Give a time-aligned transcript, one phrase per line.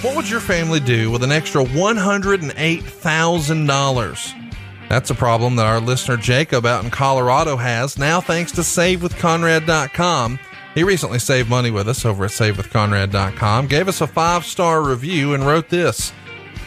[0.00, 4.50] What would your family do with an extra $108,000?
[4.88, 10.38] That's a problem that our listener Jacob out in Colorado has now thanks to SaveWithConrad.com.
[10.76, 15.34] He recently saved money with us over at SaveWithConrad.com, gave us a five star review,
[15.34, 16.12] and wrote this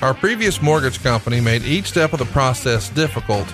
[0.01, 3.47] Our previous mortgage company made each step of the process difficult,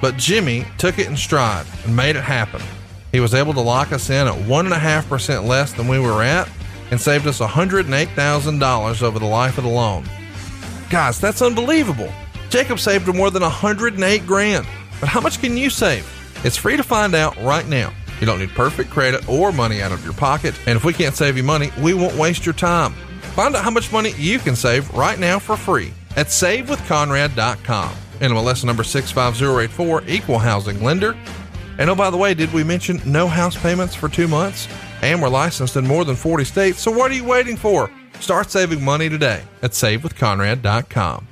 [0.00, 2.62] but Jimmy took it in stride and made it happen.
[3.12, 6.48] He was able to lock us in at 1.5% less than we were at
[6.90, 10.04] and saved us $108,000 over the life of the loan.
[10.90, 12.12] Guys, that's unbelievable.
[12.50, 14.66] Jacob saved more than 108 grand.
[15.00, 16.08] But how much can you save?
[16.44, 17.92] It's free to find out right now.
[18.20, 20.54] You don't need perfect credit or money out of your pocket.
[20.66, 22.92] And if we can't save you money, we won't waste your time.
[23.34, 27.92] Find out how much money you can save right now for free at savewithconrad.com.
[28.20, 31.16] NMLS number 65084, equal housing lender.
[31.78, 34.68] And oh, by the way, did we mention no house payments for two months?
[35.04, 37.90] And we're licensed in more than 40 states, so what are you waiting for?
[38.20, 41.28] Start saving money today at savewithconrad.com.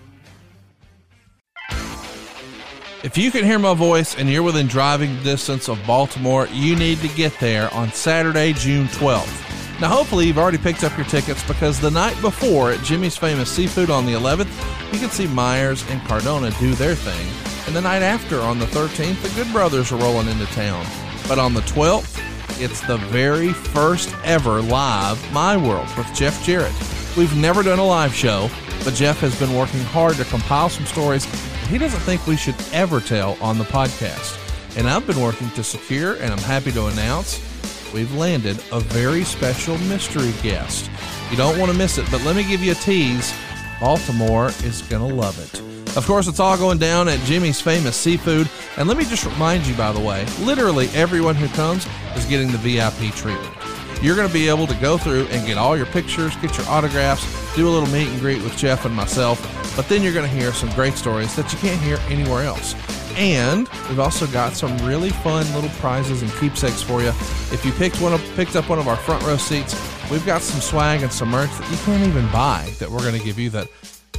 [3.03, 6.98] If you can hear my voice and you're within driving distance of Baltimore, you need
[6.98, 9.81] to get there on Saturday, June 12th.
[9.81, 13.51] Now, hopefully, you've already picked up your tickets because the night before at Jimmy's Famous
[13.51, 17.67] Seafood on the 11th, you can see Myers and Cardona do their thing.
[17.67, 20.84] And the night after, on the 13th, the Good Brothers are rolling into town.
[21.27, 26.75] But on the 12th, it's the very first ever live My World with Jeff Jarrett.
[27.17, 28.50] We've never done a live show,
[28.84, 31.25] but Jeff has been working hard to compile some stories
[31.69, 34.39] he doesn't think we should ever tell on the podcast.
[34.77, 37.41] And I've been working to secure, and I'm happy to announce
[37.95, 40.91] we've landed a very special mystery guest.
[41.30, 43.33] You don't want to miss it, but let me give you a tease
[43.83, 45.58] Baltimore is going to love it.
[45.97, 48.48] Of course, it's all going down at Jimmy's Famous Seafood.
[48.77, 52.52] And let me just remind you, by the way, literally everyone who comes is getting
[52.52, 53.52] the VIP treatment.
[54.00, 56.69] You're going to be able to go through and get all your pictures, get your
[56.69, 59.41] autographs, do a little meet and greet with Jeff and myself.
[59.74, 62.74] But then you're going to hear some great stories that you can't hear anywhere else.
[63.16, 67.08] And we've also got some really fun little prizes and keepsakes for you.
[67.08, 69.74] If you picked one of, picked up one of our front row seats,
[70.11, 73.18] we've got some swag and some merch that you can't even buy that we're going
[73.18, 73.68] to give you that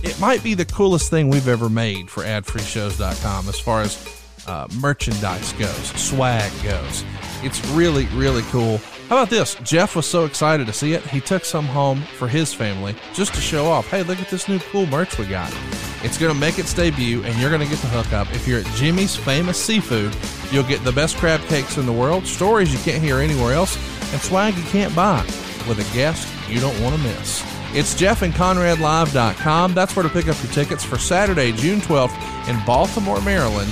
[0.03, 4.67] it might be the coolest thing we've ever made for adfreeshows.com as far as uh,
[4.79, 7.05] merchandise goes, swag goes.
[7.41, 8.81] It's really, really cool.
[9.13, 9.53] How about this?
[9.63, 13.35] Jeff was so excited to see it, he took some home for his family just
[13.35, 13.87] to show off.
[13.87, 15.55] Hey, look at this new cool merch we got.
[16.03, 18.33] It's going to make its debut, and you're going to get the hookup.
[18.33, 20.15] If you're at Jimmy's Famous Seafood,
[20.51, 23.77] you'll get the best crab cakes in the world, stories you can't hear anywhere else,
[24.13, 25.21] and swag you can't buy
[25.67, 27.43] with a guest you don't want to miss.
[27.75, 29.75] It's jeffandconradlive.com.
[29.75, 33.71] That's where to pick up your tickets for Saturday, June 12th in Baltimore, Maryland.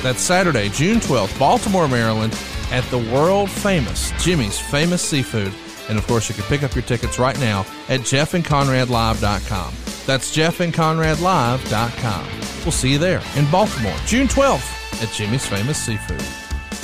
[0.00, 2.32] That's Saturday, June 12th, Baltimore, Maryland,
[2.70, 5.52] at the world famous Jimmy's Famous Seafood.
[5.88, 9.74] And of course, you can pick up your tickets right now at jeffandconradlive.com.
[10.06, 12.26] That's jeffandconradlive.com.
[12.64, 16.20] We'll see you there in Baltimore, June 12th at Jimmy's Famous Seafood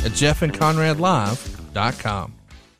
[0.04, 2.35] at jeffandconradlive.com.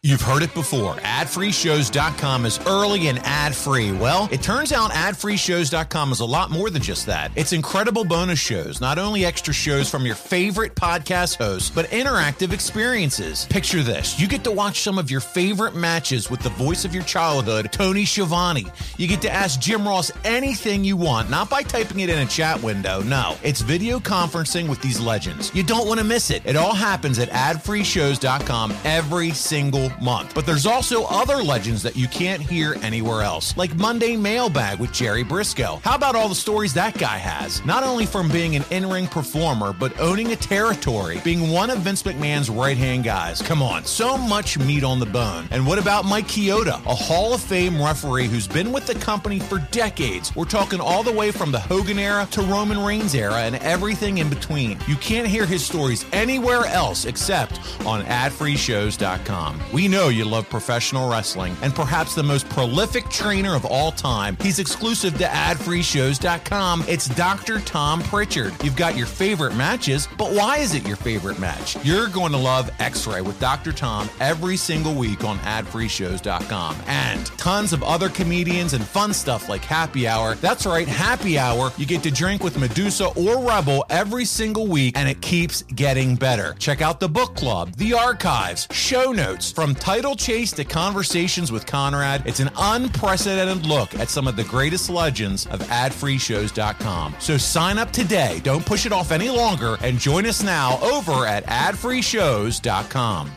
[0.06, 0.94] You've heard it before.
[0.94, 3.90] AdFreeShows.com is early and ad-free.
[3.90, 7.32] Well, it turns out AdFreeShows.com is a lot more than just that.
[7.34, 12.52] It's incredible bonus shows, not only extra shows from your favorite podcast hosts, but interactive
[12.52, 13.46] experiences.
[13.46, 14.20] Picture this.
[14.20, 17.72] You get to watch some of your favorite matches with the voice of your childhood,
[17.72, 18.66] Tony Schiavone.
[18.98, 22.26] You get to ask Jim Ross anything you want, not by typing it in a
[22.26, 23.00] chat window.
[23.00, 25.52] No, it's video conferencing with these legends.
[25.52, 26.42] You don't want to miss it.
[26.46, 30.34] It all happens at AdFreeShows.com every single month.
[30.34, 34.92] But there's also other legends that you can't hear anywhere else, like Monday Mailbag with
[34.92, 35.80] Jerry Brisco.
[35.82, 37.64] How about all the stories that guy has?
[37.64, 41.78] Not only from being an in ring performer, but owning a territory, being one of
[41.78, 43.42] Vince McMahon's right hand guys.
[43.42, 45.48] Come on, so much meat on the bone.
[45.50, 49.38] And what about Mike Chioda, a Hall of Fame referee who's been with the company
[49.38, 50.34] for decades?
[50.34, 54.18] We're talking all the way from the Hogan era to Roman Reigns era and everything
[54.18, 54.78] in between.
[54.86, 59.60] You can't hear his stories anywhere else except on adfreeshows.com.
[59.76, 64.38] We know you love professional wrestling and perhaps the most prolific trainer of all time.
[64.40, 66.86] He's exclusive to adfreeshows.com.
[66.88, 67.60] It's Dr.
[67.60, 68.54] Tom Pritchard.
[68.64, 71.76] You've got your favorite matches, but why is it your favorite match?
[71.84, 73.70] You're going to love X Ray with Dr.
[73.70, 79.62] Tom every single week on adfreeshows.com and tons of other comedians and fun stuff like
[79.62, 80.36] Happy Hour.
[80.36, 81.70] That's right, Happy Hour.
[81.76, 86.16] You get to drink with Medusa or Rebel every single week, and it keeps getting
[86.16, 86.54] better.
[86.58, 91.66] Check out the book club, the archives, show notes from title chase to conversations with
[91.66, 92.22] Conrad.
[92.26, 97.16] It's an unprecedented look at some of the greatest legends of adfreeshows.com.
[97.18, 98.40] So sign up today.
[98.42, 103.30] Don't push it off any longer and join us now over at adfreeshows.com.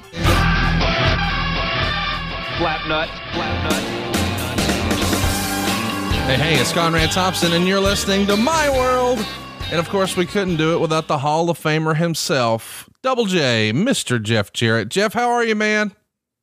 [2.60, 3.84] Flap nut, flap nut.
[6.30, 9.26] Hey, hey, it's Conrad Thompson, and you're listening to My World.
[9.72, 13.72] And of course, we couldn't do it without the Hall of Famer himself, Double J,
[13.74, 14.22] Mr.
[14.22, 14.90] Jeff Jarrett.
[14.90, 15.96] Jeff, how are you, man?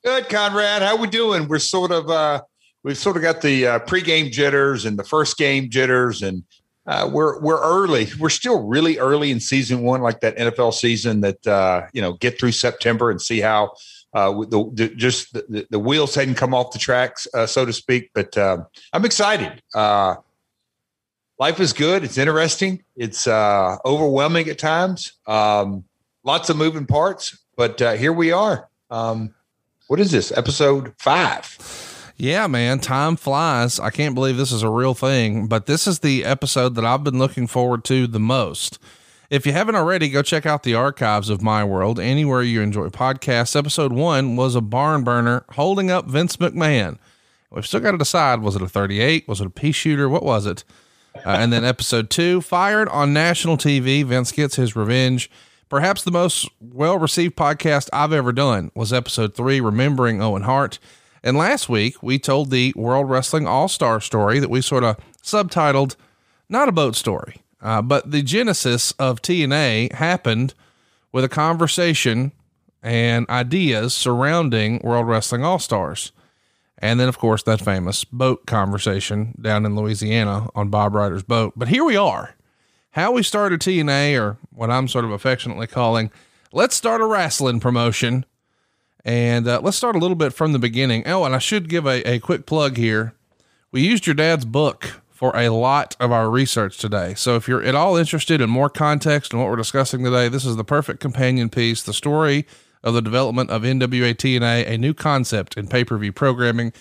[0.06, 0.82] Good, Conrad.
[0.82, 1.48] How we doing?
[1.48, 2.40] We're sort of uh
[2.84, 6.44] we've sort of got the uh, pregame jitters and the first game jitters, and
[6.86, 8.06] uh, we're we're early.
[8.20, 11.22] We're still really early in season one, like that NFL season.
[11.22, 13.72] That uh, you know, get through September and see how
[14.14, 17.72] uh, the, the just the, the, wheels hadn't come off the tracks, uh, so to
[17.72, 18.10] speak.
[18.14, 18.58] But uh,
[18.92, 19.60] I'm excited.
[19.74, 20.14] Uh,
[21.40, 22.04] life is good.
[22.04, 22.84] It's interesting.
[22.94, 25.14] It's uh, overwhelming at times.
[25.26, 25.82] Um,
[26.22, 28.68] lots of moving parts, but uh, here we are.
[28.88, 29.34] Um,
[29.88, 30.32] what is this?
[30.36, 32.12] Episode five.
[32.16, 33.78] Yeah, man, time flies.
[33.78, 37.04] I can't believe this is a real thing, but this is the episode that I've
[37.04, 38.78] been looking forward to the most.
[39.28, 42.88] If you haven't already, go check out the archives of My World anywhere you enjoy
[42.88, 43.54] podcasts.
[43.54, 46.98] Episode one was a barn burner holding up Vince McMahon.
[47.50, 49.28] We've still got to decide was it a 38?
[49.28, 50.08] Was it a pea shooter?
[50.08, 50.64] What was it?
[51.16, 55.30] Uh, and then episode two, fired on national TV, Vince gets his revenge.
[55.68, 60.78] Perhaps the most well received podcast I've ever done was episode three, Remembering Owen Hart.
[61.24, 64.96] And last week, we told the World Wrestling All Star story that we sort of
[65.20, 65.96] subtitled
[66.48, 67.42] Not a Boat Story.
[67.60, 70.54] Uh, but the genesis of TNA happened
[71.10, 72.30] with a conversation
[72.80, 76.12] and ideas surrounding World Wrestling All Stars.
[76.78, 81.54] And then, of course, that famous boat conversation down in Louisiana on Bob Ryder's boat.
[81.56, 82.35] But here we are.
[82.96, 86.10] How we started TNA, or what I'm sort of affectionately calling,
[86.50, 88.24] let's start a wrestling promotion.
[89.04, 91.02] And uh, let's start a little bit from the beginning.
[91.06, 93.12] Oh, and I should give a, a quick plug here.
[93.70, 97.12] We used your dad's book for a lot of our research today.
[97.12, 100.46] So if you're at all interested in more context and what we're discussing today, this
[100.46, 102.46] is the perfect companion piece, the story
[102.82, 106.72] of the development of NWA TNA, a new concept in pay-per-view programming.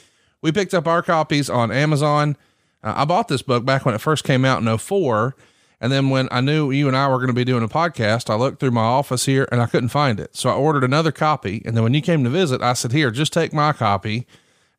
[0.42, 2.38] We picked up our copies on Amazon.
[2.82, 5.36] Uh, I bought this book back when it first came out in 04.
[5.82, 8.30] And then when I knew you and I were going to be doing a podcast,
[8.30, 10.36] I looked through my office here and I couldn't find it.
[10.36, 11.62] So I ordered another copy.
[11.66, 14.26] And then when you came to visit, I said, here, just take my copy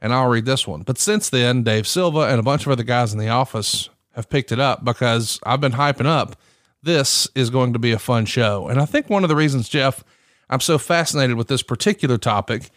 [0.01, 0.83] and I'll read this one.
[0.83, 4.31] But since then, Dave Silva and a bunch of other guys in the office have
[4.31, 6.37] picked it up because I've been hyping up.
[6.83, 8.69] This is going to be a fun show.
[8.69, 10.05] And I think one of the reasons, Jeff,
[10.49, 12.71] I'm so fascinated with this particular topic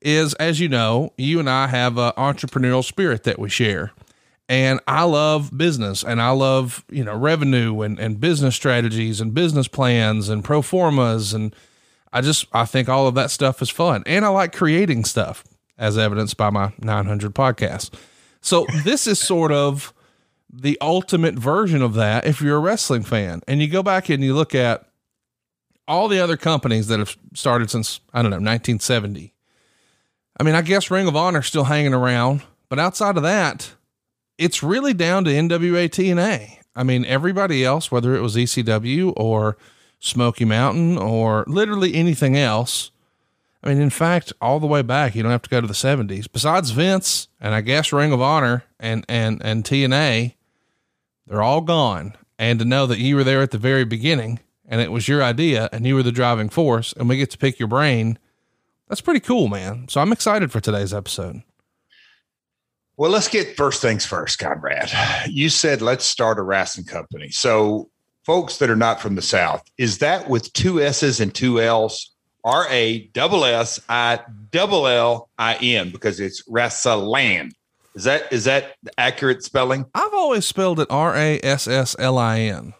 [0.00, 3.92] is, as you know, you and I have an entrepreneurial spirit that we share.
[4.48, 9.34] And I love business and I love, you know, revenue and, and business strategies and
[9.34, 11.34] business plans and pro formas.
[11.34, 11.54] And
[12.12, 14.02] I just, I think all of that stuff is fun.
[14.06, 15.44] And I like creating stuff
[15.76, 17.90] as evidenced by my 900 podcasts.
[18.40, 19.92] So this is sort of
[20.50, 23.42] the ultimate version of that if you're a wrestling fan.
[23.46, 24.86] And you go back and you look at
[25.86, 29.34] all the other companies that have started since, I don't know, 1970.
[30.40, 33.72] I mean, I guess Ring of Honor still hanging around, but outside of that,
[34.38, 36.58] it's really down to NWA TNA.
[36.74, 39.58] I mean, everybody else, whether it was ECW or
[39.98, 42.92] Smoky Mountain or literally anything else,
[43.62, 45.72] I mean, in fact, all the way back, you don't have to go to the
[45.74, 46.28] 70s.
[46.32, 50.34] Besides Vince and I guess Ring of Honor and and and TNA,
[51.26, 52.14] they're all gone.
[52.38, 55.22] And to know that you were there at the very beginning and it was your
[55.22, 58.18] idea and you were the driving force and we get to pick your brain,
[58.86, 59.88] that's pretty cool, man.
[59.88, 61.42] So I'm excited for today's episode.
[62.98, 64.90] Well, let's get first things first, Conrad.
[65.28, 67.30] You said let's start a wrestling company.
[67.30, 67.88] So,
[68.24, 72.10] folks that are not from the South, is that with two S's and two L's?
[72.42, 74.18] R A double S I
[74.50, 77.52] double L I N because it's Rassalan.
[77.94, 79.86] Is that is that the accurate spelling?
[79.94, 82.74] I've always spelled it R A S S L I N.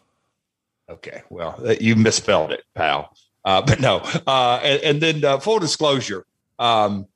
[0.89, 3.15] Okay, well uh, you misspelled it, pal.
[3.45, 6.27] Uh, but no, uh, and, and, then uh, full disclosure,
[6.59, 7.07] um,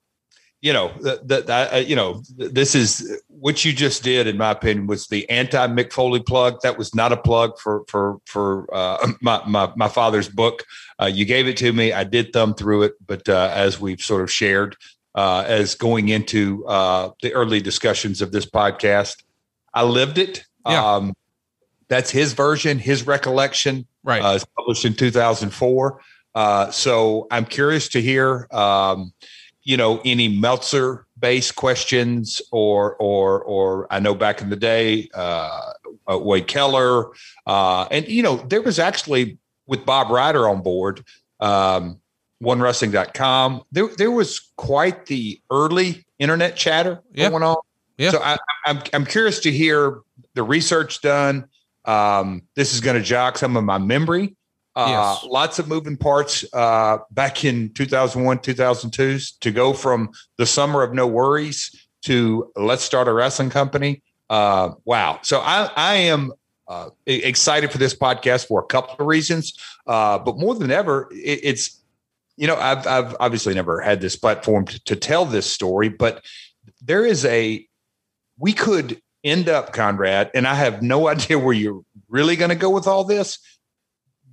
[0.62, 4.86] you know that uh, you know this is what you just did in my opinion
[4.86, 6.60] was the anti mick foley plug.
[6.62, 10.64] That was not a plug for for for uh, my, my, my father's book.
[11.00, 11.92] Uh, you gave it to me.
[11.92, 12.94] I did thumb through it.
[13.04, 14.76] But uh, as we've sort of shared
[15.16, 19.24] uh, as going into uh, the early discussions of this podcast
[19.74, 20.44] i lived it.
[20.66, 20.94] Yeah.
[20.94, 21.14] Um,
[21.88, 23.86] that's his version his recollection.
[24.04, 24.22] Right.
[24.36, 26.00] It's published in 2004
[26.70, 29.12] so i'm curious to hear um,
[29.64, 35.08] you know, any Meltzer based questions or, or, or I know back in the day,
[35.14, 35.72] uh,
[36.10, 37.12] uh, Wade Keller,
[37.46, 41.04] uh, and, you know, there was actually with Bob Ryder on board,
[41.40, 42.00] um,
[42.42, 47.30] onewrestling.com, there, there was quite the early internet chatter yep.
[47.30, 47.56] going on.
[47.98, 48.10] Yeah.
[48.10, 50.00] So I, I'm, I'm curious to hear
[50.34, 51.44] the research done.
[51.84, 54.36] Um, this is going to jog some of my memory
[54.74, 55.30] uh, yes.
[55.30, 60.94] Lots of moving parts uh, back in 2001, 2002 to go from the summer of
[60.94, 64.02] no worries to let's start a wrestling company.
[64.30, 65.18] Uh, wow.
[65.22, 66.32] So I, I am
[66.68, 69.52] uh, excited for this podcast for a couple of reasons.
[69.86, 71.80] Uh, but more than ever, it, it's,
[72.36, 76.24] you know, I've, I've obviously never had this platform to, to tell this story, but
[76.80, 77.66] there is a,
[78.38, 82.56] we could end up, Conrad, and I have no idea where you're really going to
[82.56, 83.38] go with all this.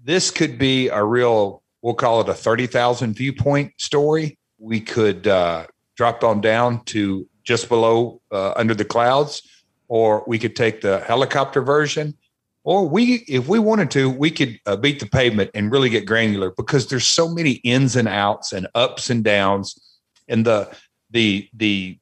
[0.04, 4.38] This could be a real, we'll call it a 30,000 viewpoint story.
[4.58, 9.42] We could uh, drop on down to just below uh, under the clouds,
[9.88, 12.16] or we could take the helicopter version.
[12.64, 16.06] Or we, if we wanted to, we could uh, beat the pavement and really get
[16.06, 20.70] granular because there's so many ins and outs and ups and downs, and the
[21.10, 21.98] the the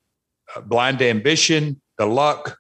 [0.55, 2.57] uh, blind ambition, the luck,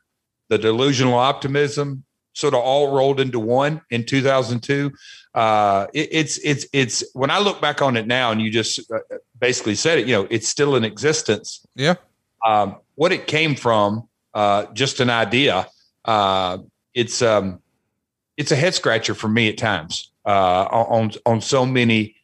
[0.49, 2.05] the delusional optimism,
[2.37, 4.91] sort of all rolled into one in 2002.
[5.33, 8.79] Uh, it, it's it's it's when I look back on it now, and you just
[8.91, 8.99] uh,
[9.39, 10.07] basically said it.
[10.07, 11.65] You know, it's still in existence.
[11.75, 11.95] Yeah.
[12.45, 15.67] Um, what it came from, uh, just an idea.
[16.05, 16.59] Uh,
[16.93, 17.59] it's um,
[18.37, 22.15] it's a head scratcher for me at times uh, on on so many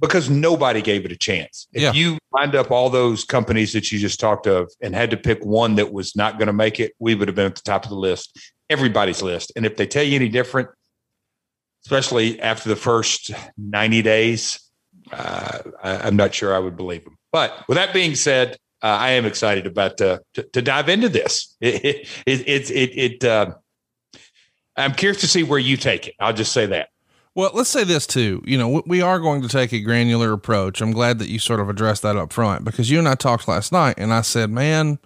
[0.00, 1.68] because nobody gave it a chance.
[1.72, 1.92] If Yeah.
[1.92, 5.42] you lined up all those companies that you just talked of and had to pick
[5.44, 7.84] one that was not going to make it, we would have been at the top
[7.84, 8.36] of the list,
[8.70, 9.52] everybody's list.
[9.56, 10.68] And if they tell you any different,
[11.84, 14.60] especially after the first 90 days,
[15.12, 17.16] uh, I, I'm not sure I would believe them.
[17.32, 21.08] But with that being said, uh, I am excited about uh, to, to dive into
[21.08, 21.56] this.
[21.64, 23.54] It, it, it, it, it uh,
[24.76, 26.14] I'm curious to see where you take it.
[26.20, 26.90] I'll just say that.
[27.34, 28.42] Well, let's say this too.
[28.46, 30.80] You know, we are going to take a granular approach.
[30.80, 33.48] I'm glad that you sort of addressed that up front because you and I talked
[33.48, 34.98] last night and I said, man,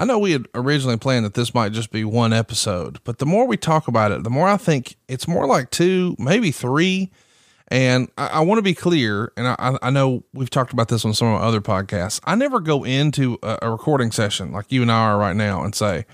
[0.00, 3.26] I know we had originally planned that this might just be one episode, but the
[3.26, 7.10] more we talk about it, the more I think it's more like two, maybe three.
[7.68, 11.04] And I, I want to be clear, and I, I know we've talked about this
[11.04, 12.18] on some of my other podcasts.
[12.24, 15.62] I never go into a, a recording session like you and I are right now
[15.62, 16.06] and say,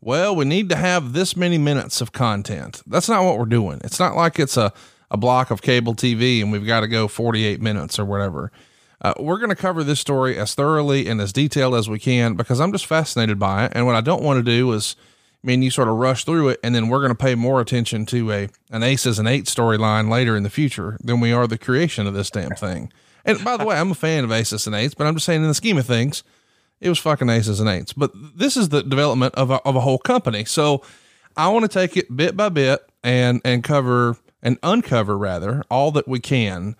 [0.00, 2.80] well, we need to have this many minutes of content.
[2.86, 3.78] That's not what we're doing.
[3.84, 4.72] It's not like it's a,
[5.10, 8.50] a block of cable TV and we've got to go 48 minutes or whatever.
[9.04, 12.36] Uh, we're going to cover this story as thoroughly and as detailed as we can
[12.36, 13.72] because I'm just fascinated by it.
[13.74, 14.96] And what I don't want to do is,
[15.44, 17.60] I mean, you sort of rush through it and then we're going to pay more
[17.60, 21.46] attention to a an aces and eight storyline later in the future than we are
[21.46, 22.90] the creation of this damn thing.
[23.26, 25.42] And by the way, I'm a fan of aces and eights, but I'm just saying
[25.42, 26.24] in the scheme of things,
[26.80, 27.92] it was fucking aces and eights.
[27.92, 30.46] But this is the development of a, of a whole company.
[30.46, 30.82] So
[31.36, 35.90] I want to take it bit by bit and and cover and uncover rather all
[35.92, 36.74] that we can.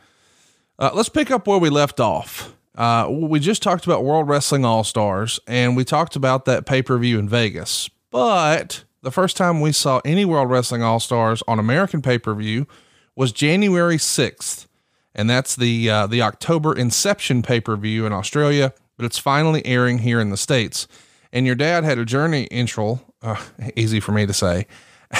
[0.78, 2.54] Uh, let's pick up where we left off.
[2.74, 6.82] Uh, we just talked about World Wrestling All Stars, and we talked about that pay
[6.82, 7.88] per view in Vegas.
[8.10, 12.34] But the first time we saw any World Wrestling All Stars on American pay per
[12.34, 12.66] view
[13.14, 14.66] was January sixth,
[15.14, 18.72] and that's the uh, the October Inception pay per view in Australia.
[18.96, 20.86] But it's finally airing here in the states.
[21.32, 23.42] And your dad had a journey intro, uh,
[23.76, 24.66] easy for me to say,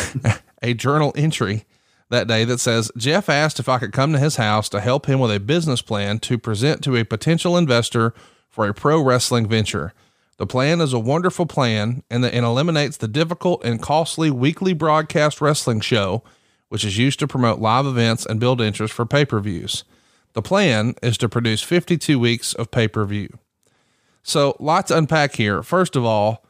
[0.62, 1.64] a journal entry
[2.14, 5.06] that day that says Jeff asked if I could come to his house to help
[5.06, 8.14] him with a business plan to present to a potential investor
[8.48, 9.92] for a pro wrestling venture.
[10.36, 14.72] The plan is a wonderful plan and, that it eliminates the difficult and costly weekly
[14.72, 16.22] broadcast wrestling show,
[16.68, 19.84] which is used to promote live events and build interest for pay per views.
[20.32, 23.28] The plan is to produce 52 weeks of pay per view.
[24.22, 25.62] So, lots to unpack here.
[25.62, 26.43] First of all,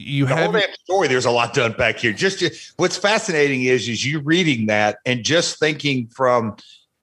[0.00, 1.08] you The have damn story.
[1.08, 2.12] There's a lot to unpack here.
[2.12, 6.56] Just, just what's fascinating is is you reading that and just thinking from,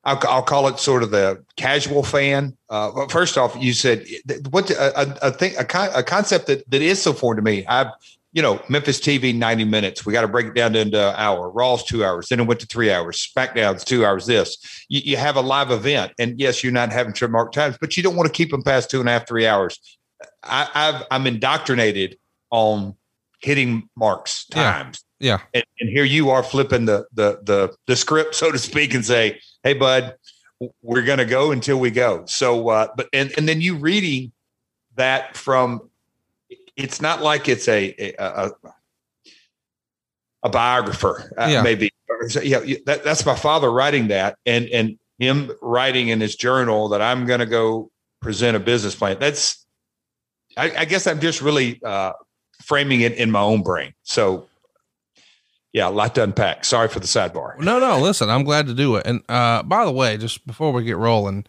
[0.04, 2.58] I'll, I'll call it sort of the casual fan.
[2.70, 4.06] Uh, but first off, you said
[4.50, 7.44] what a, a, a thing, a, con, a concept that that is so foreign to
[7.44, 7.66] me.
[7.68, 7.88] I've
[8.34, 10.06] you know Memphis TV 90 minutes.
[10.06, 11.50] We got to break it down into an hour.
[11.50, 12.30] Raw's two hours.
[12.30, 13.32] Then it went to three hours.
[13.36, 14.25] SmackDown's two hours.
[14.25, 17.96] This you, you have a live event, and yes, you're not having trademark times, but
[17.96, 19.80] you don't want to keep them past two and a half, three hours.
[20.44, 22.18] I, I've I'm indoctrinated
[22.51, 22.96] on
[23.42, 25.04] hitting marks times.
[25.20, 25.39] Yeah.
[25.54, 29.04] And, and here you are flipping the, the the the script, so to speak, and
[29.06, 30.16] say, "Hey, bud,
[30.82, 34.32] we're going to go until we go." So, uh, but and and then you reading
[34.96, 35.89] that from,
[36.75, 38.51] it's not like it's a a, a,
[40.44, 41.62] a biographer, uh, Yeah.
[41.62, 41.92] maybe.
[42.30, 46.89] So- Yeah, that, that's my father writing that, and and him writing in his journal
[46.89, 47.89] that I'm going to go
[48.22, 49.18] present a business plan.
[49.20, 49.66] That's,
[50.56, 52.13] I, I guess, I'm just really uh,
[52.62, 53.94] framing it in my own brain.
[54.04, 54.48] So,
[55.74, 56.66] yeah, a lot to unpack.
[56.66, 57.60] Sorry for the sidebar.
[57.60, 59.06] No, no, listen, I'm glad to do it.
[59.06, 61.46] And uh, by the way, just before we get rolling,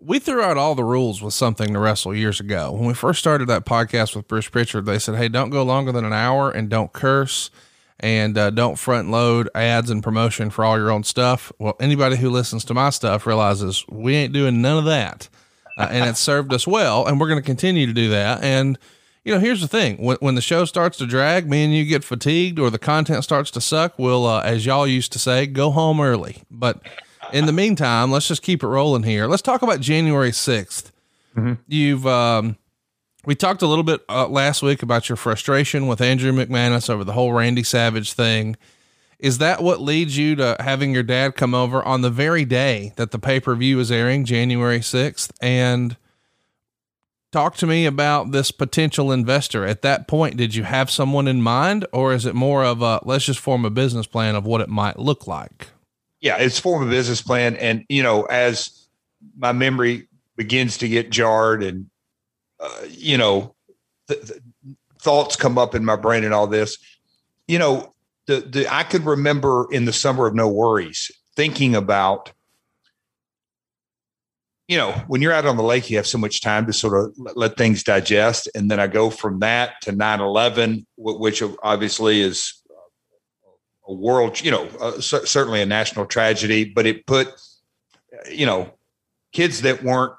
[0.00, 2.72] we threw out all the rules with something to wrestle years ago.
[2.72, 5.92] When we first started that podcast with Bruce Pritchard, they said, hey, don't go longer
[5.92, 7.50] than an hour and don't curse
[8.00, 11.52] and uh, don't front load ads and promotion for all your own stuff.
[11.58, 15.28] Well, anybody who listens to my stuff realizes we ain't doing none of that.
[15.78, 17.06] Uh, and it served us well.
[17.06, 18.42] And we're going to continue to do that.
[18.42, 18.78] And,
[19.24, 21.84] you know, here's the thing: when when the show starts to drag, me and you
[21.84, 25.46] get fatigued, or the content starts to suck, we'll, uh, as y'all used to say,
[25.46, 26.42] go home early.
[26.50, 26.80] But
[27.32, 29.26] in the meantime, let's just keep it rolling here.
[29.26, 30.90] Let's talk about January 6th.
[31.36, 31.54] Mm-hmm.
[31.66, 32.56] You've um,
[33.24, 37.04] we talked a little bit uh, last week about your frustration with Andrew McManus over
[37.04, 38.56] the whole Randy Savage thing.
[39.18, 42.92] Is that what leads you to having your dad come over on the very day
[42.96, 45.30] that the pay per view is airing, January 6th?
[45.40, 45.96] And
[47.32, 49.64] talk to me about this potential investor.
[49.64, 53.00] At that point, did you have someone in mind, or is it more of a
[53.04, 55.68] let's just form a business plan of what it might look like?
[56.20, 57.56] Yeah, it's form a business plan.
[57.56, 58.86] And, you know, as
[59.36, 61.86] my memory begins to get jarred and
[62.60, 63.54] uh, you know,
[64.08, 64.40] th- th-
[65.00, 66.78] thoughts come up in my brain and all this.
[67.48, 67.92] You know,
[68.26, 72.32] the the I could remember in the summer of no worries thinking about
[74.68, 76.96] you know, when you're out on the lake, you have so much time to sort
[76.96, 78.48] of let things digest.
[78.54, 82.62] And then I go from that to 9 11, which obviously is
[83.86, 87.28] a world, you know, uh, certainly a national tragedy, but it put,
[88.30, 88.72] you know,
[89.32, 90.12] kids that weren't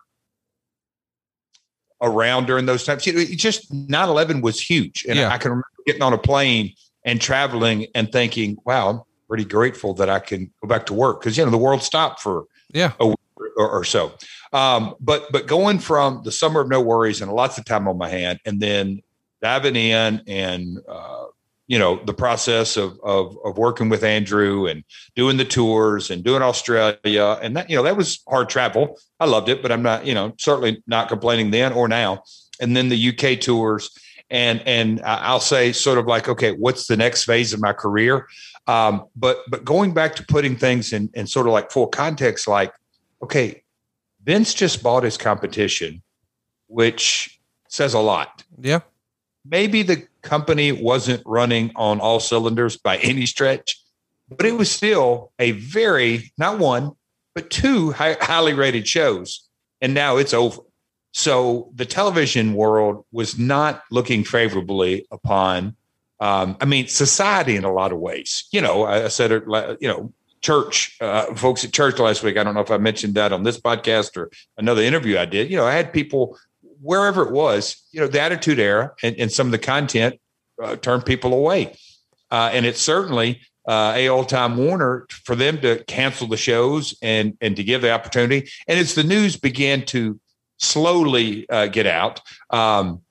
[2.02, 3.08] around during those times.
[3.08, 5.06] You know, just 9 11 was huge.
[5.08, 5.30] And yeah.
[5.30, 6.74] I can remember getting on a plane
[7.06, 11.22] and traveling and thinking, wow, I'm pretty grateful that I can go back to work
[11.22, 12.92] because, you know, the world stopped for yeah.
[13.00, 13.18] a week
[13.58, 14.14] or, or so.
[14.52, 17.98] Um, but but going from the summer of no worries and lots of time on
[17.98, 19.02] my hand, and then
[19.42, 21.26] diving in and uh,
[21.68, 24.84] you know the process of, of of working with Andrew and
[25.16, 29.00] doing the tours and doing Australia and that you know that was hard travel.
[29.20, 32.24] I loved it, but I'm not you know certainly not complaining then or now.
[32.62, 33.90] And then the UK tours
[34.30, 38.28] and and I'll say sort of like okay, what's the next phase of my career?
[38.68, 42.48] Um, but but going back to putting things in in sort of like full context,
[42.48, 42.74] like
[43.24, 43.64] okay,
[44.24, 46.02] Vince just bought his competition,
[46.68, 48.44] which says a lot.
[48.60, 48.80] Yeah
[49.46, 53.82] maybe the company wasn't running on all cylinders by any stretch,
[54.30, 56.92] but it was still a very, not one,
[57.36, 59.48] but two high, highly rated shows.
[59.82, 60.62] And now it's over.
[61.12, 65.76] So the television world was not looking favorably upon,
[66.20, 68.48] um, I mean, society in a lot of ways.
[68.52, 69.44] You know, I, I said it,
[69.80, 70.12] you know,
[70.44, 72.38] church, uh, folks at church last week.
[72.38, 75.50] I don't know if I mentioned that on this podcast or another interview I did.
[75.50, 76.38] You know, I had people
[76.82, 80.20] wherever it was, you know, the Attitude Era and, and some of the content
[80.62, 81.76] uh, turned people away.
[82.30, 87.38] Uh, and it's certainly uh, AOL Time Warner for them to cancel the shows and
[87.40, 88.50] and to give the opportunity.
[88.68, 90.20] And as the news began to
[90.58, 93.02] slowly uh, get out, um,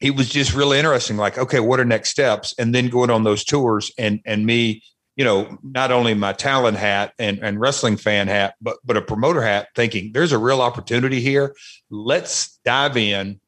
[0.00, 1.18] it was just really interesting.
[1.18, 2.54] Like, okay, what are next steps?
[2.58, 4.82] And then going on those tours and and me
[5.16, 9.02] you know, not only my talent hat and, and wrestling fan hat, but but a
[9.02, 11.54] promoter hat, thinking there's a real opportunity here.
[11.90, 13.40] Let's dive in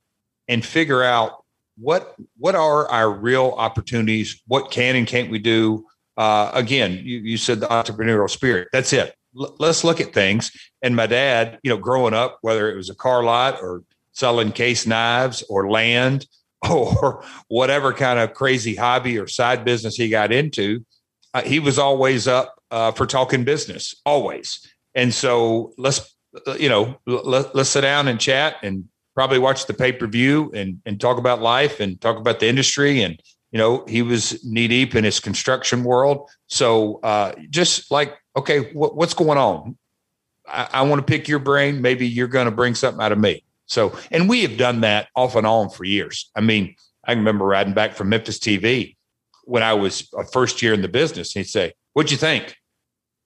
[0.49, 1.45] and figure out
[1.79, 4.43] what what are our real opportunities.
[4.47, 5.87] What can and can't we do?
[6.17, 8.69] Uh, again, you, you said the entrepreneurial spirit.
[8.73, 9.15] That's it.
[9.39, 10.53] L- let's look at things.
[10.83, 14.53] And my dad, you know, growing up, whether it was a car lot or selling
[14.53, 16.27] case knives or land
[16.71, 20.85] or whatever kind of crazy hobby or side business he got into,
[21.35, 24.67] uh, he was always up uh, for talking business, always.
[24.95, 26.15] And so let's,
[26.47, 30.07] uh, you know, let, let's sit down and chat and probably watch the pay per
[30.07, 33.03] view and and talk about life and talk about the industry.
[33.03, 36.31] And you know, he was knee deep in his construction world.
[36.47, 39.77] So uh, just like, okay, what, what's going on?
[40.49, 41.83] I, I want to pick your brain.
[41.83, 43.45] Maybe you're going to bring something out of me.
[43.67, 46.31] So, and we have done that off and on for years.
[46.35, 48.97] I mean, I remember riding back from Memphis TV
[49.45, 51.33] when I was a first year in the business.
[51.33, 52.57] He'd say, What'd you think?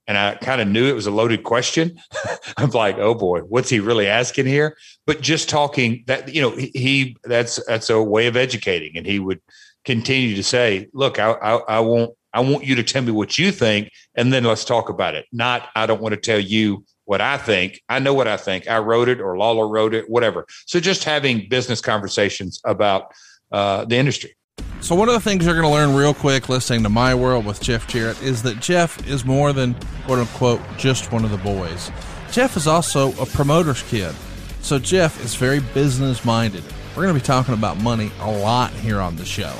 [0.09, 1.99] And I kind of knew it was a loaded question.
[2.57, 4.77] I'm like, oh boy, what's he really asking here?
[5.05, 8.97] But just talking that, you know, he, he that's that's a way of educating.
[8.97, 9.41] And he would
[9.85, 13.39] continue to say, look, I, I, I won't I want you to tell me what
[13.39, 15.25] you think, and then let's talk about it.
[15.33, 17.81] Not, I don't want to tell you what I think.
[17.89, 18.69] I know what I think.
[18.69, 20.45] I wrote it, or Lawler wrote it, whatever.
[20.67, 23.11] So just having business conversations about
[23.51, 24.37] uh, the industry.
[24.81, 27.45] So, one of the things you're going to learn real quick listening to My World
[27.45, 31.39] with Jeff Jarrett is that Jeff is more than quote unquote just one of the
[31.39, 31.91] boys.
[32.31, 34.15] Jeff is also a promoter's kid.
[34.61, 36.63] So, Jeff is very business minded.
[36.95, 39.53] We're going to be talking about money a lot here on the show.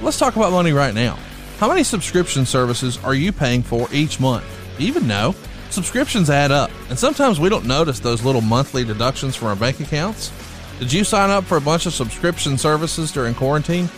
[0.00, 1.18] Let's talk about money right now.
[1.58, 4.44] How many subscription services are you paying for each month?
[4.78, 5.34] Do you even know?
[5.68, 9.78] Subscriptions add up, and sometimes we don't notice those little monthly deductions from our bank
[9.80, 10.32] accounts.
[10.78, 13.90] Did you sign up for a bunch of subscription services during quarantine?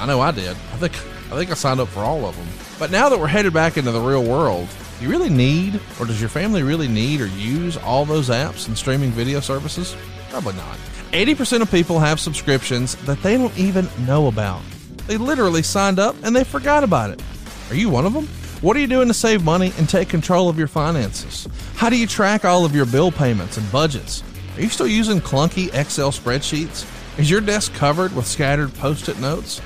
[0.00, 0.50] I know I did.
[0.50, 0.94] I think
[1.30, 2.48] I think I signed up for all of them.
[2.78, 4.66] But now that we're headed back into the real world,
[4.98, 8.66] do you really need or does your family really need or use all those apps
[8.66, 9.94] and streaming video services?
[10.30, 10.78] Probably not.
[11.12, 14.62] 80% of people have subscriptions that they don't even know about.
[15.06, 17.22] They literally signed up and they forgot about it.
[17.68, 18.26] Are you one of them?
[18.62, 21.46] What are you doing to save money and take control of your finances?
[21.74, 24.22] How do you track all of your bill payments and budgets?
[24.56, 26.86] Are you still using clunky Excel spreadsheets?
[27.18, 29.60] Is your desk covered with scattered post it notes?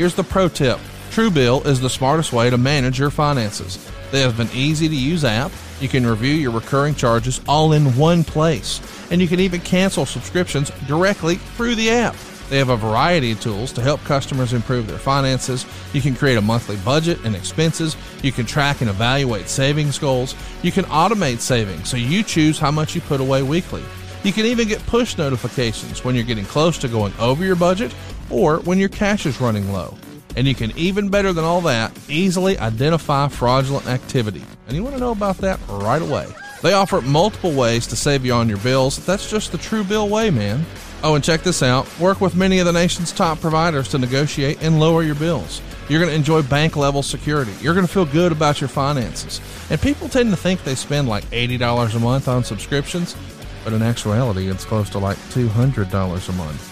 [0.00, 0.78] Here's the pro tip
[1.10, 3.78] Truebill is the smartest way to manage your finances.
[4.10, 5.52] They have an easy to use app.
[5.78, 10.06] You can review your recurring charges all in one place, and you can even cancel
[10.06, 12.16] subscriptions directly through the app.
[12.48, 15.66] They have a variety of tools to help customers improve their finances.
[15.92, 17.94] You can create a monthly budget and expenses.
[18.22, 20.34] You can track and evaluate savings goals.
[20.62, 23.82] You can automate savings so you choose how much you put away weekly.
[24.22, 27.94] You can even get push notifications when you're getting close to going over your budget
[28.30, 29.96] or when your cash is running low.
[30.36, 34.44] And you can even better than all that, easily identify fraudulent activity.
[34.66, 36.26] And you want to know about that right away.
[36.62, 39.04] They offer multiple ways to save you on your bills.
[39.04, 40.64] That's just the Truebill way, man.
[41.02, 44.62] Oh, and check this out work with many of the nation's top providers to negotiate
[44.62, 45.62] and lower your bills.
[45.88, 47.52] You're going to enjoy bank level security.
[47.60, 49.40] You're going to feel good about your finances.
[49.70, 53.16] And people tend to think they spend like $80 a month on subscriptions,
[53.64, 56.69] but in actuality, it's close to like $200 a month.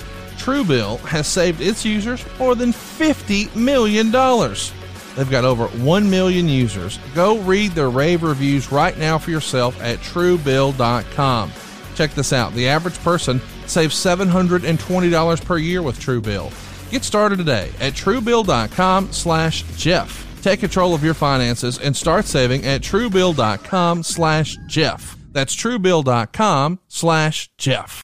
[0.49, 4.11] Truebill has saved its users more than $50 million.
[4.11, 6.99] They've got over 1 million users.
[7.15, 11.53] Go read their rave reviews right now for yourself at truebill.com.
[11.95, 12.55] Check this out.
[12.55, 16.91] The average person saves $720 per year with Truebill.
[16.91, 20.27] Get started today at truebill.com slash Jeff.
[20.41, 25.15] Take control of your finances and start saving at truebill.com slash Jeff.
[25.31, 28.03] That's truebill.com slash Jeff.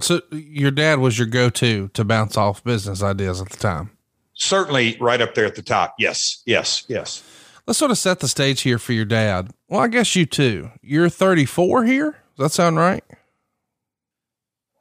[0.00, 3.90] So your dad was your go-to to bounce off business ideas at the time.
[4.34, 5.94] Certainly right up there at the top.
[5.98, 6.42] Yes.
[6.46, 6.84] Yes.
[6.88, 7.22] Yes.
[7.66, 9.50] Let's sort of set the stage here for your dad.
[9.68, 10.70] Well, I guess you too.
[10.82, 12.10] You're 34 here.
[12.36, 13.04] Does that sound right?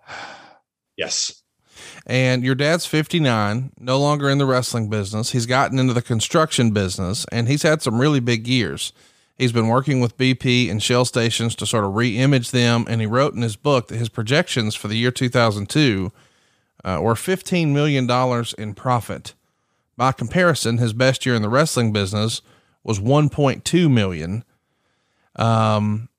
[0.96, 1.42] Yes.
[2.06, 5.32] And your dad's 59, no longer in the wrestling business.
[5.32, 8.94] He's gotten into the construction business and he's had some really big years.
[9.36, 13.08] He's been working with BP and Shell stations to sort of re-image them, and he
[13.08, 16.12] wrote in his book that his projections for the year 2002
[16.84, 19.34] uh, were 15 million dollars in profit.
[19.98, 22.42] By comparison, his best year in the wrestling business
[22.84, 24.44] was 1.2 million.
[25.36, 26.10] Um,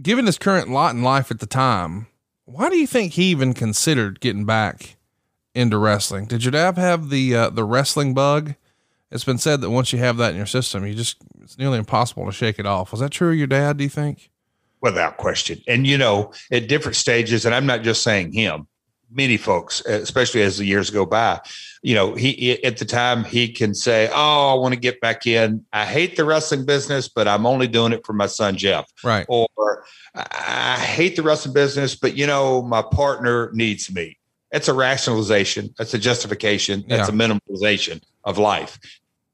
[0.00, 2.06] given his current lot in life at the time,
[2.44, 4.96] why do you think he even considered getting back
[5.54, 6.26] into wrestling?
[6.26, 8.54] Did your dad have the uh, the wrestling bug?
[9.10, 11.16] It's been said that once you have that in your system, you just
[11.48, 12.90] it's nearly impossible to shake it off.
[12.90, 14.30] Was that true of your dad, do you think?
[14.82, 15.62] Without question.
[15.66, 18.66] And you know, at different stages, and I'm not just saying him,
[19.10, 21.40] many folks, especially as the years go by,
[21.82, 25.26] you know, he at the time he can say, Oh, I want to get back
[25.26, 25.64] in.
[25.72, 28.84] I hate the wrestling business, but I'm only doing it for my son Jeff.
[29.02, 29.24] Right.
[29.26, 29.48] Or
[30.14, 34.18] I hate the wrestling business, but you know, my partner needs me.
[34.52, 35.74] It's a rationalization.
[35.78, 36.84] That's a justification.
[36.88, 37.14] That's yeah.
[37.14, 38.78] a minimalization of life.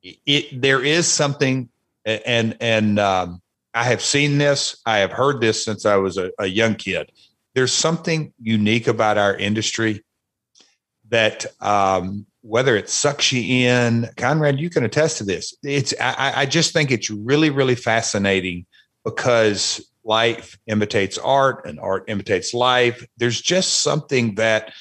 [0.05, 1.71] It, there is something
[2.05, 3.43] and and um,
[3.75, 4.81] I have seen this.
[4.87, 7.11] I have heard this since I was a, a young kid.
[7.55, 10.05] There's something unique about our industry
[11.11, 15.55] that um, whether it sucks you in, Conrad, you can attest to this.
[15.63, 18.67] It's I, I just think it's really really fascinating
[19.05, 23.07] because life imitates art and art imitates life.
[23.17, 24.73] There's just something that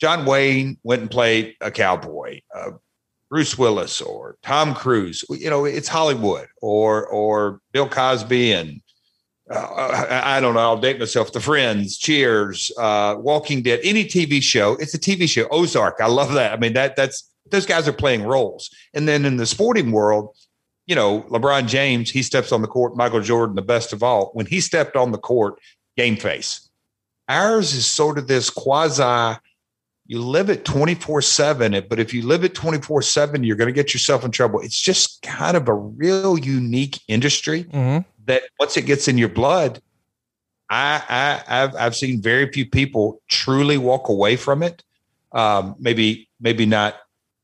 [0.00, 2.40] John Wayne went and played a cowboy.
[2.54, 2.72] Uh,
[3.32, 5.24] Bruce Willis or Tom Cruise.
[5.30, 8.82] You know, it's Hollywood or or Bill Cosby and
[9.50, 10.60] uh, I don't know.
[10.60, 11.32] I'll date myself.
[11.32, 14.74] The Friends, Cheers, uh, Walking Dead, any TV show.
[14.74, 15.48] It's a TV show.
[15.50, 15.96] Ozark.
[16.02, 16.52] I love that.
[16.52, 18.68] I mean that that's those guys are playing roles.
[18.92, 20.36] And then in the sporting world,
[20.86, 22.98] you know, LeBron James, he steps on the court.
[22.98, 24.28] Michael Jordan, the best of all.
[24.34, 25.58] When he stepped on the court,
[25.96, 26.68] game face.
[27.30, 29.38] Ours is sort of this quasi
[30.12, 33.72] you live it 24 7 but if you live it 24 7 you're going to
[33.72, 34.60] get yourself in trouble.
[34.60, 38.06] It's just kind of a real unique industry mm-hmm.
[38.26, 39.80] that once it gets in your blood
[40.68, 44.82] I, I have I've seen very few people truly walk away from it.
[45.32, 46.96] Um, maybe maybe not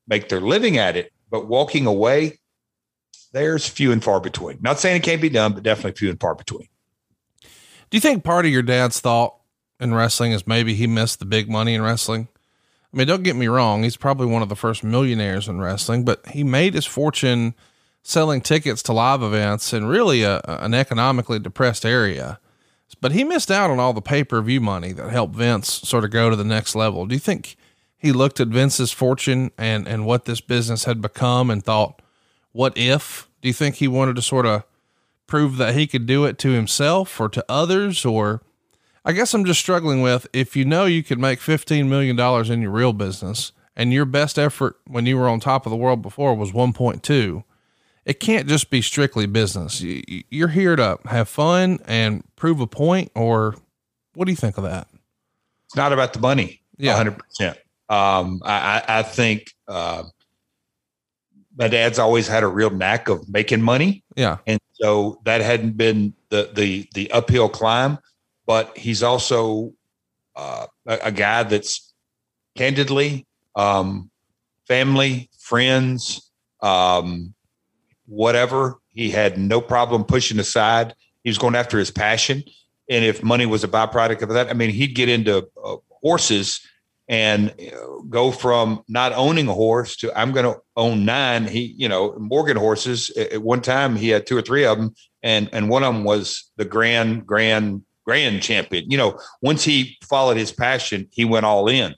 [0.07, 2.39] make their living at it but walking away
[3.33, 4.59] there's few and far between.
[4.61, 6.69] Not saying it can't be done but definitely few and far between.
[7.43, 9.37] Do you think part of your dad's thought
[9.81, 12.29] in wrestling is maybe he missed the big money in wrestling
[12.93, 16.05] I mean, don't get me wrong, he's probably one of the first millionaires in wrestling,
[16.05, 17.55] but he made his fortune
[18.03, 22.41] selling tickets to live events in really a, an economically depressed area.
[23.01, 26.05] But he missed out on all the pay per view money that helped Vince sort
[26.05, 27.07] of go to the next level.
[27.07, 27.57] Do you think
[27.99, 32.01] he looked at Vince's fortune and, and what this business had become and thought,
[32.53, 33.29] what if?
[33.43, 34.65] Do you think he wanted to sort of
[35.27, 38.05] prove that he could do it to himself or to others?
[38.05, 38.41] Or
[39.05, 42.19] I guess I'm just struggling with if you know you could make $15 million
[42.53, 45.77] in your real business and your best effort when you were on top of the
[45.77, 47.45] world before was 1.2,
[48.05, 49.81] it can't just be strictly business.
[49.83, 53.55] You're here to have fun and prove a point, or
[54.15, 54.89] what do you think of that?
[55.67, 56.63] It's not about the money.
[56.79, 57.03] Yeah.
[57.03, 57.51] 100%.
[57.91, 60.05] Um, I, I think, uh,
[61.57, 64.05] my dad's always had a real knack of making money.
[64.17, 64.39] Yeah.
[64.47, 67.99] And so that hadn't been the, the, the uphill climb,
[68.49, 69.75] but he's also,
[70.35, 71.93] uh, a, a guy that's
[72.57, 74.11] candidly, um,
[74.67, 76.31] family, friends,
[76.63, 77.35] um,
[78.07, 78.79] whatever.
[78.89, 80.95] He had no problem pushing aside.
[81.23, 82.43] He was going after his passion.
[82.91, 86.61] And if money was a byproduct of that, I mean, he'd get into uh, horses
[87.09, 87.55] and
[88.09, 91.47] go from not owning a horse to I'm going to own nine.
[91.47, 93.11] He, you know, Morgan horses.
[93.11, 96.05] At one time, he had two or three of them, and and one of them
[96.05, 98.91] was the grand, grand, grand champion.
[98.91, 101.95] You know, once he followed his passion, he went all in.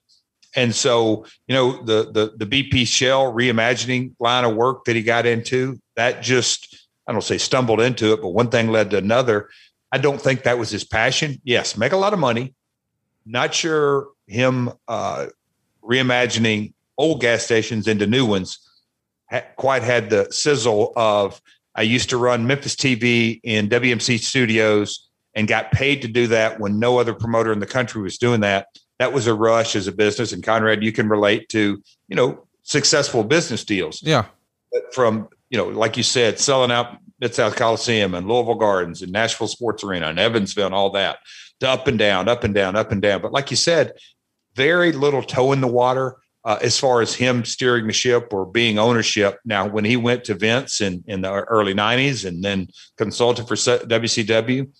[0.56, 5.02] And so, you know, the the the BP Shell reimagining line of work that he
[5.04, 8.98] got into, that just I don't say stumbled into it, but one thing led to
[8.98, 9.50] another.
[9.92, 11.40] I don't think that was his passion.
[11.44, 12.54] Yes, make a lot of money.
[13.24, 15.26] Not sure him uh,
[15.84, 18.58] reimagining old gas stations into new ones
[19.30, 21.40] ha- quite had the sizzle of
[21.76, 26.58] I used to run Memphis TV in WMC studios and got paid to do that
[26.58, 28.66] when no other promoter in the country was doing that
[29.00, 30.32] that was a rush as a business.
[30.32, 34.02] And Conrad, you can relate to, you know, successful business deals.
[34.02, 34.26] Yeah.
[34.92, 39.10] From, you know, like you said, selling out Mid South Coliseum and Louisville Gardens and
[39.10, 41.18] Nashville Sports Arena and Evansville and all that
[41.60, 43.22] to up and down, up and down, up and down.
[43.22, 43.94] But like you said,
[44.54, 48.44] very little toe in the water uh, as far as him steering the ship or
[48.44, 49.38] being ownership.
[49.46, 53.54] Now, when he went to Vince in, in the early 90s and then consulted for
[53.54, 54.70] WCW,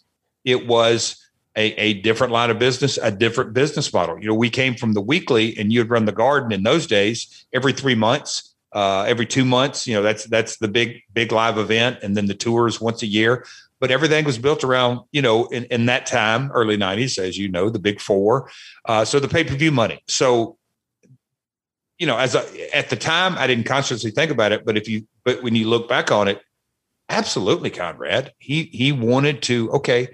[0.45, 1.17] it was
[1.57, 4.19] a, a different line of business, a different business model.
[4.19, 7.47] You know, we came from the weekly, and you'd run the garden in those days
[7.53, 9.87] every three months, uh, every two months.
[9.87, 13.07] You know, that's that's the big big live event, and then the tours once a
[13.07, 13.45] year.
[13.81, 17.49] But everything was built around, you know, in, in that time, early '90s, as you
[17.49, 18.51] know, the big four.
[18.85, 20.03] Uh, so the pay per view money.
[20.07, 20.57] So,
[21.99, 24.89] you know, as a, at the time, I didn't consciously think about it, but if
[24.89, 26.43] you, but when you look back on it,
[27.09, 29.71] absolutely, Conrad, he he wanted to.
[29.73, 30.09] Okay,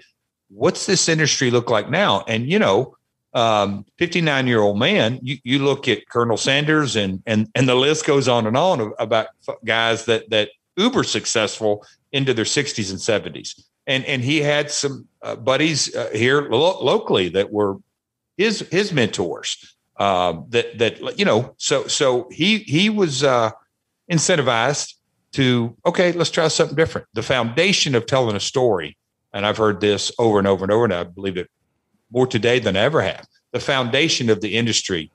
[0.48, 2.24] what's this industry look like now?
[2.28, 2.96] And you know,
[3.34, 7.74] um, 59 year old man, you, you look at Colonel Sanders and and and the
[7.74, 9.28] list goes on and on about
[9.64, 13.62] guys that that uber successful into their 60s and 70s.
[13.86, 17.76] And and he had some uh, buddies uh, here lo- locally that were
[18.36, 19.74] his his mentors.
[19.98, 23.50] Um, that that you know, so so he he was uh,
[24.10, 24.94] incentivized
[25.32, 27.06] to okay, let's try something different.
[27.14, 28.96] The foundation of telling a story
[29.36, 31.50] and I've heard this over and over and over, and I believe it
[32.10, 33.26] more today than I ever have.
[33.52, 35.12] The foundation of the industry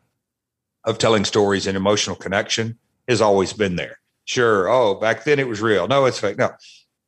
[0.84, 3.98] of telling stories and emotional connection has always been there.
[4.26, 4.70] Sure.
[4.70, 5.88] Oh, back then it was real.
[5.88, 6.38] No, it's fake.
[6.38, 6.52] No,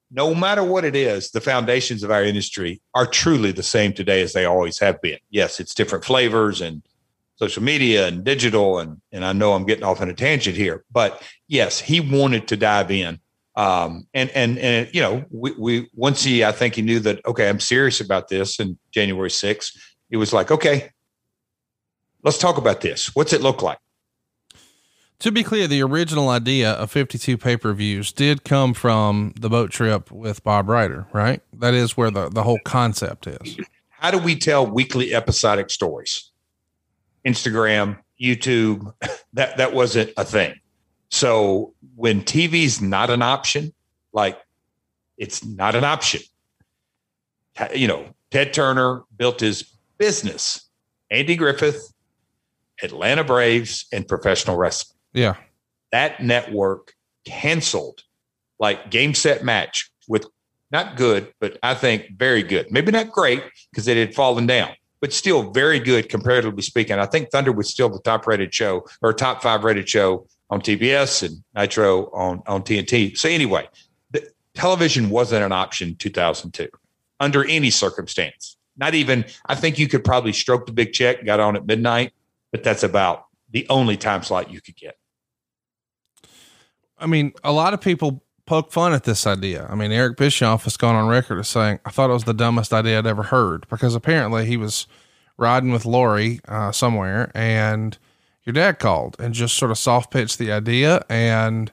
[0.10, 4.24] no matter what it is, the foundations of our industry are truly the same today
[4.24, 5.20] as they always have been.
[5.30, 6.82] Yes, it's different flavors and
[7.36, 8.80] social media and digital.
[8.80, 12.48] And, and I know I'm getting off on a tangent here, but yes, he wanted
[12.48, 13.20] to dive in
[13.56, 17.26] um, and and and you know, we, we once he, I think he knew that
[17.26, 18.60] okay, I'm serious about this.
[18.60, 19.78] And January 6th,
[20.10, 20.90] he was like, okay,
[22.24, 23.16] let's talk about this.
[23.16, 23.78] What's it look like?
[25.20, 29.50] To be clear, the original idea of 52 pay per views did come from the
[29.50, 31.42] boat trip with Bob Ryder, right?
[31.54, 33.58] That is where the, the whole concept is.
[33.90, 36.30] How do we tell weekly episodic stories?
[37.26, 38.94] Instagram, YouTube,
[39.34, 40.56] that, that wasn't a thing.
[41.14, 43.72] So when TV's not an option,
[44.14, 44.42] like
[45.16, 46.22] it's not an option.
[47.76, 49.62] You know, Ted Turner built his
[50.00, 50.68] business,
[51.12, 51.94] Andy Griffith,
[52.82, 54.98] Atlanta Braves, and professional wrestling.
[55.14, 55.36] Yeah.
[55.92, 56.96] That network
[57.28, 58.02] canceled
[58.58, 60.26] like game set match with
[60.72, 62.72] not good, but I think very good.
[62.72, 66.98] Maybe not great because it had fallen down, but still very good comparatively speaking.
[66.98, 70.62] I think Thunder was still the top rated show or top five rated show on
[70.62, 73.18] TBS and Nitro on, on TNT.
[73.18, 73.68] So anyway,
[74.12, 76.70] the, television wasn't an option in 2002
[77.20, 78.56] under any circumstance.
[78.78, 82.14] Not even, I think you could probably stroke the big check, got on at midnight,
[82.52, 84.96] but that's about the only time slot you could get.
[87.00, 89.66] I mean, a lot of people poke fun at this idea.
[89.72, 92.34] I mean, Eric Bischoff has gone on record as saying, I thought it was the
[92.34, 94.86] dumbest idea I'd ever heard because apparently he was
[95.36, 97.98] riding with Loree uh, somewhere and–
[98.46, 101.72] your dad called and just sort of soft pitched the idea and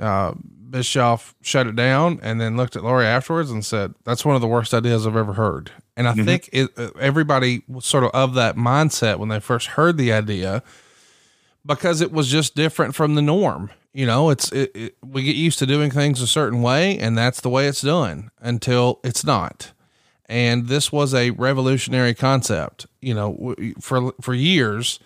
[0.00, 0.32] uh,
[0.70, 4.40] Bischoff shut it down and then looked at Loree afterwards and said, That's one of
[4.40, 5.70] the worst ideas I've ever heard.
[5.96, 6.24] And I mm-hmm.
[6.24, 10.12] think it, uh, everybody was sort of of that mindset when they first heard the
[10.12, 10.62] idea
[11.64, 13.70] because it was just different from the norm.
[13.92, 17.16] You know, it's it, it, we get used to doing things a certain way, and
[17.16, 19.72] that's the way it's done until it's not.
[20.26, 22.86] And this was a revolutionary concept.
[23.02, 24.98] You know, for for years,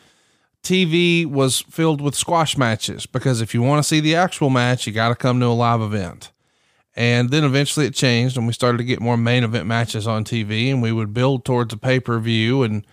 [0.67, 4.85] TV was filled with squash matches because if you want to see the actual match,
[4.85, 6.33] you got to come to a live event.
[6.97, 10.25] And then eventually it changed and we started to get more main event matches on
[10.25, 12.65] TV and we would build towards a pay per view.
[12.65, 12.85] And,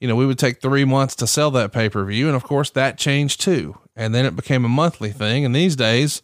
[0.00, 2.26] you know, we would take three months to sell that pay per view.
[2.26, 3.78] And of course that changed too.
[3.96, 5.46] And then it became a monthly thing.
[5.46, 6.20] And these days,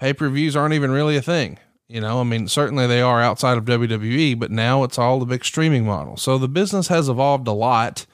[0.00, 1.60] pay per views aren't even really a thing.
[1.86, 5.26] You know, I mean, certainly they are outside of WWE, but now it's all the
[5.26, 6.16] big streaming model.
[6.16, 8.06] So the business has evolved a lot.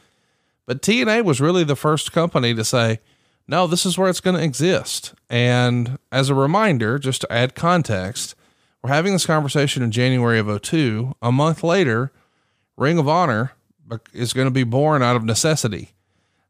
[0.70, 3.00] But TNA was really the first company to say,
[3.48, 5.14] no, this is where it's going to exist.
[5.28, 8.37] And as a reminder, just to add context,
[8.80, 11.16] we're having this conversation in January of 02.
[11.20, 12.12] A month later,
[12.76, 13.54] Ring of Honor
[14.12, 15.90] is going to be born out of necessity.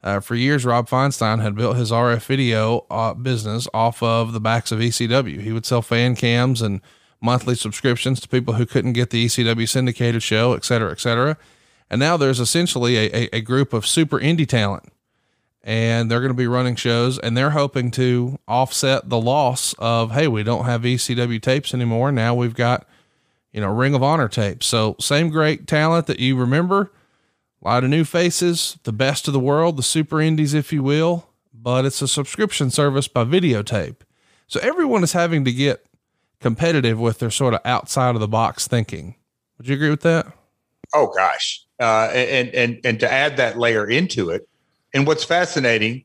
[0.02, 4.40] Uh, for years, Rob Feinstein had built his RF video uh, business off of the
[4.40, 5.40] backs of ECW.
[5.40, 6.82] He would sell fan cams and
[7.22, 11.38] monthly subscriptions to people who couldn't get the ECW syndicated show, et cetera, et cetera.
[11.90, 14.84] And now there's essentially a, a, a group of super indie talent.
[15.62, 20.12] And they're going to be running shows and they're hoping to offset the loss of
[20.12, 22.10] hey we don't have ecw tapes anymore.
[22.10, 22.86] Now we've got
[23.52, 24.64] you know ring of honor tapes.
[24.64, 26.92] So same great talent that you remember.
[27.60, 30.82] A lot of new faces the best of the world the super indies if you
[30.82, 33.96] will but it's a subscription service by videotape.
[34.46, 35.84] So everyone is having to get
[36.40, 39.16] competitive with their sort of outside of the box thinking.
[39.58, 40.26] Would you agree with that?
[40.94, 44.46] Oh gosh uh, and and and to add that layer into it
[44.94, 46.04] and what's fascinating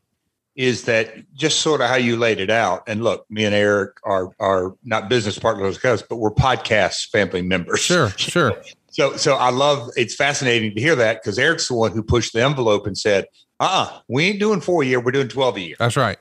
[0.56, 2.84] is that just sort of how you laid it out.
[2.88, 7.82] And look, me and Eric are are not business partners, but we're podcast family members.
[7.82, 8.62] Sure, sure.
[8.90, 12.34] so so I love it's fascinating to hear that because Eric's the one who pushed
[12.34, 13.26] the envelope and said,
[13.60, 15.76] uh uh-uh, we ain't doing four a year, we're doing 12 a year.
[15.80, 16.18] That's right.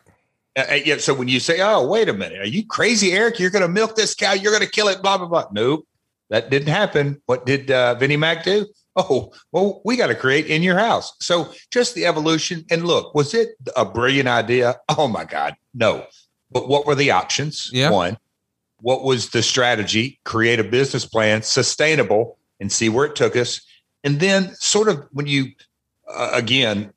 [0.57, 0.99] Uh, uh, yeah.
[0.99, 3.41] So when you say, "Oh, wait a minute, are you crazy, Eric?
[3.41, 4.35] You're going to milk this cow?
[4.35, 5.47] You're going to kill it?" Blah blah blah.
[5.51, 5.87] Nope,
[6.31, 7.21] that didn't happen.
[7.27, 8.67] What did uh, Vinnie Mac do?
[8.97, 11.15] Oh, well, we got to create in your house.
[11.21, 12.65] So just the evolution.
[12.71, 14.77] And look, was it a brilliant idea?
[14.89, 16.07] Oh my God, no.
[16.51, 17.71] But what were the options?
[17.73, 17.91] Yeah.
[17.91, 18.17] One,
[18.81, 20.21] what was the strategy?
[20.25, 23.61] Create a business plan, sustainable, and see where it took us.
[24.05, 25.47] And then, sort of, when you
[26.09, 26.93] uh, again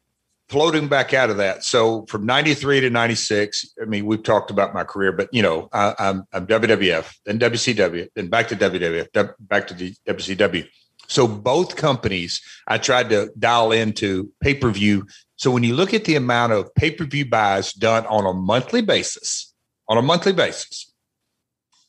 [0.49, 1.63] floating back out of that.
[1.63, 5.69] So from '93 to '96, I mean, we've talked about my career, but you know,
[5.73, 10.67] I, I'm, I'm WWF, then WCW, then back to WWF, back to the WCW
[11.07, 15.07] so both companies, I tried to dial into pay per view.
[15.37, 18.33] So when you look at the amount of pay per view buys done on a
[18.33, 19.53] monthly basis,
[19.87, 20.91] on a monthly basis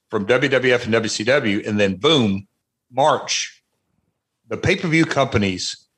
[0.09, 2.46] from WWF and WCW, and then boom,
[2.90, 3.62] March,
[4.48, 5.88] the pay per view companies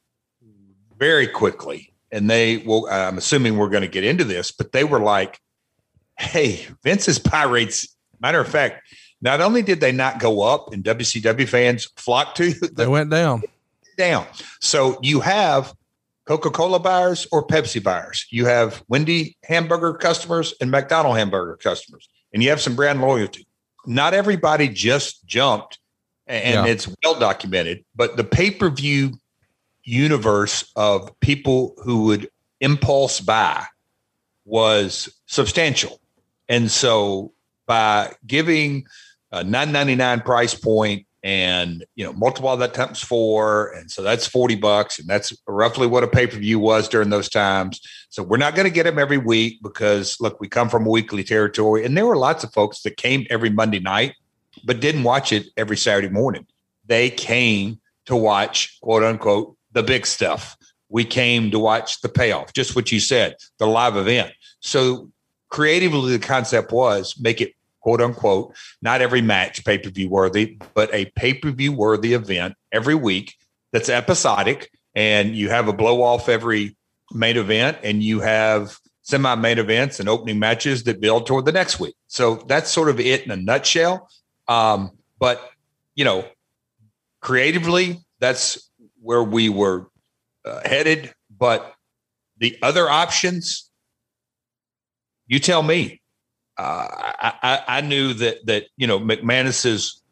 [0.97, 4.85] very quickly, and they will, I'm assuming we're going to get into this, but they
[4.85, 5.39] were like,
[6.19, 8.83] hey, Vince's buy rates, matter of fact,
[9.23, 13.43] not only did they not go up and WCW fans flocked to, they went down.
[13.97, 14.27] Down.
[14.61, 15.75] So you have
[16.25, 18.27] Coca Cola buyers or Pepsi buyers.
[18.31, 23.47] You have Wendy hamburger customers and McDonald hamburger customers, and you have some brand loyalty.
[23.87, 25.79] Not everybody just jumped,
[26.27, 26.73] and yeah.
[26.73, 29.19] it's well documented, but the pay per view
[29.83, 32.31] universe of people who would
[32.61, 33.65] impulse buy
[34.45, 36.01] was substantial.
[36.49, 37.33] And so
[37.67, 38.85] by giving
[39.33, 44.57] a 999 price point and you know multiply that times four and so that's 40
[44.57, 47.81] bucks and that's roughly what a pay-per-view was during those times.
[48.09, 51.23] So we're not going to get them every week because look we come from weekly
[51.23, 54.15] territory and there were lots of folks that came every monday night
[54.65, 56.47] but didn't watch it every saturday morning.
[56.87, 60.57] They came to watch quote unquote the big stuff.
[60.89, 64.33] We came to watch the payoff just what you said the live event.
[64.61, 65.11] So
[65.51, 70.59] creatively the concept was make it quote unquote, not every match pay per view worthy,
[70.75, 73.37] but a pay per view worthy event every week
[73.73, 74.71] that's episodic.
[74.95, 76.77] And you have a blow off every
[77.13, 81.53] main event, and you have semi main events and opening matches that build toward the
[81.53, 81.95] next week.
[82.07, 84.09] So that's sort of it in a nutshell.
[84.49, 85.51] Um, but,
[85.95, 86.25] you know,
[87.21, 88.71] creatively, that's
[89.01, 89.89] where we were
[90.45, 91.13] uh, headed.
[91.37, 91.75] But
[92.39, 93.71] the other options,
[95.27, 96.00] you tell me
[96.61, 100.03] uh, I, I, knew that that you know McManus's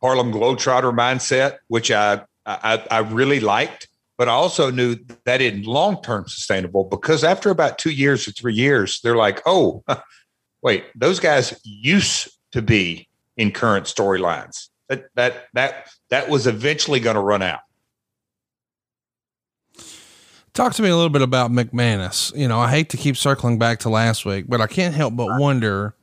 [0.00, 5.64] Harlem Globetrotter mindset, which I, I I really liked, but I also knew that in
[5.64, 9.82] long term sustainable because after about two years or three years, they're like, oh,
[10.62, 14.68] wait, those guys used to be in current storylines.
[14.88, 17.60] That that that that was eventually going to run out.
[20.56, 22.34] Talk to me a little bit about McManus.
[22.34, 25.14] You know, I hate to keep circling back to last week, but I can't help
[25.14, 25.94] but wonder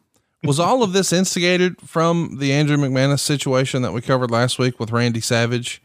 [0.43, 4.80] was all of this instigated from the Andrew McManus situation that we covered last week
[4.80, 5.82] with Randy Savage?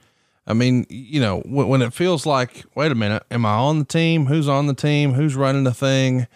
[0.47, 3.79] I mean, you know, when, when, it feels like, wait a minute, am I on
[3.79, 4.27] the team?
[4.27, 5.15] Who's on the team?
[5.15, 6.27] Who's running the thing?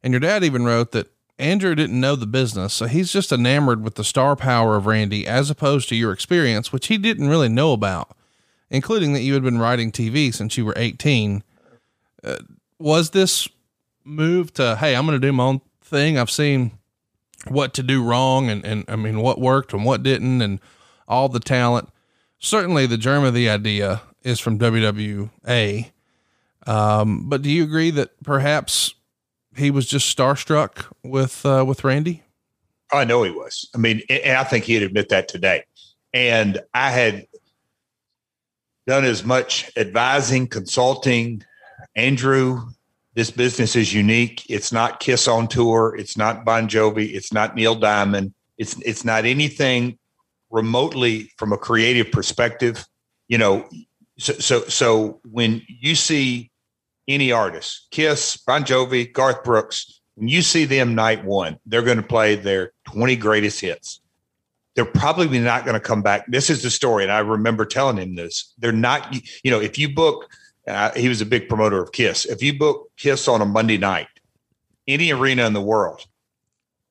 [0.00, 1.10] And your dad even wrote that
[1.40, 5.26] Andrew didn't know the business, so he's just enamored with the star power of Randy
[5.26, 8.16] as opposed to your experience, which he didn't really know about,
[8.70, 11.42] including that you had been writing TV since you were 18
[12.24, 12.36] uh,
[12.78, 13.48] was this
[14.04, 16.18] move to, Hey, I'm going to do my own thing.
[16.18, 16.72] I've seen
[17.48, 20.60] what to do wrong and, and I mean, what worked and what didn't and
[21.08, 21.88] all the talent.
[22.38, 25.90] Certainly the germ of the idea is from WWA.
[26.66, 28.94] Um, but do you agree that perhaps
[29.56, 32.22] he was just starstruck with, uh, with Randy?
[32.92, 33.68] I know he was.
[33.74, 35.64] I mean, and I think he'd admit that today.
[36.12, 37.26] And I had
[38.86, 41.44] done as much advising, consulting,
[41.96, 42.68] Andrew,
[43.14, 44.48] this business is unique.
[44.48, 45.96] It's not Kiss on tour.
[45.98, 47.12] It's not Bon Jovi.
[47.14, 48.32] It's not Neil Diamond.
[48.58, 49.98] It's it's not anything
[50.50, 52.86] remotely from a creative perspective.
[53.28, 53.68] You know,
[54.18, 56.50] so so so when you see
[57.08, 61.96] any artist, Kiss, Bon Jovi, Garth Brooks, when you see them night one, they're going
[61.96, 64.00] to play their 20 greatest hits.
[64.76, 66.26] They're probably not going to come back.
[66.28, 67.02] This is the story.
[67.02, 68.54] And I remember telling him this.
[68.58, 70.30] They're not, you know, if you book
[70.66, 72.24] uh, he was a big promoter of Kiss.
[72.24, 74.08] If you book Kiss on a Monday night,
[74.86, 76.06] any arena in the world,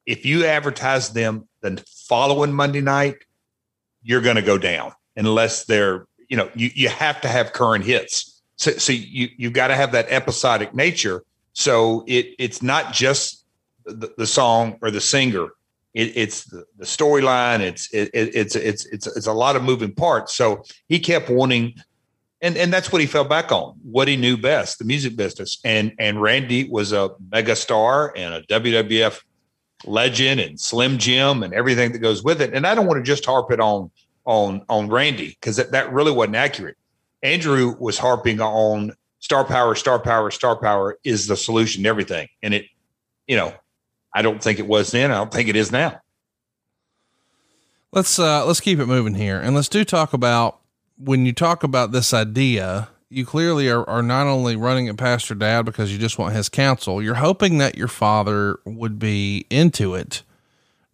[0.05, 3.17] if you advertise them the following Monday night,
[4.01, 7.85] you're going to go down unless they're, you know, you, you have to have current
[7.85, 8.41] hits.
[8.55, 11.23] So, so you, you've got to have that episodic nature.
[11.53, 13.45] So it, it's not just
[13.85, 15.49] the, the song or the singer.
[15.93, 17.59] It, it's the, storyline.
[17.59, 20.35] It's, it, it's, it's, it's, it's a lot of moving parts.
[20.35, 21.75] So he kept wanting
[22.41, 25.59] and and that's what he fell back on what he knew best the music business.
[25.63, 29.21] And and randy was a mega star and a wwf
[29.85, 32.53] legend and slim jim and everything that goes with it.
[32.53, 33.91] And i don't want to just harp it on
[34.25, 36.77] on on randy because that, that really wasn't accurate.
[37.23, 42.27] Andrew was harping on star power star power star power is the solution to everything.
[42.41, 42.65] And it
[43.27, 43.53] you know
[44.13, 45.99] i don't think it was then i don't think it is now.
[47.91, 50.58] Let's uh let's keep it moving here and let's do talk about
[50.99, 55.29] when you talk about this idea, you clearly are, are not only running it past
[55.29, 59.45] your dad because you just want his counsel, you're hoping that your father would be
[59.49, 60.23] into it.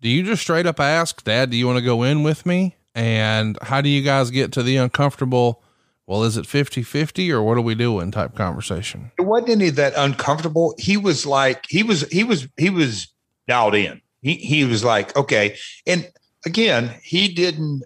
[0.02, 2.76] Do you just straight up ask, Dad, do you want to go in with me?
[2.94, 5.64] And how do you guys get to the uncomfortable?
[6.06, 9.12] Well, is it 50 50 or what are we doing type conversation?
[9.18, 10.76] It wasn't any of that uncomfortable.
[10.78, 13.08] He was like, he was, he was, he was
[13.48, 14.02] dialed in.
[14.22, 15.58] He, he was like, okay.
[15.88, 16.10] And
[16.46, 17.84] again, he didn't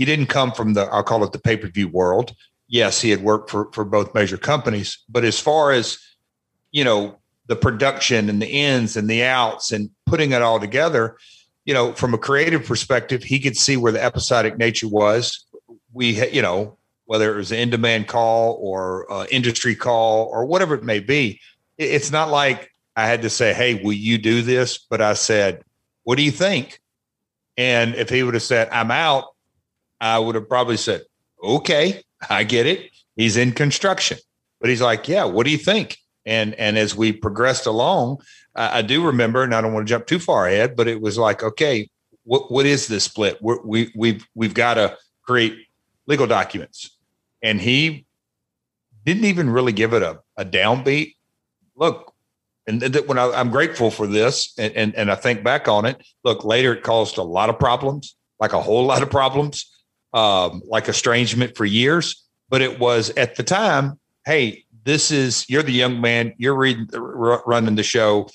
[0.00, 2.34] he didn't come from the I'll call it the pay per view world.
[2.68, 5.98] Yes, he had worked for for both major companies, but as far as
[6.70, 11.18] you know, the production and the ins and the outs and putting it all together,
[11.66, 15.44] you know, from a creative perspective, he could see where the episodic nature was.
[15.92, 20.46] We, you know, whether it was an in demand call or uh, industry call or
[20.46, 21.42] whatever it may be,
[21.76, 25.62] it's not like I had to say, "Hey, will you do this?" But I said,
[26.04, 26.80] "What do you think?"
[27.58, 29.26] And if he would have said, "I'm out,"
[30.00, 31.02] I would have probably said,
[31.42, 32.90] okay, I get it.
[33.16, 34.18] He's in construction.
[34.60, 35.98] But he's like, yeah, what do you think?
[36.26, 38.18] And and as we progressed along,
[38.54, 41.00] I, I do remember, and I don't want to jump too far ahead, but it
[41.00, 41.88] was like, okay,
[42.24, 43.38] what what is this split?
[43.40, 45.56] We're, we we've we've got to create
[46.06, 46.96] legal documents,
[47.42, 48.04] and he
[49.06, 51.14] didn't even really give it a, a downbeat.
[51.74, 52.12] Look,
[52.66, 55.86] and th- when I, am grateful for this, and, and and I think back on
[55.86, 59.79] it, look, later it caused a lot of problems, like a whole lot of problems
[60.12, 65.62] um, like estrangement for years, but it was at the time, hey, this is you're
[65.62, 68.28] the young man, you're reading, running the show.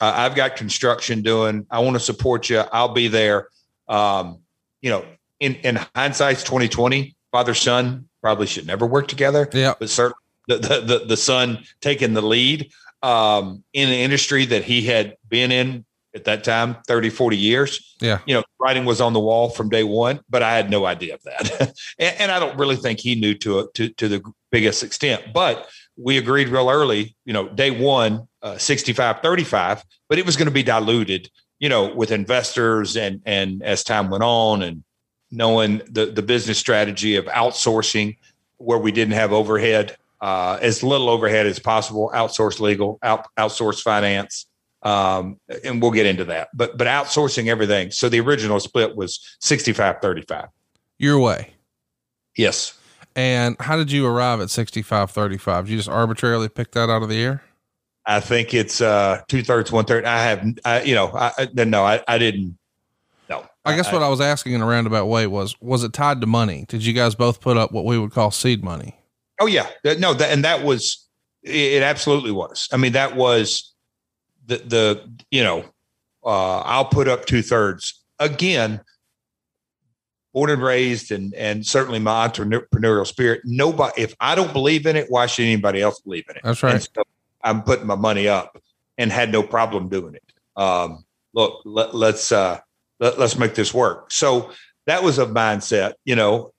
[0.00, 1.66] Uh, I've got construction doing.
[1.70, 2.58] I want to support you.
[2.72, 3.48] I'll be there.
[3.88, 4.40] Um,
[4.80, 5.04] you know,
[5.38, 9.48] in in hindsight's twenty twenty, father son probably should never work together.
[9.52, 10.16] Yeah, but certainly
[10.48, 15.16] the the the, the son taking the lead um, in an industry that he had
[15.28, 15.84] been in
[16.14, 17.96] at that time 30 40 years.
[18.00, 18.18] Yeah.
[18.26, 21.14] You know writing was on the wall from day one but i had no idea
[21.14, 21.74] of that.
[21.98, 25.32] And, and, i don't really think he knew to, a, to to the biggest extent
[25.34, 30.36] but we agreed real early you know day one uh, 65 35 but it was
[30.36, 34.84] going to be diluted you know with investors and and as time went on and
[35.30, 38.16] knowing the the business strategy of outsourcing
[38.58, 43.82] where we didn't have overhead uh, as little overhead as possible outsource legal out, outsource
[43.82, 44.46] finance
[44.82, 46.48] um, and we'll get into that.
[46.54, 47.90] But but outsourcing everything.
[47.90, 50.46] So the original split was 65 35.
[50.98, 51.54] your way.
[52.36, 52.78] Yes.
[53.14, 55.66] And how did you arrive at 6535?
[55.66, 57.42] Did you just arbitrarily pick that out of the air?
[58.06, 60.04] I think it's uh two thirds, one third.
[60.04, 62.58] I have, I, you know, I, I no, I, I didn't.
[63.28, 66.20] No, I guess what I was asking in a roundabout way was, was it tied
[66.20, 66.64] to money?
[66.68, 68.96] Did you guys both put up what we would call seed money?
[69.40, 71.06] Oh yeah, no, that, and that was
[71.42, 71.82] it.
[71.82, 72.68] Absolutely was.
[72.72, 73.71] I mean, that was
[74.46, 75.64] the the you know,
[76.24, 78.80] uh, I'll put up two thirds again.
[80.34, 83.42] Born and raised, and and certainly my entrepreneurial spirit.
[83.44, 86.42] Nobody, if I don't believe in it, why should anybody else believe in it?
[86.42, 86.80] That's right.
[86.80, 87.02] So
[87.44, 88.56] I'm putting my money up,
[88.96, 90.22] and had no problem doing it.
[90.56, 92.60] Um, look, let, let's uh,
[92.98, 94.10] let, us make this work.
[94.10, 94.52] So
[94.86, 95.94] that was a mindset.
[96.04, 96.52] You know,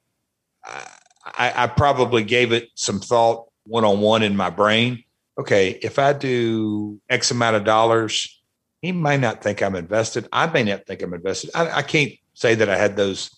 [1.26, 5.04] I, I probably gave it some thought one on one in my brain.
[5.38, 8.42] Okay, if I do X amount of dollars,
[8.82, 10.28] he might not think I'm invested.
[10.32, 11.50] I may not think I'm invested.
[11.56, 13.32] I, I can't say that I had those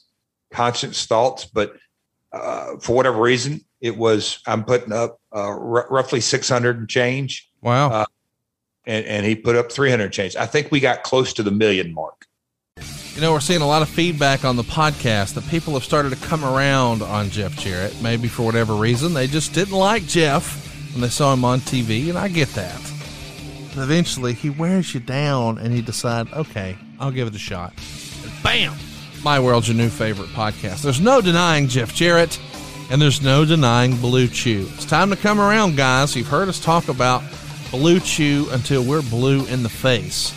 [0.52, 1.76] conscious thoughts, but
[2.34, 7.50] uh, for whatever reason, it was I'm putting up uh, r- roughly 600 and change.
[7.62, 7.92] Wow.
[7.92, 8.06] Uh,
[8.86, 10.36] and, and he put up 300 change.
[10.36, 12.26] I think we got close to the million mark.
[13.14, 16.10] You know, we're seeing a lot of feedback on the podcast that people have started
[16.10, 18.02] to come around on Jeff Jarrett.
[18.02, 20.65] Maybe for whatever reason, they just didn't like Jeff
[20.96, 22.82] when they saw him on TV, and I get that.
[23.76, 27.74] But eventually, he wears you down, and you decide, okay, I'll give it a shot.
[28.42, 28.74] Bam!
[29.22, 30.82] My World's your new favorite podcast.
[30.82, 32.40] There's no denying Jeff Jarrett,
[32.90, 34.68] and there's no denying Blue Chew.
[34.76, 36.16] It's time to come around, guys.
[36.16, 37.22] You've heard us talk about
[37.72, 40.34] Blue Chew until we're blue in the face.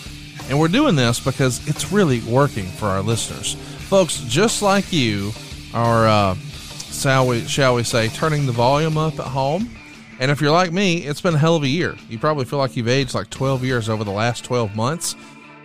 [0.50, 3.54] And we're doing this because it's really working for our listeners.
[3.88, 5.30] Folks, just like you
[5.72, 9.77] are, uh, shall, we, shall we say, turning the volume up at home.
[10.18, 11.96] And if you're like me, it's been a hell of a year.
[12.08, 15.14] You probably feel like you've aged like 12 years over the last 12 months.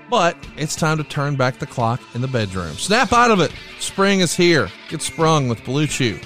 [0.09, 2.73] But it's time to turn back the clock in the bedroom.
[2.73, 3.51] Snap out of it.
[3.79, 4.69] Spring is here.
[4.89, 6.19] Get sprung with Blue Chew.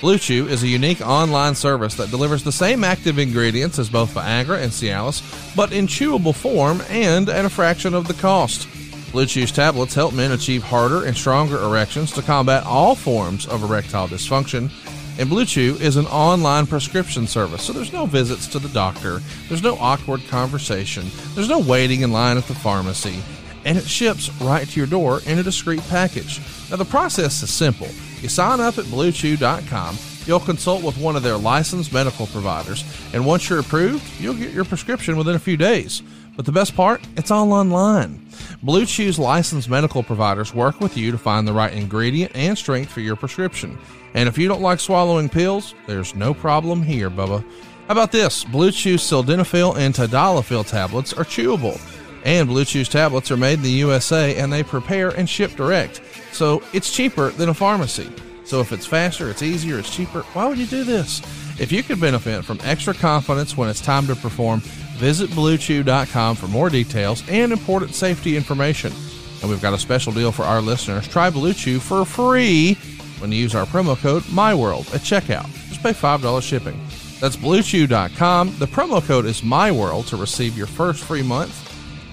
[0.00, 4.14] Blue Chew is a unique online service that delivers the same active ingredients as both
[4.14, 8.68] Viagra and Cialis, but in chewable form and at a fraction of the cost.
[9.12, 13.62] Blue Chew's tablets help men achieve harder and stronger erections to combat all forms of
[13.62, 14.70] erectile dysfunction.
[15.16, 19.20] And Blue Chew is an online prescription service, so there's no visits to the doctor,
[19.48, 21.04] there's no awkward conversation,
[21.34, 23.22] there's no waiting in line at the pharmacy,
[23.64, 26.40] and it ships right to your door in a discreet package.
[26.68, 27.88] Now, the process is simple.
[28.22, 33.24] You sign up at bluechew.com, you'll consult with one of their licensed medical providers, and
[33.24, 36.02] once you're approved, you'll get your prescription within a few days.
[36.36, 38.26] But the best part, it's all online.
[38.62, 42.90] Blue Chew's licensed medical providers work with you to find the right ingredient and strength
[42.90, 43.78] for your prescription.
[44.14, 47.44] And if you don't like swallowing pills, there's no problem here, Bubba.
[47.86, 48.44] How about this?
[48.44, 51.80] Blue Chew's sildenafil and tadalafil tablets are chewable.
[52.24, 56.00] And Blue Chew's tablets are made in the USA and they prepare and ship direct.
[56.32, 58.10] So it's cheaper than a pharmacy.
[58.44, 61.20] So if it's faster, it's easier, it's cheaper, why would you do this?
[61.58, 64.62] If you could benefit from extra confidence when it's time to perform,
[64.94, 68.92] visit bluechew.com for more details and important safety information.
[69.40, 71.06] And we've got a special deal for our listeners.
[71.06, 72.74] Try Blue Chew for free
[73.18, 75.46] when you use our promo code MyWorld at checkout.
[75.68, 76.80] Just pay $5 shipping.
[77.20, 78.56] That's bluechew.com.
[78.58, 81.70] The promo code is MyWorld to receive your first free month.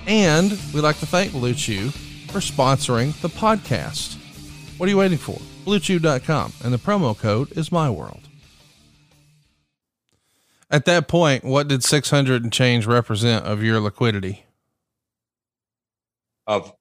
[0.08, 4.18] And we'd like to thank Blue Chew for sponsoring the podcast.
[4.78, 5.40] What are you waiting for?
[5.66, 8.31] BlueChew.com, and the promo code is MyWorld.
[10.72, 14.46] At that point, what did 600 and change represent of your liquidity?
[16.48, 16.74] Of,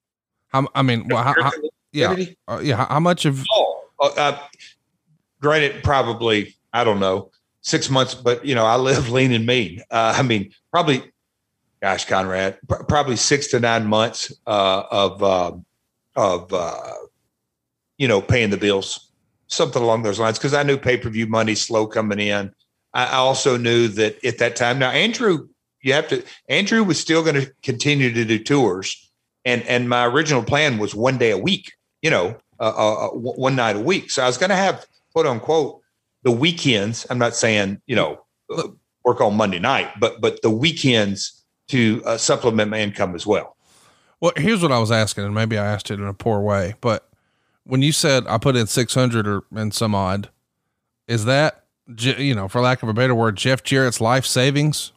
[0.49, 1.51] how, I mean, well, how, how,
[1.93, 2.17] yeah,
[2.49, 2.87] uh, yeah.
[2.87, 3.45] How much of?
[3.51, 4.39] Oh, uh, uh,
[5.41, 7.31] granted, probably I don't know
[7.63, 9.81] six months, but you know, I live lean and mean.
[9.91, 11.03] Uh, I mean, probably
[11.83, 15.53] gosh, Conrad, pr- probably six to nine months uh, of uh,
[16.17, 16.95] of uh,
[17.99, 19.11] you know paying the bills,
[19.49, 20.39] something along those lines.
[20.39, 22.53] Because I knew pay per view money slow coming in.
[22.93, 24.79] I, also knew that at that time.
[24.79, 25.49] Now Andrew,
[25.83, 26.25] you have to.
[26.49, 29.11] Andrew was still going to continue to do tours,
[29.45, 31.73] and and my original plan was one day a week.
[32.03, 34.11] You know, uh, uh, uh one night a week.
[34.11, 35.81] So I was going to have quote unquote
[36.23, 37.07] the weekends.
[37.11, 38.25] I'm not saying you know
[39.05, 43.57] work on Monday night, but but the weekends to uh, supplement my income as well.
[44.21, 46.75] Well, here's what I was asking, and maybe I asked it in a poor way,
[46.81, 47.09] but
[47.65, 50.29] when you said I put in 600 or and some odd,
[51.07, 51.60] is that,
[51.99, 54.93] you know, for lack of a better word, Jeff Jarrett's life savings?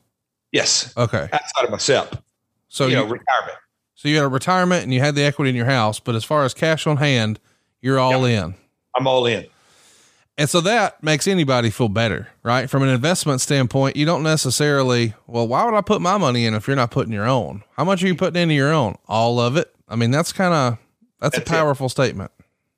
[0.51, 0.93] Yes.
[0.95, 1.29] Okay.
[1.31, 2.23] Outside of my SEP.
[2.69, 3.57] So, you, you know, retirement.
[3.95, 6.23] So you had a retirement and you had the equity in your house, but as
[6.23, 7.39] far as cash on hand,
[7.81, 8.43] you're all yep.
[8.43, 8.55] in.
[8.95, 9.45] I'm all in.
[10.37, 12.69] And so that makes anybody feel better, right?
[12.69, 16.55] From an investment standpoint, you don't necessarily, well, why would I put my money in
[16.55, 17.63] if you're not putting your own?
[17.77, 18.97] How much are you putting into your own?
[19.07, 19.73] All of it.
[19.87, 20.77] I mean, that's kind of,
[21.19, 21.89] that's, that's, a powerful it.
[21.89, 22.31] statement.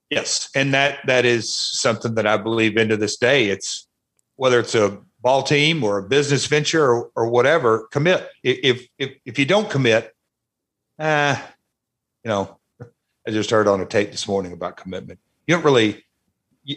[0.09, 3.49] Yes, and that that is something that I believe into this day.
[3.49, 3.87] It's
[4.35, 7.87] whether it's a ball team or a business venture or, or whatever.
[7.91, 8.29] Commit.
[8.43, 10.13] If if if you don't commit,
[10.99, 11.35] uh,
[12.23, 12.57] you know,
[13.27, 15.19] I just heard on a tape this morning about commitment.
[15.47, 16.03] You don't really.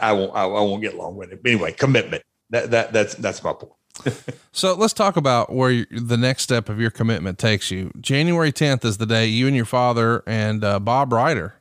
[0.00, 0.34] I won't.
[0.34, 1.40] I won't get long with it.
[1.44, 2.22] Anyway, commitment.
[2.50, 3.72] That that that's that's my point.
[4.52, 7.90] so let's talk about where the next step of your commitment takes you.
[8.00, 11.54] January 10th is the day you and your father and uh, Bob Ryder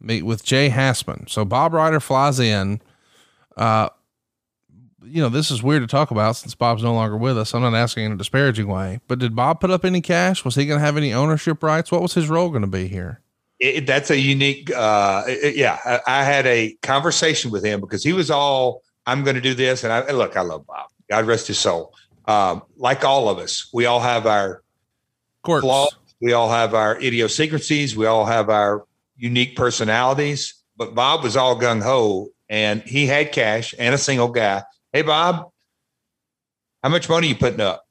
[0.00, 1.28] meet with Jay Hassman.
[1.28, 2.80] So Bob Ryder flies in.
[3.56, 3.88] Uh,
[5.02, 7.54] you know, this is weird to talk about since Bob's no longer with us.
[7.54, 10.44] I'm not asking in a disparaging way, but did Bob put up any cash?
[10.44, 11.90] Was he going to have any ownership rights?
[11.90, 13.20] What was his role going to be here?
[13.58, 15.78] It, that's a unique, uh, it, yeah.
[15.84, 19.54] I, I, had a conversation with him because he was all, I'm going to do
[19.54, 19.84] this.
[19.84, 20.88] And I look, I love Bob.
[21.10, 21.94] God rest his soul.
[22.26, 24.62] Um, like all of us, we all have our
[25.42, 25.62] Quirks.
[25.62, 25.94] flaws.
[26.22, 27.96] We all have our idiosyncrasies.
[27.96, 28.84] We all have our
[29.16, 30.54] unique personalities.
[30.76, 34.62] But Bob was all gung ho and he had cash and a single guy.
[34.92, 35.50] Hey, Bob,
[36.82, 37.84] how much money you putting up?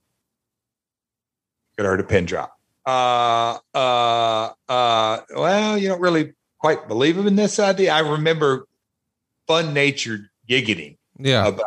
[1.77, 2.53] Could heard a pin drop.
[2.85, 7.93] Uh, uh, uh, well, you don't really quite believe him in this idea.
[7.93, 8.67] I remember
[9.47, 10.97] fun natured giggling.
[11.17, 11.47] Yeah.
[11.47, 11.65] About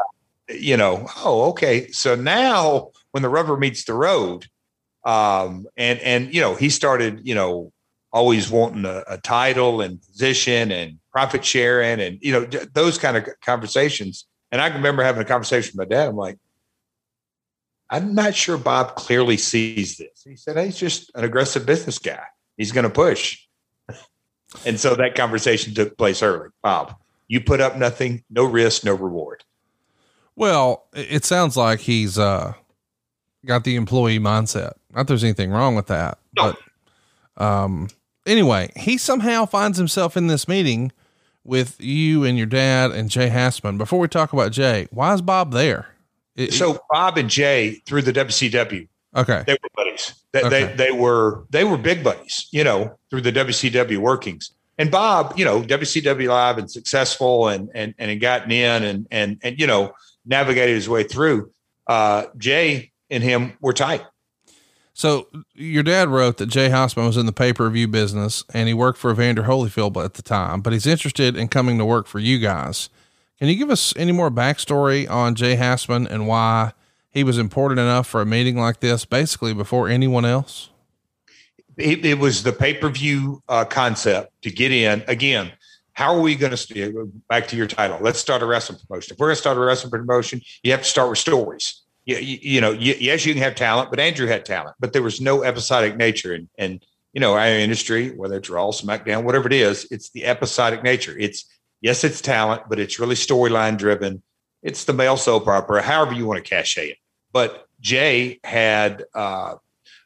[0.49, 1.91] you know, oh, okay.
[1.93, 4.47] So now when the rubber meets the road,
[5.05, 7.72] um, and and you know, he started, you know,
[8.12, 13.16] always wanting a, a title and position and profit sharing and you know those kind
[13.16, 14.26] of conversations.
[14.53, 16.09] And I remember having a conversation with my dad.
[16.09, 16.39] I'm like,
[17.91, 20.23] I'm not sure Bob clearly sees this.
[20.25, 22.23] He said, hey, he's just an aggressive business guy.
[22.57, 23.41] He's going to push.
[24.67, 26.51] and so that conversation took place early.
[26.63, 26.95] Bob,
[27.29, 29.43] you put up nothing, no risk, no reward.
[30.37, 32.53] Well, it sounds like he's uh,
[33.45, 34.73] got the employee mindset.
[34.95, 36.19] Not there's anything wrong with that.
[36.37, 36.55] No.
[37.37, 37.89] But um,
[38.27, 40.93] anyway, he somehow finds himself in this meeting
[41.45, 43.78] with you and your dad and Jay Hassman.
[43.78, 45.88] Before we talk about Jay, why is Bob there?
[46.36, 48.88] It, so Bob and Jay through the WCW.
[49.14, 49.45] Okay.
[49.47, 50.14] They were buddies.
[50.32, 50.64] They, okay.
[50.64, 54.53] they, they were they were big buddies, you know, through the WCW workings.
[54.78, 59.07] And Bob, you know, WCW live and successful and and and had gotten in and
[59.11, 59.93] and and you know,
[60.24, 61.51] navigated his way through.
[61.86, 64.03] Uh, Jay and him were tight.
[64.95, 68.68] So your dad wrote that Jay Hassman was in the pay per view business and
[68.68, 72.07] he worked for Evander Holyfield at the time, but he's interested in coming to work
[72.07, 72.90] for you guys.
[73.38, 76.72] Can you give us any more backstory on Jay Hassman and why
[77.11, 80.68] he was important enough for a meeting like this, basically before anyone else?
[81.76, 85.03] It, it was the pay per view uh, concept to get in.
[85.09, 85.53] Again,
[85.95, 87.99] how are we going to back to your title?
[88.01, 89.14] Let's start a wrestling promotion.
[89.14, 91.82] If we're going to start a wrestling promotion, you have to start with stories.
[92.05, 95.21] You, you, know, yes, you can have talent, but Andrew had talent, but there was
[95.21, 96.35] no episodic nature.
[96.35, 100.25] And, and you know, our industry, whether it's Raw, SmackDown, whatever it is, it's the
[100.25, 101.17] episodic nature.
[101.17, 101.45] It's
[101.81, 104.23] yes, it's talent, but it's really storyline driven.
[104.63, 106.97] It's the male soap opera, however you want to cachet it.
[107.33, 109.55] But Jay had uh,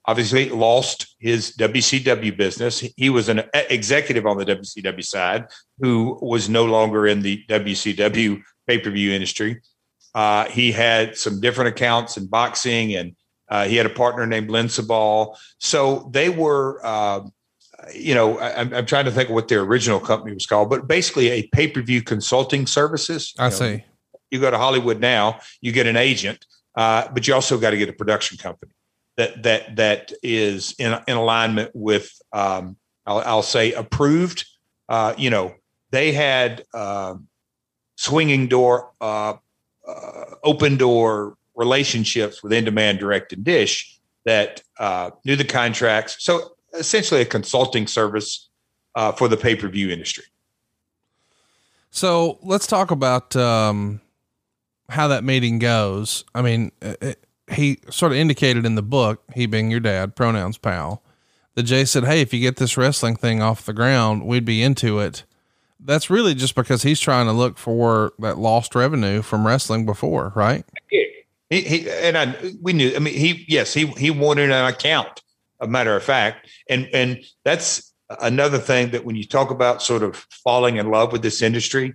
[0.07, 2.81] obviously lost his WCW business.
[2.97, 5.47] He was an executive on the WCW side
[5.79, 9.61] who was no longer in the WCW pay per view industry.
[10.17, 13.15] Uh, he had some different accounts in boxing, and
[13.51, 15.37] uh, he had a partner named Lynn Sabal.
[15.59, 17.21] So they were, uh,
[17.95, 20.89] you know, I, am trying to think of what their original company was called, but
[20.89, 23.35] basically a pay per view consulting services.
[23.39, 23.85] I you know, see.
[24.31, 27.77] You go to Hollywood now, you get an agent, uh, but you also got to
[27.77, 28.73] get a production company
[29.19, 34.47] that that that is in in alignment with um, I'll, I'll, say approved.
[34.89, 35.55] Uh, you know,
[35.91, 37.17] they had uh,
[37.97, 38.93] swinging door,
[39.87, 45.45] uh, uh, open door relationships with in demand, direct, and dish that uh, knew the
[45.45, 46.17] contracts.
[46.21, 48.49] So essentially, a consulting service
[48.95, 50.25] uh, for the pay per view industry.
[51.91, 54.01] So let's talk about um,
[54.89, 56.25] how that meeting goes.
[56.35, 60.59] I mean, it, he sort of indicated in the book, he being your dad, pronouns
[60.59, 61.03] pal,
[61.55, 64.63] that Jay said, Hey, if you get this wrestling thing off the ground, we'd be
[64.63, 65.25] into it.
[65.87, 70.33] That's really just because he's trying to look for that lost revenue from wrestling before,
[70.35, 70.65] right?
[71.49, 75.23] He, he and I, we knew, I mean, he, yes, he, he wanted an account,
[75.61, 76.49] a matter of fact.
[76.69, 81.13] And, and that's another thing that when you talk about sort of falling in love
[81.13, 81.95] with this industry,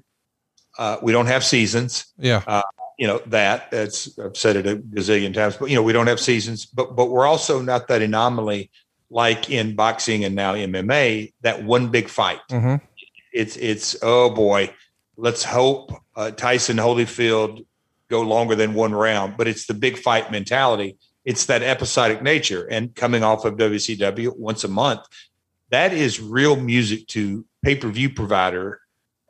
[0.80, 2.06] uh, we don't have seasons.
[2.18, 2.44] Yeah.
[2.48, 2.62] Uh,
[2.98, 6.06] you know that that's I've said it a gazillion times, but you know we don't
[6.06, 8.70] have seasons, but but we're also not that anomaly
[9.10, 12.40] like in boxing and now MMA that one big fight.
[12.52, 12.76] Mm-hmm.
[13.32, 14.74] It's it's oh boy,
[15.18, 17.66] let's hope uh, Tyson Holyfield
[18.10, 20.98] go longer than one round, but it's the big fight mentality.
[21.24, 25.02] It's that episodic nature, and coming off of WCW once a month,
[25.70, 28.82] that is real music to pay per view provider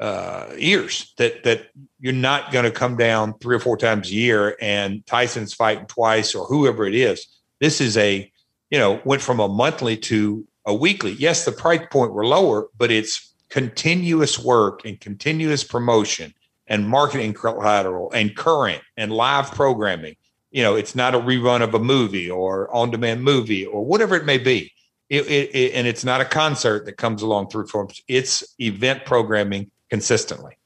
[0.02, 1.68] uh, years that that
[2.00, 5.86] you're not going to come down three or four times a year and Tyson's fighting
[5.86, 7.28] twice or whoever it is.
[7.60, 8.32] This is a
[8.72, 11.12] you know went from a monthly to a weekly.
[11.14, 16.34] Yes, the price point were lower, but it's continuous work and continuous promotion
[16.68, 20.16] and marketing collateral and current and live programming.
[20.52, 24.16] You know, it's not a rerun of a movie or on demand movie or whatever
[24.16, 24.72] it may be.
[25.10, 28.02] It, it, it, and it's not a concert that comes along through forms.
[28.08, 30.58] It's event programming consistently.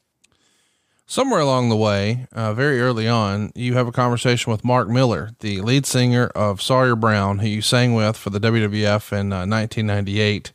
[1.08, 5.30] Somewhere along the way, uh, very early on, you have a conversation with Mark Miller,
[5.40, 9.46] the lead singer of Sawyer Brown, who you sang with for the WWF in uh,
[9.46, 10.52] 1998.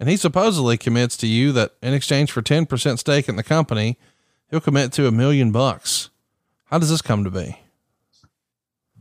[0.00, 3.98] And he supposedly commits to you that in exchange for 10% stake in the company,
[4.50, 6.10] he'll commit to a million bucks.
[6.64, 7.60] How does this come to be?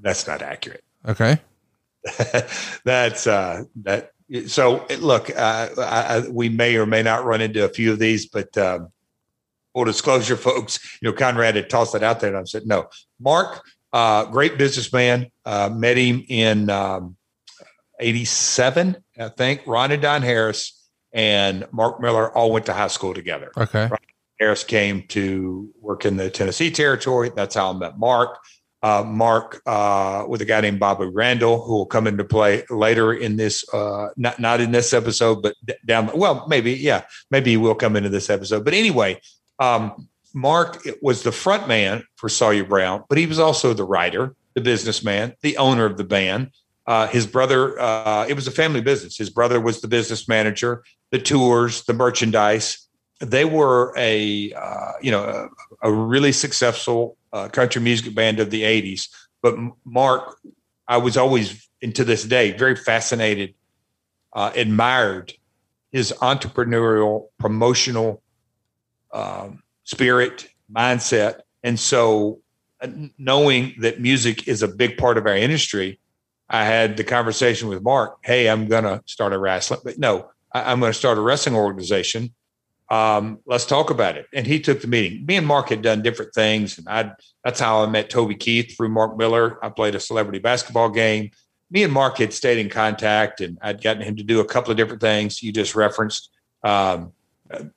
[0.01, 0.83] That's not accurate.
[1.05, 1.41] Okay.
[2.85, 4.11] That's uh, that.
[4.47, 7.99] So look, uh, I, I, we may or may not run into a few of
[7.99, 8.89] these, but um,
[9.73, 12.87] full disclosure, folks, you know, Conrad had tossed that out there, and I said, no.
[13.19, 15.29] Mark, uh, great businessman.
[15.45, 17.17] Uh, met him in um,
[17.99, 19.63] '87, I think.
[19.67, 20.82] Ron and Don Harris
[21.13, 23.51] and Mark Miller all went to high school together.
[23.55, 23.87] Okay.
[23.87, 23.99] Ron
[24.39, 27.31] Harris came to work in the Tennessee territory.
[27.35, 28.39] That's how I met Mark.
[28.81, 33.13] Uh, Mark uh, with a guy named Bobby Randall, who will come into play later
[33.13, 35.55] in this, uh, not not in this episode, but
[35.85, 36.11] down.
[36.13, 38.65] Well, maybe yeah, maybe he will come into this episode.
[38.65, 39.21] But anyway,
[39.59, 44.35] um, Mark was the front man for Sawyer Brown, but he was also the writer,
[44.53, 46.51] the businessman, the owner of the band.
[46.85, 49.17] Uh, his brother, uh, it was a family business.
[49.17, 52.87] His brother was the business manager, the tours, the merchandise.
[53.19, 55.23] They were a, uh, you know,
[55.81, 59.07] a, a really successful uh, country music band of the '80s.
[59.41, 59.55] But
[59.85, 60.35] Mark,
[60.87, 63.53] I was always, and to this day, very fascinated,
[64.33, 65.33] uh, admired
[65.91, 68.21] his entrepreneurial, promotional
[69.13, 71.41] um, spirit, mindset.
[71.63, 72.41] And so,
[73.17, 75.99] knowing that music is a big part of our industry,
[76.53, 78.19] I had the conversation with Mark.
[78.23, 81.21] Hey, I'm going to start a wrestling, but no, I, am going to start a
[81.21, 82.31] wrestling organization.
[82.91, 84.27] Um, let's talk about it.
[84.35, 85.25] And he took the meeting.
[85.25, 88.77] Me and Mark had done different things, and I that's how I met Toby Keith
[88.77, 89.57] through Mark Miller.
[89.65, 91.31] I played a celebrity basketball game.
[91.71, 94.69] Me and Mark had stayed in contact, and I'd gotten him to do a couple
[94.69, 96.29] of different things you just referenced.
[96.63, 97.13] Um,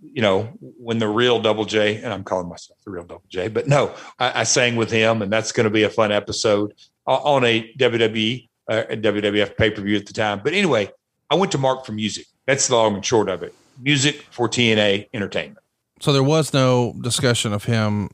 [0.02, 3.48] you know, when the real Double J, and I'm calling myself the real Double J,
[3.48, 6.74] but no, I, I sang with him, and that's going to be a fun episode
[7.06, 10.40] on a WWE, uh, WWF pay per view at the time.
[10.42, 10.90] But anyway,
[11.30, 12.26] I went to Mark for music.
[12.46, 13.54] That's the long and short of it.
[13.80, 15.58] Music for TNA Entertainment.
[16.00, 18.10] So there was no discussion of him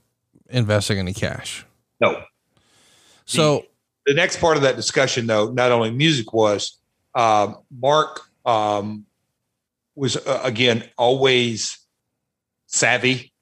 [0.48, 1.66] investing any cash.
[2.00, 2.22] No.
[3.24, 3.64] So
[4.06, 6.78] the, the next part of that discussion, though, not only music was
[7.14, 9.06] uh, Mark um,
[9.94, 11.78] was uh, again always
[12.66, 13.32] savvy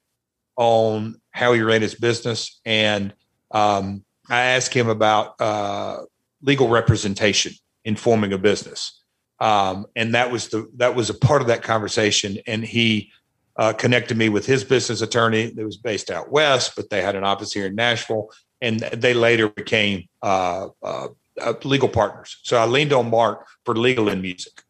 [0.57, 3.13] on how he ran his business, and
[3.51, 5.99] um, I asked him about uh,
[6.41, 7.53] legal representation
[7.85, 9.03] in forming a business,
[9.39, 12.37] um, and that was the that was a part of that conversation.
[12.47, 13.11] And he
[13.57, 17.15] uh, connected me with his business attorney that was based out west, but they had
[17.15, 18.29] an office here in Nashville,
[18.61, 21.07] and they later became uh, uh,
[21.39, 22.37] uh legal partners.
[22.43, 24.63] So I leaned on Mark for legal and music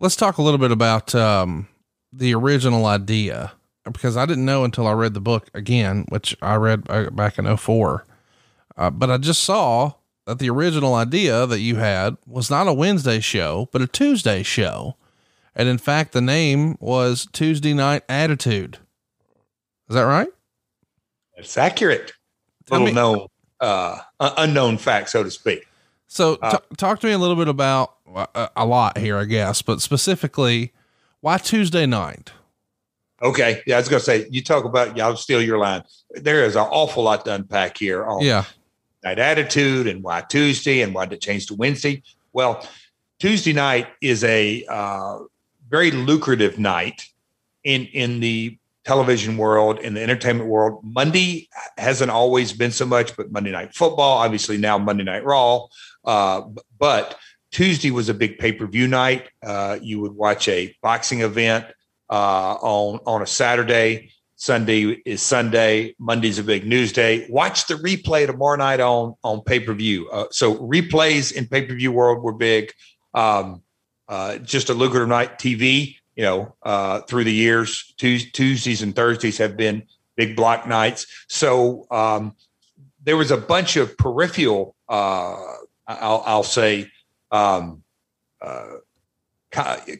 [0.00, 1.68] let's talk a little bit about um,
[2.12, 3.52] the original idea
[3.84, 7.38] because I didn't know until I read the book again, which I read uh, back
[7.38, 8.04] in 04.
[8.80, 9.92] Uh, but I just saw
[10.24, 14.42] that the original idea that you had was not a Wednesday show, but a Tuesday
[14.42, 14.96] show.
[15.54, 18.78] And in fact, the name was Tuesday Night Attitude.
[19.90, 20.28] Is that right?
[21.36, 22.12] It's accurate.
[22.70, 23.26] Little me, known,
[23.60, 25.66] uh, unknown fact, so to speak.
[26.06, 29.26] So, uh, t- talk to me a little bit about uh, a lot here, I
[29.26, 30.72] guess, but specifically,
[31.20, 32.32] why Tuesday night?
[33.20, 34.96] Okay, yeah, I was gonna say you talk about.
[34.96, 35.82] Yeah, I'll steal your line.
[36.12, 38.44] There is an awful lot to unpack here on yeah
[39.02, 42.02] night attitude and why Tuesday and why did it change to Wednesday.
[42.32, 42.66] Well,
[43.18, 45.18] Tuesday night is a uh,
[45.68, 47.06] very lucrative night
[47.64, 50.80] in in the television world in the entertainment world.
[50.82, 55.66] Monday hasn't always been so much, but Monday Night Football, obviously now Monday Night Raw.
[56.04, 56.42] Uh,
[56.78, 57.16] but
[57.52, 59.28] Tuesday was a big pay per view night.
[59.44, 61.66] Uh, you would watch a boxing event
[62.08, 64.12] uh, on on a Saturday.
[64.40, 65.94] Sunday is Sunday.
[65.98, 67.26] Monday's a big news day.
[67.28, 70.08] Watch the replay tomorrow night on on pay per view.
[70.08, 72.72] Uh, so replays in pay per view world were big.
[73.12, 73.62] Um,
[74.08, 75.38] uh, just a lucrative night.
[75.38, 79.82] TV, you know, uh, through the years, Tuesdays and Thursdays have been
[80.16, 81.06] big block nights.
[81.28, 82.34] So um,
[83.04, 84.74] there was a bunch of peripheral.
[84.88, 86.90] I'll, I'll say
[87.30, 87.82] um,
[88.40, 88.76] uh,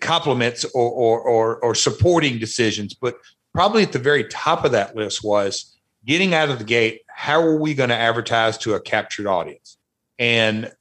[0.01, 2.95] complements or, or, or, or supporting decisions.
[2.95, 3.17] But
[3.55, 7.03] probably at the very top of that list was getting out of the gate.
[7.09, 9.77] How are we going to advertise to a captured audience?
[10.19, 10.73] And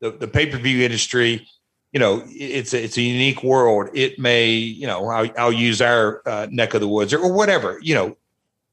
[0.00, 1.46] the, the pay per view industry,
[1.92, 3.88] you know, it's a, it's a unique world.
[3.94, 7.32] It may, you know, I'll, I'll use our uh, neck of the woods or, or
[7.32, 7.78] whatever.
[7.82, 8.16] You know,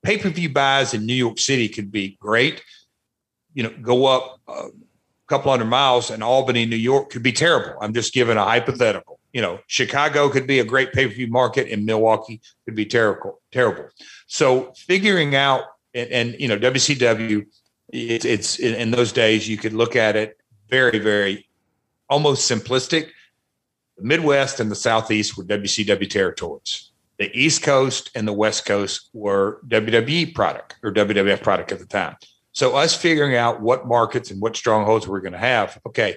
[0.03, 2.63] pay per view buys in New York City could be great.
[3.53, 4.67] You know, go up a
[5.27, 7.79] couple hundred miles, and Albany, New York could be terrible.
[7.81, 9.14] I'm just giving a hypothetical.
[9.35, 12.85] You know, Chicago could be a great pay per view market, and Milwaukee could be
[12.85, 13.41] terrible.
[13.51, 13.89] Terrible.
[14.27, 15.63] So figuring out
[15.93, 17.45] and, and you know WCW,
[17.91, 20.37] it's, it's in those days you could look at it
[20.69, 21.49] very very
[22.09, 23.09] almost simplistic.
[23.97, 26.91] The Midwest and the Southeast were WCW territories.
[27.19, 31.85] The East Coast and the West Coast were WWE product or WWF product at the
[31.85, 32.15] time.
[32.53, 36.15] So us figuring out what markets and what strongholds we're going to have, okay,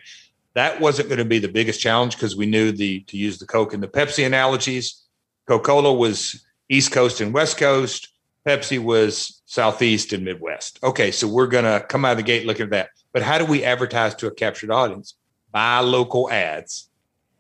[0.58, 3.46] that wasn't going to be the biggest challenge because we knew the to use the
[3.46, 5.04] Coke and the Pepsi analogies.
[5.46, 8.08] Coca-Cola was East Coast and West Coast.
[8.46, 10.78] Pepsi was Southeast and Midwest.
[10.82, 12.90] Okay, so we're going to come out of the gate looking at that.
[13.12, 15.14] But how do we advertise to a captured audience?
[15.52, 16.90] Buy local ads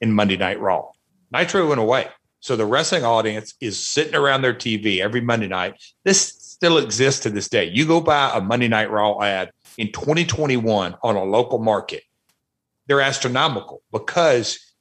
[0.00, 0.90] in Monday Night Raw.
[1.32, 2.08] Nitro went away.
[2.40, 5.74] So the wrestling audience is sitting around their TV every Monday night.
[6.04, 7.64] This still exists to this day.
[7.64, 12.02] You go buy a Monday Night Raw ad in 2021 on a local market,
[12.88, 14.74] they're astronomical because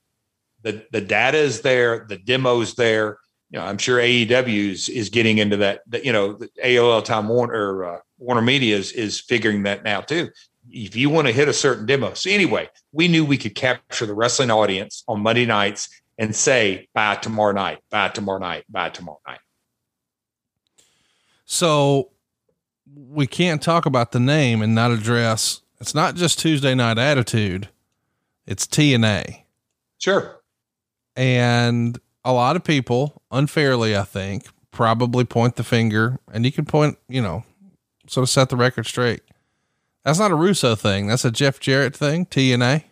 [0.64, 3.20] the, the data is there, the demo's there.
[3.52, 5.82] You know, I'm sure AEW is, getting into that.
[5.88, 10.30] that you know, AOL Time Warner, uh, Warner Media is, is figuring that now too
[10.70, 12.14] if you want to hit a certain demo.
[12.14, 15.88] So anyway, we knew we could capture the wrestling audience on Monday nights
[16.18, 19.40] and say, buy tomorrow night, buy tomorrow night, buy tomorrow night.
[21.46, 22.10] So
[22.94, 27.70] we can't talk about the name and not address it's not just Tuesday night attitude,
[28.48, 29.44] it's TNA.
[30.00, 30.40] Sure.
[31.16, 36.66] And a lot of people, unfairly, I think, probably point the finger and you can
[36.66, 37.44] point, you know,
[38.08, 39.22] sort of set the record straight
[40.08, 41.08] that's not a Russo thing.
[41.08, 42.28] That's a Jeff Jarrett thing.
[42.28, 42.86] TNA.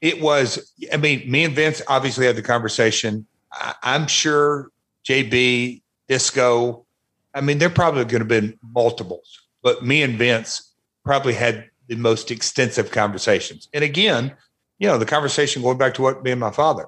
[0.00, 0.72] It was.
[0.92, 3.26] I mean, me and Vince obviously had the conversation.
[3.52, 4.72] I, am sure
[5.04, 6.84] JB Disco.
[7.32, 10.72] I mean, there probably going to be multiples, but me and Vince
[11.04, 13.68] probably had the most extensive conversations.
[13.74, 14.32] And again,
[14.78, 16.86] you know, the conversation going back to what me and my father.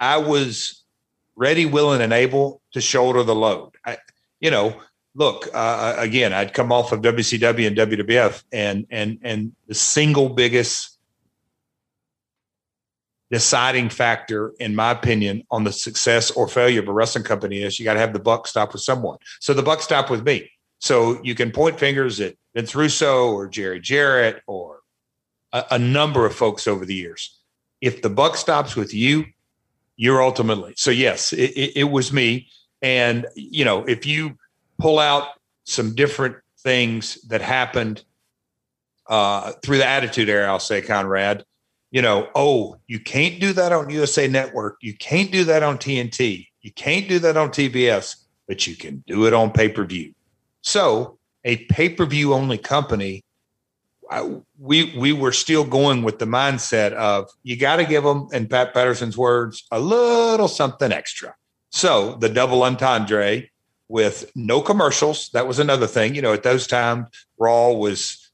[0.00, 0.82] I was
[1.36, 3.70] ready, willing, and able to shoulder the load.
[3.86, 3.98] I,
[4.40, 4.78] you know,
[5.16, 10.28] look uh, again i'd come off of wcw and wwf and and and the single
[10.28, 10.98] biggest
[13.30, 17.78] deciding factor in my opinion on the success or failure of a wrestling company is
[17.78, 20.50] you got to have the buck stop with someone so the buck stopped with me
[20.80, 24.80] so you can point fingers at vince russo or jerry jarrett or
[25.52, 27.38] a, a number of folks over the years
[27.80, 29.24] if the buck stops with you
[29.96, 32.48] you're ultimately so yes it, it, it was me
[32.82, 34.36] and you know if you
[34.78, 35.28] pull out
[35.64, 38.04] some different things that happened
[39.06, 40.48] uh, through the Attitude Era.
[40.48, 41.44] I'll say, Conrad.
[41.90, 44.78] You know, oh, you can't do that on USA Network.
[44.80, 46.48] You can't do that on TNT.
[46.60, 48.16] You can't do that on TBS,
[48.48, 50.12] but you can do it on pay per view.
[50.62, 53.22] So, a pay per view only company,
[54.10, 58.28] I, we we were still going with the mindset of you got to give them,
[58.32, 61.34] in Pat Patterson's words, a little something extra.
[61.70, 63.42] So the double entendre
[63.88, 65.30] with no commercials.
[65.30, 66.14] That was another thing.
[66.14, 68.30] You know, at those times, Raw was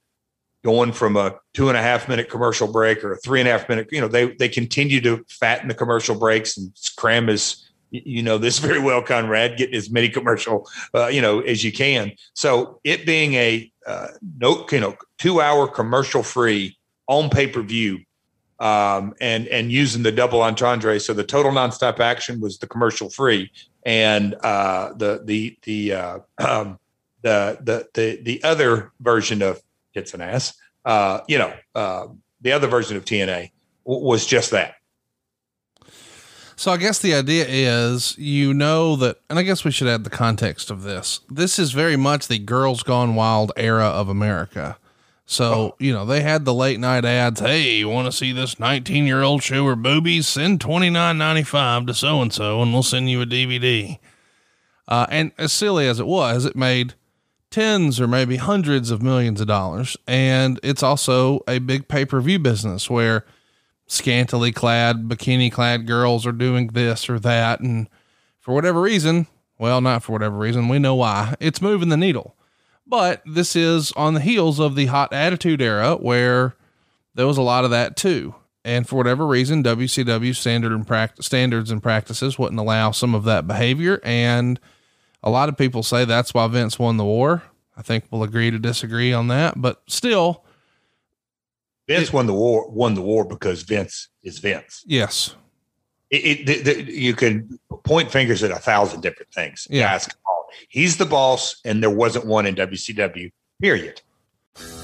[0.62, 3.52] going from a two and a half minute commercial break or a three and a
[3.52, 3.88] half minute.
[3.90, 8.38] You know, they they continue to fatten the commercial breaks and cram as you know
[8.38, 12.12] this very well, Conrad, getting as many commercial uh, you know as you can.
[12.34, 16.76] So it being a uh, no, you know, two hour commercial free
[17.07, 18.01] on pay per view
[18.61, 21.01] um, and and using the double entendre.
[21.01, 23.51] So the total nonstop action was the commercial free,
[23.84, 26.78] and uh, the the the uh, um,
[27.22, 29.61] the the the the other version of
[29.93, 32.07] hits an ass, uh, you know, uh,
[32.43, 33.51] the other version of TNA
[33.84, 34.74] was just that.
[36.61, 40.04] So I guess the idea is, you know that, and I guess we should add
[40.04, 41.20] the context of this.
[41.30, 44.76] This is very much the Girls Gone Wild era of America.
[45.24, 45.74] So, oh.
[45.78, 47.40] you know, they had the late night ads.
[47.40, 50.28] Hey, you want to see this 19 year old show her boobies?
[50.28, 53.98] Send twenty nine ninety five to so and so, and we'll send you a DVD.
[54.86, 56.92] Uh, and as silly as it was, it made
[57.48, 59.96] tens or maybe hundreds of millions of dollars.
[60.06, 63.24] And it's also a big pay per view business where
[63.91, 67.59] scantily clad, bikini clad girls are doing this or that.
[67.59, 67.88] And
[68.38, 69.26] for whatever reason,
[69.59, 72.36] well, not for whatever reason, we know why, it's moving the needle.
[72.86, 76.55] But this is on the heels of the hot attitude era where
[77.16, 78.34] there was a lot of that too.
[78.64, 83.24] and for whatever reason, WCW standard and practice standards and practices wouldn't allow some of
[83.24, 84.01] that behavior.
[84.05, 84.61] And
[85.22, 87.43] a lot of people say that's why Vince won the war.
[87.76, 90.45] I think we'll agree to disagree on that, but still,
[91.91, 92.68] Vince It- won the war.
[92.70, 94.84] Won the war because Vince is Vince.
[94.86, 95.34] yes,
[96.11, 99.66] It, it the, the, you can point fingers at a thousand different things.
[99.70, 99.99] Yeah.
[100.68, 103.30] He's the boss, and there wasn't one in WCW.
[103.62, 104.01] Period.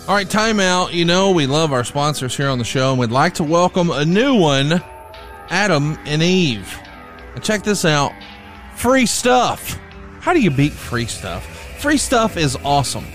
[0.08, 0.92] All right, timeout.
[0.92, 3.90] You know, we love our sponsors here on the show, and we'd like to welcome
[3.90, 4.80] a new one,
[5.50, 6.72] Adam and Eve.
[7.34, 8.12] And check this out
[8.76, 9.78] free stuff.
[10.20, 11.44] How do you beat free stuff?
[11.80, 13.06] Free stuff is awesome,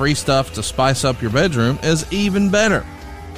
[0.00, 2.86] free stuff to spice up your bedroom is even better.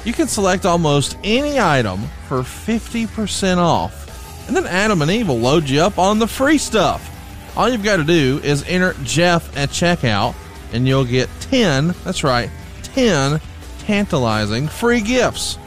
[0.05, 1.99] You can select almost any item
[2.29, 6.57] for 50% off, and then Adam and Eve will load you up on the free
[6.57, 7.11] stuff.
[7.57, 10.35] All you've got to do is enter Jeff at checkout
[10.71, 12.49] and you'll get 10, that's right,
[12.83, 13.41] 10
[13.79, 15.57] tantalizing free gifts.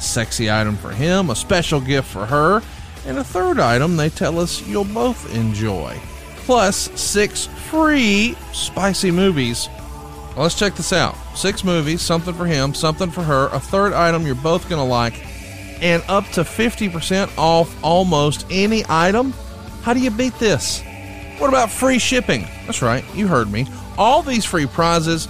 [0.00, 2.60] Sexy item for him, a special gift for her,
[3.06, 5.98] and a third item they tell us you'll both enjoy.
[6.44, 9.70] Plus, six free spicy movies.
[10.36, 11.14] Let's check this out.
[11.34, 14.88] Six movies, something for him, something for her, a third item you're both going to
[14.88, 15.14] like,
[15.82, 19.32] and up to 50% off almost any item.
[19.82, 20.82] How do you beat this?
[21.38, 22.46] What about free shipping?
[22.66, 23.66] That's right, you heard me.
[23.98, 25.28] All these free prizes,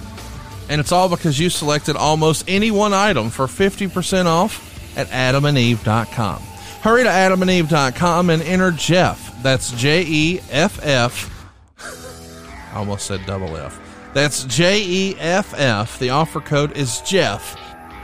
[0.69, 6.41] and it's all because you selected almost any one item for 50% off at adamandeve.com.
[6.81, 9.41] Hurry to adamandeve.com and enter Jeff.
[9.41, 11.29] That's J E F F.
[12.73, 13.82] I almost said double F.
[14.13, 15.97] That's J E F F.
[15.99, 17.57] The offer code is Jeff.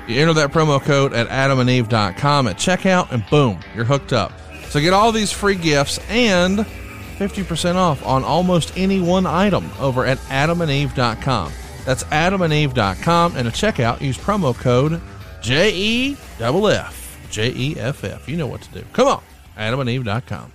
[0.07, 4.32] You enter that promo code at adamandeve.com at checkout, and boom, you're hooked up.
[4.70, 10.05] So get all these free gifts and 50% off on almost any one item over
[10.05, 11.51] at adamandeve.com.
[11.86, 14.99] That's adamandeve.com, and at checkout, use promo code
[15.41, 17.28] J E F F.
[17.30, 18.28] J E F F.
[18.28, 18.84] You know what to do.
[18.93, 19.24] Come on,
[19.57, 20.53] adamandeve.com.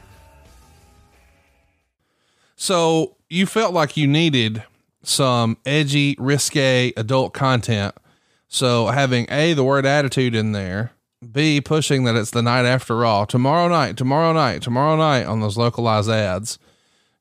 [2.56, 4.64] So you felt like you needed
[5.06, 7.94] some edgy, risque adult content.
[8.48, 10.92] So having A, the word attitude in there,
[11.32, 15.40] B, pushing that it's the night after Raw, tomorrow night, tomorrow night, tomorrow night on
[15.40, 16.58] those localized ads,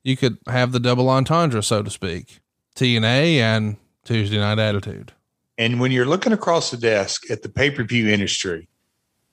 [0.03, 2.39] you could have the double entendre, so to speak.
[2.75, 5.13] TNA and Tuesday night attitude.
[5.57, 8.67] And when you're looking across the desk at the pay per view industry,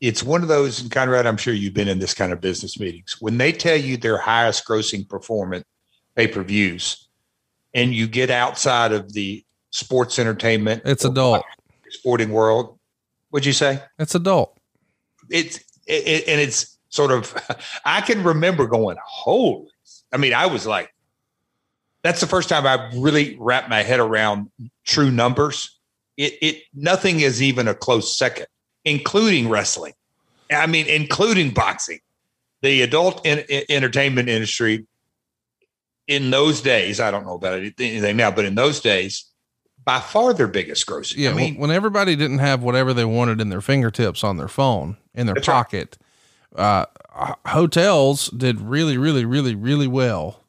[0.01, 2.79] it's one of those, and Conrad, I'm sure you've been in this kind of business
[2.79, 3.17] meetings.
[3.21, 5.65] When they tell you their highest grossing performance
[6.15, 7.09] pay per views,
[7.75, 11.45] and you get outside of the sports entertainment, It's adult.
[11.91, 12.79] sporting world,
[13.31, 13.83] what'd you say?
[13.99, 14.57] It's adult.
[15.31, 17.35] It's it, it- and it's sort of.
[17.85, 19.69] I can remember going, holy.
[20.13, 20.93] I mean, I was like,
[22.03, 24.51] that's the first time I really wrapped my head around
[24.85, 25.79] true numbers.
[26.17, 28.47] It, it nothing is even a close second,
[28.85, 29.93] including wrestling.
[30.51, 32.01] I mean, including boxing.
[32.63, 34.87] The adult en- en- entertainment industry
[36.11, 39.27] in those days, I don't know about anything now, but in those days,
[39.85, 41.19] by far their biggest grossing.
[41.19, 41.31] Yeah.
[41.31, 44.97] I mean, when everybody didn't have whatever they wanted in their fingertips on their phone,
[45.15, 45.55] in their That's right.
[45.55, 45.99] pocket,
[46.57, 46.87] uh,
[47.47, 50.43] hotels did really, really, really, really well.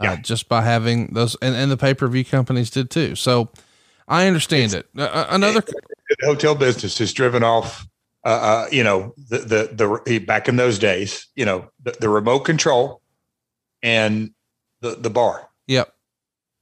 [0.00, 0.16] Uh, Yeah.
[0.22, 3.14] just by having those, and, and the pay per view companies did too.
[3.14, 3.50] So
[4.06, 4.86] I understand it.
[4.96, 7.86] Uh, Uh, another, the hotel business has driven off
[8.24, 12.08] uh, uh you know the, the the back in those days you know the, the
[12.08, 13.00] remote control
[13.82, 14.32] and
[14.80, 15.94] the the bar yep.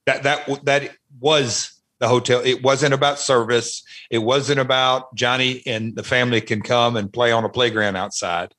[0.07, 0.91] that that that
[1.21, 6.61] was the hotel it wasn't about service it wasn't about johnny and the family can
[6.61, 8.55] come and play on a playground outside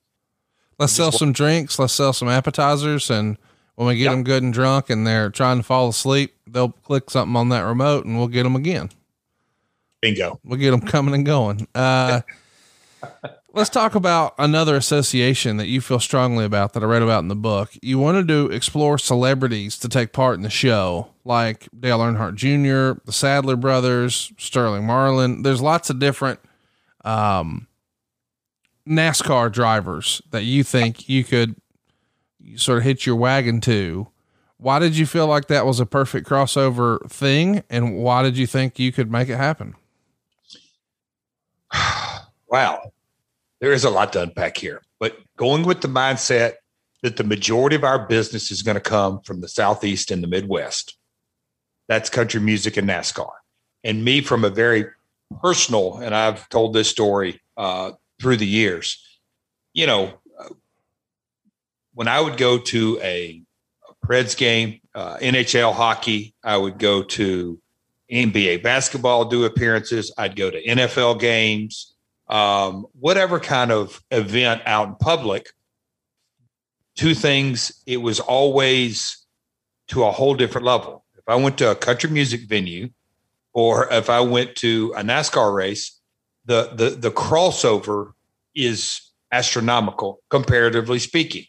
[0.80, 1.80] Let's sell some drinks.
[1.80, 3.10] Let's sell some appetizers.
[3.10, 3.38] And
[3.76, 4.12] when we get Yep.
[4.12, 7.62] them good and drunk and they're trying to fall asleep, they'll click something on that
[7.62, 8.90] remote and we'll get them again.
[10.02, 11.68] bingo We'll get them coming and going.
[11.74, 12.22] Uh,
[13.58, 17.28] let's talk about another association that you feel strongly about that I read about in
[17.28, 17.72] the book.
[17.82, 23.02] You wanted to explore celebrities to take part in the show, like Dale Earnhardt Jr.,
[23.04, 25.42] the Sadler brothers, Sterling Marlin.
[25.42, 26.40] There's lots of different
[27.04, 27.68] um,
[28.88, 31.56] NASCAR drivers that you think you could
[32.58, 34.08] sort of hitch your wagon to.
[34.58, 37.64] Why did you feel like that was a perfect crossover thing?
[37.72, 39.74] And why did you think you could make it happen?
[42.48, 42.92] wow
[43.60, 46.54] there is a lot to unpack here but going with the mindset
[47.04, 50.28] that the majority of our business is going to come from the southeast and the
[50.28, 50.98] midwest
[51.88, 53.32] that's country music and nascar.
[53.86, 54.88] And me from a very
[55.42, 59.04] personal and i've told this story uh, through the years
[59.74, 60.14] you know
[61.94, 63.42] when i would go to a,
[63.90, 67.60] a preds game uh, nhl hockey i would go to
[68.12, 70.14] nba basketball do appearances.
[70.18, 71.94] I'd go to nfl games
[72.30, 75.50] um, whatever kind of event out in public,
[76.96, 79.26] two things, it was always
[79.90, 81.06] to a whole different level.
[81.18, 82.90] If I went to a country music venue
[83.54, 86.00] or if I went to a NASCAR race,
[86.46, 88.14] the the the crossover
[88.56, 89.02] is
[89.32, 91.46] astronomical comparatively speaking.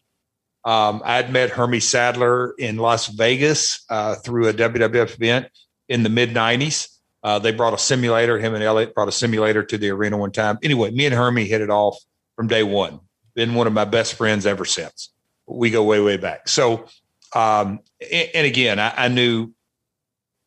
[0.64, 5.46] Um, I'd met Hermie Sadler in Las Vegas uh, through a WWF event
[5.88, 6.97] in the mid 90s.
[7.28, 8.38] Uh, they brought a simulator.
[8.38, 10.58] Him and Elliott brought a simulator to the arena one time.
[10.62, 11.98] Anyway, me and Hermie hit it off
[12.36, 13.00] from day one.
[13.34, 15.10] Been one of my best friends ever since.
[15.46, 16.48] We go way, way back.
[16.48, 16.86] So,
[17.34, 19.52] um, and, and, again, I, I, knew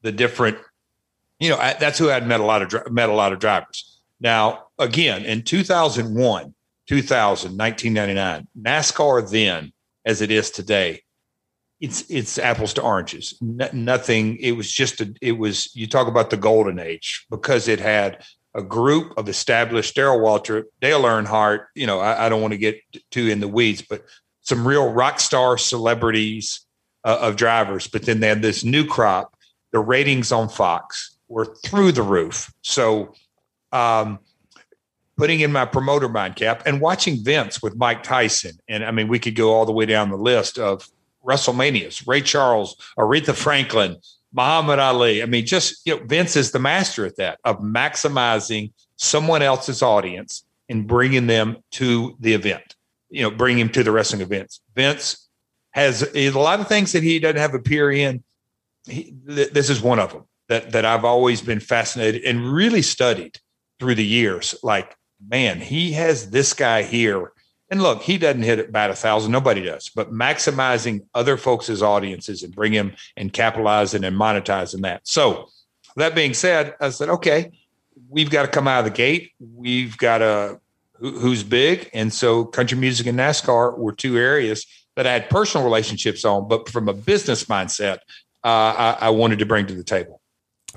[0.02, 0.58] the different.
[1.40, 4.00] You know, I, that's who I'd met a lot of met a lot of drivers.
[4.20, 6.56] Now, again, in 2001,
[6.88, 9.72] 2000, 1999, NASCAR then,
[10.04, 11.04] as it is today,
[11.82, 13.34] it's it's apples to oranges.
[13.42, 14.38] nothing.
[14.38, 15.14] It was just a.
[15.20, 18.24] It was you talk about the golden age because it had
[18.54, 21.66] a group of established Darrell Waltrip, Dale Earnhardt.
[21.74, 22.80] You know, I, I, don't want to get
[23.10, 24.04] too in the weeds, but
[24.42, 26.62] some real rock star celebrities
[27.04, 27.88] uh, of drivers.
[27.88, 29.36] But then they had this new crop.
[29.72, 32.54] The ratings on Fox were through the roof.
[32.62, 33.16] So,
[33.72, 34.20] um,
[35.18, 39.08] putting in my promoter mind cap and watching Vince with Mike Tyson, and I mean,
[39.08, 40.88] we could go all the way down the list of
[41.26, 43.98] WrestleManias, Ray Charles, Aretha Franklin,
[44.34, 45.22] Muhammad Ali.
[45.22, 49.82] I mean, just you know, Vince is the master at that of maximizing someone else's
[49.82, 52.76] audience and bringing them to the event.
[53.10, 54.62] You know, bring him to the wrestling events.
[54.76, 55.28] Vince
[55.72, 58.24] has a lot of things that he doesn't have a peer in.
[58.88, 62.82] He, th- this is one of them that that I've always been fascinated and really
[62.82, 63.38] studied
[63.80, 64.56] through the years.
[64.64, 64.96] Like,
[65.28, 67.34] man, he has this guy here
[67.72, 69.32] and look, he doesn't hit it a thousand.
[69.32, 69.90] Nobody does.
[69.90, 75.08] But maximizing other folks' audiences and bring him and capitalizing and monetizing that.
[75.08, 75.48] So
[75.96, 77.52] that being said, I said, okay,
[78.10, 79.32] we've got to come out of the gate.
[79.40, 80.60] We've got to
[81.00, 85.66] who's big, and so country music and NASCAR were two areas that I had personal
[85.66, 87.98] relationships on, but from a business mindset,
[88.44, 90.22] uh, I, I wanted to bring to the table.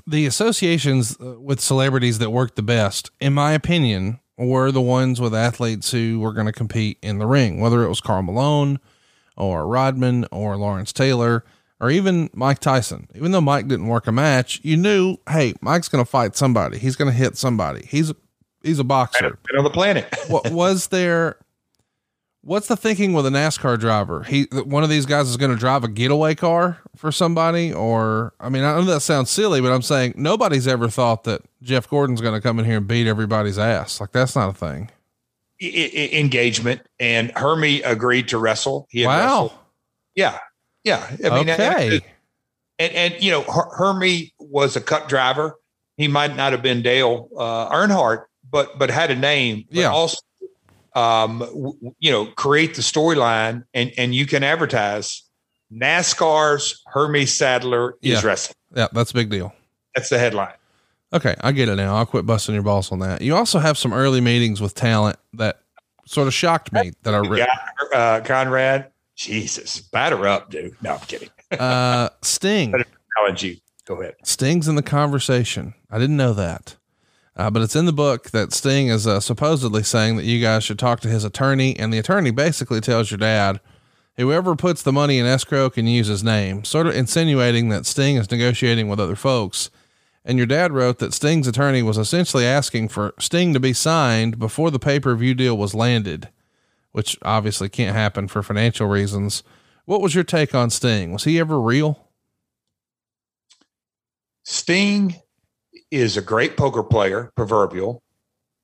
[0.07, 5.21] The associations uh, with celebrities that work the best, in my opinion, were the ones
[5.21, 8.79] with athletes who were going to compete in the ring, whether it was Karl Malone
[9.37, 11.43] or Rodman or Lawrence Taylor
[11.79, 13.07] or even Mike Tyson.
[13.15, 16.77] Even though Mike didn't work a match, you knew, hey, Mike's going to fight somebody.
[16.77, 17.85] He's going to hit somebody.
[17.85, 18.11] He's
[18.63, 19.37] he's a boxer.
[19.57, 20.13] on the planet.
[20.27, 21.37] what was there
[22.45, 24.21] What's the thinking with a NASCAR driver?
[24.21, 28.33] He one of these guys is going to drive a getaway car for somebody, or
[28.39, 31.89] I mean, I know that sounds silly, but I'm saying nobody's ever thought that Jeff
[31.89, 33.99] Gordon's going to come in here and beat everybody's ass.
[33.99, 34.91] Like that's not a thing.
[35.59, 38.85] engagement and Hermie agreed to wrestle.
[38.91, 39.17] He wow.
[39.17, 39.53] Wrestled.
[40.13, 40.37] Yeah,
[40.83, 41.03] yeah.
[41.25, 42.01] I mean, okay.
[42.77, 45.55] And, and you know, Hermie was a cut driver.
[45.97, 49.65] He might not have been Dale uh, Earnhardt, but but had a name.
[49.71, 49.89] yeah.
[49.89, 50.17] Also
[50.95, 55.23] um, w- you know, create the storyline and, and you can advertise
[55.71, 58.15] NASCAR's Hermie Sadler yeah.
[58.15, 58.55] is wrestling.
[58.73, 59.53] Yeah, that's a big deal.
[59.93, 60.53] That's the headline.
[61.13, 61.95] Okay, I get it now.
[61.95, 63.21] I'll quit busting your balls on that.
[63.21, 65.61] You also have some early meetings with talent that
[66.05, 67.47] sort of shocked me that I read.
[67.93, 70.75] Uh, Conrad, Jesus, batter up, dude.
[70.81, 71.29] No, I'm kidding.
[71.59, 72.73] uh, Sting.
[73.17, 73.57] Challenge you.
[73.85, 74.15] Go ahead.
[74.23, 75.73] Sting's in the conversation.
[75.89, 76.75] I didn't know that.
[77.37, 80.63] Uh, but it's in the book that Sting is uh, supposedly saying that you guys
[80.63, 83.59] should talk to his attorney, and the attorney basically tells your dad,
[84.15, 88.15] whoever puts the money in escrow can use his name, sort of insinuating that Sting
[88.15, 89.69] is negotiating with other folks.
[90.23, 94.39] And your dad wrote that Sting's attorney was essentially asking for Sting to be signed
[94.39, 96.29] before the pay per view deal was landed,
[96.93, 99.43] which obviously can't happen for financial reasons.
[99.83, 101.11] What was your take on Sting?
[101.11, 102.09] Was he ever real?
[104.43, 105.21] Sting
[105.91, 108.01] is a great poker player, proverbial,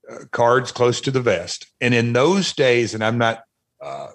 [0.10, 1.68] uh, cards close to the vest.
[1.80, 3.44] And in those days, and I'm not,
[3.82, 4.08] uh,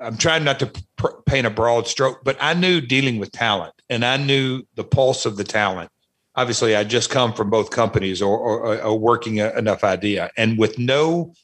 [0.00, 3.74] I'm trying not to pr- paint a broad stroke, but I knew dealing with talent
[3.88, 5.90] and I knew the pulse of the talent.
[6.36, 10.30] Obviously, I just come from both companies or, or, or working a, enough idea.
[10.36, 11.34] And with no,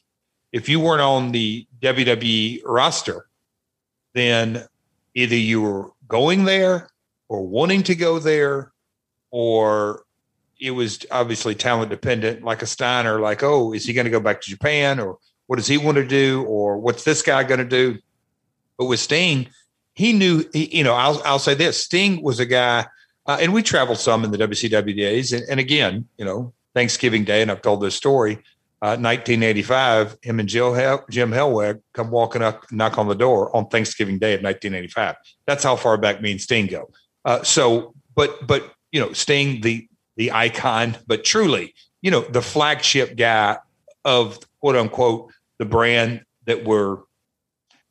[0.51, 3.27] if you weren't on the WWE roster,
[4.13, 4.65] then
[5.13, 6.89] either you were going there
[7.29, 8.71] or wanting to go there
[9.31, 10.03] or
[10.59, 14.19] it was obviously talent dependent, like a Steiner, like, oh, is he going to go
[14.19, 17.59] back to Japan or what does he want to do or what's this guy going
[17.59, 17.97] to do?
[18.77, 19.49] But with Sting,
[19.93, 22.85] he knew, he, you know, I'll, I'll say this Sting was a guy,
[23.25, 25.33] uh, and we traveled some in the WCW days.
[25.33, 28.33] And, and, again, you know, Thanksgiving Day, and I've told this story,
[28.81, 33.55] uh, 1985, him and Jill Hel- Jim Hellwig come walking up, knock on the door
[33.55, 35.15] on Thanksgiving Day of 1985.
[35.47, 36.91] That's how far back me and Sting go.
[37.25, 42.41] Uh, so, but, but you know, staying the the icon, but truly, you know, the
[42.41, 43.59] flagship guy
[44.03, 46.97] of quote unquote the brand that we're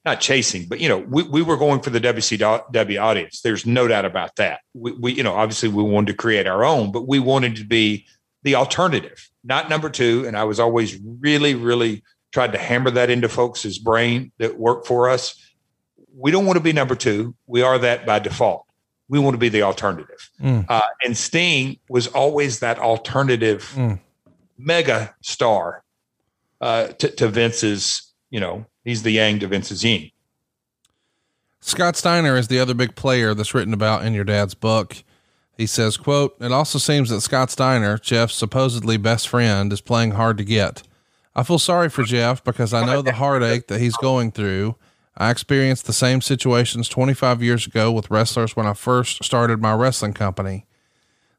[0.04, 3.40] not chasing, but you know, we, we were going for the WCW audience.
[3.40, 4.62] There's no doubt about that.
[4.74, 7.64] We, we, you know, obviously we wanted to create our own, but we wanted to
[7.64, 8.04] be
[8.42, 10.24] the alternative, not number two.
[10.26, 12.02] And I was always really, really
[12.32, 15.40] tried to hammer that into folks' brain that work for us.
[16.16, 17.36] We don't want to be number two.
[17.46, 18.65] We are that by default.
[19.08, 20.30] We want to be the alternative.
[20.42, 20.66] Mm.
[20.68, 24.00] Uh, and Sting was always that alternative mm.
[24.58, 25.84] mega star
[26.60, 30.10] uh, to, to Vince's, you know, he's the yang to Vince's yin.
[31.60, 35.02] Scott Steiner is the other big player that's written about in your dad's book.
[35.56, 40.12] He says, quote, it also seems that Scott Steiner, Jeff's supposedly best friend, is playing
[40.12, 40.82] hard to get.
[41.34, 44.76] I feel sorry for Jeff because I know the heartache that he's going through.
[45.16, 49.72] I experienced the same situations 25 years ago with wrestlers when I first started my
[49.74, 50.66] wrestling company.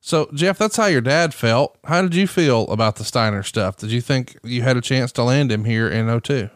[0.02, 1.78] So, Jeff, that's how your dad felt.
[1.84, 3.78] How did you feel about the Steiner stuff?
[3.78, 6.50] Did you think you had a chance to land him here in 02?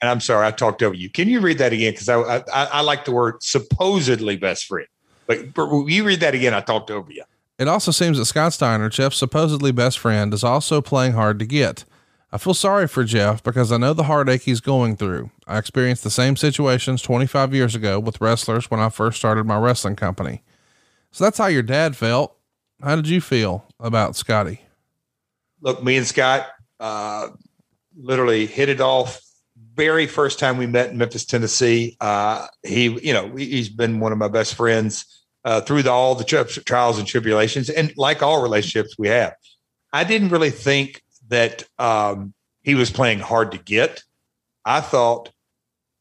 [0.00, 1.10] And I'm sorry, I talked over you.
[1.10, 1.92] Can you read that again?
[1.92, 4.86] Because I, I, I like the word supposedly best friend.
[5.26, 6.54] But, but you read that again.
[6.54, 7.24] I talked over you.
[7.58, 11.46] It also seems that Scott Steiner, Jeff's supposedly best friend, is also playing hard to
[11.46, 11.84] get.
[12.30, 15.30] I feel sorry for Jeff because I know the heartache he's going through.
[15.46, 19.58] I experienced the same situations 25 years ago with wrestlers when I first started my
[19.58, 20.42] wrestling company.
[21.10, 22.36] So that's how your dad felt.
[22.82, 24.60] How did you feel about Scotty?
[25.62, 26.48] Look, me and Scott
[26.78, 27.28] uh,
[27.96, 29.20] literally hit it off
[29.74, 31.96] very first time we met in Memphis, Tennessee.
[32.00, 36.14] Uh, he, you know, he's been one of my best friends uh, through the, all
[36.14, 39.34] the tri- trials and tribulations, and like all relationships we have.
[39.92, 44.02] I didn't really think that um, he was playing hard to get.
[44.64, 45.30] I thought,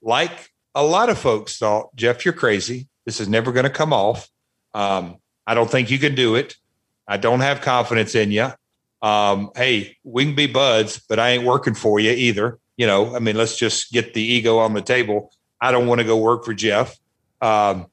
[0.01, 2.87] like a lot of folks thought, Jeff, you're crazy.
[3.05, 4.29] This is never going to come off.
[4.73, 6.55] Um, I don't think you can do it.
[7.07, 8.51] I don't have confidence in you.
[9.01, 12.59] Um, hey, we can be buds, but I ain't working for you either.
[12.75, 15.31] You know, I mean, let's just get the ego on the table.
[15.61, 16.97] I don't want to go work for Jeff.
[17.41, 17.87] Um,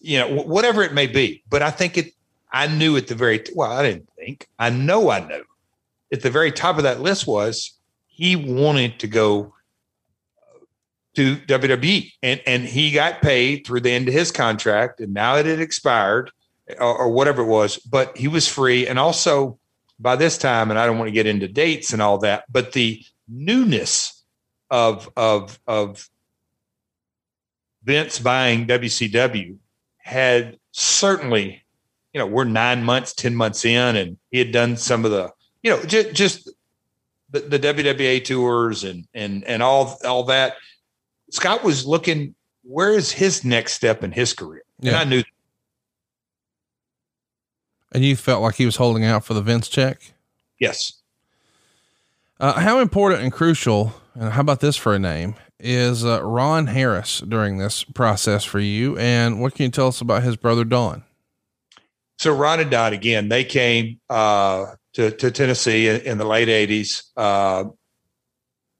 [0.00, 1.42] you know, w- whatever it may be.
[1.48, 2.12] But I think it,
[2.52, 5.44] I knew at the very, well, I didn't think, I know I knew
[6.12, 9.52] at the very top of that list was he wanted to go
[11.14, 15.36] to WWE and, and he got paid through the end of his contract and now
[15.36, 16.30] it had expired
[16.78, 18.86] or, or whatever it was, but he was free.
[18.86, 19.58] And also
[19.98, 22.72] by this time, and I don't want to get into dates and all that, but
[22.72, 24.24] the newness
[24.70, 26.08] of, of, of
[27.82, 29.56] Vince buying WCW
[29.98, 31.62] had certainly,
[32.12, 35.32] you know, we're nine months, 10 months in, and he had done some of the,
[35.66, 36.50] you know, just, just
[37.30, 40.54] the, the WWA tours and, and, and all, all that.
[41.32, 44.62] Scott was looking, where is his next step in his career?
[44.78, 45.00] And yeah.
[45.00, 45.24] I knew
[47.90, 50.12] and you felt like he was holding out for the Vince check?
[50.60, 51.00] Yes.
[52.38, 56.68] Uh, how important and crucial, and how about this for a name, is uh, Ron
[56.68, 58.96] Harris during this process for you?
[58.98, 61.02] And what can you tell us about his brother Don?
[62.18, 66.48] So Ron and Don, again, they came uh, to, to Tennessee in, in the late
[66.48, 67.64] 80s, uh,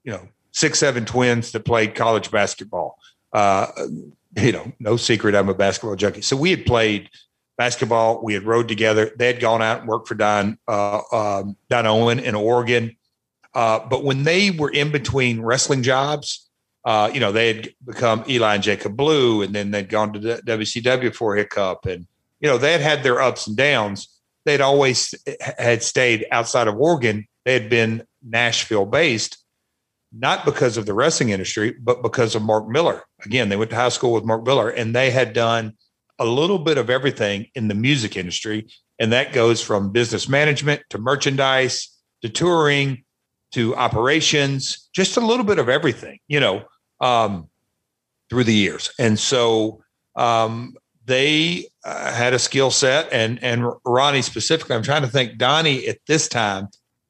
[0.03, 2.99] you know, six, seven twins that played college basketball.
[3.33, 3.67] Uh,
[4.35, 6.21] you know, no secret, I'm a basketball junkie.
[6.21, 7.09] So we had played–
[7.57, 8.21] basketball.
[8.23, 9.11] We had rode together.
[9.17, 12.95] They had gone out and worked for Don uh, um, Don Owen in Oregon.
[13.53, 16.47] Uh, but when they were in between wrestling jobs,
[16.85, 20.19] uh, you know, they had become Eli and Jacob Blu, and then they'd gone to
[20.19, 22.07] the WCW for hiccup, and
[22.39, 24.09] you know, they had had their ups and downs.
[24.47, 25.13] They'd always
[25.57, 27.27] had stayed outside of Oregon.
[27.43, 29.43] They had been Nashville based,
[30.13, 33.03] not because of the wrestling industry, but because of Mark Miller.
[33.25, 35.73] Again, they went to high school with Mark Miller, and they had done
[36.17, 38.67] a little bit of everything in the music industry.
[38.99, 41.89] And that goes from business management to merchandise
[42.21, 43.03] to touring
[43.51, 46.63] to operations, just a little bit of everything, you know,
[47.01, 47.49] um,
[48.29, 48.91] through the years.
[48.97, 49.83] And so
[50.15, 50.75] um,
[51.07, 54.75] they uh, had a skill set, and and Ronnie specifically.
[54.75, 55.37] I'm trying to think.
[55.37, 56.67] Donnie at this time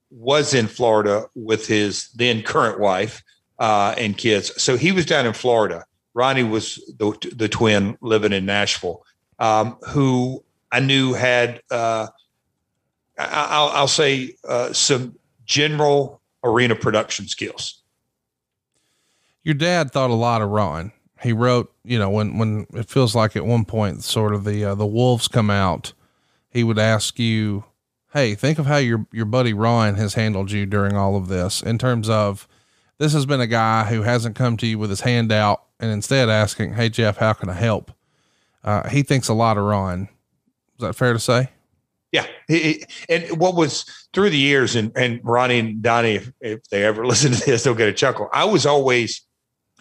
[0.10, 3.22] was in Florida with his then current wife
[3.60, 5.84] uh, and kids, so he was down in Florida.
[6.14, 9.03] Ronnie was the, the twin living in Nashville,
[9.38, 12.07] um, who I knew had, uh,
[13.19, 15.15] I'll, I'll, say, uh, some
[15.45, 17.84] general arena production skills.
[19.44, 20.91] Your dad thought a lot of Ron.
[21.22, 24.64] He wrote, you know, when when it feels like at one point, sort of the
[24.64, 25.94] uh, the wolves come out,
[26.49, 27.64] he would ask you,
[28.14, 31.61] "Hey, think of how your your buddy Ron has handled you during all of this
[31.61, 32.48] in terms of."
[32.99, 35.91] This has been a guy who hasn't come to you with his hand out and
[35.91, 37.91] instead asking, Hey, Jeff, how can I help?
[38.64, 40.10] Uh, he thinks a lot of Ron.
[40.77, 41.49] Is that fair to say?
[42.11, 42.26] Yeah.
[42.48, 46.84] He, and what was through the years, and, and Ronnie and Donnie, if, if they
[46.84, 48.30] ever listen to this, they'll get a chuckle.
[48.34, 49.22] I was always,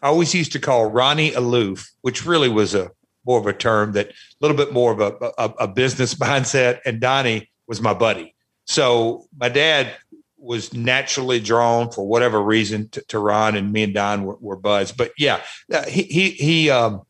[0.03, 2.91] I always used to call Ronnie aloof, which really was a
[3.25, 6.81] more of a term that a little bit more of a, a, a business mindset.
[6.85, 8.35] And Donnie was my buddy.
[8.67, 9.95] So my dad
[10.39, 14.57] was naturally drawn for whatever reason to, to Ron, and me and Don were, were
[14.57, 14.93] buds.
[14.93, 15.43] But yeah,
[15.73, 16.71] uh, he he he.
[16.71, 17.03] Um,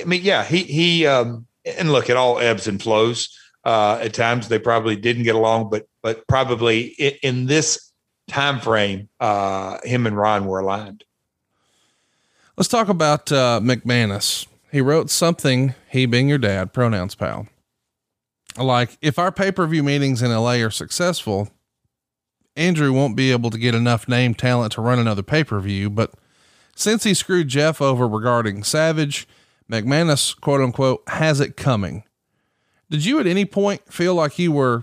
[0.00, 1.06] I mean, yeah, he he.
[1.06, 3.36] Um, and look, it all ebbs and flows.
[3.64, 7.92] Uh, at times, they probably didn't get along, but but probably in, in this
[8.28, 11.04] time frame, uh, him and Ron were aligned.
[12.58, 14.48] Let's talk about uh, McManus.
[14.72, 15.76] He wrote something.
[15.90, 17.46] He being your dad, pronouns pal.
[18.56, 21.50] Like, if our pay per view meetings in LA are successful,
[22.56, 25.88] Andrew won't be able to get enough name talent to run another pay per view.
[25.88, 26.14] But
[26.74, 29.28] since he screwed Jeff over regarding Savage,
[29.70, 32.02] McManus, quote unquote, has it coming.
[32.90, 34.82] Did you at any point feel like you were,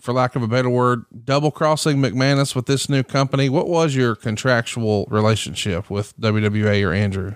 [0.00, 3.48] for lack of a better word, double crossing McManus with this new company?
[3.48, 7.34] What was your contractual relationship with WWA or Andrew?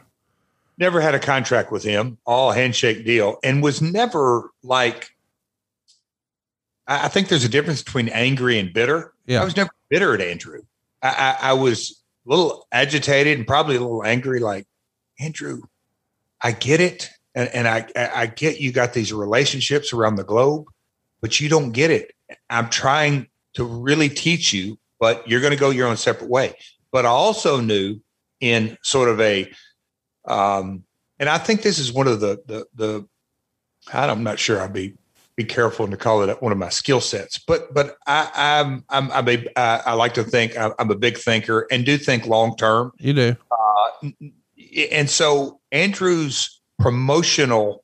[0.79, 5.13] Never had a contract with him, all handshake deal, and was never like
[6.87, 9.13] I think there's a difference between angry and bitter.
[9.27, 9.41] Yeah.
[9.41, 10.63] I was never bitter at Andrew.
[11.03, 14.67] I, I, I, was a little agitated and probably a little angry, like,
[15.21, 15.63] Andrew,
[16.41, 17.09] I get it.
[17.35, 20.67] And, and I, I get you got these relationships around the globe,
[21.23, 22.13] but you don't get it.
[22.51, 26.55] I'm trying to really teach you, but you're going to go your own separate way.
[26.91, 28.01] But I also knew
[28.41, 29.51] in sort of a,
[30.27, 30.85] um,
[31.19, 33.09] and I think this is one of the, the, the,
[33.93, 34.95] I'm not sure I'd be
[35.35, 37.39] be careful to call it one of my skill sets.
[37.39, 41.67] But but I, I'm I'm, I'm a, I like to think I'm a big thinker
[41.71, 42.93] and do think long term.
[42.99, 43.37] You do.
[43.51, 44.11] Uh,
[44.91, 47.83] and so Andrew's promotional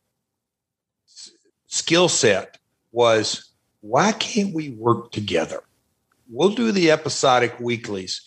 [1.67, 2.58] skill set
[2.93, 5.63] was why can't we work together?
[6.31, 8.21] We'll do the episodic weeklies.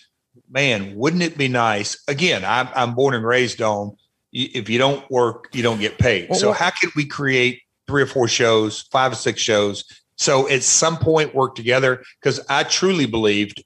[0.49, 2.01] Man, wouldn't it be nice?
[2.07, 3.97] Again, I'm, I'm born and raised on
[4.33, 6.29] if you don't work, you don't get paid.
[6.29, 7.61] Well, so, how can we create
[7.91, 9.83] three or four shows, five or six shows.
[10.15, 13.63] So at some point work together because I truly believed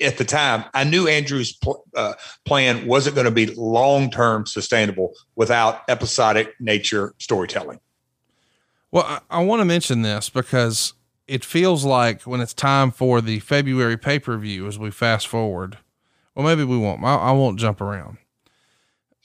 [0.00, 2.14] at the time I knew Andrew's pl- uh,
[2.44, 7.78] plan wasn't going to be long term sustainable without episodic nature storytelling.
[8.90, 10.94] Well, I, I want to mention this because
[11.26, 15.26] it feels like when it's time for the February pay per view, as we fast
[15.28, 15.78] forward,
[16.34, 17.04] well, maybe we won't.
[17.04, 18.18] I, I won't jump around.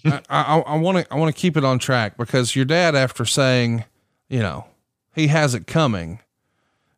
[0.29, 3.85] I want to I want to keep it on track because your dad, after saying,
[4.27, 4.67] you know,
[5.15, 6.19] he has it coming,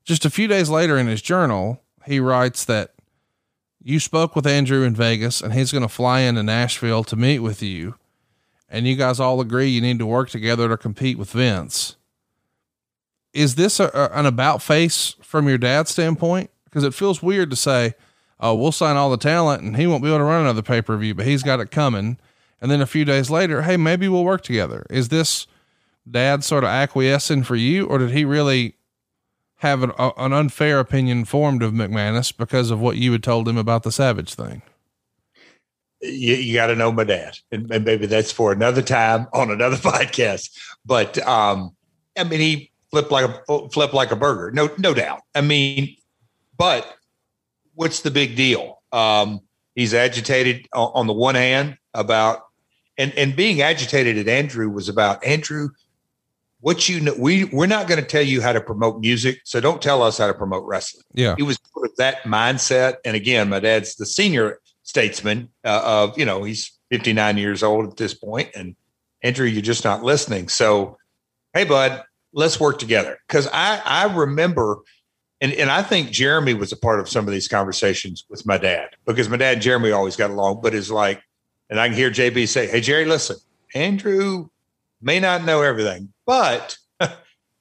[0.04, 2.94] just a few days later in his journal, he writes that
[3.84, 7.40] you spoke with Andrew in Vegas and he's going to fly into Nashville to meet
[7.40, 7.96] with you,
[8.68, 11.98] and you guys all agree you need to work together to compete with Vince.
[13.36, 16.50] Is this a, a, an about face from your dad's standpoint?
[16.64, 17.94] Because it feels weird to say,
[18.40, 20.82] "Oh, we'll sign all the talent and he won't be able to run another pay
[20.82, 22.18] per view, but he's got it coming."
[22.62, 24.86] And then a few days later, hey, maybe we'll work together.
[24.90, 25.46] Is this
[26.10, 28.76] dad sort of acquiescing for you, or did he really
[29.58, 33.48] have an, a, an unfair opinion formed of McManus because of what you had told
[33.48, 34.62] him about the Savage thing?
[36.02, 39.50] You, you got to know my dad, and, and, maybe that's for another time on
[39.50, 40.50] another podcast.
[40.86, 41.76] But um,
[42.18, 45.22] I mean, he flipped like a flip like a burger, no, no doubt.
[45.34, 45.98] I mean,
[46.58, 46.96] but
[47.74, 48.82] what's the big deal?
[48.94, 49.42] Um,
[49.76, 52.44] he's agitated on, on the one hand about
[52.98, 55.70] and and being agitated at Andrew was about Andrew.
[56.62, 59.60] What you know, we we're not going to tell you how to promote music, so
[59.60, 61.04] don't tell us how to promote wrestling.
[61.14, 62.96] Yeah, he was with that mindset.
[63.04, 67.90] And again, my dad's the senior statesman uh, of you know he's 59 years old
[67.90, 68.78] at this point, and
[69.22, 70.48] Andrew, you're just not listening.
[70.48, 70.98] So,
[71.54, 72.04] hey, bud,
[72.36, 74.78] let's work together because I I remember.
[75.42, 78.58] And, and I think Jeremy was a part of some of these conversations with my
[78.58, 81.22] dad because my dad and Jeremy always got along, but it's like,
[81.70, 83.36] and I can hear JB say, Hey, Jerry, listen,
[83.76, 84.48] Andrew
[85.02, 86.78] may not know everything, but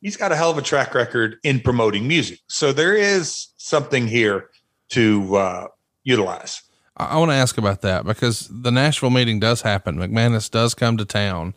[0.00, 2.38] he's got a hell of a track record in promoting music.
[2.46, 4.50] So there is something here
[4.90, 5.66] to uh,
[6.04, 6.62] utilize.
[6.96, 9.96] I want to ask about that because the Nashville meeting does happen.
[9.96, 11.54] McManus does come to town,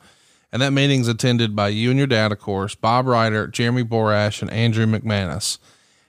[0.51, 4.41] and that meeting's attended by you and your dad, of course, Bob Ryder, Jeremy Borash,
[4.41, 5.57] and Andrew McManus.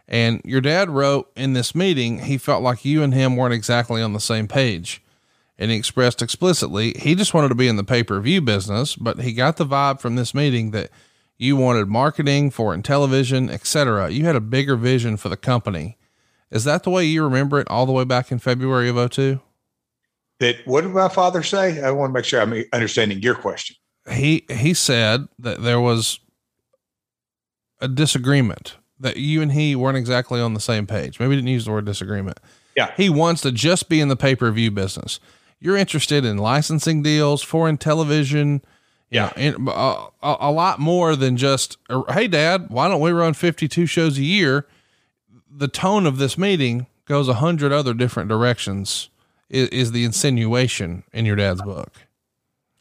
[0.06, 4.00] And your dad wrote in this meeting, he felt like you and him weren't exactly
[4.00, 5.02] on the same page
[5.58, 8.94] and he expressed explicitly he just wanted to be in the pay per view business,
[8.94, 10.90] but he got the vibe from this meeting that
[11.36, 14.10] you wanted marketing for in television, etc.
[14.10, 15.96] You had a bigger vision for the company.
[16.50, 19.40] Is that the way you remember it all the way back in February of 02?
[20.40, 21.82] That what did my father say?
[21.82, 23.76] I want to make sure I'm understanding your question.
[24.10, 26.20] He he said that there was
[27.80, 31.20] a disagreement that you and he weren't exactly on the same page.
[31.20, 32.38] Maybe didn't use the word disagreement.
[32.76, 32.92] Yeah.
[32.96, 35.20] He wants to just be in the pay per view business.
[35.60, 38.62] You're interested in licensing deals, foreign television.
[39.10, 39.32] Yeah.
[39.36, 43.10] You know, uh, a, a lot more than just, uh, hey, dad, why don't we
[43.10, 44.66] run 52 shows a year?
[45.50, 49.08] The tone of this meeting goes a hundred other different directions,
[49.48, 51.92] is, is the insinuation in your dad's book.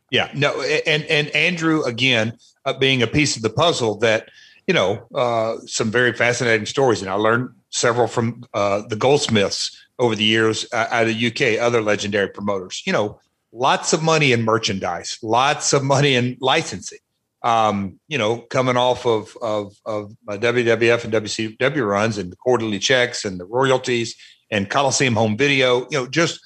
[0.10, 4.30] Yeah, no, and and Andrew again uh, being a piece of the puzzle that
[4.66, 9.78] you know uh, some very fascinating stories, and I learned several from uh, the Goldsmiths
[10.00, 12.84] over the years uh, out of the UK, other legendary promoters.
[12.86, 13.20] You know,
[13.52, 17.00] lots of money in merchandise, lots of money in licensing.
[17.44, 22.80] Um, you know, coming off of of of WWF and WCW runs and the quarterly
[22.80, 24.16] checks and the royalties
[24.50, 25.82] and Coliseum home video.
[25.92, 26.40] You know, just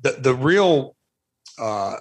[0.00, 0.96] the the real
[1.58, 1.96] uh,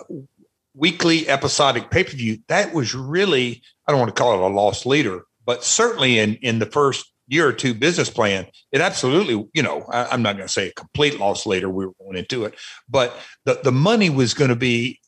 [0.79, 4.53] weekly episodic pay per view, that was really, I don't want to call it a
[4.53, 9.47] lost leader, but certainly in, in the first year or two business plan, it absolutely,
[9.53, 11.69] you know, I, am not going to say a complete loss leader.
[11.69, 12.55] We were going into it,
[12.89, 13.15] but
[13.45, 14.99] the, the money was going to be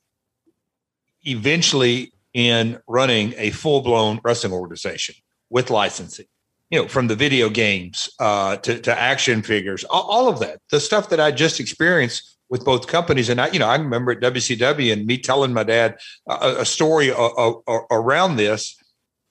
[1.24, 5.16] eventually in running a full blown wrestling organization
[5.50, 6.28] with licensing.
[6.70, 10.60] You know, from the video games uh, to, to action figures, all, all of that,
[10.70, 13.30] the stuff that I just experienced with both companies.
[13.30, 15.98] And I, you know, I remember at WCW and me telling my dad
[16.28, 18.78] a, a story a, a, around this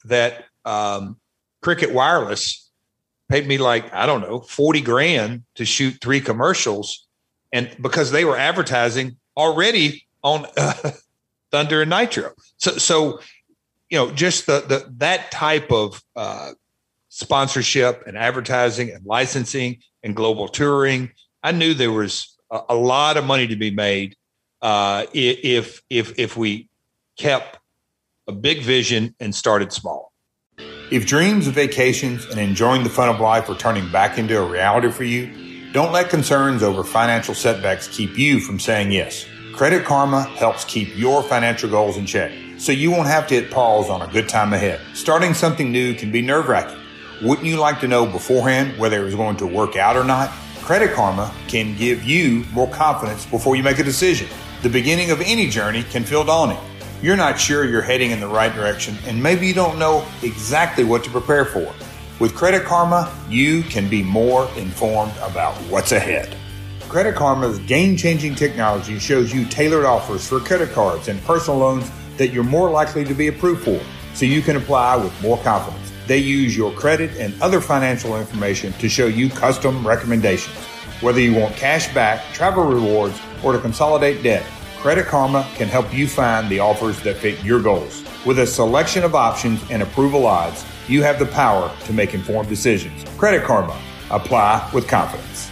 [0.07, 1.21] that um,
[1.63, 2.69] Cricket Wireless
[3.29, 7.07] paid me like I don't know forty grand to shoot three commercials,
[7.53, 10.73] and because they were advertising already on uh,
[11.53, 13.21] Thunder and Nitro, so so
[13.91, 16.53] you know just the the that type of uh,
[17.11, 21.11] sponsorship and advertising and licensing and global touring.
[21.43, 24.17] I knew there was a, lot of money to be made
[24.63, 26.69] uh, if if if we
[27.17, 27.59] kept
[28.27, 30.13] a big vision and started small.
[30.91, 34.45] If dreams of vacations and enjoying the fun of life are turning back into a
[34.45, 39.25] reality for you, don't let concerns over financial setbacks keep you from saying yes.
[39.55, 43.51] Credit Karma helps keep your financial goals in check, so you won't have to hit
[43.51, 44.81] pause on a good time ahead.
[44.95, 46.79] Starting something new can be nerve wracking.
[47.23, 50.33] Wouldn't you like to know beforehand whether it was going to work out or not?
[50.63, 54.29] Credit Karma can give you more confidence before you make a decision.
[54.63, 56.59] The beginning of any journey can feel daunting.
[57.03, 60.85] You're not sure you're heading in the right direction, and maybe you don't know exactly
[60.85, 61.73] what to prepare for.
[62.21, 66.37] With Credit Karma, you can be more informed about what's ahead.
[66.89, 71.91] Credit Karma's game changing technology shows you tailored offers for credit cards and personal loans
[72.17, 73.81] that you're more likely to be approved for,
[74.15, 75.91] so you can apply with more confidence.
[76.11, 80.57] They use your credit and other financial information to show you custom recommendations.
[81.01, 84.45] Whether you want cash back, travel rewards, or to consolidate debt,
[84.79, 88.03] Credit Karma can help you find the offers that fit your goals.
[88.27, 92.49] With a selection of options and approval odds, you have the power to make informed
[92.49, 93.05] decisions.
[93.17, 93.81] Credit Karma.
[94.11, 95.49] Apply with confidence.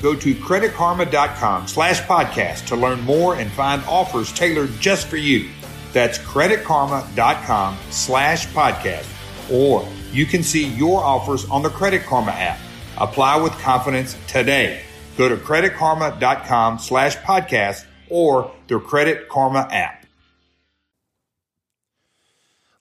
[0.00, 5.50] Go to creditkarma.com slash podcast to learn more and find offers tailored just for you.
[5.92, 9.12] That's creditkarma.com slash podcast
[9.52, 12.58] or you can see your offers on the Credit Karma app.
[12.98, 14.82] Apply with confidence today.
[15.16, 20.06] Go to creditkarma.com slash podcast or the Credit Karma app.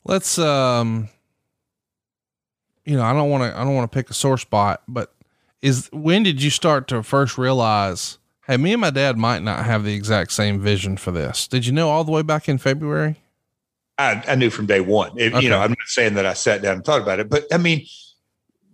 [0.03, 1.09] Let's um
[2.85, 5.13] you know, I don't want to I don't want to pick a sore spot, but
[5.61, 8.17] is when did you start to first realize,
[8.47, 11.47] hey, me and my dad might not have the exact same vision for this?
[11.47, 13.20] Did you know all the way back in February?
[14.01, 15.11] I, I knew from day one.
[15.17, 15.43] It, okay.
[15.43, 17.57] You know, I'm not saying that I sat down and thought about it, but I
[17.57, 17.85] mean,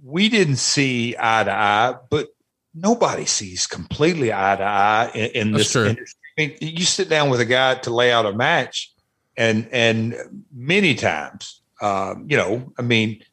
[0.03, 2.29] we didn't see eye to eye, but
[2.73, 6.19] nobody sees completely eye to eye in, in this industry.
[6.37, 8.93] I mean, you sit down with a guy to lay out a match,
[9.35, 10.15] and and
[10.53, 13.23] many times, um, you know, I mean,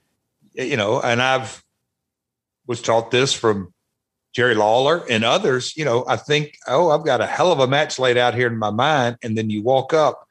[0.54, 1.62] you know, and I've
[2.66, 3.74] was taught this from
[4.32, 5.76] Jerry Lawler and others.
[5.76, 8.46] You know, I think, oh, I've got a hell of a match laid out here
[8.46, 10.26] in my mind, and then you walk up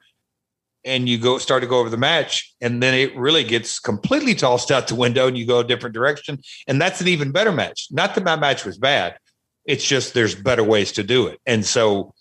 [0.84, 4.34] and you go start to go over the match and then it really gets completely
[4.34, 6.38] tossed out the window and you go a different direction.
[6.66, 7.88] And that's an even better match.
[7.90, 9.16] Not that my match was bad.
[9.64, 11.40] It's just there's better ways to do it.
[11.46, 12.12] And so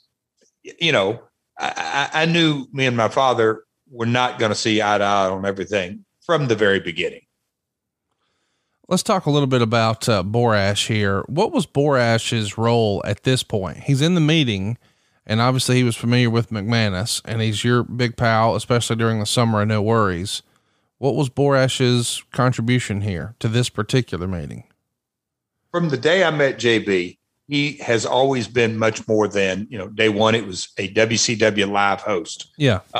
[0.80, 1.22] you know
[1.57, 5.30] i, I knew me and my father were not going to see eye to eye
[5.30, 7.22] on everything from the very beginning.
[8.88, 11.22] Let's talk a little bit about uh, Borash here.
[11.27, 13.77] What was Borash's role at this point?
[13.77, 14.77] He's in the meeting
[15.25, 19.25] and obviously, he was familiar with McManus, and he's your big pal, especially during the
[19.25, 20.41] summer of No Worries.
[20.97, 24.65] What was Borash's contribution here to this particular meeting?
[25.71, 27.17] From the day I met JB,
[27.47, 31.69] he has always been much more than, you know, day one, it was a WCW
[31.69, 32.53] live host.
[32.57, 32.81] Yeah.
[32.93, 32.99] Uh,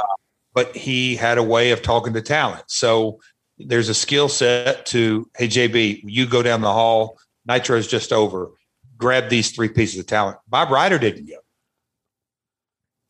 [0.54, 2.64] but he had a way of talking to talent.
[2.68, 3.20] So
[3.58, 8.52] there's a skill set to, hey, JB, you go down the hall, Nitro's just over,
[8.98, 10.38] grab these three pieces of talent.
[10.48, 11.38] Bob Ryder didn't go.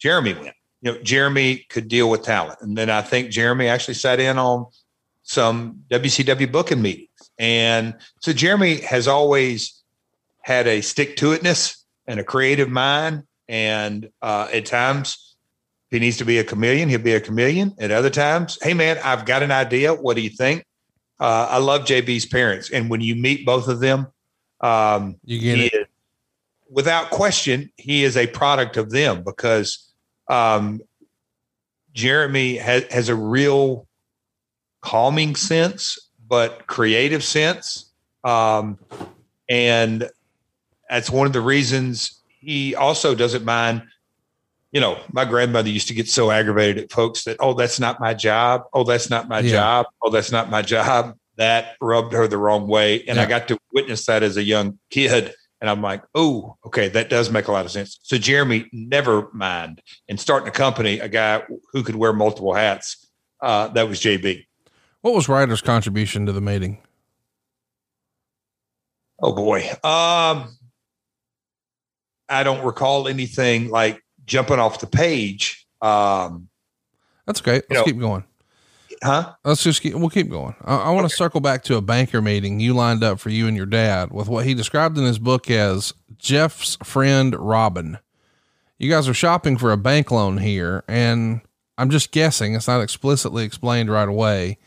[0.03, 0.55] Jeremy went.
[0.81, 2.59] You know, Jeremy could deal with talent.
[2.59, 4.65] And then I think Jeremy actually sat in on
[5.23, 7.07] some WCW booking meetings.
[7.39, 9.81] And so Jeremy has always
[10.41, 13.23] had a stick to itness and a creative mind.
[13.47, 15.35] And uh, at times,
[15.89, 17.73] if he needs to be a chameleon, he'll be a chameleon.
[17.79, 19.93] At other times, hey, man, I've got an idea.
[19.93, 20.65] What do you think?
[21.17, 22.69] Uh, I love JB's parents.
[22.71, 24.07] And when you meet both of them,
[24.59, 25.73] um, you get it.
[25.73, 25.87] Is,
[26.69, 29.92] without question, he is a product of them because
[30.27, 30.81] um,
[31.93, 33.87] Jeremy has, has a real
[34.81, 37.91] calming sense, but creative sense.
[38.23, 38.79] Um,
[39.49, 40.09] and
[40.89, 43.83] that's one of the reasons he also doesn't mind.
[44.71, 47.99] You know, my grandmother used to get so aggravated at folks that, oh, that's not
[47.99, 48.63] my job.
[48.73, 49.51] Oh, that's not my yeah.
[49.51, 49.85] job.
[50.01, 51.15] Oh, that's not my job.
[51.37, 53.03] That rubbed her the wrong way.
[53.05, 53.23] And yeah.
[53.23, 55.35] I got to witness that as a young kid.
[55.63, 57.97] And I'm like, oh, okay, that does make a lot of sense.
[58.03, 59.81] So Jeremy never mind.
[60.09, 61.41] And starting a company, a guy
[61.71, 63.09] who could wear multiple hats,
[63.41, 64.45] uh, that was JB.
[64.99, 66.79] What was Ryder's contribution to the meeting?
[69.21, 69.61] Oh boy.
[69.85, 70.49] Um,
[72.27, 75.65] I don't recall anything like jumping off the page.
[75.81, 76.49] Um,
[77.25, 77.61] That's okay.
[77.69, 78.25] Let's know, keep going.
[79.03, 79.33] Huh?
[79.43, 80.55] Let's just keep, we'll keep going.
[80.63, 81.15] I, I want to okay.
[81.15, 84.27] circle back to a banker meeting you lined up for you and your dad with
[84.27, 87.99] what he described in his book as Jeff's friend Robin.
[88.79, 91.41] You guys are shopping for a bank loan here, and
[91.77, 94.57] I'm just guessing it's not explicitly explained right away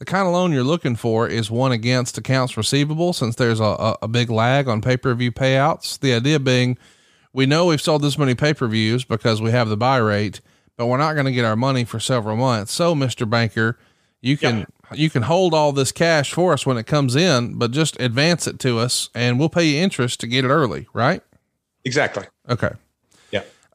[0.00, 3.64] the kind of loan you're looking for is one against accounts receivable since there's a,
[3.64, 6.00] a, a big lag on pay per view payouts.
[6.00, 6.78] The idea being,
[7.34, 10.40] we know we've sold this many pay per views because we have the buy rate,
[10.80, 12.72] but we're not going to get our money for several months.
[12.72, 13.28] So, Mr.
[13.28, 13.78] Banker,
[14.22, 17.70] you can you can hold all this cash for us when it comes in, but
[17.70, 21.22] just advance it to us, and we'll pay you interest to get it early, right?
[21.84, 22.24] Exactly.
[22.48, 22.70] Okay.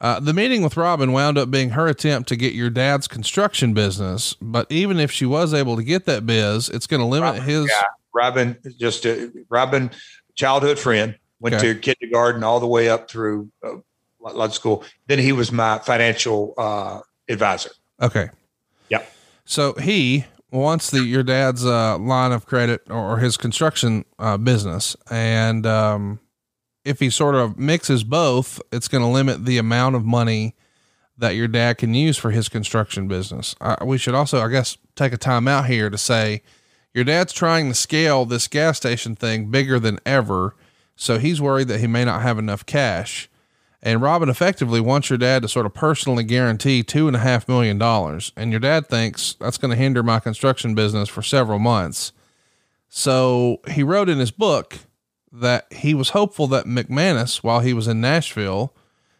[0.01, 3.73] Uh, the meeting with Robin wound up being her attempt to get your dad's construction
[3.73, 4.35] business.
[4.41, 7.41] But even if she was able to get that biz, it's going to limit Robin,
[7.43, 7.69] his.
[7.69, 7.83] Yeah,
[8.13, 9.89] Robin, just a, Robin,
[10.35, 11.73] childhood friend, went okay.
[11.73, 13.77] to kindergarten all the way up through uh,
[14.31, 14.83] law school.
[15.07, 17.71] Then he was my financial uh, advisor.
[18.01, 18.29] Okay.
[18.89, 19.11] Yep.
[19.45, 24.95] So he wants the your dad's uh, line of credit or his construction uh, business,
[25.09, 26.19] and um,
[26.83, 30.55] if he sort of mixes both, it's going to limit the amount of money
[31.17, 33.55] that your dad can use for his construction business.
[33.59, 36.41] Uh, we should also, I guess, take a time out here to say
[36.93, 40.55] your dad's trying to scale this gas station thing bigger than ever.
[40.95, 43.29] So he's worried that he may not have enough cash.
[43.85, 47.47] And Robin effectively wants your dad to sort of personally guarantee two and a half
[47.47, 48.33] million dollars.
[48.35, 52.11] And your dad thinks that's going to hinder my construction business for several months.
[52.89, 54.79] So he wrote in his book
[55.31, 58.73] that he was hopeful that McManus, while he was in Nashville,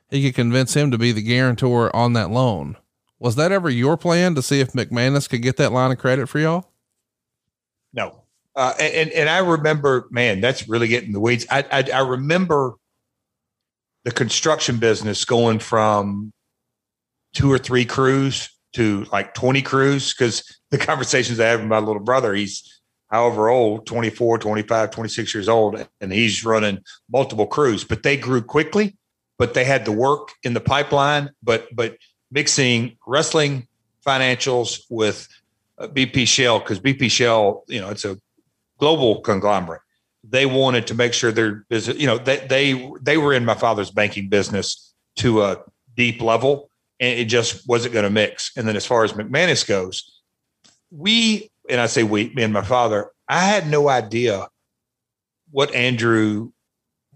[0.09, 2.75] he could convince him to be the guarantor on that loan.
[3.19, 6.27] Was that ever your plan to see if McManus could get that line of credit
[6.27, 6.71] for y'all?
[7.93, 8.23] No.
[8.55, 11.45] Uh, and and I remember, man, that's really getting the weeds.
[11.51, 12.75] I, I I remember
[14.05, 16.31] the construction business going from
[17.33, 20.13] two or three crews to like 20 crews?
[20.13, 25.33] Because the conversations I have with my little brother, he's however old 24 25 26
[25.33, 26.79] years old and he's running
[27.11, 27.83] multiple crews.
[27.83, 28.95] But they grew quickly
[29.37, 31.31] but they had the work in the pipeline.
[31.43, 31.97] But but
[32.31, 33.67] mixing wrestling
[34.05, 35.27] financials with
[35.77, 38.17] uh, bp shell because bp shell you know it's a
[38.79, 39.81] global conglomerate
[40.27, 43.53] they wanted to make sure their business you know they they they were in my
[43.53, 45.57] father's banking business to a
[45.95, 46.69] deep level
[46.99, 50.21] and it just wasn't going to mix and then as far as mcmanus goes
[50.91, 54.47] we and I say we, me and my father, I had no idea
[55.51, 56.51] what Andrew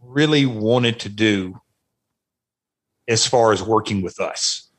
[0.01, 1.59] really wanted to do
[3.07, 4.69] as far as working with us.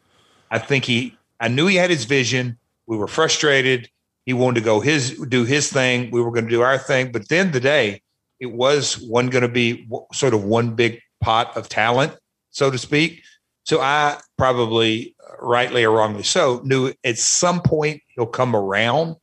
[0.51, 2.59] I think he, I knew he had his vision.
[2.86, 3.89] We were frustrated.
[4.27, 6.11] He wanted to go his, do his thing.
[6.11, 7.12] We were going to do our thing.
[7.12, 8.02] But then the day,
[8.41, 12.17] it was one going to be sort of one big pot of talent,
[12.51, 13.23] so to speak.
[13.65, 19.17] So I probably, rightly or wrongly so, knew at some point he'll come around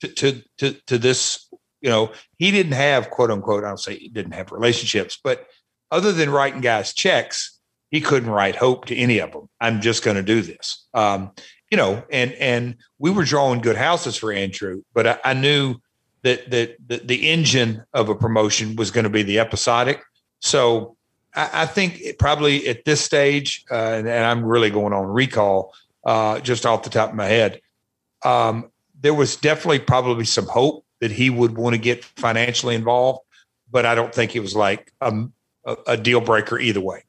[0.00, 1.48] to, to, to, to this,
[1.80, 5.46] you know, he didn't have quote unquote, I don't say he didn't have relationships, but
[5.90, 7.58] other than writing guys checks,
[7.90, 9.48] he couldn't write hope to any of them.
[9.60, 10.86] I'm just going to do this.
[10.94, 11.32] Um,
[11.70, 15.76] you know, and, and we were drawing good houses for Andrew, but I, I knew
[16.22, 20.02] that, that, the engine of a promotion was going to be the episodic.
[20.40, 20.96] So
[21.34, 25.74] I, I think probably at this stage, uh, and, and, I'm really going on recall,
[26.04, 27.60] uh, just off the top of my head,
[28.24, 28.70] um,
[29.00, 33.20] there was definitely probably some hope that he would want to get financially involved,
[33.70, 35.12] but I don't think it was like a,
[35.86, 37.04] a deal breaker either way.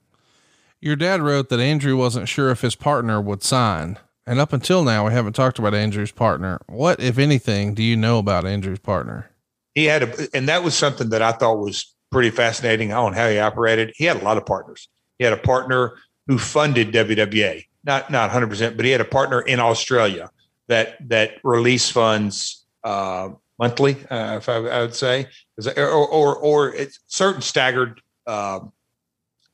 [0.79, 3.99] Your dad wrote that Andrew wasn't sure if his partner would sign.
[4.31, 6.61] And up until now, we haven't talked about Andrew's partner.
[6.67, 9.29] What, if anything, do you know about Andrew's partner?
[9.75, 13.27] He had a, and that was something that I thought was pretty fascinating on how
[13.27, 13.91] he operated.
[13.93, 14.87] He had a lot of partners.
[15.19, 15.97] He had a partner
[16.27, 20.31] who funded WWA, not not 100, percent but he had a partner in Australia
[20.69, 25.27] that that release funds uh, monthly, uh, if I, I, would say,
[25.75, 26.75] or or, or
[27.07, 27.99] certain staggered.
[28.25, 28.61] Uh,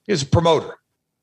[0.08, 0.76] is a promoter,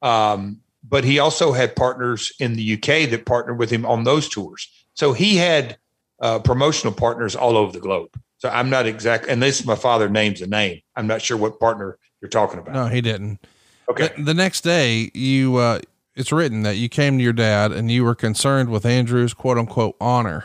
[0.02, 0.60] um,
[0.95, 4.71] but he also had partners in the UK that partnered with him on those tours.
[4.93, 5.77] So he had
[6.21, 8.11] uh, promotional partners all over the globe.
[8.39, 10.83] So I'm not exact, and this my father names a name.
[10.95, 12.75] I'm not sure what partner you're talking about.
[12.75, 13.45] No, he didn't.
[13.91, 14.12] Okay.
[14.16, 15.81] The, the next day, you uh,
[16.15, 19.59] it's written that you came to your dad and you were concerned with Andrew's quote
[19.59, 20.45] unquote honor.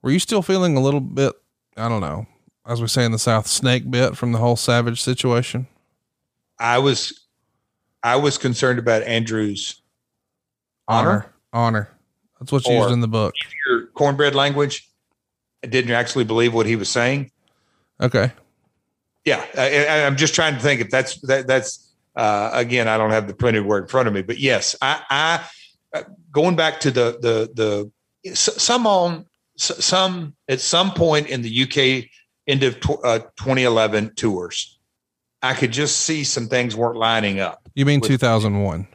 [0.00, 1.32] Were you still feeling a little bit,
[1.76, 2.28] I don't know,
[2.64, 5.66] as we say in the South, snake bit from the whole savage situation?
[6.56, 7.25] I was,
[8.06, 9.82] I was concerned about Andrew's
[10.86, 11.10] honor.
[11.10, 11.32] Honor.
[11.52, 11.90] honor.
[12.38, 13.34] That's what's used in the book.
[13.66, 14.88] Your cornbread language
[15.64, 17.32] I didn't actually believe what he was saying.
[18.00, 18.32] Okay.
[19.24, 19.66] Yeah, I,
[20.06, 22.86] am just trying to think if that's that, that's uh, again.
[22.86, 25.44] I don't have the printed word in front of me, but yes, I, I
[25.92, 27.90] uh, going back to the the
[28.24, 29.26] the some on
[29.56, 32.08] some at some point in the UK
[32.46, 34.78] end of tw- uh, 2011 tours,
[35.42, 37.65] I could just see some things weren't lining up.
[37.76, 38.88] You mean 2001?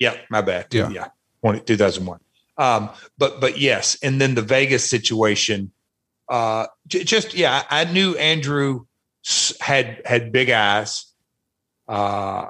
[0.00, 0.66] Yeah, my bad.
[0.72, 1.08] Yeah, yeah,
[1.42, 2.18] 20, 2001.
[2.58, 5.70] Um, but but yes, and then the Vegas situation
[6.32, 8.86] uh, just yeah, I knew Andrew
[9.60, 11.12] had had big eyes,
[11.88, 12.46] uh,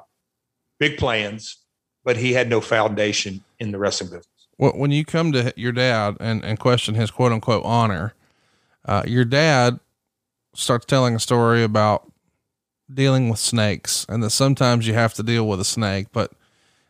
[0.78, 1.58] big plans,
[2.04, 4.26] but he had no foundation in the wrestling business.
[4.56, 8.14] Well, when you come to your dad and, and question his quote unquote honor,
[8.84, 9.80] uh, your dad
[10.54, 12.11] starts telling a story about
[12.94, 16.32] dealing with snakes and that sometimes you have to deal with a snake, but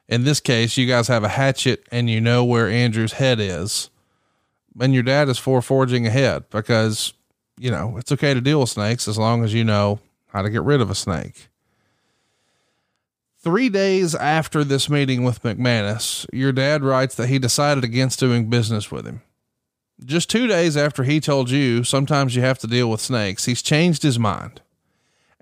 [0.09, 3.91] in this case, you guys have a hatchet and you know where Andrew's head is
[4.81, 7.13] and your dad is for forging ahead because,
[7.59, 10.51] you know, it's okay to deal with snakes as long as you know how to
[10.51, 11.49] get rid of a snake.
[13.39, 18.49] Three days after this meeting with McManus, your dad writes that he decided against doing
[18.49, 19.23] business with him.
[20.05, 23.63] Just two days after he told you sometimes you have to deal with snakes, he's
[23.63, 24.61] changed his mind.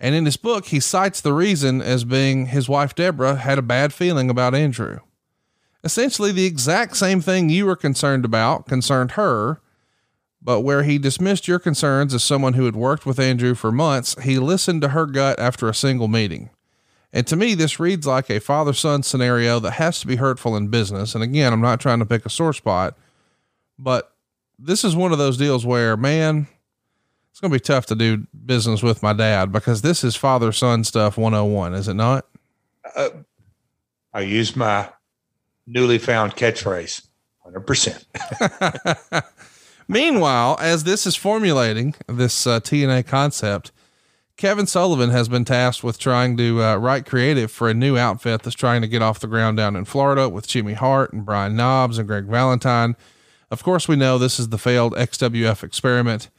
[0.00, 3.62] And in his book, he cites the reason as being his wife Deborah had a
[3.62, 5.00] bad feeling about Andrew.
[5.84, 9.60] Essentially, the exact same thing you were concerned about concerned her,
[10.42, 14.16] but where he dismissed your concerns as someone who had worked with Andrew for months,
[14.22, 16.48] he listened to her gut after a single meeting.
[17.12, 20.56] And to me, this reads like a father son scenario that has to be hurtful
[20.56, 21.14] in business.
[21.14, 22.96] And again, I'm not trying to pick a sore spot,
[23.78, 24.14] but
[24.58, 26.46] this is one of those deals where, man,
[27.30, 30.52] it's going to be tough to do business with my dad because this is father
[30.52, 32.26] son stuff 101, is it not?
[32.94, 33.10] Uh,
[34.12, 34.88] I use my
[35.66, 37.06] newly found catchphrase
[37.46, 39.22] 100%.
[39.88, 43.72] Meanwhile, as this is formulating this uh, TNA concept,
[44.36, 48.42] Kevin Sullivan has been tasked with trying to uh, write creative for a new outfit
[48.42, 51.56] that's trying to get off the ground down in Florida with Jimmy Hart and Brian
[51.56, 52.96] Knobbs and Greg Valentine.
[53.50, 56.30] Of course, we know this is the failed XWF experiment.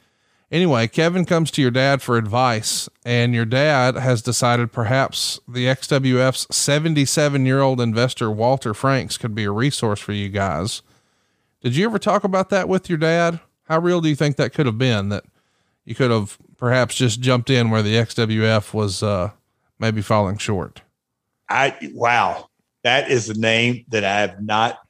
[0.52, 5.64] Anyway, Kevin comes to your dad for advice, and your dad has decided perhaps the
[5.64, 10.82] XWF's 77 year old investor, Walter Franks, could be a resource for you guys.
[11.62, 13.40] Did you ever talk about that with your dad?
[13.64, 15.24] How real do you think that could have been that
[15.86, 19.30] you could have perhaps just jumped in where the XWF was uh,
[19.78, 20.82] maybe falling short?
[21.48, 22.50] I, wow,
[22.84, 24.81] that is a name that I have not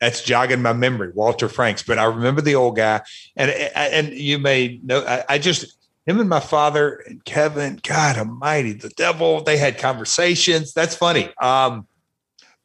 [0.00, 1.82] that's jogging my memory, Walter Franks.
[1.82, 3.00] But I remember the old guy,
[3.36, 5.04] and and you may know.
[5.06, 7.80] I, I just him and my father and Kevin.
[7.82, 9.42] God Almighty, the devil.
[9.42, 10.72] They had conversations.
[10.72, 11.30] That's funny.
[11.40, 11.86] Um,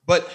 [0.06, 0.30] but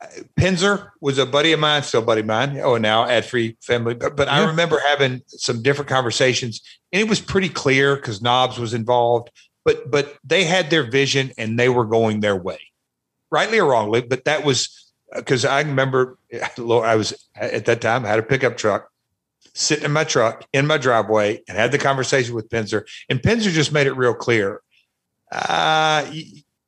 [0.00, 0.06] uh,
[0.38, 2.60] Penzer was a buddy of mine, still buddy of mine.
[2.62, 3.94] Oh, now ad free family.
[3.94, 4.34] But, but yeah.
[4.34, 6.60] I remember having some different conversations,
[6.92, 9.30] and it was pretty clear because Knobbs was involved.
[9.64, 12.60] But but they had their vision and they were going their way,
[13.30, 14.02] rightly or wrongly.
[14.02, 16.18] But that was because I remember
[16.58, 18.90] I was at that time I had a pickup truck
[19.54, 23.50] sitting in my truck in my driveway and had the conversation with Penzer, and Penzer
[23.50, 24.60] just made it real clear.
[25.32, 26.10] Uh,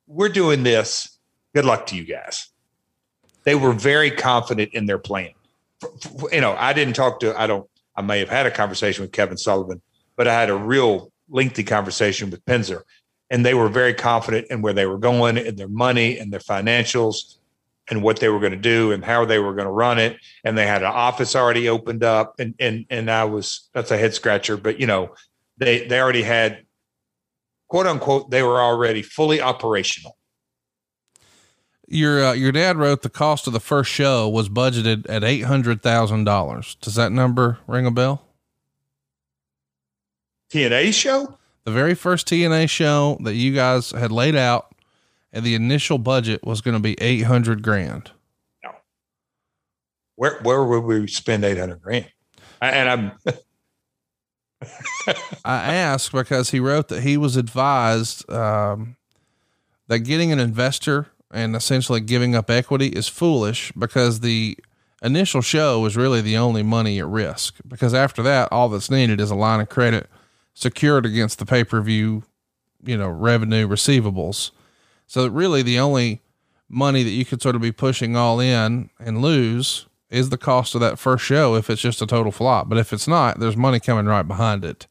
[0.07, 1.17] we're doing this.
[1.53, 2.49] Good luck to you guys.
[3.43, 5.31] They were very confident in their plan.
[6.31, 7.39] You know, I didn't talk to.
[7.39, 7.69] I don't.
[7.95, 9.81] I may have had a conversation with Kevin Sullivan,
[10.15, 12.81] but I had a real lengthy conversation with Penzer,
[13.29, 16.39] and they were very confident in where they were going and their money and their
[16.39, 17.35] financials
[17.89, 20.17] and what they were going to do and how they were going to run it.
[20.43, 22.39] And they had an office already opened up.
[22.39, 25.15] And and and I was that's a head scratcher, but you know,
[25.57, 26.65] they they already had
[27.67, 30.17] quote unquote, they were already fully operational.
[31.87, 35.45] Your uh, your dad wrote the cost of the first show was budgeted at eight
[35.45, 36.75] hundred thousand dollars.
[36.81, 38.21] Does that number ring a bell?
[40.53, 41.37] TNA show?
[41.63, 44.68] The very first TNA show that you guys had laid out,
[45.31, 48.11] and the initial budget was going to be eight hundred grand.
[48.63, 48.71] No.
[50.15, 52.11] Where where would we spend eight hundred grand?
[52.61, 53.11] And I'm.
[55.45, 58.97] I ask because he wrote that he was advised um,
[59.87, 64.57] that getting an investor and essentially giving up equity is foolish because the
[65.01, 67.55] initial show is really the only money at risk.
[67.67, 70.09] Because after that, all that's needed is a line of credit
[70.53, 72.23] secured against the pay per view,
[72.83, 74.51] you know, revenue receivables.
[75.09, 76.21] So really, the only
[76.69, 80.75] money that you could sort of be pushing all in and lose is the cost
[80.75, 82.69] of that first show if it's just a total flop.
[82.69, 84.85] But if it's not, there's money coming right behind it.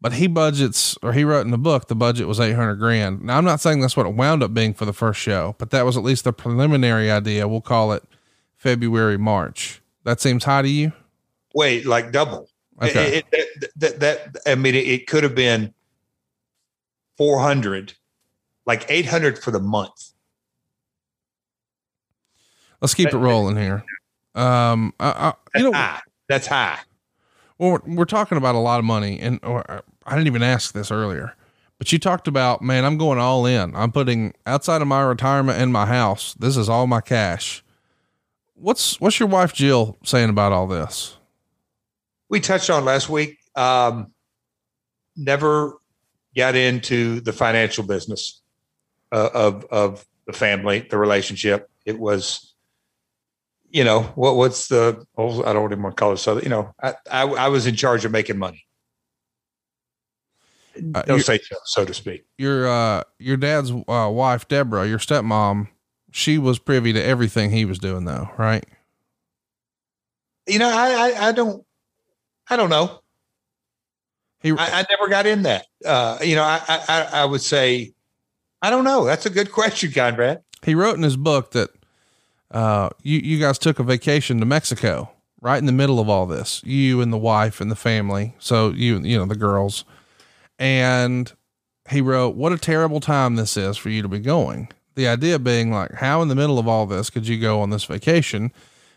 [0.00, 3.22] But he budgets, or he wrote in the book, the budget was 800 grand.
[3.22, 5.70] Now, I'm not saying that's what it wound up being for the first show, but
[5.70, 7.46] that was at least the preliminary idea.
[7.46, 8.02] We'll call it
[8.56, 9.80] February, March.
[10.02, 10.92] That seems high to you?
[11.54, 12.48] Wait, like double.
[12.82, 13.18] Okay.
[13.18, 15.72] It, it, that, that, I mean, it, it could have been
[17.18, 17.94] 400,
[18.66, 20.12] like 800 for the month.
[22.80, 23.84] Let's keep it rolling here.
[24.34, 26.00] Um, I, I, you know, high.
[26.28, 26.78] that's high.
[27.58, 29.64] Well, we're, we're, talking about a lot of money, and or,
[30.06, 31.34] I didn't even ask this earlier,
[31.78, 33.74] but you talked about, man, I'm going all in.
[33.74, 36.34] I'm putting outside of my retirement and my house.
[36.34, 37.62] This is all my cash.
[38.54, 41.16] What's what's your wife Jill saying about all this?
[42.28, 43.38] We touched on last week.
[43.56, 44.12] Um,
[45.16, 45.78] never
[46.36, 48.39] got into the financial business
[49.12, 51.68] uh, of of the family, the relationship.
[51.84, 52.54] It was
[53.70, 56.48] you know what what's the oh, I don't even want to call it so you
[56.48, 58.64] know I, I, I was in charge of making money.
[60.94, 62.24] Uh, no say so, so to speak.
[62.38, 65.68] Your uh your dad's uh, wife Deborah, your stepmom,
[66.10, 68.64] she was privy to everything he was doing though, right?
[70.46, 71.64] You know, I I, I don't
[72.48, 73.00] I don't know.
[74.42, 75.66] He, I, I, never got in that.
[75.84, 77.92] Uh, you know, I, I I would say
[78.62, 79.04] I don't know.
[79.04, 80.42] That's a good question, Conrad.
[80.62, 81.70] He wrote in his book that
[82.50, 85.10] uh, you, you guys took a vacation to Mexico
[85.40, 88.34] right in the middle of all this, you and the wife and the family.
[88.38, 89.84] So you, you know, the girls
[90.58, 91.32] and
[91.88, 94.68] he wrote, what a terrible time this is for you to be going.
[94.94, 97.70] The idea being like, how in the middle of all this could you go on
[97.70, 98.52] this vacation?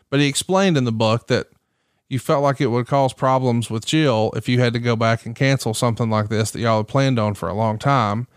[0.09, 1.47] But he explained in the book that
[2.09, 5.25] you felt like it would cause problems with Jill if you had to go back
[5.25, 8.27] and cancel something like this that y'all had planned on for a long time.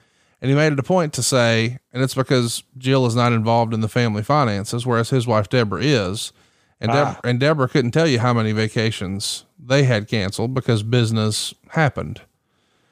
[0.40, 3.72] And he made it a point to say, and it's because Jill is not involved
[3.72, 6.32] in the family finances, whereas his wife Deborah is.
[6.80, 7.18] And, ah.
[7.24, 12.20] and Deborah couldn't tell you how many vacations they had canceled because business happened.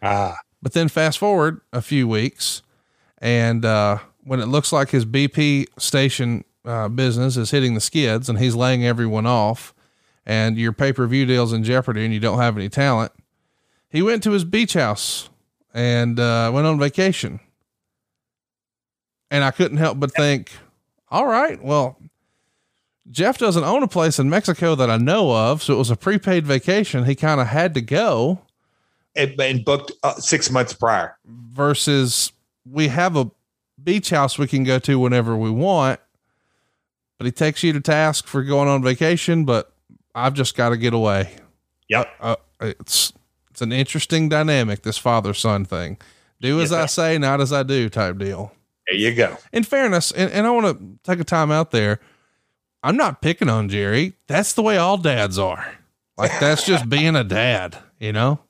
[0.03, 0.39] Ah.
[0.63, 2.63] But then fast forward a few weeks,
[3.19, 8.31] and uh, when it looks like his BP station uh, business is hitting the skids
[8.31, 9.75] and he's laying everyone off,
[10.25, 13.13] and your pay per view deal's in jeopardy and you don't have any talent,
[13.91, 15.29] he went to his beach house
[15.75, 17.41] and uh, went on vacation.
[19.31, 20.53] And I couldn't help but think,
[21.11, 21.99] all right, well,
[23.11, 25.63] Jeff doesn't own a place in Mexico that I know of.
[25.63, 27.05] So it was a prepaid vacation.
[27.05, 28.41] He kind of had to go.
[29.17, 31.17] And, and booked uh, six months prior.
[31.27, 32.33] Versus
[32.69, 33.31] we have a
[33.83, 36.01] beach house we can go to whenever we want.
[37.19, 39.73] But he takes you to task for going on vacation, but
[40.15, 41.37] I've just got to get away.
[41.89, 42.09] Yep.
[42.21, 43.13] Uh, it's
[43.55, 45.97] it's an interesting dynamic, this father son thing.
[46.41, 48.53] Do as I say, not as I do type deal.
[48.89, 49.39] There you go.
[49.53, 52.01] In fairness, and, and I want to take a time out there.
[52.83, 54.15] I'm not picking on Jerry.
[54.27, 55.73] That's the way all dads are.
[56.19, 58.41] Like that's just being a dad, you know?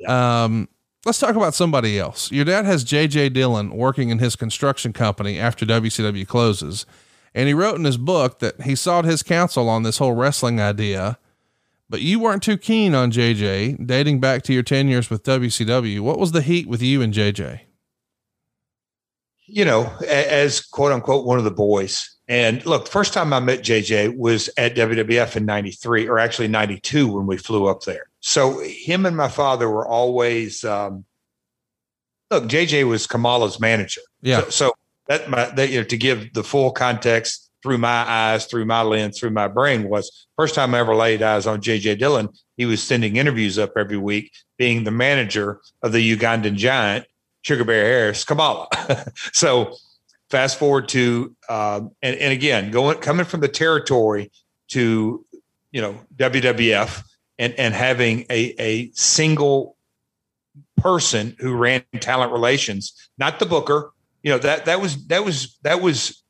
[0.00, 0.44] Yeah.
[0.44, 0.70] Um,
[1.04, 2.32] let's talk about somebody else.
[2.32, 6.86] Your dad has JJ Dillon working in his construction company after WCW closes.
[7.34, 10.62] And he wrote in his book that he sought his counsel on this whole wrestling
[10.62, 11.18] idea
[11.88, 16.00] but you weren't too keen on JJ dating back to your 10 years with WCW.
[16.00, 17.60] What was the heat with you and JJ?
[19.46, 22.10] You know, as quote unquote one of the boys.
[22.26, 27.14] And look, first time I met JJ was at WWF in 93 or actually 92
[27.14, 28.06] when we flew up there.
[28.20, 31.04] So him and my father were always, um,
[32.30, 34.00] look, JJ was Kamala's manager.
[34.22, 34.40] Yeah.
[34.44, 34.72] So, so
[35.08, 38.82] that, my, that, you know, to give the full context, through my eyes, through my
[38.82, 42.28] lens, through my brain was first time I ever laid eyes on JJ Dillon.
[42.58, 47.06] He was sending interviews up every week, being the manager of the Ugandan giant,
[47.40, 48.68] Sugar Bear Harris, Kamala.
[49.32, 49.74] so
[50.28, 54.30] fast forward to um, and, and again going coming from the territory
[54.68, 55.24] to
[55.72, 57.02] you know WWF
[57.38, 59.78] and and having a a single
[60.76, 63.90] person who ran talent relations, not the booker.
[64.22, 66.23] You know that that was that was that was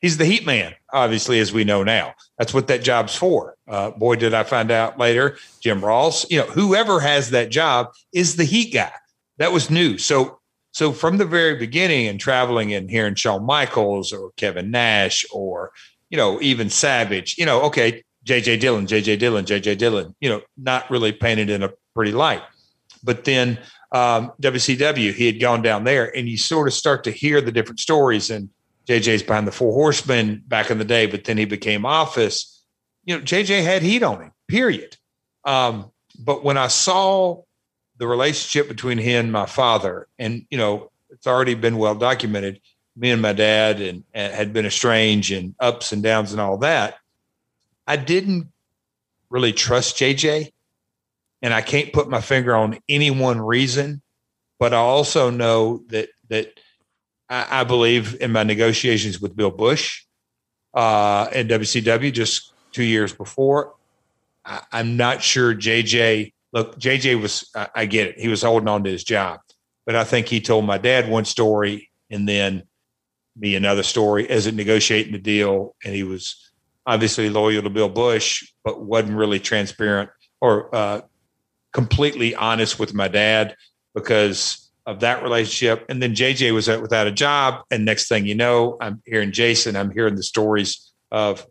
[0.00, 2.14] he's the heat man, obviously, as we know now.
[2.38, 3.56] That's what that job's for.
[3.68, 6.28] Uh, boy, did I find out later, Jim Ross.
[6.30, 8.92] You know, whoever has that job is the heat guy.
[9.38, 9.96] That was new.
[9.98, 10.40] So
[10.72, 15.72] so from the very beginning and traveling and hearing Shawn Michaels or Kevin Nash or,
[16.10, 20.42] you know, even Savage, you know, okay, JJ Dillon, JJ Dillon, JJ Dillon, you know,
[20.56, 22.42] not really painted in a pretty light.
[23.02, 23.58] But then
[23.92, 27.52] um, WCW, he had gone down there and you sort of start to hear the
[27.52, 28.30] different stories.
[28.30, 28.50] And
[28.90, 32.64] JJ's behind the Four Horsemen back in the day, but then he became Office.
[33.04, 34.96] You know, JJ had heat on him, period.
[35.44, 37.42] Um, but when I saw
[37.98, 42.60] the relationship between he and my father, and you know, it's already been well documented.
[42.96, 46.58] Me and my dad and, and had been estranged and ups and downs and all
[46.58, 46.96] that.
[47.86, 48.48] I didn't
[49.30, 50.50] really trust JJ,
[51.42, 54.02] and I can't put my finger on any one reason.
[54.58, 56.58] But I also know that that
[57.30, 60.02] I, believe in my negotiations with Bill Busch
[60.74, 63.74] uh, and WCW just two years before.
[64.44, 68.18] I, I'm not sure JJ look, JJ was, I, I get it.
[68.18, 69.40] He was holding on to his job,
[69.86, 72.64] but I think he told my dad one story and then
[73.36, 75.76] me another story as it negotiating the deal.
[75.84, 76.50] And he was
[76.86, 81.02] obviously loyal to Bill Busch, but wasn't really transparent or uh,
[81.72, 83.56] completely honest with my dad
[83.94, 85.86] because of that relationship.
[85.88, 87.62] And then JJ was out without a job.
[87.70, 91.46] And next thing you know, I'm hearing Jason, I'm hearing the stories of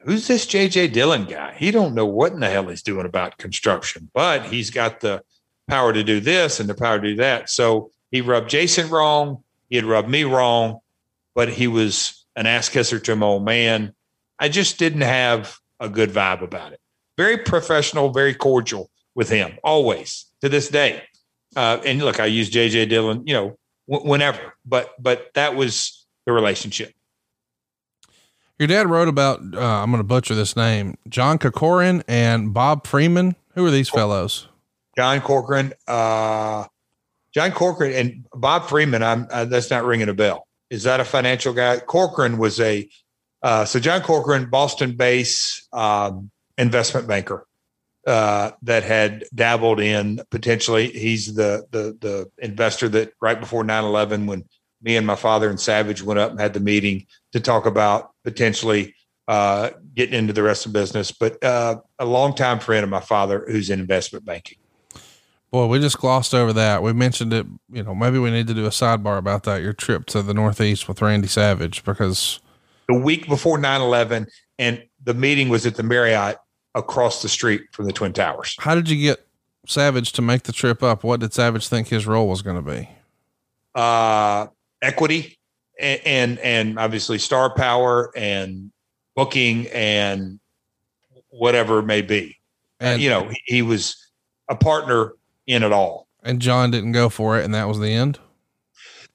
[0.00, 1.54] who's this JJ Dillon guy?
[1.56, 5.22] He don't know what in the hell he's doing about construction, but he's got the
[5.68, 7.48] power to do this and the power to do that.
[7.48, 9.42] So he rubbed Jason wrong.
[9.70, 10.80] He had rubbed me wrong,
[11.34, 13.94] but he was an ass kisser to my old man.
[14.38, 16.80] I just didn't have a good vibe about it.
[17.16, 21.04] Very professional, very cordial with him, always to this day.
[21.56, 23.56] Uh, and look, I use JJ Dillon, you know,
[23.88, 26.94] w- whenever, but but that was the relationship.
[28.58, 32.86] Your dad wrote about, uh, I'm going to butcher this name, John Corcoran and Bob
[32.86, 33.34] Freeman.
[33.54, 34.48] Who are these fellows?
[34.98, 36.66] John Corcoran, uh,
[37.32, 39.02] John Corcoran and Bob Freeman.
[39.02, 40.46] I'm, uh, that's not ringing a bell.
[40.68, 41.78] Is that a financial guy?
[41.80, 42.86] Corcoran was a,
[43.42, 47.46] uh, so John Corcoran, Boston based um, investment banker
[48.06, 50.88] uh, that had dabbled in potentially.
[50.88, 54.44] He's the, the, the investor that right before 9 11, when
[54.82, 58.10] me and my father and Savage went up and had the meeting to talk about
[58.24, 58.94] potentially
[59.28, 63.00] uh, getting into the rest of the business, but uh, a longtime friend of my
[63.00, 64.58] father who's in investment banking.
[65.50, 66.82] Boy, we just glossed over that.
[66.82, 67.46] We mentioned it.
[67.70, 69.62] You know, maybe we need to do a sidebar about that.
[69.62, 72.40] Your trip to the Northeast with Randy Savage, because
[72.88, 74.26] the week before 9 11,
[74.58, 76.38] and the meeting was at the Marriott
[76.74, 78.56] across the street from the Twin Towers.
[78.58, 79.26] How did you get
[79.66, 81.04] Savage to make the trip up?
[81.04, 82.88] What did Savage think his role was going to be?
[83.74, 84.46] Uh,
[84.82, 85.38] equity
[85.78, 88.70] and, and, and obviously star power and
[89.14, 90.40] booking and
[91.28, 92.36] whatever it may be.
[92.80, 93.96] And, you know, he, he was
[94.48, 95.12] a partner
[95.46, 96.08] in it all.
[96.22, 98.18] And John didn't go for it, and that was the end.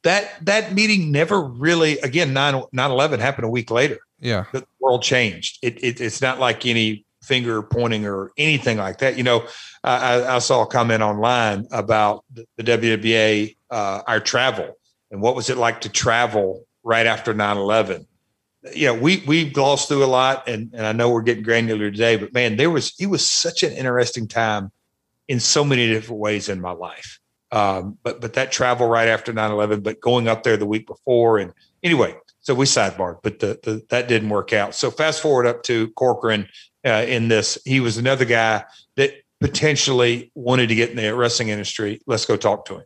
[0.04, 3.98] That that meeting never really again 9 11 happened a week later.
[4.20, 4.46] Yeah.
[4.52, 5.60] The world changed.
[5.64, 9.18] It, it it's not like any finger pointing or anything like that.
[9.18, 9.48] You know,
[9.84, 14.78] I, I saw a comment online about the, WWA, uh, our travel
[15.12, 18.06] and what was it like to travel right after 9-11
[18.74, 21.92] you know we we glossed through a lot and, and i know we're getting granular
[21.92, 24.72] today but man there was it was such an interesting time
[25.28, 27.20] in so many different ways in my life.
[27.52, 31.38] Um, but but that travel right after 9-11 but going up there the week before
[31.38, 31.54] and
[31.84, 34.76] anyway so we sidebarred but the, the that didn't work out.
[34.76, 36.48] So fast forward up to corcoran
[36.86, 38.64] uh, in this he was another guy
[38.96, 42.86] that potentially wanted to get in the wrestling industry let's go talk to him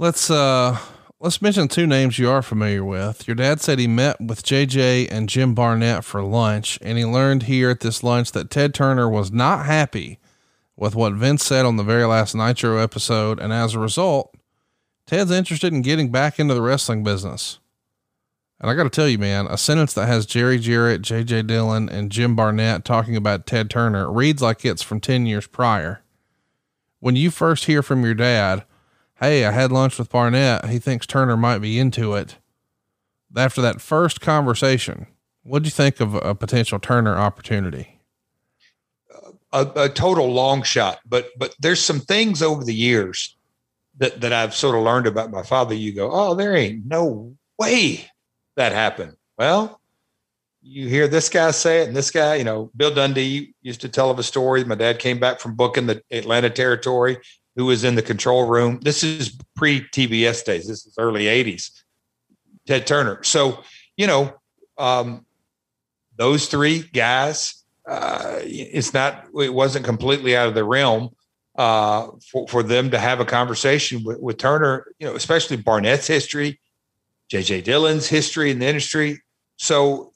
[0.00, 0.78] Let's uh
[1.20, 3.28] let's mention two names you are familiar with.
[3.28, 7.42] Your dad said he met with JJ and Jim Barnett for lunch, and he learned
[7.42, 10.18] here at this lunch that Ted Turner was not happy
[10.74, 14.34] with what Vince said on the very last Nitro episode, and as a result,
[15.04, 17.58] Ted's interested in getting back into the wrestling business.
[18.60, 21.88] And I got to tell you, man, a sentence that has Jerry Jarrett, JJ Dillon,
[21.88, 26.02] and Jim Barnett talking about Ted Turner reads like it's from 10 years prior.
[26.98, 28.64] When you first hear from your dad,
[29.20, 30.64] Hey, I had lunch with Barnett.
[30.70, 32.38] He thinks Turner might be into it.
[33.36, 35.08] After that first conversation,
[35.42, 38.00] what do you think of a potential Turner opportunity?
[39.52, 43.36] A, a, total long shot, but but there's some things over the years
[43.98, 45.74] that that I've sort of learned about my father.
[45.74, 48.06] You go, oh, there ain't no way
[48.56, 49.16] that happened.
[49.38, 49.80] Well,
[50.62, 53.88] you hear this guy say it, and this guy, you know, Bill Dundee used to
[53.88, 54.64] tell of a story.
[54.64, 57.18] My dad came back from booking the Atlanta territory,
[57.56, 58.78] who was in the control room.
[58.82, 60.68] This is pre TBS days.
[60.68, 61.70] This is early '80s.
[62.66, 63.22] Ted Turner.
[63.24, 63.62] So,
[63.96, 64.34] you know,
[64.78, 65.24] um,
[66.16, 71.10] those three guys, uh, it's not, it wasn't completely out of the realm
[71.56, 76.06] uh, for, for them to have a conversation with, with Turner, you know, especially Barnett's
[76.06, 76.60] history,
[77.30, 79.22] JJ Dillon's history in the industry.
[79.56, 80.12] So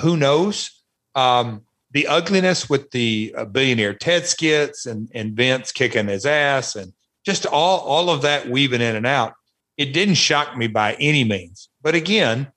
[0.00, 0.70] who knows?
[1.14, 6.76] Um, the ugliness with the uh, billionaire Ted skits and, and Vince kicking his ass
[6.76, 6.92] and
[7.24, 9.34] just all, all of that weaving in and out.
[9.76, 11.68] It didn't shock me by any means.
[11.82, 12.52] But again,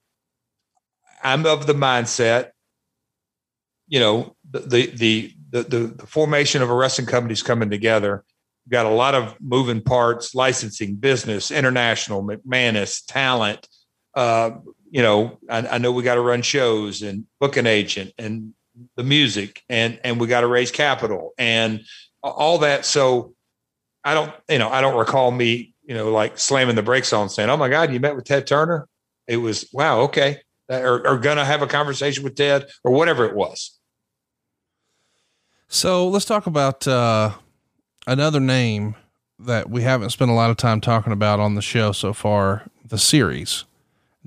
[1.22, 2.50] I'm of the mindset,
[3.86, 5.62] you know, the the the the,
[5.96, 8.24] the formation of a wrestling company is coming together.
[8.66, 13.68] We've got a lot of moving parts, licensing, business, international, McManus, talent.
[14.14, 14.52] Uh,
[14.90, 18.54] you know, I, I know we got to run shows and book an agent and
[18.96, 21.82] the music and and we got to raise capital and
[22.22, 22.84] all that.
[22.84, 23.34] So
[24.04, 27.28] I don't, you know, I don't recall me, you know, like slamming the brakes on
[27.28, 28.88] saying, "Oh my God, you met with Ted Turner."
[29.26, 33.34] It was wow, okay, or, or gonna have a conversation with Ted or whatever it
[33.34, 33.78] was.
[35.68, 37.32] So let's talk about uh,
[38.06, 38.94] another name
[39.38, 42.64] that we haven't spent a lot of time talking about on the show so far.
[42.84, 43.64] The series,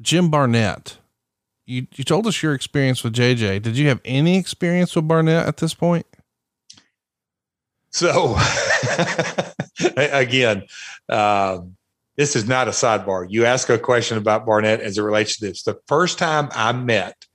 [0.01, 0.97] Jim Barnett.
[1.65, 3.61] You you told us your experience with JJ.
[3.61, 6.05] Did you have any experience with Barnett at this point?
[7.89, 8.37] So,
[9.95, 10.63] again,
[11.09, 11.75] um,
[12.17, 13.25] this is not a sidebar.
[13.29, 15.63] You ask a question about Barnett as it relates to this.
[15.63, 17.25] The first time I met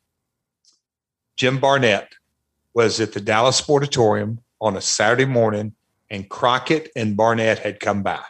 [1.37, 2.13] Jim Barnett
[2.75, 5.75] was at the Dallas Sportatorium on a Saturday morning,
[6.11, 8.23] and Crockett and Barnett had come by.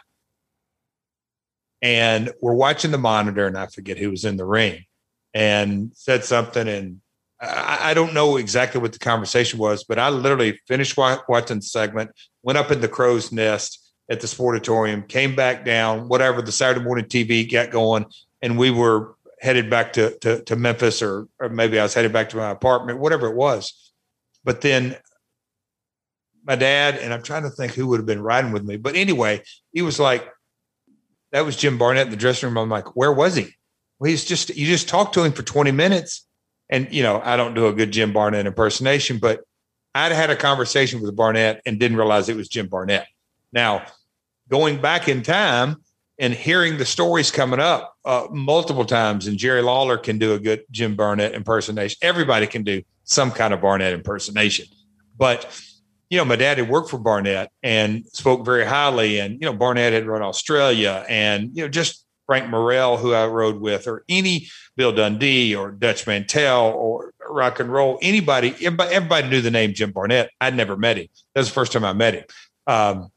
[1.81, 4.85] And we're watching the monitor, and I forget who was in the ring
[5.33, 6.67] and said something.
[6.67, 7.01] And
[7.39, 11.63] I, I don't know exactly what the conversation was, but I literally finished watching the
[11.63, 12.11] segment,
[12.43, 16.83] went up in the crow's nest at the sportatorium, came back down, whatever the Saturday
[16.83, 18.05] morning TV got going,
[18.41, 22.13] and we were headed back to to, to Memphis, or, or maybe I was headed
[22.13, 23.91] back to my apartment, whatever it was.
[24.43, 24.97] But then
[26.43, 28.95] my dad, and I'm trying to think who would have been riding with me, but
[28.95, 29.43] anyway,
[29.73, 30.27] he was like,
[31.31, 33.53] "That was Jim Barnett in the dressing room." I'm like, "Where was he?"
[33.99, 36.25] Well, he's just you just talked to him for 20 minutes,
[36.69, 39.41] and you know I don't do a good Jim Barnett impersonation, but
[39.93, 43.07] I'd had a conversation with Barnett and didn't realize it was Jim Barnett.
[43.51, 43.83] Now
[44.49, 45.77] going back in time
[46.19, 50.39] and hearing the stories coming up uh, multiple times, and Jerry Lawler can do a
[50.39, 51.97] good Jim Barnett impersonation.
[52.01, 54.65] Everybody can do some kind of Barnett impersonation,
[55.17, 55.45] but
[56.11, 59.19] you know, my dad had worked for Barnett and spoke very highly.
[59.19, 63.25] And, you know, Barnett had run Australia and, you know, just Frank Morrell, who I
[63.27, 68.93] rode with, or any Bill Dundee or Dutch Mantell or rock and roll, anybody, everybody,
[68.93, 70.29] everybody knew the name Jim Barnett.
[70.41, 71.07] I'd never met him.
[71.33, 72.25] That was the first time I met him.
[72.67, 73.09] Um,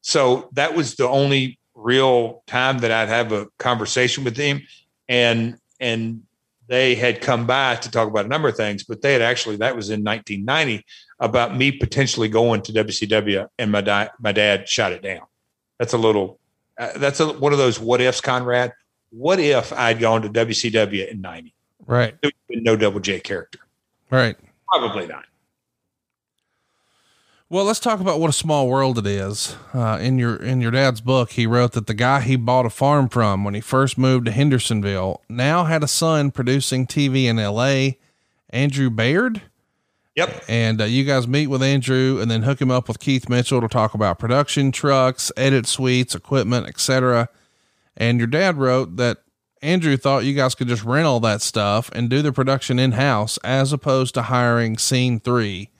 [0.00, 4.62] so that was the only real time that I'd have a conversation with him.
[5.08, 6.22] And and
[6.66, 9.56] they had come by to talk about a number of things, but they had actually
[9.56, 10.84] that was in 1990
[11.20, 15.26] about me potentially going to WCW, and my di- my dad shot it down.
[15.78, 16.40] That's a little.
[16.78, 18.72] Uh, that's a, one of those what ifs, Conrad.
[19.10, 21.54] What if I'd gone to WCW in '90?
[21.86, 22.14] Right.
[22.48, 23.58] No Double J character.
[24.10, 24.36] Right.
[24.68, 25.24] Probably not.
[27.48, 29.56] Well, let's talk about what a small world it is.
[29.74, 32.70] Uh, in your in your dad's book, he wrote that the guy he bought a
[32.70, 37.40] farm from when he first moved to Hendersonville now had a son producing TV in
[37.40, 37.98] L.A.
[38.50, 39.42] Andrew Baird.
[40.16, 40.44] Yep.
[40.48, 43.60] And uh, you guys meet with Andrew and then hook him up with Keith Mitchell
[43.60, 47.28] to talk about production trucks, edit suites, equipment, etc.
[47.96, 49.18] And your dad wrote that
[49.62, 52.92] Andrew thought you guys could just rent all that stuff and do the production in
[52.92, 55.70] house as opposed to hiring Scene Three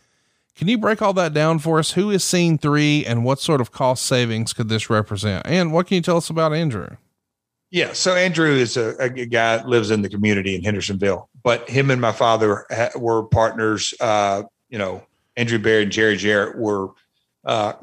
[0.60, 1.92] can you break all that down for us?
[1.92, 5.46] Who is Scene Three, and what sort of cost savings could this represent?
[5.46, 6.98] And what can you tell us about Andrew?
[7.70, 11.68] Yeah, so Andrew is a, a guy that lives in the community in Hendersonville, but
[11.70, 13.94] him and my father ha- were partners.
[14.00, 15.04] Uh, you know,
[15.36, 16.88] Andrew Baird and Jerry Jarrett were
[17.44, 17.74] uh,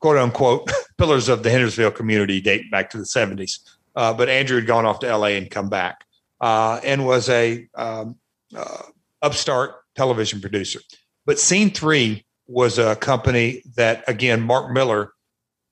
[0.00, 3.58] quote unquote pillars of the Hendersonville community dating back to the 70s.
[3.96, 6.04] Uh, but Andrew had gone off to LA and come back
[6.40, 8.16] uh, and was a um,
[8.54, 8.82] uh,
[9.22, 10.80] upstart television producer.
[11.24, 15.12] But Scene Three was a company that, again, Mark Miller,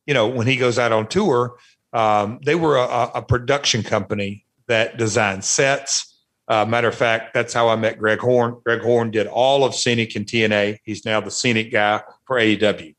[0.06, 1.56] you know, when he goes out on tour,
[1.94, 6.18] um, they were a, a, production company that designed sets.
[6.48, 8.60] Uh, matter of fact, that's how I met Greg Horn.
[8.64, 10.78] Greg Horn did all of Scenic and TNA.
[10.84, 12.96] He's now the Scenic guy for AEW.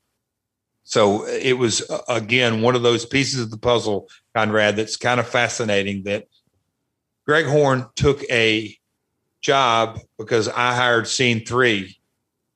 [0.85, 5.19] So it was uh, again one of those pieces of the puzzle, Conrad, that's kind
[5.19, 6.03] of fascinating.
[6.03, 6.27] That
[7.25, 8.75] Greg Horn took a
[9.41, 11.97] job because I hired Scene Three,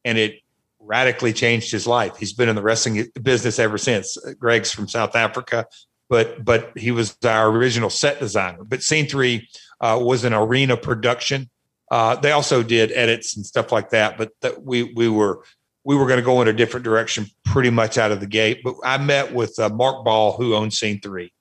[0.05, 0.39] and it
[0.79, 2.17] radically changed his life.
[2.17, 4.17] He's been in the wrestling business ever since.
[4.39, 5.65] Greg's from South Africa,
[6.09, 8.63] but but he was our original set designer.
[8.63, 9.47] But Scene Three
[9.79, 11.49] uh, was an arena production.
[11.89, 15.43] Uh, they also did edits and stuff like that, but that we we were
[15.85, 18.61] we were going to go in a different direction pretty much out of the gate.
[18.63, 21.31] But I met with uh, Mark Ball, who owns Scene Three,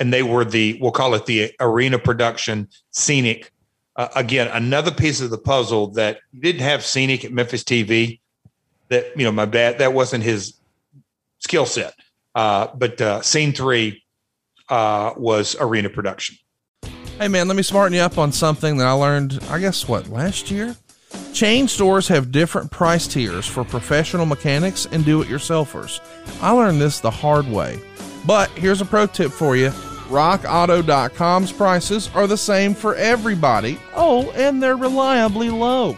[0.00, 3.52] and they were the we'll call it the arena production scenic.
[3.94, 8.20] Uh, again, another piece of the puzzle that didn't have scenic at Memphis TV.
[8.88, 10.54] That you know, my dad that wasn't his
[11.38, 11.94] skill set.
[12.34, 14.02] Uh, but uh, Scene Three
[14.68, 16.36] uh, was arena production.
[17.18, 19.38] Hey man, let me smarten you up on something that I learned.
[19.48, 20.76] I guess what last year
[21.32, 26.00] Chain stores have different price tiers for professional mechanics and do it yourselfers.
[26.40, 27.78] I learned this the hard way.
[28.26, 29.68] But here's a pro tip for you
[30.08, 33.78] RockAuto.com's prices are the same for everybody.
[33.94, 35.96] Oh, and they're reliably low.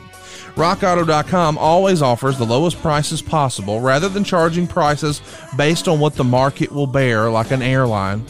[0.56, 5.22] RockAuto.com always offers the lowest prices possible rather than charging prices
[5.56, 8.24] based on what the market will bear, like an airline.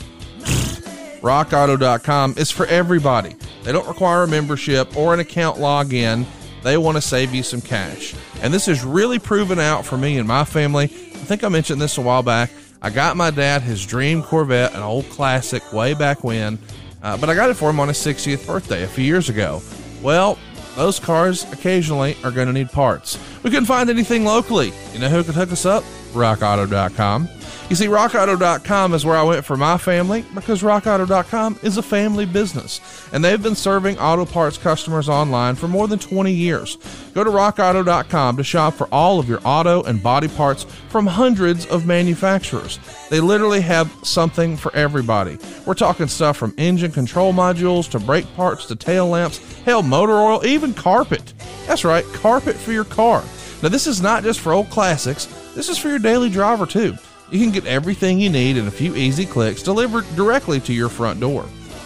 [1.21, 3.37] RockAuto.com is for everybody.
[3.65, 6.27] They don't require a membership or an account login
[6.63, 8.15] they want to save you some cash.
[8.43, 10.85] And this is really proven out for me and my family.
[10.85, 12.51] I think I mentioned this a while back.
[12.81, 16.59] I got my dad his dream Corvette, an old classic way back when,
[17.03, 19.63] uh, but I got it for him on his 60th birthday a few years ago.
[20.03, 20.39] Well,
[20.77, 23.19] those cars occasionally are going to need parts.
[23.43, 24.73] We couldn't find anything locally.
[24.93, 25.83] You know who could hook us up?
[26.13, 27.29] RockAuto.com.
[27.69, 32.25] You see, RockAuto.com is where I went for my family because RockAuto.com is a family
[32.25, 32.81] business,
[33.13, 36.79] and they've been serving auto parts customers online for more than 20 years.
[37.13, 41.67] Go to RockAuto.com to shop for all of your auto and body parts from hundreds
[41.67, 42.81] of manufacturers.
[43.11, 45.37] They literally have something for everybody.
[45.67, 50.15] We're talking stuff from engine control modules to brake parts to tail lamps, hell, motor
[50.15, 51.35] oil, even carpet.
[51.67, 53.23] That's right, carpet for your car.
[53.63, 56.97] Now, this is not just for old classics, this is for your daily driver too.
[57.31, 60.89] You can get everything you need in a few easy clicks delivered directly to your
[60.89, 61.43] front door.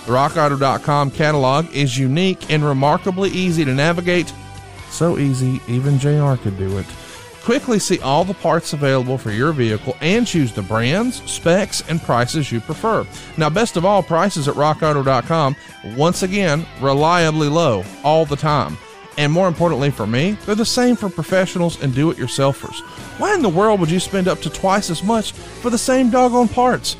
[0.07, 4.33] The RockAuto.com catalog is unique and remarkably easy to navigate.
[4.91, 6.87] So easy, even JR could do it.
[7.43, 12.01] Quickly see all the parts available for your vehicle and choose the brands, specs, and
[12.01, 13.05] prices you prefer.
[13.37, 15.57] Now, best of all, prices at RockAuto.com,
[15.97, 18.79] once again, reliably low all the time.
[19.19, 22.81] And more importantly for me, they're the same for professionals and do it yourselfers.
[23.19, 26.11] Why in the world would you spend up to twice as much for the same
[26.11, 26.97] doggone parts?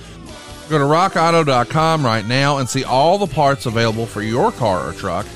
[0.69, 4.93] Go to rockauto.com right now and see all the parts available for your car or
[4.93, 5.27] truck.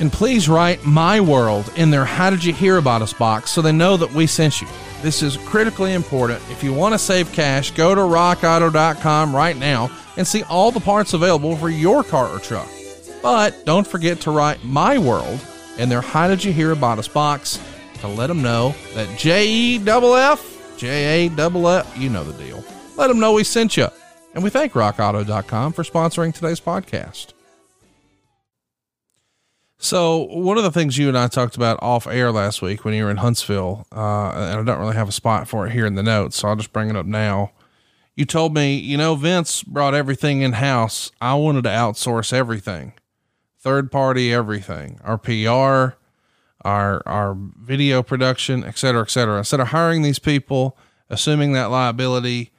[0.00, 3.62] And please write My World in their How Did You Hear About Us box so
[3.62, 4.66] they know that we sent you.
[5.02, 6.42] This is critically important.
[6.50, 10.80] If you want to save cash, go to rockauto.com right now and see all the
[10.80, 12.68] parts available for your car or truck.
[13.22, 15.40] But don't forget to write My World
[15.78, 17.60] in their How Did You Hear About Us box
[18.00, 22.24] to let them know that J E double F, J A double F, you know
[22.24, 22.64] the deal.
[22.96, 23.88] Let them know we sent you.
[24.34, 27.32] And we thank rockauto.com for sponsoring today's podcast.
[29.78, 32.94] So, one of the things you and I talked about off air last week when
[32.94, 35.84] you were in Huntsville, uh, and I don't really have a spot for it here
[35.84, 37.52] in the notes, so I'll just bring it up now.
[38.16, 41.10] You told me, you know, Vince brought everything in house.
[41.20, 42.94] I wanted to outsource everything
[43.64, 45.96] third party everything, our PR,
[46.64, 49.38] our our video production, et cetera, et cetera.
[49.38, 50.76] Instead of hiring these people,
[51.08, 52.52] assuming that liability,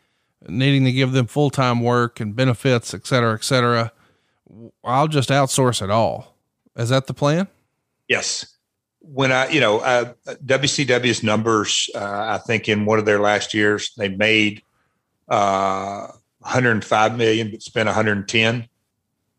[0.49, 3.91] needing to give them full time work and benefits, et cetera, et cetera,
[4.83, 6.35] I'll just outsource it all.
[6.75, 7.47] Is that the plan?
[8.09, 8.51] Yes.
[8.99, 10.13] When I, you know, uh,
[10.43, 14.63] WCW's numbers, uh, I think in one of their last years, they made
[15.29, 16.07] uh,
[16.39, 18.67] 105 million, but spent 110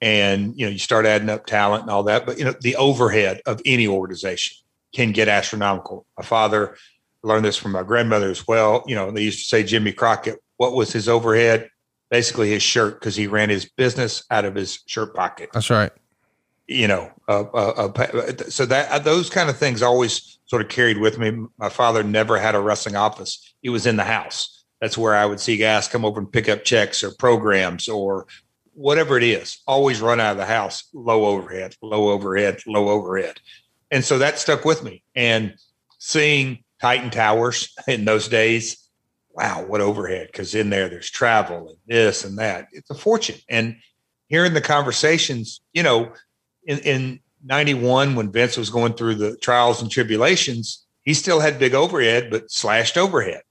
[0.00, 2.76] and you know you start adding up talent and all that but you know the
[2.76, 4.56] overhead of any organization
[4.94, 6.06] can get astronomical.
[6.16, 6.76] My father
[7.22, 8.84] learned this from my grandmother as well.
[8.86, 11.70] You know they used to say jimmy crockett what was his overhead?
[12.10, 15.50] Basically his shirt because he ran his business out of his shirt pocket.
[15.52, 15.92] That's right.
[16.68, 20.68] You know uh, uh, uh, so that uh, those kind of things always sort of
[20.68, 21.46] carried with me.
[21.58, 23.54] My father never had a wrestling office.
[23.62, 24.64] He was in the house.
[24.80, 28.26] That's where i would see guys come over and pick up checks or programs or
[28.76, 33.40] whatever it is, always run out of the house, low overhead, low overhead, low overhead.
[33.90, 35.02] And so that stuck with me.
[35.14, 35.54] And
[35.98, 38.88] seeing Titan Towers in those days,
[39.30, 40.28] wow, what overhead.
[40.30, 42.68] Because in there, there's travel and this and that.
[42.72, 43.36] It's a fortune.
[43.48, 43.76] And
[44.28, 46.12] hearing the conversations, you know,
[46.64, 51.58] in, in 91, when Vince was going through the trials and tribulations, he still had
[51.58, 53.42] big overhead, but slashed overhead.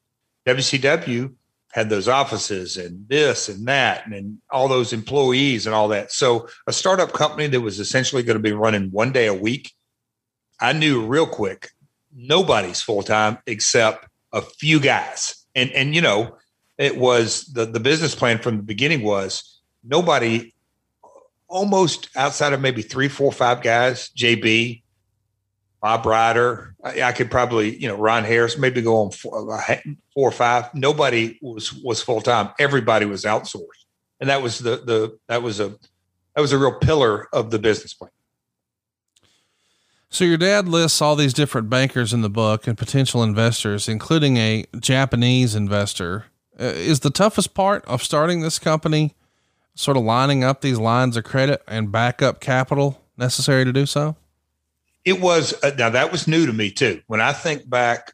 [0.46, 1.34] WCW
[1.76, 6.10] had those offices and this and that and, and all those employees and all that.
[6.10, 9.74] So a startup company that was essentially going to be running one day a week,
[10.62, 11.72] I knew real quick
[12.16, 15.46] nobody's full time except a few guys.
[15.54, 16.38] And and you know,
[16.78, 20.54] it was the the business plan from the beginning was nobody
[21.50, 24.82] almost outside of maybe three, four, five guys, JB,
[25.82, 26.76] Bob Ryder.
[26.84, 29.76] I, I, could probably, you know, Ron Harris, maybe go on four, uh,
[30.14, 30.74] four or five.
[30.74, 32.50] Nobody was was full time.
[32.60, 33.86] Everybody was outsourced,
[34.20, 35.70] and that was the the that was a
[36.36, 38.12] that was a real pillar of the business plan.
[40.10, 44.38] So your dad lists all these different bankers in the book and potential investors, including
[44.38, 46.26] a Japanese investor.
[46.58, 49.14] Uh, is the toughest part of starting this company
[49.74, 54.16] sort of lining up these lines of credit and backup capital necessary to do so?
[55.06, 57.02] It was uh, now that was new to me too.
[57.08, 58.14] When I think back,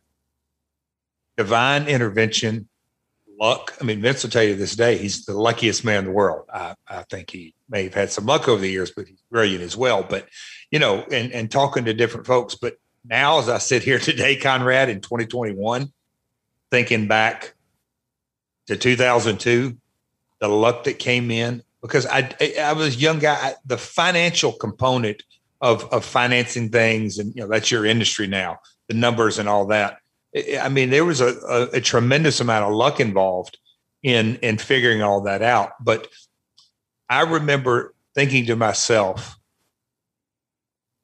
[1.38, 2.68] divine intervention,
[3.40, 3.76] luck.
[3.82, 6.46] I mean, Vince will tell you this day he's the luckiest man in the world.
[6.54, 9.64] I, I think he may have had some luck over the years, but he's brilliant
[9.64, 10.04] as well.
[10.04, 10.28] But
[10.70, 12.56] you know, and and talking to different folks.
[12.56, 15.92] But now, as I sit here today, Conrad, in 2021,
[16.70, 17.56] thinking back
[18.68, 19.78] to 2002
[20.42, 23.54] the luck that came in because I I was a young guy.
[23.66, 25.24] The financial component
[25.62, 29.68] of of financing things, and you know that's your industry now, the numbers and all
[29.68, 29.98] that.
[30.60, 33.58] I mean, there was a, a, a tremendous amount of luck involved
[34.04, 35.72] in in figuring all that out.
[35.84, 36.08] But
[37.10, 39.38] I remember thinking to myself,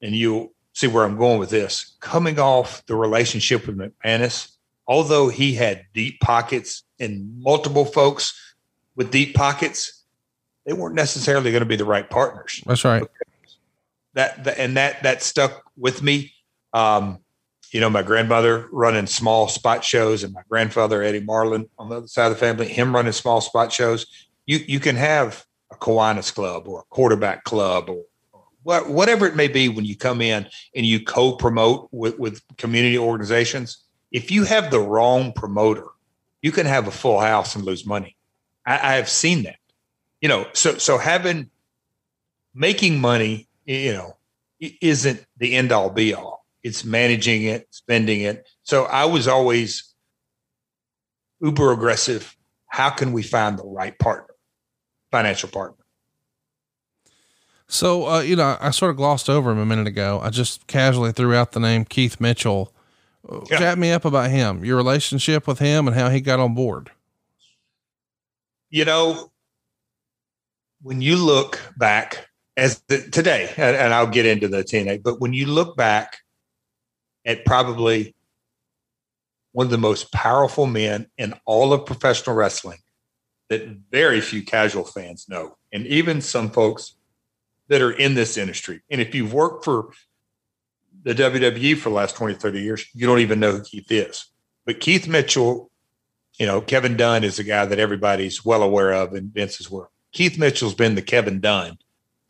[0.01, 4.51] and you see where I'm going with this, coming off the relationship with McManus,
[4.87, 8.55] although he had deep pockets and multiple folks
[8.95, 10.03] with deep pockets,
[10.65, 12.61] they weren't necessarily going to be the right partners.
[12.65, 13.03] That's right.
[14.17, 16.33] That, that and that that stuck with me.
[16.73, 17.19] Um,
[17.71, 21.97] you know, my grandmother running small spot shows, and my grandfather Eddie Marlin on the
[21.97, 24.07] other side of the family, him running small spot shows.
[24.47, 29.35] You you can have a Kiwanis club or a quarterback club or, or whatever it
[29.35, 33.83] may be when you come in and you co-promote with, with community organizations.
[34.11, 35.85] If you have the wrong promoter,
[36.41, 38.15] you can have a full house and lose money.
[38.65, 39.59] I, I have seen that.
[40.21, 41.51] You know, so so having
[42.55, 44.17] making money, you know,
[44.59, 46.45] isn't the end all be all.
[46.63, 48.47] It's managing it, spending it.
[48.63, 49.93] So I was always
[51.39, 52.35] uber aggressive.
[52.67, 54.33] How can we find the right partner,
[55.11, 55.77] financial partner?
[57.67, 60.19] So, uh, you know, I sort of glossed over him a minute ago.
[60.23, 62.73] I just casually threw out the name Keith Mitchell.
[63.51, 63.59] Yeah.
[63.59, 66.91] Chat me up about him, your relationship with him, and how he got on board
[68.69, 69.31] you know,
[70.81, 72.26] when you look back
[72.57, 76.17] as the, today, and, and I'll get into the TNA, but when you look back
[77.25, 78.15] at probably
[79.53, 82.79] one of the most powerful men in all of professional wrestling
[83.49, 86.95] that very few casual fans know, and even some folks
[87.69, 88.81] that are in this industry.
[88.89, 89.91] And if you've worked for
[91.03, 94.25] the WWE for the last 20, 30 years, you don't even know who Keith is.
[94.65, 95.71] But Keith Mitchell
[96.37, 99.89] you know, Kevin Dunn is a guy that everybody's well aware of in Vince's work.
[100.11, 101.77] Keith Mitchell's been the Kevin Dunn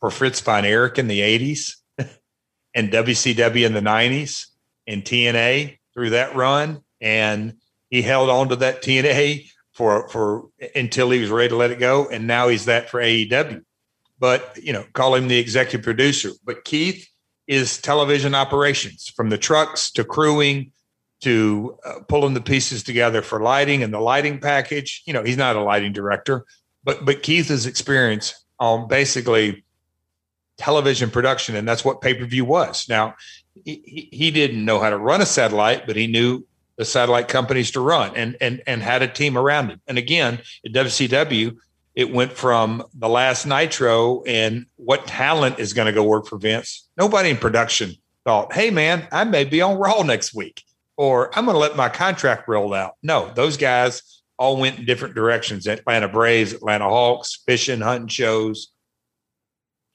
[0.00, 1.76] for Fritz von Erich in the 80s
[2.74, 4.46] and WCW in the 90s
[4.86, 6.82] and TNA through that run.
[7.00, 7.54] And
[7.90, 11.78] he held on to that TNA for, for until he was ready to let it
[11.78, 12.08] go.
[12.08, 13.62] And now he's that for AEW.
[14.18, 16.30] But, you know, call him the executive producer.
[16.44, 17.08] But Keith
[17.46, 20.72] is television operations from the trucks to crewing
[21.20, 25.02] to uh, pulling the pieces together for lighting and the lighting package.
[25.06, 26.44] You know, he's not a lighting director,
[26.84, 29.64] but but Keith Keith's experience on basically
[30.58, 32.88] television production, and that's what pay per view was.
[32.88, 33.14] Now,
[33.64, 36.44] he, he didn't know how to run a satellite, but he knew
[36.76, 39.80] the satellite companies to run and and and had a team around him.
[39.86, 41.56] And again, at WCW,
[41.94, 46.38] it went from the last Nitro and what talent is going to go work for
[46.38, 46.88] Vince.
[46.96, 47.94] Nobody in production
[48.24, 50.62] thought, "Hey, man, I may be on Raw next week."
[50.98, 52.96] or I'm going to let my contract roll out.
[53.02, 54.02] No, those guys
[54.36, 55.66] all went in different directions.
[55.66, 58.72] Atlanta Braves, Atlanta Hawks, fishing, hunting shows.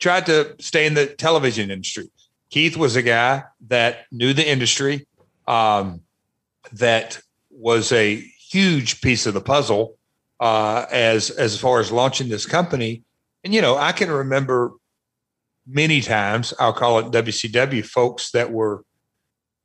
[0.04, 2.10] Tried to stay in the television industry.
[2.50, 5.08] Keith was a guy that knew the industry,
[5.48, 6.02] um,
[6.74, 9.96] that was a huge piece of the puzzle
[10.42, 13.02] uh, as as far as launching this company.
[13.46, 14.74] And you know, I can remember
[15.66, 16.54] many times.
[16.60, 18.84] I'll call it WCW folks that were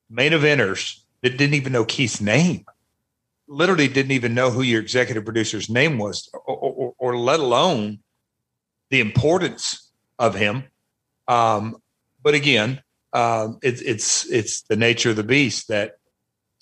[0.09, 2.65] main eventers that didn't even know Keith's name,
[3.49, 7.99] literally didn't even know who your executive producer's name was, or, or, or let alone
[8.91, 9.88] the importance
[10.19, 10.65] of him.
[11.27, 11.77] Um,
[12.23, 12.83] but again,
[13.13, 15.93] um, it, it's it's the nature of the beast that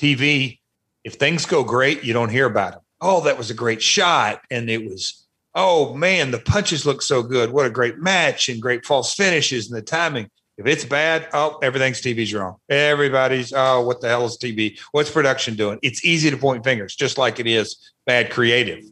[0.00, 0.58] TV.
[1.04, 2.82] If things go great, you don't hear about them.
[3.00, 4.40] oh, that was a great shot.
[4.50, 7.50] And it was, oh man, the punches look so good.
[7.50, 10.28] What a great match and great false finishes and the timing.
[10.58, 12.56] If it's bad, oh, everything's TV's wrong.
[12.70, 14.78] Everybody's, oh, what the hell is TV?
[14.92, 15.78] What's production doing?
[15.82, 17.76] It's easy to point fingers, just like it is
[18.06, 18.82] bad creative.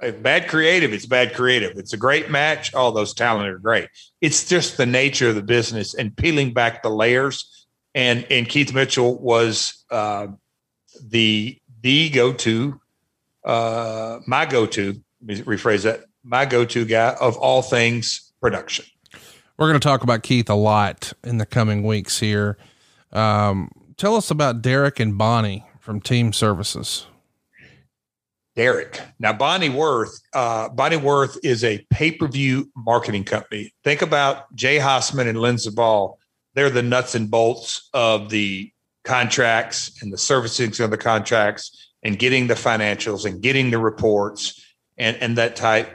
[0.00, 1.76] Bad creative, it's bad creative.
[1.76, 2.72] It's a great match.
[2.74, 3.88] All those talent are great.
[4.20, 7.66] It's just the nature of the business and peeling back the layers.
[7.94, 10.28] And and Keith Mitchell was uh,
[11.02, 12.80] the the go to,
[13.44, 15.00] uh, my go to.
[15.24, 16.04] Rephrase that.
[16.22, 18.84] My go to guy of all things production.
[19.58, 22.56] We're going to talk about Keith a lot in the coming weeks here.
[23.12, 27.06] Um, tell us about Derek and Bonnie from Team Services.
[28.60, 29.00] Derek.
[29.18, 33.72] Now, Bonnie Worth, uh, Bonnie Worth is a pay per view marketing company.
[33.84, 36.18] Think about Jay Hossman and Lynn Ball.
[36.52, 38.70] They're the nuts and bolts of the
[39.02, 44.62] contracts and the servicing of the contracts and getting the financials and getting the reports
[44.98, 45.88] and, and that type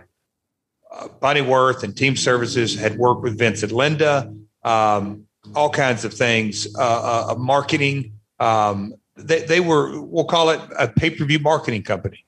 [0.91, 4.33] uh, Bonnie Worth and Team Services had worked with Vince and Linda,
[4.63, 8.13] um, all kinds of things, uh, uh, marketing.
[8.39, 12.24] Um, they, they were, we'll call it a pay per view marketing company.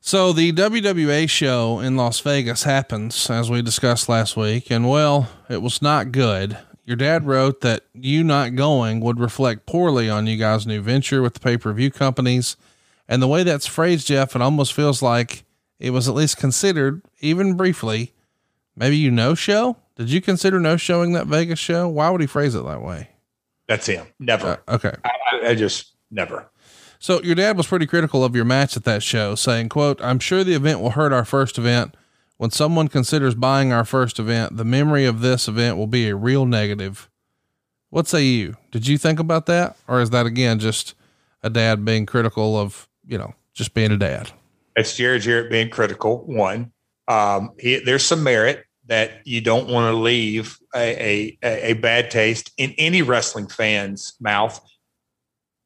[0.00, 5.28] So the WWA show in Las Vegas happens, as we discussed last week, and well,
[5.48, 6.56] it was not good.
[6.84, 11.20] Your dad wrote that you not going would reflect poorly on you guys' new venture
[11.20, 12.56] with the pay per view companies.
[13.08, 15.44] And the way that's phrased, Jeff, it almost feels like
[15.78, 18.14] it was at least considered, even briefly.
[18.76, 19.76] Maybe you no show?
[19.96, 21.88] Did you consider no showing that Vegas show?
[21.88, 23.10] Why would he phrase it that way?
[23.66, 24.06] That's him.
[24.18, 24.62] Never.
[24.66, 24.94] Uh, okay.
[25.04, 26.48] I, I just never.
[26.98, 30.18] So your dad was pretty critical of your match at that show, saying, quote, I'm
[30.18, 31.94] sure the event will hurt our first event.
[32.38, 36.16] When someone considers buying our first event, the memory of this event will be a
[36.16, 37.08] real negative.
[37.90, 38.56] What say you?
[38.70, 39.76] Did you think about that?
[39.86, 40.94] Or is that again just
[41.42, 44.30] a dad being critical of, you know, just being a dad?
[44.76, 46.24] It's Jerry Jarrett being critical.
[46.26, 46.72] One,
[47.08, 52.10] um, he, there's some merit that you don't want to leave a, a, a bad
[52.10, 54.60] taste in any wrestling fan's mouth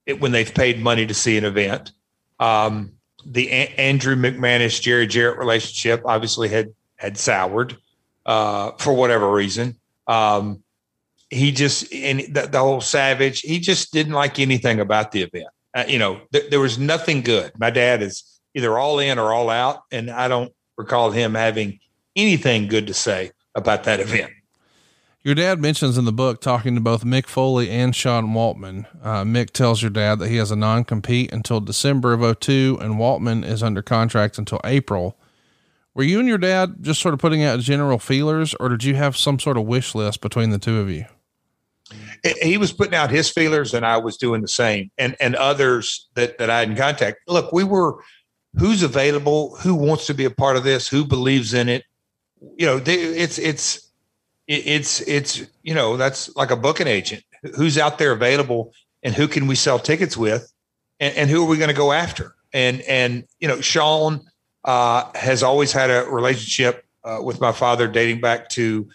[0.07, 1.93] it, when they've paid money to see an event.
[2.41, 2.93] Um,
[3.25, 7.77] the a- Andrew McManus Jerry Jarrett relationship obviously had had soured
[8.27, 9.77] uh, for whatever reason.
[10.07, 10.63] Um,
[11.31, 13.41] he just and the, the, whole Savage.
[13.41, 15.49] He just didn't like anything about the event.
[15.75, 17.53] Uh, you know, th- there was nothing good.
[17.59, 19.83] My dad is either all in or all out.
[19.91, 21.81] And I don't recall him having
[22.17, 24.33] anything good to say about that event.
[25.25, 28.87] Your dad mentions in the book talking to both Mick Foley and Sean Waltman.
[29.05, 32.79] Uh, Mick tells your dad that he has a non compete until December of 02
[32.81, 35.17] and Waltman is under contract until April.
[35.95, 38.97] Were you and your dad just sort of putting out general feelers or did you
[38.97, 41.05] have some sort of wish list between the two of you?
[42.43, 46.09] He was putting out his feelers and I was doing the same and, and others
[46.15, 47.19] that, that I had in contact.
[47.29, 48.03] Look, we were,
[48.59, 51.85] who's available, who wants to be a part of this, who believes in it.
[52.57, 53.82] You know, they, it's it's
[54.53, 57.25] it's it's you know that's like a booking agent.
[57.57, 58.73] Who's out there available,
[59.03, 60.53] and who can we sell tickets with,
[61.01, 62.35] and, and who are we going to go after?
[62.53, 64.21] And and you know, Sean
[64.65, 68.89] uh, has always had a relationship uh, with my father dating back to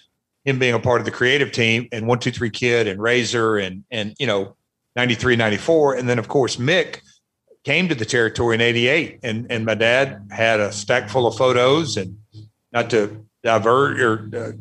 [0.45, 3.57] him being a part of the creative team and one two three kid and razor
[3.57, 4.55] and and you know
[4.95, 7.01] 93 94 and then of course mick
[7.65, 11.35] came to the territory in 88 and, and my dad had a stack full of
[11.35, 12.17] photos and
[12.71, 14.51] not to divert or uh,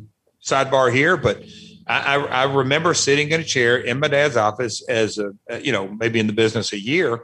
[0.47, 1.43] sidebar here, but
[1.87, 5.87] I, I, remember sitting in a chair in my dad's office as a, you know,
[5.87, 7.23] maybe in the business a year.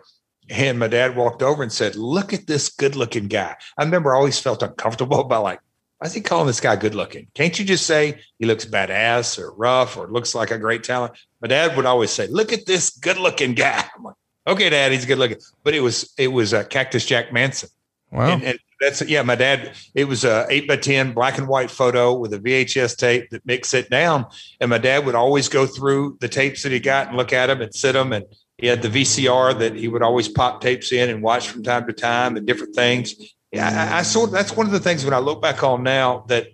[0.49, 3.55] And my dad walked over and said, look at this good looking guy.
[3.77, 5.59] I remember I always felt uncomfortable about like,
[5.97, 7.27] why is he calling this guy good looking?
[7.33, 11.13] Can't you just say he looks badass or rough or looks like a great talent?
[11.41, 13.85] My dad would always say, look at this good looking guy.
[13.95, 14.15] I'm like,
[14.47, 15.37] okay, Dad, he's good looking.
[15.63, 17.69] But it was it was a Cactus Jack Manson.
[18.11, 18.33] Wow.
[18.33, 19.73] And, and that's yeah, my dad.
[19.95, 23.45] It was a eight by ten black and white photo with a VHS tape that
[23.47, 24.25] Mick sit down,
[24.59, 27.47] and my dad would always go through the tapes that he got and look at
[27.47, 28.13] them and sit them.
[28.13, 28.25] And
[28.57, 31.87] he had the VCR that he would always pop tapes in and watch from time
[31.87, 33.15] to time and different things.
[33.51, 36.25] Yeah, I, I sort that's one of the things when I look back on now
[36.27, 36.47] that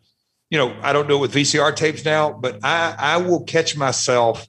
[0.49, 3.76] you know I don't do it with VCR tapes now, but I I will catch
[3.76, 4.47] myself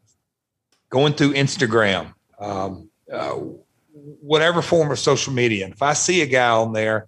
[0.90, 2.14] going through Instagram.
[2.38, 3.38] Um, uh,
[4.20, 5.64] whatever form of social media.
[5.64, 7.06] And if I see a guy on there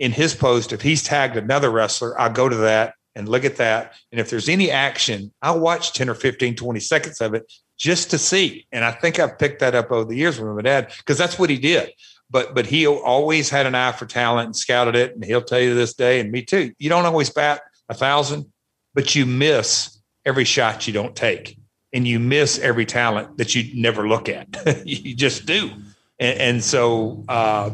[0.00, 3.56] in his post, if he's tagged another wrestler, I'll go to that and look at
[3.56, 3.94] that.
[4.10, 8.10] And if there's any action, I'll watch 10 or 15, 20 seconds of it just
[8.10, 8.66] to see.
[8.72, 11.38] And I think I've picked that up over the years with my dad because that's
[11.38, 11.92] what he did.
[12.30, 15.14] But but he always had an eye for talent and scouted it.
[15.14, 16.72] And he'll tell you this day, and me too.
[16.78, 18.46] You don't always bat a thousand,
[18.94, 21.58] but you miss every shot you don't take
[21.92, 24.46] and you miss every talent that you never look at.
[24.86, 25.70] you just do.
[26.18, 27.70] And, and so, uh,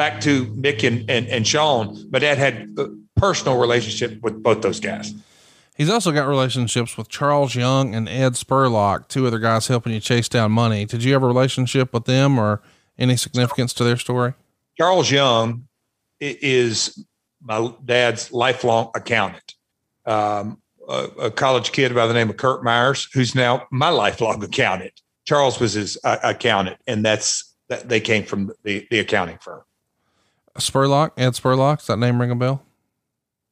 [0.00, 4.62] back to Mick and, and, and Sean, my dad had a personal relationship with both
[4.62, 5.12] those guys.
[5.76, 10.00] He's also got relationships with Charles Young and Ed Spurlock, two other guys helping you
[10.00, 10.86] chase down money.
[10.86, 12.62] Did you have a relationship with them or
[12.98, 14.32] any significance to their story?
[14.78, 15.68] Charles Young
[16.18, 17.04] is
[17.42, 19.54] my dad's lifelong accountant.
[20.06, 24.42] Um, a, a, college kid by the name of Kurt Myers, who's now my lifelong
[24.42, 24.98] accountant.
[25.26, 29.60] Charles was his uh, accountant, and that's that they came from the, the accounting firm.
[30.58, 32.62] Spurlock, Ed Spurlock, does that name ring a bell?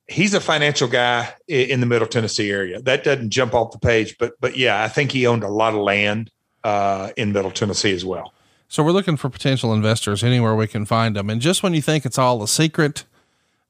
[0.07, 2.81] He's a financial guy in the Middle Tennessee area.
[2.81, 5.75] That doesn't jump off the page, but but yeah, I think he owned a lot
[5.75, 6.31] of land
[6.65, 8.33] uh, in Middle Tennessee as well.
[8.69, 11.31] So we're looking for potential investors anywhere we can find them.
[11.31, 13.05] And just when you think it's all a secret,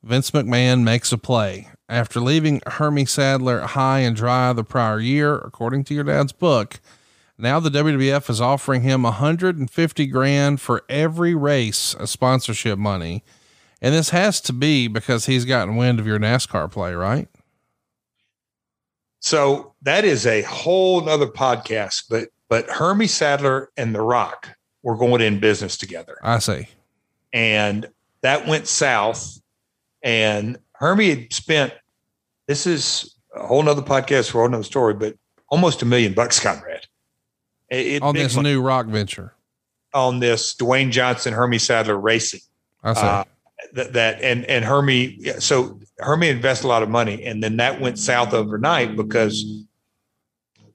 [0.03, 1.69] Vince McMahon makes a play.
[1.89, 6.81] After leaving Hermie Sadler high and dry the prior year, according to your dad's book,
[7.39, 13.23] now the WWF is offering him 150 grand for every race of sponsorship money.
[13.81, 17.29] And this has to be because he's gotten wind of your NASCAR play, right?
[19.21, 24.49] So that is a whole nother podcast, but but Hermie Sadler and The Rock
[24.83, 26.17] were going in business together.
[26.23, 26.67] I see.
[27.33, 27.89] And
[28.23, 29.41] that went south.
[30.03, 31.75] And Hermie had spent
[32.47, 35.15] this is a whole nother podcast for a whole nother story, but
[35.49, 36.87] almost a million bucks, Conrad.
[37.71, 39.35] It, on this new rock venture.
[39.95, 42.41] On this Dwayne Johnson, Hermie Sadler Racing.
[42.83, 43.01] I see.
[43.01, 43.25] Uh,
[43.73, 47.81] that, that and and Hermie, so Hermie invested a lot of money, and then that
[47.81, 49.65] went south overnight because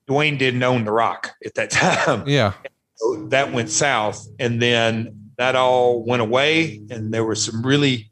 [0.08, 2.28] Dwayne didn't own the Rock at that time.
[2.28, 2.54] Yeah,
[2.96, 8.12] so that went south, and then that all went away, and there were some really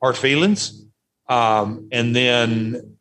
[0.00, 0.84] hard feelings.
[1.28, 2.95] Um, and then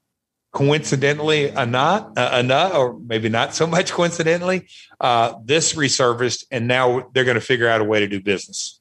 [0.56, 4.66] coincidentally enough, uh, enough, or maybe not so much coincidentally,
[5.02, 8.80] uh, this resurfaced, and now they're going to figure out a way to do business.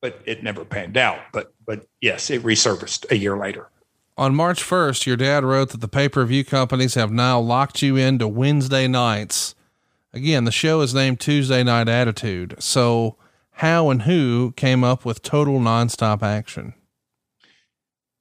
[0.00, 1.18] But it never panned out.
[1.32, 3.68] But but yes, it resurfaced a year later.
[4.16, 7.82] On March 1st, your dad wrote that the pay per view companies have now locked
[7.82, 9.54] you into Wednesday nights.
[10.14, 12.54] Again, the show is named Tuesday Night Attitude.
[12.58, 13.16] So,
[13.52, 16.72] how and who came up with total nonstop action?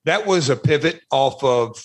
[0.03, 1.81] That was a pivot off of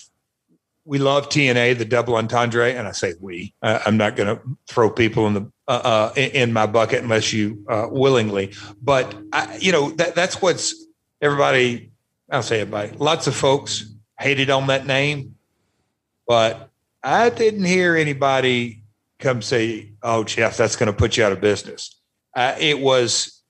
[0.85, 3.53] we love TNA, the double entendre, and I say we.
[3.61, 7.65] I'm not going to throw people in the uh, uh, in my bucket unless you
[7.67, 8.53] uh, willingly.
[8.81, 10.75] But I, you know that that's what's
[11.21, 11.91] everybody.
[12.29, 12.95] I'll say everybody.
[12.97, 15.35] Lots of folks hated on that name,
[16.27, 16.69] but
[17.03, 18.83] I didn't hear anybody
[19.17, 21.99] come say, "Oh, Jeff, that's going to put you out of business."
[22.37, 23.41] It was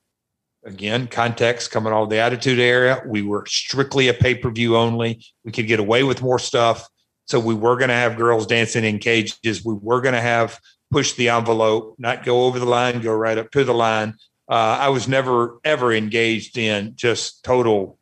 [0.64, 3.04] again context coming out of the attitude area.
[3.06, 5.22] We were strictly a pay per view only.
[5.44, 6.88] We could get away with more stuff
[7.26, 9.66] so we were going to have girls dancing in cages.
[9.66, 10.60] We were going to have
[10.92, 14.16] push the envelope, not go over the line, go right up to the line.
[14.48, 17.98] Uh, I was never ever engaged in just total.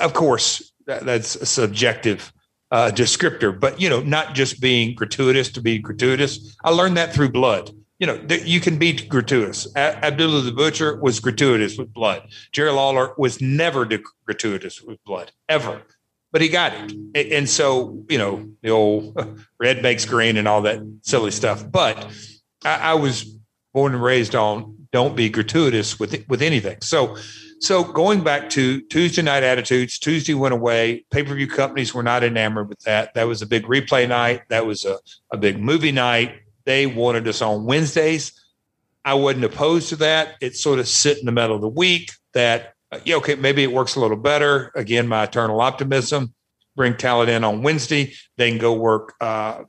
[0.00, 2.32] Of course, that, that's a subjective
[2.72, 6.56] uh, descriptor, but you know, not just being gratuitous to be gratuitous.
[6.64, 7.70] I learned that through blood.
[7.98, 9.66] You know, th- you can be gratuitous.
[9.76, 12.28] A- Abdullah the Butcher was gratuitous with blood.
[12.50, 13.88] Jerry Lawler was never
[14.24, 15.82] gratuitous with blood, ever
[16.32, 16.72] but he got
[17.14, 17.32] it.
[17.32, 19.16] And so, you know, the old
[19.60, 21.68] red makes green and all that silly stuff.
[21.68, 22.06] But
[22.64, 23.24] I, I, was
[23.72, 26.78] born and raised on don't be gratuitous with with anything.
[26.80, 27.16] So,
[27.60, 31.04] so going back to Tuesday night attitudes, Tuesday went away.
[31.10, 33.14] Pay per view companies were not enamored with that.
[33.14, 34.42] That was a big replay night.
[34.48, 34.98] That was a,
[35.32, 36.40] a big movie night.
[36.64, 38.32] They wanted us on Wednesdays.
[39.04, 40.34] I wasn't opposed to that.
[40.40, 43.72] It sort of sit in the middle of the week that yeah, okay, maybe it
[43.72, 44.72] works a little better.
[44.74, 46.34] Again, my eternal optimism.
[46.76, 48.14] Bring talent in on Wednesday.
[48.36, 49.64] They can go work uh,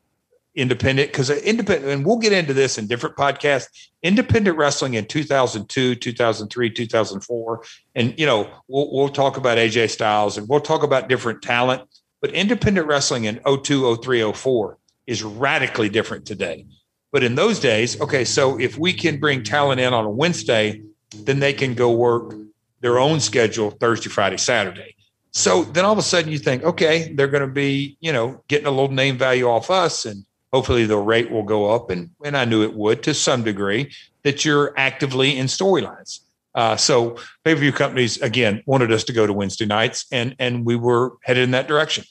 [0.55, 3.67] independent because independent, and we'll get into this in different podcasts.
[4.03, 7.63] Independent wrestling in 2002, 2003, 2004,
[7.95, 11.83] and you know we'll we'll talk about AJ Styles and we'll talk about different talent.
[12.21, 14.77] But independent wrestling in 02, 03, 04
[15.07, 16.67] is radically different today.
[17.11, 20.83] But in those days, okay, so if we can bring talent in on a Wednesday,
[21.15, 22.35] then they can go work
[22.81, 24.95] their own schedule Thursday, Friday, Saturday.
[25.31, 28.43] So then all of a sudden you think, okay, they're going to be, you know,
[28.47, 31.89] getting a little name value off us and hopefully the rate will go up.
[31.89, 33.93] And, and I knew it would to some degree
[34.23, 36.19] that you're actively in storylines.
[36.53, 37.11] Uh, so
[37.45, 40.75] pay per view companies, again, wanted us to go to Wednesday nights and, and we
[40.75, 42.03] were headed in that direction.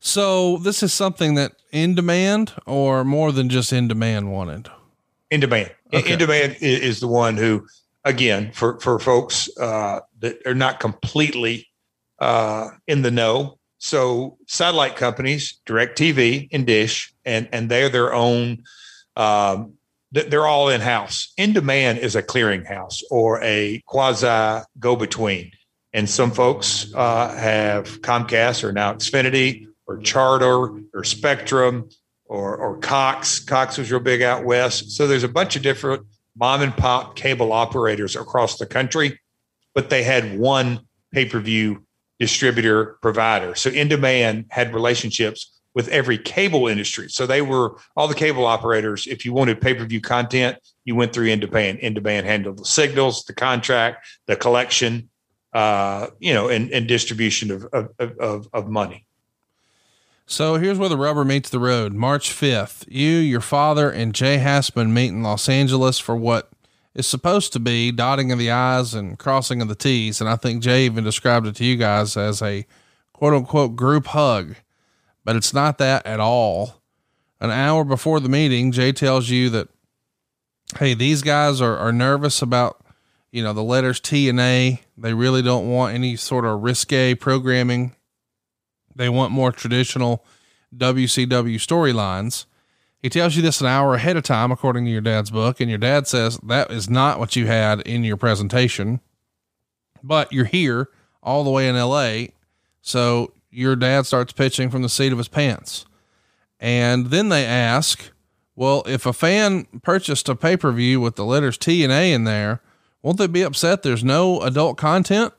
[0.00, 4.68] So this is something that in demand or more than just in demand wanted?
[5.30, 5.70] In demand.
[5.94, 6.12] Okay.
[6.12, 7.66] In demand is the one who
[8.04, 11.68] again, for for folks uh, that are not completely
[12.18, 13.58] uh, in the know.
[13.78, 18.64] So satellite companies, DirecTV and Dish, and and they're their own
[19.16, 19.74] um,
[20.12, 21.32] they're all in house.
[21.36, 25.52] In demand is a clearinghouse or a quasi go between.
[25.94, 31.88] And some folks uh, have Comcast or now Xfinity or Charter or Spectrum
[32.26, 33.40] or, or Cox.
[33.40, 34.92] Cox was real big out west.
[34.92, 36.06] So there's a bunch of different
[36.36, 39.20] mom and pop cable operators across the country,
[39.74, 40.80] but they had one
[41.12, 41.84] pay per view
[42.18, 43.54] distributor provider.
[43.54, 47.08] So In Demand had relationships with every cable industry.
[47.08, 49.06] So they were all the cable operators.
[49.06, 51.78] If you wanted pay per view content, you went through In Demand.
[51.78, 55.08] In Demand handled the signals, the contract, the collection,
[55.52, 59.06] uh, you know, and, and distribution of, of, of, of money.
[60.26, 61.92] So here's where the rubber meets the road.
[61.92, 66.50] March 5th, you, your father, and Jay Hassman meet in Los Angeles for what
[66.94, 70.20] is supposed to be dotting of the I's and crossing of the T's.
[70.20, 72.66] And I think Jay even described it to you guys as a
[73.12, 74.56] quote unquote group hug
[75.24, 76.82] but it's not that at all.
[77.40, 79.68] An hour before the meeting, Jay tells you that,
[80.78, 82.84] hey, these guys are, are nervous about,
[83.30, 84.80] you know, the letters T and A.
[84.96, 87.96] They really don't want any sort of risque programming.
[88.94, 90.24] They want more traditional
[90.76, 92.46] WCW storylines.
[93.00, 95.68] He tells you this an hour ahead of time, according to your dad's book, and
[95.68, 99.00] your dad says that is not what you had in your presentation.
[100.02, 100.88] But you're here
[101.22, 102.26] all the way in LA,
[102.80, 105.84] so your dad starts pitching from the seat of his pants.
[106.58, 108.12] And then they ask,
[108.54, 112.12] well, if a fan purchased a pay per view with the letters T and A
[112.12, 112.60] in there,
[113.02, 115.34] won't they be upset there's no adult content?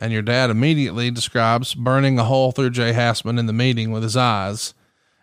[0.00, 4.02] And your dad immediately describes burning a hole through Jay Hassman in the meeting with
[4.02, 4.72] his eyes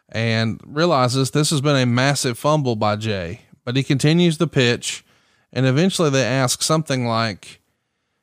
[0.09, 3.41] and realizes this has been a massive fumble by Jay.
[3.65, 5.03] But he continues the pitch,
[5.51, 7.59] and eventually they ask something like,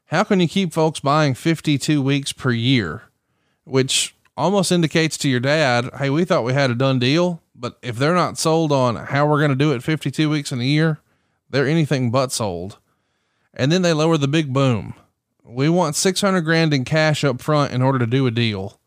[0.07, 3.03] How can you keep folks buying 52 weeks per year?
[3.65, 7.79] which almost indicates to your dad, Hey, we thought we had a done deal, but
[7.83, 10.65] if they're not sold on how we're going to do it 52 weeks in a
[10.65, 11.01] year,
[11.51, 12.79] they're anything but sold.
[13.53, 14.95] And then they lower the big boom.
[15.45, 18.81] We want 600 grand in cash up front in order to do a deal.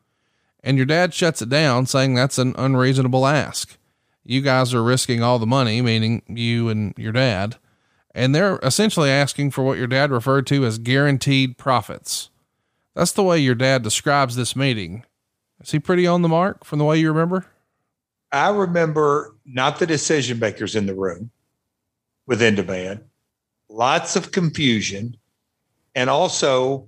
[0.64, 3.78] And your dad shuts it down saying that's an unreasonable ask.
[4.24, 7.58] You guys are risking all the money, meaning you and your dad.
[8.14, 12.30] And they're essentially asking for what your dad referred to as guaranteed profits.
[12.96, 15.06] That's the way your dad describes this meeting.
[15.62, 17.46] Is he pretty on the mark from the way you remember?
[18.32, 21.32] I remember not the decision makers in the room
[22.26, 23.06] within demand,
[23.70, 25.16] lots of confusion,
[25.98, 26.88] and also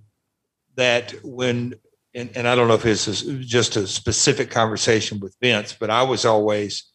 [0.76, 1.74] that when
[2.14, 5.90] and, and I don't know if this is just a specific conversation with Vince, but
[5.90, 6.92] I was always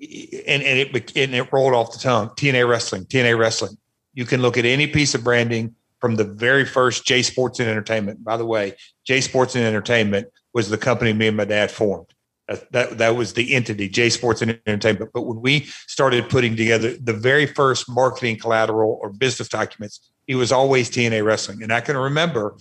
[0.00, 2.28] and, and it and it rolled off the tongue.
[2.30, 3.76] TNA wrestling, TNA wrestling.
[4.14, 7.68] You can look at any piece of branding from the very first J Sports and
[7.68, 8.22] Entertainment.
[8.22, 8.74] By the way,
[9.04, 12.14] J Sports and Entertainment was the company me and my dad formed.
[12.48, 15.10] That, that, was the entity, J Sports and Entertainment.
[15.12, 20.36] But when we started putting together the very first marketing collateral or business documents, it
[20.36, 21.62] was always TNA Wrestling.
[21.64, 22.56] And I can remember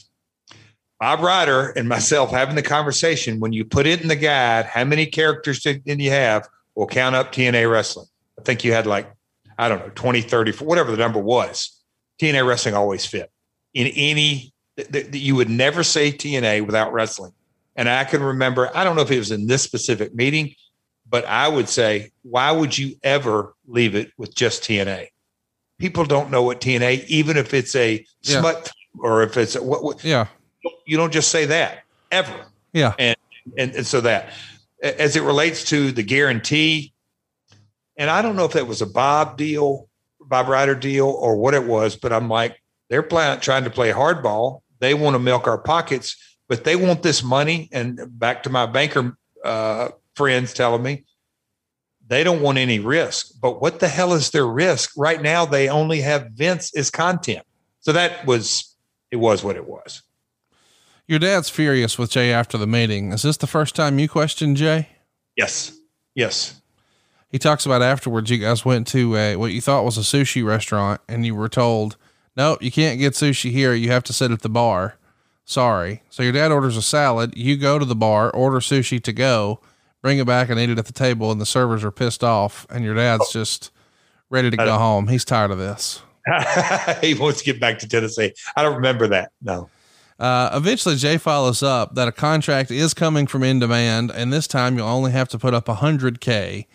[1.00, 4.84] Bob Ryder and myself having the conversation when you put it in the guide, how
[4.86, 6.48] many characters did you have?
[6.74, 8.08] We'll count up TNA Wrestling.
[8.40, 9.12] I think you had like,
[9.60, 11.80] I don't know, 20, 30, whatever the number was.
[12.22, 13.30] TNA wrestling always fit
[13.74, 17.32] in any that you would never say TNA without wrestling.
[17.76, 20.56] And I can remember, I don't know if it was in this specific meeting,
[21.10, 25.08] but I would say, why would you ever leave it with just TNA?
[25.78, 28.40] People don't know what TNA, even if it's a yeah.
[28.40, 30.28] smut or if it's a, what, what, yeah,
[30.86, 31.80] you don't just say that
[32.12, 32.46] ever.
[32.72, 32.94] Yeah.
[32.98, 33.18] And,
[33.58, 34.30] and, and so that
[34.82, 36.94] as it relates to the guarantee,
[37.98, 39.90] and I don't know if that was a Bob deal
[40.28, 43.92] Bob Ryder deal or what it was, but I'm like, they're playing, trying to play
[43.92, 44.62] hardball.
[44.80, 47.70] They want to milk our pockets, but they want this money.
[47.72, 51.06] And back to my banker uh, friends telling me,
[52.08, 53.32] they don't want any risk.
[53.42, 54.92] But what the hell is their risk?
[54.96, 57.46] Right now, they only have Vince as content.
[57.80, 58.76] So that was,
[59.12, 60.04] it was what it was.
[61.08, 63.12] Your dad's furious with Jay after the meeting.
[63.12, 64.90] Is this the first time you questioned Jay?
[65.36, 65.78] Yes.
[66.16, 66.62] Yes
[67.36, 70.42] he talks about afterwards you guys went to a, what you thought was a sushi
[70.42, 71.98] restaurant and you were told,
[72.38, 73.74] "No, you can't get sushi here.
[73.74, 74.96] You have to sit at the bar.
[75.46, 76.02] Sorry.
[76.10, 77.38] So your dad orders a salad.
[77.38, 79.60] You go to the bar, order sushi to go,
[80.02, 81.32] bring it back and eat it at the table.
[81.32, 82.66] And the servers are pissed off.
[82.70, 83.72] And your dad's just
[84.30, 85.08] ready to go home.
[85.08, 86.02] He's tired of this.
[87.02, 88.34] he wants to get back to Tennessee.
[88.56, 89.32] I don't remember that.
[89.42, 89.70] No.
[90.18, 94.48] Uh, eventually, Jay follows up that a contract is coming from in demand, and this
[94.48, 96.68] time you'll only have to put up a hundred k.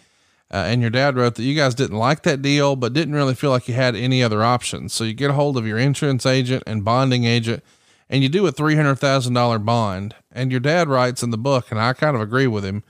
[0.53, 3.35] Uh, and your dad wrote that you guys didn't like that deal, but didn't really
[3.35, 4.93] feel like you had any other options.
[4.93, 7.63] So you get a hold of your insurance agent and bonding agent,
[8.11, 10.17] and you do a $300,000 bond.
[10.33, 12.83] And your dad writes in the book, and I kind of agree with him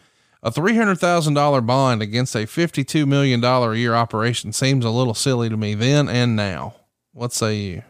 [0.42, 5.56] A $300,000 bond against a $52 million a year operation seems a little silly to
[5.56, 6.74] me then and now.
[7.12, 7.82] What say you?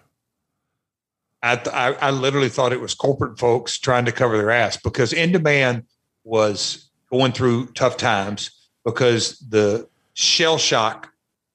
[1.43, 5.13] I, I, I literally thought it was corporate folks trying to cover their ass because
[5.13, 5.85] in demand
[6.25, 8.51] was going through tough times
[8.85, 11.13] because the shell shock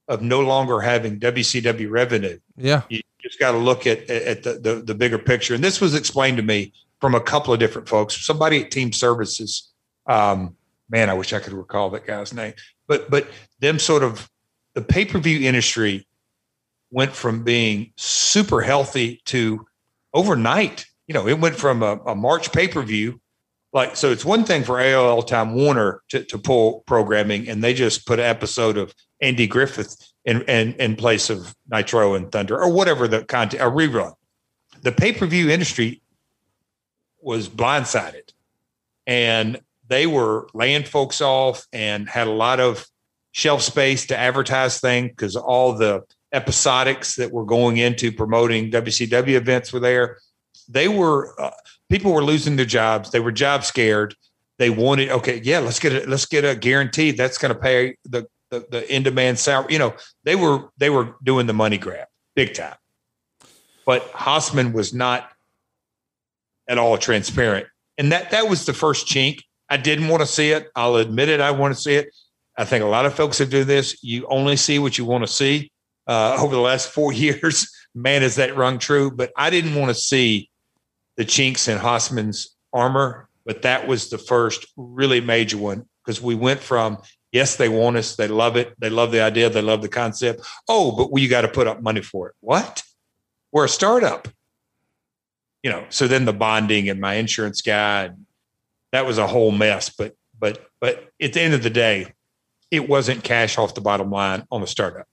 [0.07, 2.39] of no longer having WCW revenue.
[2.56, 2.84] Yeah.
[2.89, 5.56] You just got to look at, at the, the, the bigger picture.
[5.56, 8.93] And this was explained to me from a couple of different folks, somebody at team
[8.93, 9.72] services.
[10.06, 10.56] Um,
[10.89, 12.53] man, I wish I could recall that guy's name,
[12.88, 13.27] but, but
[13.60, 14.30] them sort of
[14.76, 16.07] the pay-per-view industry
[16.91, 19.65] went from being super healthy to
[20.14, 20.85] overnight.
[21.07, 23.19] You know, it went from a, a March pay-per-view
[23.76, 27.73] like so it's one thing for AOL Time Warner to, to pull programming and they
[27.73, 32.60] just put an episode of Andy Griffith in, in, in place of Nitro and Thunder
[32.60, 34.14] or whatever the content a rerun.
[34.81, 36.02] The pay-per-view industry
[37.22, 38.34] was blindsided
[39.07, 42.85] and they were laying folks off and had a lot of
[43.31, 46.03] shelf space to advertise things because all the
[46.34, 50.18] episodics that were going into promoting WCW events were there.
[50.68, 51.52] They were uh,
[51.89, 53.11] people were losing their jobs.
[53.11, 54.15] They were job scared.
[54.57, 56.10] They wanted, okay, yeah, let's get it.
[56.10, 59.73] Let's get a guarantee that's going to pay the, the, the in demand salary.
[59.73, 62.76] You know, they were, they were doing the money grab big time,
[63.85, 65.30] but Hossman was not
[66.67, 67.67] at all transparent.
[67.97, 69.41] And that, that was the first chink.
[69.69, 70.67] I didn't want to see it.
[70.76, 71.39] I'll admit it.
[71.39, 72.13] I want to see it.
[72.57, 74.01] I think a lot of folks that do this.
[74.03, 75.72] You only see what you want to see.
[76.07, 79.11] Uh, over the last four years, man, is that rung true?
[79.11, 80.49] But I didn't want to see
[81.17, 86.35] the chinks in Hossman's armor, but that was the first really major one because we
[86.35, 86.97] went from
[87.36, 90.41] yes, they want us, they love it, they love the idea, they love the concept.
[90.70, 92.36] Oh, but we got to put up money for it.
[92.40, 92.82] What?
[93.52, 94.30] We're a startup.
[95.62, 98.12] You know, so then the bonding and my insurance guy,
[98.94, 99.90] that was a whole mess.
[99.90, 102.14] But but but at the end of the day,
[102.72, 105.07] it wasn't cash off the bottom line on the startup.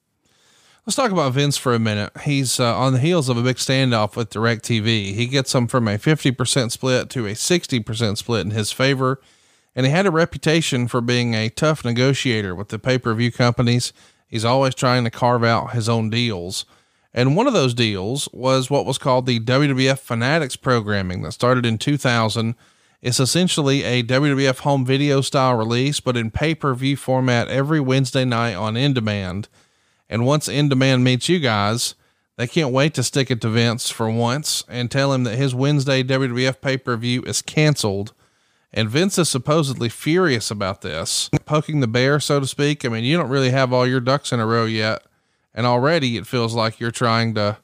[0.86, 2.12] Let's talk about Vince for a minute.
[2.22, 5.14] He's uh, on the heels of a big standoff with DirecTV.
[5.14, 9.20] He gets them from a 50% split to a 60% split in his favor.
[9.74, 13.32] And he had a reputation for being a tough negotiator with the pay per view
[13.32, 13.92] companies.
[14.26, 16.64] He's always trying to carve out his own deals.
[17.14, 21.66] And one of those deals was what was called the WWF Fanatics programming that started
[21.66, 22.54] in 2000.
[23.02, 27.80] It's essentially a WWF home video style release, but in pay per view format every
[27.80, 29.48] Wednesday night on in demand.
[30.08, 31.94] And once In Demand meets you guys,
[32.36, 35.54] they can't wait to stick it to Vince for once and tell him that his
[35.54, 38.12] Wednesday WWF pay per view is canceled.
[38.74, 42.84] And Vince is supposedly furious about this, poking the bear, so to speak.
[42.84, 45.02] I mean, you don't really have all your ducks in a row yet.
[45.54, 47.58] And already it feels like you're trying to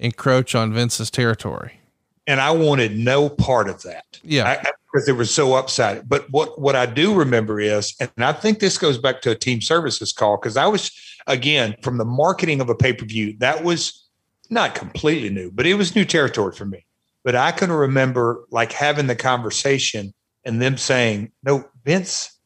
[0.00, 1.80] encroach on Vince's territory.
[2.26, 4.18] And I wanted no part of that.
[4.24, 4.62] Yeah.
[4.92, 6.08] because they were so upset.
[6.08, 9.36] But what, what I do remember is, and I think this goes back to a
[9.36, 10.90] team services call, because I was,
[11.28, 14.08] again, from the marketing of a pay per view, that was
[14.48, 16.84] not completely new, but it was new territory for me.
[17.22, 20.12] But I can remember like having the conversation
[20.44, 22.38] and them saying, no, Vince,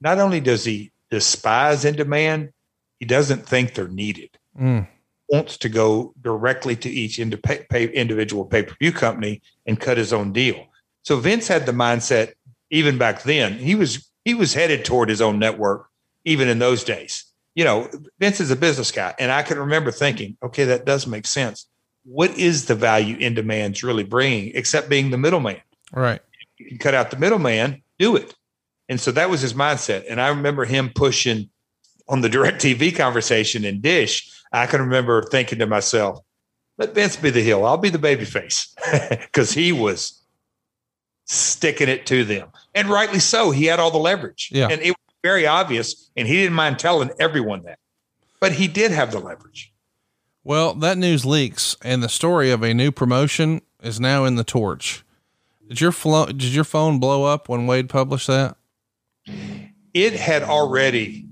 [0.00, 2.50] not only does he despise in demand,
[2.98, 4.30] he doesn't think they're needed.
[4.60, 4.86] Mm.
[5.28, 9.80] Wants to go directly to each ind- pay, pay, individual pay per view company and
[9.80, 10.66] cut his own deal.
[11.02, 12.32] So Vince had the mindset
[12.70, 13.54] even back then.
[13.54, 15.88] He was he was headed toward his own network
[16.24, 19.14] even in those days you know, Vince is a business guy.
[19.18, 21.66] And I can remember thinking, okay, that does make sense.
[22.04, 25.60] What is the value in demand's really bringing except being the middleman?
[25.92, 26.20] Right.
[26.60, 28.34] You can cut out the middleman, do it.
[28.88, 30.04] And so that was his mindset.
[30.10, 31.48] And I remember him pushing
[32.08, 34.30] on the DirecTV conversation in Dish.
[34.52, 36.20] I can remember thinking to myself,
[36.76, 37.64] let Vince be the heel.
[37.64, 38.74] I'll be the baby face
[39.10, 40.22] because he was
[41.26, 42.48] sticking it to them.
[42.74, 43.50] And rightly so.
[43.52, 44.50] He had all the leverage.
[44.52, 44.68] Yeah.
[44.68, 47.78] And it was very obvious, and he didn't mind telling everyone that.
[48.40, 49.72] But he did have the leverage.
[50.42, 54.44] Well, that news leaks, and the story of a new promotion is now in the
[54.44, 55.04] torch.
[55.70, 58.56] Did your flo- did your phone blow up when Wade published that?
[59.94, 61.28] It had already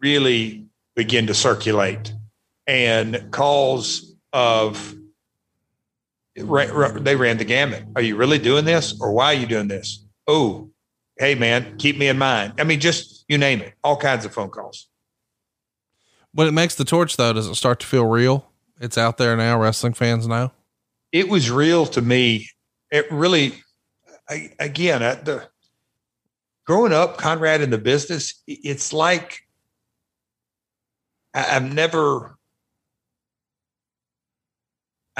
[0.00, 0.66] really
[0.96, 2.14] begun to circulate,
[2.66, 4.94] and calls of
[6.34, 6.44] they
[7.16, 7.84] ran the gamut.
[7.94, 10.02] Are you really doing this, or why are you doing this?
[10.26, 10.70] Oh,
[11.18, 12.54] hey man, keep me in mind.
[12.58, 14.88] I mean, just you name it, all kinds of phone calls.
[16.32, 18.50] When it makes the torch though, does it start to feel real?
[18.80, 19.60] It's out there now.
[19.60, 20.52] Wrestling fans know.
[21.12, 22.48] It was real to me.
[22.90, 23.54] It really,
[24.28, 25.48] I, again, at the
[26.66, 29.40] growing up, Conrad in the business, it's like
[31.34, 32.36] I, I've never.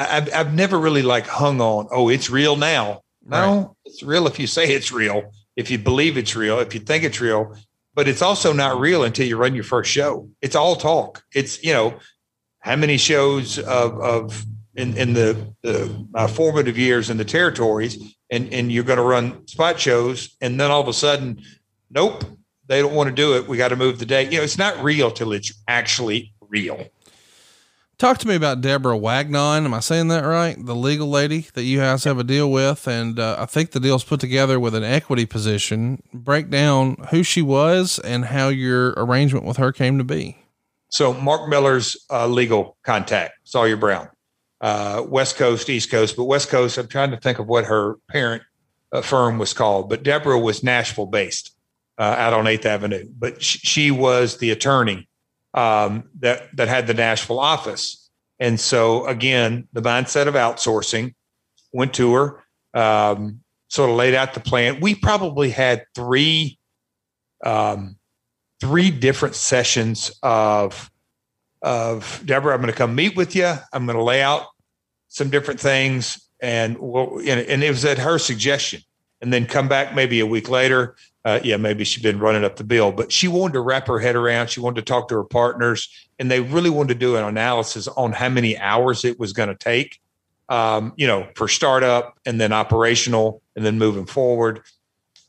[0.01, 1.89] I've, I've never really like hung on.
[1.91, 3.01] Oh, it's real now.
[3.27, 3.69] No, right.
[3.85, 7.03] it's real if you say it's real if you believe it's real, if you think
[7.03, 7.57] it's real,
[7.93, 10.31] but it's also not real until you run your first show.
[10.41, 11.25] It's all talk.
[11.35, 11.99] It's, you know,
[12.61, 14.47] how many shows of, of
[14.79, 19.03] in, in the, the uh, formative years in the territories and, and you're going to
[19.03, 20.37] run spot shows.
[20.41, 21.43] And then all of a sudden,
[21.91, 22.25] nope,
[22.69, 23.49] they don't want to do it.
[23.49, 24.31] We got to move the date.
[24.31, 26.87] You know, it's not real till it's actually real.
[27.99, 29.65] Talk to me about Deborah Wagnon.
[29.65, 30.57] Am I saying that right?
[30.65, 33.81] The legal lady that you guys have a deal with, and uh, I think the
[33.81, 36.01] deal's put together with an equity position.
[36.15, 40.39] Break down who she was and how your arrangement with her came to be.
[40.91, 44.09] So, Mark Miller's uh, legal contact, Sawyer Brown,
[44.61, 46.78] uh, West Coast, East Coast, but West Coast.
[46.78, 48.43] I'm trying to think of what her parent
[48.93, 51.55] uh, firm was called, but Deborah was Nashville based
[51.99, 55.09] uh, out on Eighth Avenue, but sh- she was the attorney
[55.55, 58.11] um, that that had the Nashville office.
[58.39, 61.15] And so again, the mindset of outsourcing
[61.73, 64.81] went to her, um, sort of laid out the plan.
[64.81, 66.59] We probably had three
[67.45, 67.97] um,
[68.61, 70.91] three different sessions of
[71.62, 72.55] of Deborah.
[72.55, 73.53] I'm going to come meet with you.
[73.73, 74.47] I'm going to lay out
[75.09, 78.83] some different things, and we'll, and it was at her suggestion.
[79.20, 80.95] And then come back maybe a week later
[81.28, 83.99] uh, yeah, maybe she'd been running up the bill, but she wanted to wrap her
[83.99, 84.49] head around.
[84.49, 87.87] She wanted to talk to her partners, and they really wanted to do an analysis
[87.87, 90.01] on how many hours it was going to take,
[90.49, 94.62] um, you know, for startup and then operational and then moving forward.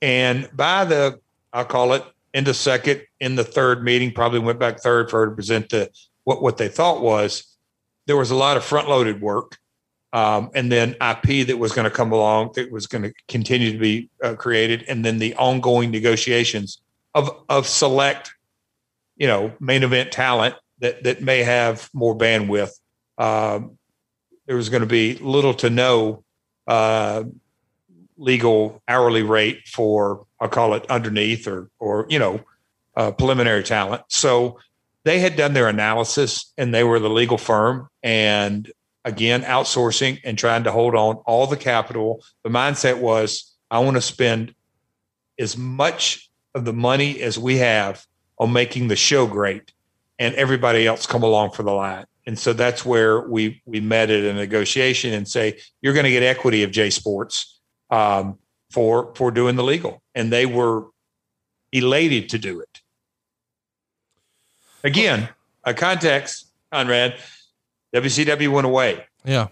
[0.02, 1.20] And by the,
[1.52, 5.20] I'll call it in the second, in the third meeting, probably went back third for
[5.20, 5.90] her to present the
[6.30, 7.58] what what they thought was
[8.06, 9.58] there was a lot of front loaded work
[10.14, 13.72] um, and then IP that was going to come along that was going to continue
[13.72, 16.82] to be uh, created, and then the ongoing negotiations
[17.16, 18.34] of of select,
[19.18, 22.72] you know, main event talent that that may have more bandwidth.
[23.18, 23.78] Um,
[24.46, 26.24] there was going to be little to no
[26.68, 27.24] uh,
[28.18, 32.42] legal hourly rate for I'll call it underneath or or you know
[32.96, 34.04] uh, preliminary talent.
[34.08, 34.60] So
[35.06, 38.72] they had done their analysis and they were the legal firm and
[39.06, 42.24] again outsourcing and trying to hold on all the capital.
[42.44, 44.54] The mindset was i want to spend
[45.38, 48.06] as much of the money as we have
[48.40, 49.72] on making the show great
[50.18, 52.06] and everybody else come along for the line.
[52.26, 56.12] And so that's where we we met at a negotiation and say you're going to
[56.12, 58.38] get equity of j sports um,
[58.70, 60.02] for for doing the legal.
[60.14, 60.88] And they were
[61.72, 62.69] elated to do it
[64.84, 65.30] again
[65.64, 67.16] a context conrad
[67.94, 69.06] WCW went away.
[69.26, 69.48] Yeah.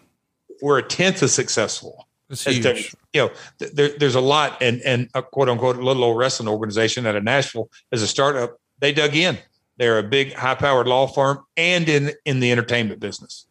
[0.61, 2.07] We're a tenth as successful.
[2.29, 2.95] It's huge.
[3.13, 7.05] you know, there, there's a lot, and and a quote unquote little old wrestling organization
[7.05, 9.37] out of Nashville as a startup, they dug in.
[9.77, 13.45] They're a big, high powered law firm, and in in the entertainment business.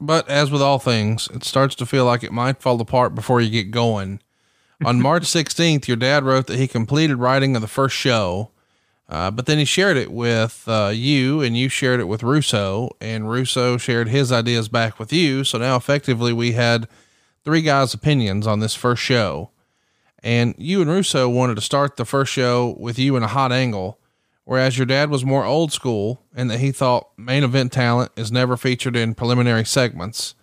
[0.00, 3.42] But as with all things, it starts to feel like it might fall apart before
[3.42, 4.20] you get going.
[4.82, 8.50] On March 16th, your dad wrote that he completed writing of the first show
[9.08, 12.90] uh, but then he shared it with uh, you, and you shared it with Russo,
[13.00, 15.44] and Russo shared his ideas back with you.
[15.44, 16.88] So now, effectively, we had
[17.44, 19.50] three guys' opinions on this first show.
[20.22, 23.52] And you and Russo wanted to start the first show with you in a hot
[23.52, 24.00] angle,
[24.44, 28.32] whereas your dad was more old school and that he thought main event talent is
[28.32, 30.34] never featured in preliminary segments.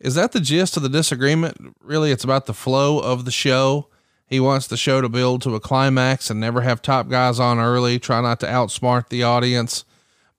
[0.00, 1.76] Is that the gist of the disagreement?
[1.80, 3.88] Really, it's about the flow of the show
[4.28, 7.58] he wants the show to build to a climax and never have top guys on
[7.58, 9.84] early, try not to outsmart the audience.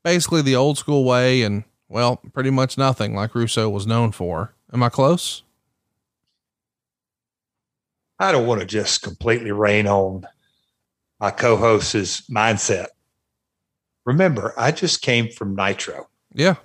[0.04, 4.54] Basically, the old school way, and well, pretty much nothing like Russo was known for.
[4.72, 5.42] Am I close?
[8.20, 10.28] I don't want to just completely rain on
[11.20, 12.88] my co host's mindset.
[14.06, 16.08] Remember, I just came from Nitro.
[16.34, 16.56] Yeah.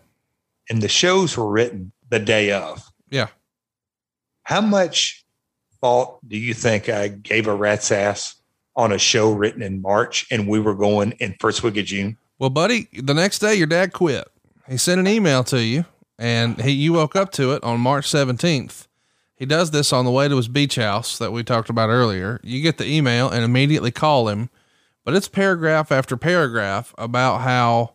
[0.69, 2.83] And the shows were written the day of.
[3.11, 3.28] Yeah.
[4.43, 5.24] How much
[5.85, 8.37] thought do you think I gave a rat's ass
[8.75, 12.17] on a show written in March and we were going in first week of June?
[12.39, 14.27] Well, buddy, the next day your dad quit.
[14.67, 15.85] He sent an email to you
[16.19, 18.87] and he you woke up to it on March 17th.
[19.37, 22.41] He does this on the way to his beach house that we talked about earlier.
[22.43, 24.49] You get the email and immediately call him,
[25.05, 27.93] but it's paragraph after paragraph about how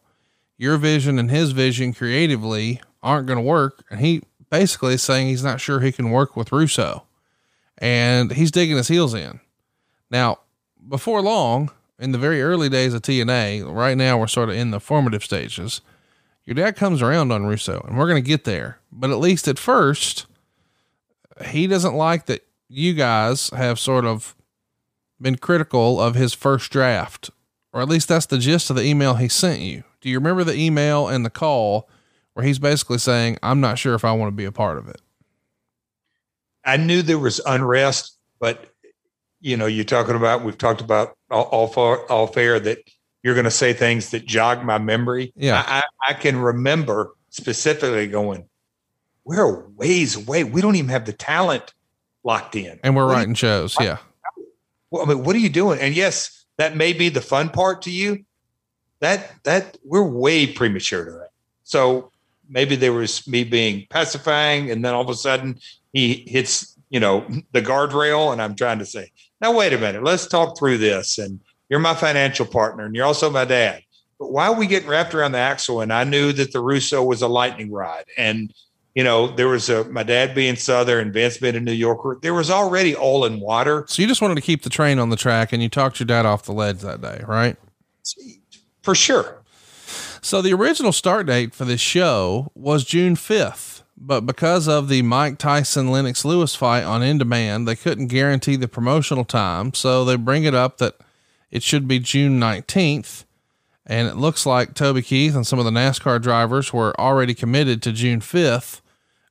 [0.59, 3.84] your vision and his vision creatively aren't going to work.
[3.90, 7.08] And he basically is saying he's not sure he can work with Russo
[7.80, 9.40] and he's digging his heels in.
[10.11, 10.40] Now,
[10.88, 14.72] before long, in the very early days of TNA, right now we're sort of in
[14.72, 15.82] the formative stages.
[16.45, 18.80] Your dad comes around on Russo, and we're going to get there.
[18.91, 20.25] But at least at first,
[21.48, 24.35] he doesn't like that you guys have sort of
[25.22, 27.30] been critical of his first draft,
[27.74, 29.83] or at least that's the gist of the email he sent you.
[30.01, 31.90] Do you remember the email and the call
[32.33, 34.88] where he's basically saying, I'm not sure if I want to be a part of
[34.88, 35.01] it?
[36.69, 38.65] I knew there was unrest, but
[39.41, 42.77] you know, you're talking about, we've talked about all, all, far, all fair that
[43.23, 45.31] you're going to say things that jog my memory.
[45.35, 45.64] Yeah.
[45.65, 48.48] I, I, I can remember specifically going,
[49.23, 50.43] we're ways away.
[50.43, 51.73] We don't even have the talent
[52.23, 52.80] locked in.
[52.83, 53.77] And we're What do you- writing shows.
[53.80, 53.98] Yeah.
[54.91, 55.80] well, I mean, what are you doing?
[55.80, 58.25] And yes, that may be the fun part to you.
[58.99, 61.30] That that we're way premature to that.
[61.64, 62.11] So
[62.49, 65.57] maybe there was me being pacifying, and then all of a sudden
[65.93, 69.11] he hits, you know, the guardrail, and I'm trying to say,
[69.42, 71.18] now wait a minute, let's talk through this.
[71.18, 73.82] And you're my financial partner, and you're also my dad.
[74.19, 75.82] But why are we getting wrapped around the axle?
[75.82, 78.53] And I knew that the Russo was a lightning rod, and
[78.95, 82.18] you know, there was a my dad being Southern, and Vince being a New Yorker.
[82.22, 83.85] There was already oil and water.
[83.88, 86.08] So you just wanted to keep the train on the track and you talked your
[86.08, 87.56] dad off the ledge that day, right?
[88.82, 89.42] For sure.
[90.22, 95.01] So the original start date for this show was June 5th, but because of the
[95.01, 99.73] Mike Tyson Lennox Lewis fight on In Demand, they couldn't guarantee the promotional time.
[99.73, 100.95] So they bring it up that
[101.51, 103.25] it should be June 19th.
[103.85, 107.81] And it looks like Toby Keith and some of the NASCAR drivers were already committed
[107.81, 108.81] to June 5th.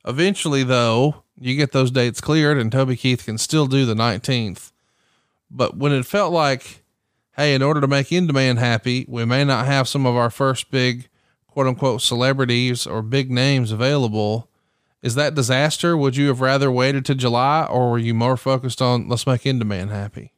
[0.05, 4.71] Eventually, though, you get those dates cleared and Toby Keith can still do the 19th.
[5.49, 6.83] But when it felt like,
[7.35, 10.29] hey, in order to make In Demand happy, we may not have some of our
[10.29, 11.09] first big
[11.47, 14.48] quote unquote celebrities or big names available.
[15.01, 15.95] Is that disaster?
[15.95, 19.45] Would you have rather waited to July or were you more focused on let's make
[19.45, 20.33] In Demand happy?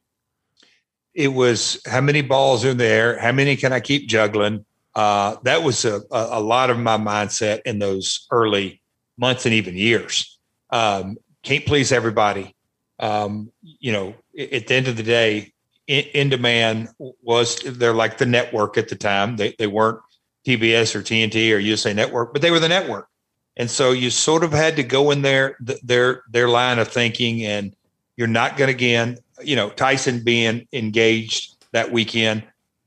[1.14, 3.18] it was how many balls in there?
[3.18, 4.64] How many can I keep juggling?
[4.94, 8.82] Uh, that was a, a, a lot of my mindset in those early
[9.16, 10.38] months and even years.
[10.70, 12.54] Um, can't please everybody.
[12.98, 15.52] Um, you know, at the end of the day,
[15.86, 19.36] in, in demand was they're like the network at the time.
[19.36, 20.00] They they weren't
[20.46, 23.08] TBS or TNT or USA Network, but they were the network.
[23.56, 27.44] And so you sort of had to go in there their their line of thinking,
[27.44, 27.74] and
[28.16, 32.44] you're not going to again, you know, Tyson being engaged that weekend,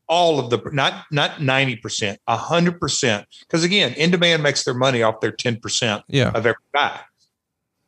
[0.08, 4.74] all of the not not ninety percent, hundred percent, because again, in demand makes their
[4.74, 6.30] money off their ten percent Yeah.
[6.30, 7.00] of every buy.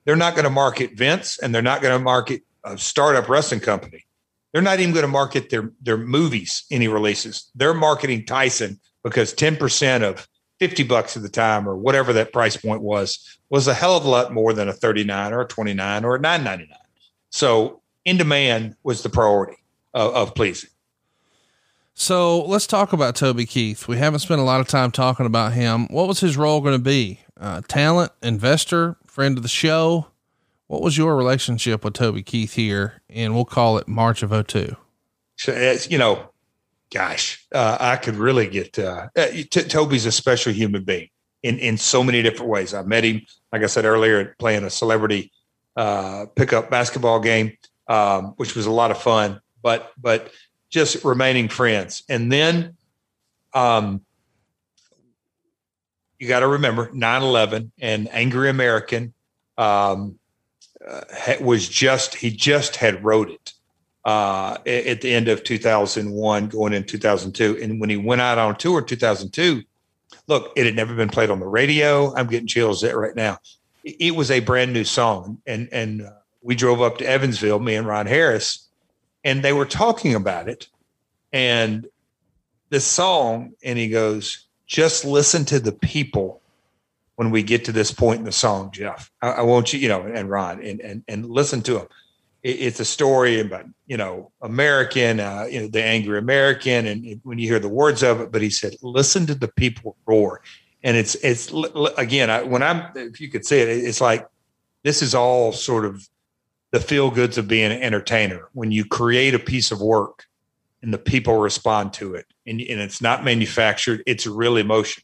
[0.05, 3.59] They're not going to market Vince, and they're not going to market a startup wrestling
[3.59, 4.05] company.
[4.53, 7.51] They're not even going to market their their movies any releases.
[7.55, 10.27] They're marketing Tyson because ten percent of
[10.59, 14.05] fifty bucks at the time or whatever that price point was was a hell of
[14.05, 16.65] a lot more than a thirty nine or a twenty nine or a nine ninety
[16.65, 16.79] nine.
[17.29, 19.57] So in demand was the priority
[19.93, 20.69] of, of pleasing.
[21.99, 23.87] So let's talk about Toby Keith.
[23.87, 25.87] We haven't spent a lot of time talking about him.
[25.87, 27.21] What was his role going to be?
[27.39, 30.07] Uh, talent, investor, friend of the show.
[30.67, 33.01] What was your relationship with Toby Keith here?
[33.09, 34.75] And we'll call it March of 02.
[35.37, 36.29] So you know,
[36.93, 38.77] gosh, uh, I could really get.
[38.79, 41.09] Uh, uh, T- Toby's a special human being
[41.43, 42.73] in in so many different ways.
[42.73, 45.31] I met him, like I said earlier, playing a celebrity
[45.75, 47.57] uh, pickup basketball game,
[47.87, 49.41] um, which was a lot of fun.
[49.61, 50.31] But but
[50.69, 52.75] just remaining friends, and then
[53.53, 54.01] um,
[56.19, 59.13] you got to remember 9-11 and angry american
[59.57, 60.19] um,
[60.87, 61.01] uh,
[61.41, 63.53] was just he just had wrote it
[64.07, 68.55] uh, at the end of 2001 going in 2002 and when he went out on
[68.55, 69.61] tour in 2002
[70.27, 72.15] look it had never been played on the radio.
[72.15, 73.37] I'm getting chills at right now.
[73.83, 75.41] It, was a brand new song.
[75.45, 76.11] And and uh,
[76.41, 78.69] we drove up to evansville me and ron harris
[79.25, 80.69] and they were talking about it.
[81.33, 81.85] And
[82.69, 86.41] this song and he goes just listen to the people
[87.15, 89.11] when we get to this point in the song jeff.
[89.21, 91.87] I, I want you you know and ron and and, and listen to them
[92.47, 97.37] it's a story about you know american uh, you know the angry american and when
[97.37, 100.41] you hear the words of it but he said listen to the people roar.
[100.83, 101.51] And it's it's
[101.97, 104.27] again I, when i'm if you could see it it's like
[104.83, 106.07] this is all sort of
[106.71, 108.49] the feel goods of being an entertainer.
[108.53, 110.25] When you create a piece of work
[110.81, 115.03] and the people respond to it and, and it's not manufactured it's real emotion.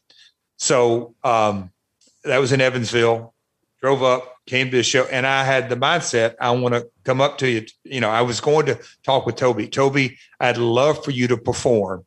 [0.56, 1.70] So um,
[2.22, 3.34] that was in evansville.
[3.80, 7.20] Drove up came to the show and i had the mindset i want to come
[7.20, 9.68] up to you you know i was going to talk with toby.
[9.68, 12.04] Toby i'd love for you to perform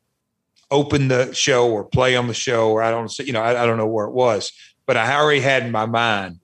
[0.70, 3.66] open the show or play on the show or i don't you know i, I
[3.66, 4.52] don't know where it was
[4.86, 6.40] but i already had in my mind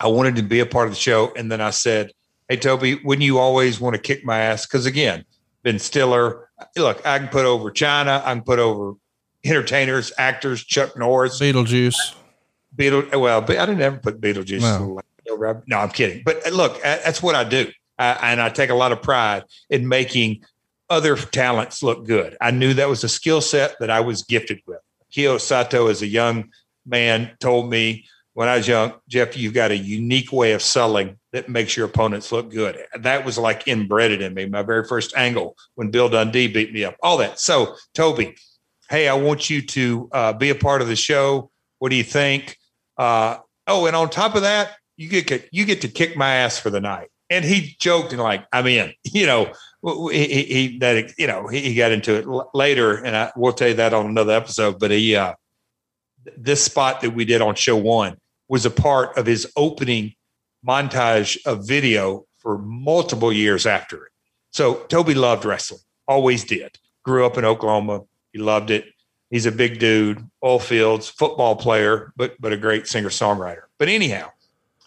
[0.00, 2.12] i wanted to be a part of the show and then i said
[2.48, 4.66] hey toby wouldn't you always want to kick my ass?
[4.66, 5.24] Because again
[5.62, 8.94] ben stiller look i can put over Chyna i can put over
[9.44, 11.40] entertainers actors chuck norris.
[11.40, 12.14] Beetlejuice.
[12.74, 13.04] Beetle.
[13.18, 14.60] Well, I didn't ever put Beetlejuice.
[14.60, 15.00] No.
[15.26, 15.62] No.
[15.66, 16.22] no, I'm kidding.
[16.24, 19.44] But uh, look, that's what I do, I, and I take a lot of pride
[19.70, 20.44] in making
[20.90, 22.36] other talents look good.
[22.40, 24.80] I knew that was a skill set that I was gifted with.
[25.10, 26.50] Kyo Sato, as a young
[26.84, 28.04] man, told me
[28.34, 31.86] when I was young, Jeff, you've got a unique way of selling that makes your
[31.86, 32.84] opponents look good.
[32.98, 34.46] That was like inbred in me.
[34.46, 37.38] My very first angle when Bill Dundee beat me up, all that.
[37.38, 38.34] So, Toby,
[38.90, 41.50] hey, I want you to uh, be a part of the show.
[41.78, 42.58] What do you think?
[42.96, 46.58] Uh, oh, and on top of that, you get you get to kick my ass
[46.58, 47.08] for the night.
[47.30, 48.92] And he joked and like, I'm in.
[49.04, 49.52] You know,
[50.10, 53.68] he, he that you know he, he got into it later, and I will tell
[53.68, 54.78] you that on another episode.
[54.78, 55.34] But he uh,
[56.36, 58.16] this spot that we did on show one
[58.48, 60.14] was a part of his opening
[60.66, 64.12] montage of video for multiple years after it.
[64.50, 66.76] So Toby loved wrestling, always did.
[67.02, 68.02] Grew up in Oklahoma.
[68.32, 68.86] He loved it.
[69.34, 73.62] He's a big dude, all fields, football player, but but a great singer songwriter.
[73.80, 74.30] But anyhow,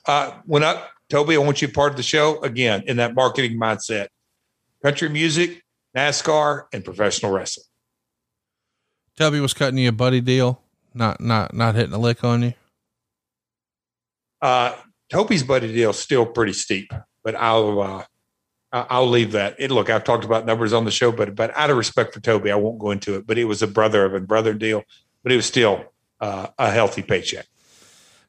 [0.06, 3.60] uh, when I Toby, I want you part of the show again in that marketing
[3.60, 4.08] mindset:
[4.82, 5.62] country music,
[5.98, 7.66] NASCAR, and professional wrestling.
[9.18, 10.62] Toby was cutting you a buddy deal,
[10.94, 12.54] not not not hitting a lick on you.
[14.42, 14.78] Uh,
[15.12, 18.06] Toby's buddy deal still pretty steep, but I'll uh,
[18.72, 19.56] I'll leave that.
[19.60, 22.20] It, look, I've talked about numbers on the show, but but out of respect for
[22.20, 23.26] Toby, I won't go into it.
[23.26, 24.84] But it was a brother of a brother deal,
[25.24, 25.86] but it was still
[26.20, 27.48] uh, a healthy paycheck.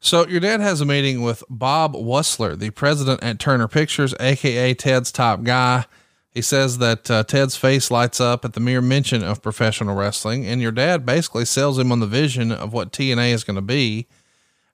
[0.00, 4.74] So your dad has a meeting with Bob Wussler, the president at Turner Pictures, aka
[4.74, 5.86] Ted's top guy.
[6.30, 10.46] He says that uh, Ted's face lights up at the mere mention of professional wrestling,
[10.46, 13.62] and your dad basically sells him on the vision of what TNA is going to
[13.62, 14.06] be.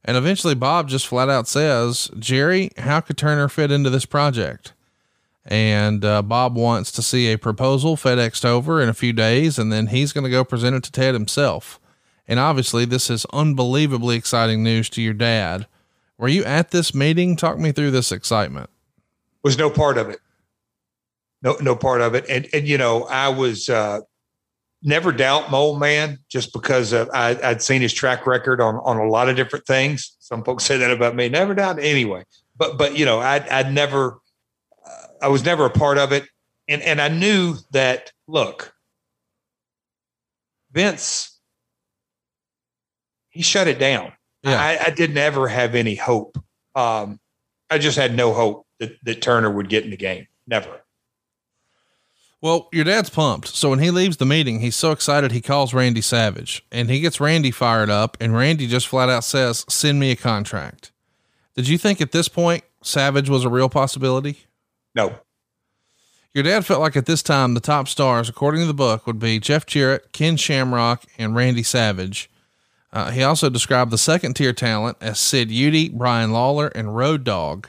[0.05, 4.75] And eventually, Bob just flat out says, Jerry, how could Turner fit into this project?
[5.47, 9.71] And uh, Bob wants to see a proposal FedExed over in a few days, and
[9.71, 11.79] then he's going to go present it to Ted himself.
[12.27, 15.67] And obviously, this is unbelievably exciting news to your dad.
[16.17, 17.37] Were you at this meeting?
[17.37, 18.71] Talk me through this excitement.
[19.43, 20.21] Was no part of it.
[21.43, 22.25] No, no part of it.
[22.31, 24.01] And and you know, I was uh,
[24.83, 28.97] never doubt Mole Man just because of, I, I'd seen his track record on on
[28.97, 30.17] a lot of different things.
[30.21, 31.29] Some folks say that about me.
[31.29, 32.25] Never doubt anyway.
[32.57, 34.21] But but you know, I'd, I'd never,
[35.25, 36.29] I was never a part of it,
[36.69, 38.13] and and I knew that.
[38.27, 38.75] Look,
[40.71, 41.39] Vince,
[43.31, 44.13] he shut it down.
[44.43, 44.61] Yeah.
[44.61, 46.37] I, I didn't ever have any hope.
[46.75, 47.21] Um,
[47.71, 50.27] I just had no hope that, that Turner would get in the game.
[50.47, 50.83] Never.
[52.43, 53.49] Well, your dad's pumped.
[53.49, 57.01] So when he leaves the meeting, he's so excited he calls Randy Savage and he
[57.01, 58.19] gets Randy fired up.
[58.21, 60.93] And Randy just flat out says, Send me a contract.
[61.55, 64.45] Did you think at this point Savage was a real possibility?
[64.95, 65.19] No.
[66.33, 69.21] Your dad felt like at this time the top stars, according to the book, would
[69.21, 72.29] be Jeff Jarrett, Ken Shamrock, and Randy Savage.
[72.93, 77.25] Uh, he also described the second tier talent as Sid Eudy, Brian Lawler, and Road
[77.25, 77.69] Dogg.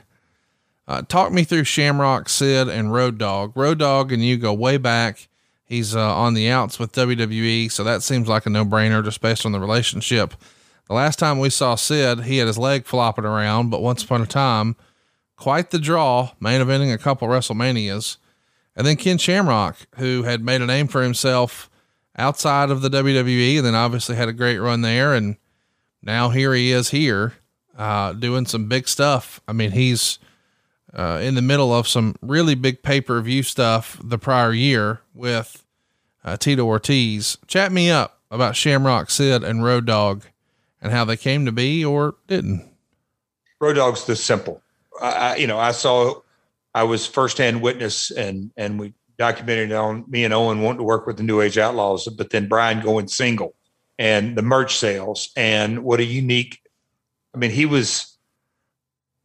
[0.88, 3.56] Uh, talk me through Shamrock, Sid, and Road Dogg.
[3.58, 5.28] Road Dogg and you go way back.
[5.66, 9.20] He's uh, on the outs with WWE, so that seems like a no brainer just
[9.20, 10.36] based on the relationship.
[10.88, 14.22] The last time we saw Sid, he had his leg flopping around, but once upon
[14.22, 14.76] a time,
[15.36, 18.18] quite the draw, main eventing a couple WrestleManias.
[18.76, 21.70] And then Ken Shamrock, who had made a name for himself
[22.18, 25.14] outside of the WWE, and then obviously had a great run there.
[25.14, 25.38] And
[26.02, 27.34] now here he is here,
[27.78, 29.42] uh, doing some big stuff.
[29.48, 30.20] I mean, he's
[30.94, 35.02] uh, in the middle of some really big pay per view stuff the prior year
[35.14, 35.66] with
[36.24, 37.38] uh, Tito Ortiz.
[37.48, 40.24] Chat me up about Shamrock Sid and Road Dogg
[40.82, 42.66] and how they came to be or didn't.
[43.60, 44.62] Road Dogg's the simple.
[45.02, 46.22] I, you know, I saw,
[46.74, 51.08] I was firsthand witness, and and we documented on me and Owen wanting to work
[51.08, 53.56] with the New Age Outlaws, but then Brian going single,
[53.98, 56.60] and the merch sales, and what a unique.
[57.34, 58.18] I mean, he was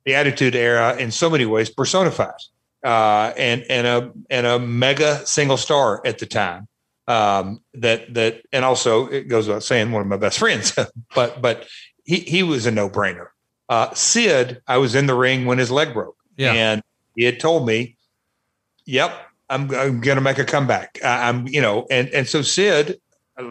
[0.05, 2.41] the Attitude Era in so many ways personified,
[2.85, 6.67] uh, and and a and a mega single star at the time.
[7.09, 10.73] Um, that that and also it goes without saying one of my best friends,
[11.15, 11.67] but but
[12.05, 13.29] he he was a no brainer.
[13.71, 16.53] Uh, Sid, I was in the ring when his leg broke, yeah.
[16.53, 16.83] and
[17.15, 17.97] he had told me,
[18.85, 19.13] "Yep,
[19.49, 23.01] I'm, I'm going to make a comeback." I'm you know, and and so Sid,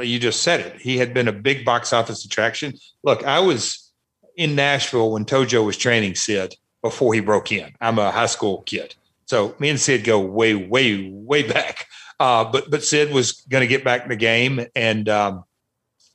[0.01, 0.81] you just said it.
[0.81, 2.73] He had been a big box office attraction.
[3.01, 3.91] Look, I was
[4.35, 7.71] in Nashville when Tojo was training Sid before he broke in.
[7.79, 8.95] I'm a high school kid.
[9.25, 11.87] So me and Sid go way, way, way back.
[12.19, 15.45] Uh, but but Sid was going to get back in the game, and um,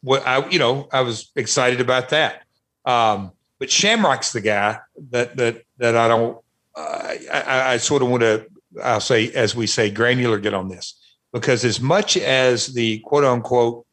[0.02, 2.42] what I you know I was excited about that.
[2.84, 3.32] Um,
[3.64, 4.78] but Shamrock's the guy
[5.10, 6.36] that that that I don't.
[6.76, 8.46] Uh, I, I sort of want to.
[8.82, 11.00] I'll say, as we say, granular get on this
[11.32, 13.86] because as much as the quote unquote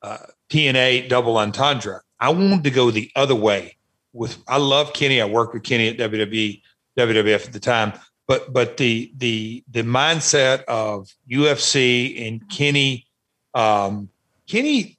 [0.00, 0.16] uh,
[0.48, 3.76] TNA double entendre I wanted to go the other way.
[4.14, 5.20] With I love Kenny.
[5.20, 6.62] I worked with Kenny at WWE,
[6.98, 7.92] WWF at the time.
[8.26, 13.06] But but the the the mindset of UFC and Kenny,
[13.52, 14.08] um,
[14.48, 14.98] Kenny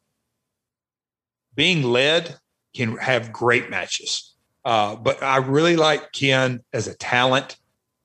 [1.56, 2.38] being led,
[2.78, 4.34] can have great matches.
[4.64, 7.58] Uh, but I really like Ken as a talent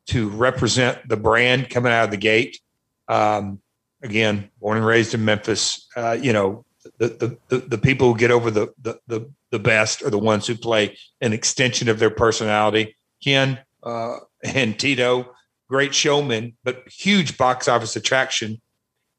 [0.07, 2.61] to represent the brand coming out of the gate.
[3.09, 3.61] Um,
[4.03, 6.65] again, born and raised in Memphis, uh, you know,
[6.99, 10.47] the, the, the, people who get over the, the, the, the, best are the ones
[10.47, 12.97] who play an extension of their personality.
[13.23, 15.33] Ken uh, and Tito,
[15.69, 18.61] great showmen, but huge box office attraction,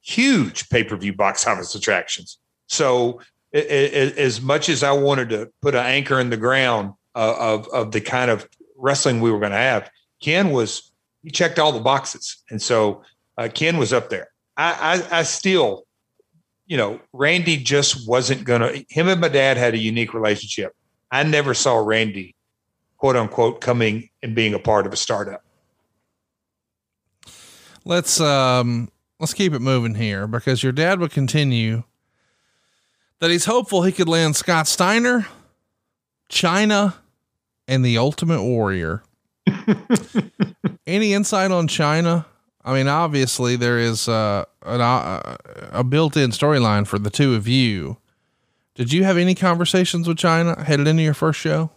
[0.02, 2.38] huge pay per view box office attractions.
[2.68, 3.22] So,
[3.54, 7.92] as much as I wanted to put an anchor in the ground uh, of, of
[7.92, 9.90] the kind of wrestling we were going to have,
[10.22, 10.92] Ken was,
[11.22, 12.38] he checked all the boxes.
[12.50, 13.04] And so
[13.38, 14.30] uh, Ken was up there.
[14.58, 15.84] I, I, I still,
[16.66, 20.74] you know, Randy just wasn't going to, him and my dad had a unique relationship.
[21.12, 22.36] I never saw Randy,
[22.98, 25.44] quote unquote, coming and being a part of a startup.
[27.86, 31.84] Let's, um, let's keep it moving here because your dad would continue
[33.24, 35.26] that he's hopeful he could land Scott Steiner,
[36.30, 36.96] Chyna,
[37.70, 39.02] and the Ultimate Warrior.
[40.86, 42.26] Any insight on Chyna?
[42.66, 45.38] I mean, obviously there is uh, an, uh,
[45.72, 47.96] a built-in storyline for the two of you.
[48.76, 51.70] Did you have any conversations with Chyna headed into your first show?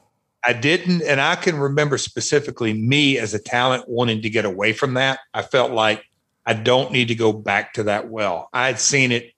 [0.44, 4.72] I didn't, and I can remember specifically me as a talent wanting to get away
[4.72, 5.20] from that.
[5.32, 6.04] I felt like
[6.44, 8.48] I don't need to go back to that well.
[8.52, 9.30] I had seen it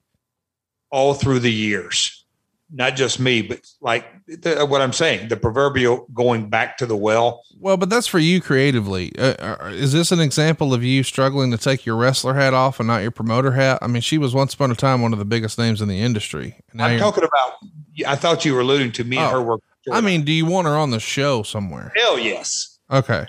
[0.91, 2.18] all through the years
[2.70, 6.97] not just me, but like the, what I'm saying, the proverbial going back to the
[6.97, 7.42] well.
[7.58, 9.12] Well, but that's for you creatively.
[9.18, 12.78] Uh, uh, is this an example of you struggling to take your wrestler hat off
[12.78, 13.78] and not your promoter hat?
[13.81, 16.00] I mean, she was once upon a time one of the biggest names in the
[16.00, 16.57] industry.
[16.78, 17.55] I'm talking about.
[18.07, 19.60] I thought you were alluding to me oh, and her work.
[19.91, 21.92] I mean, do you want her on the show somewhere?
[21.97, 22.78] Hell yes.
[22.91, 23.26] Okay.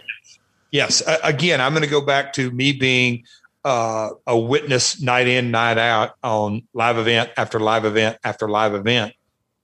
[0.71, 1.01] Yes.
[1.07, 3.23] Uh, again, I'm going to go back to me being
[3.69, 8.73] uh, a witness night in, night out on live event after live event after live
[8.73, 9.13] event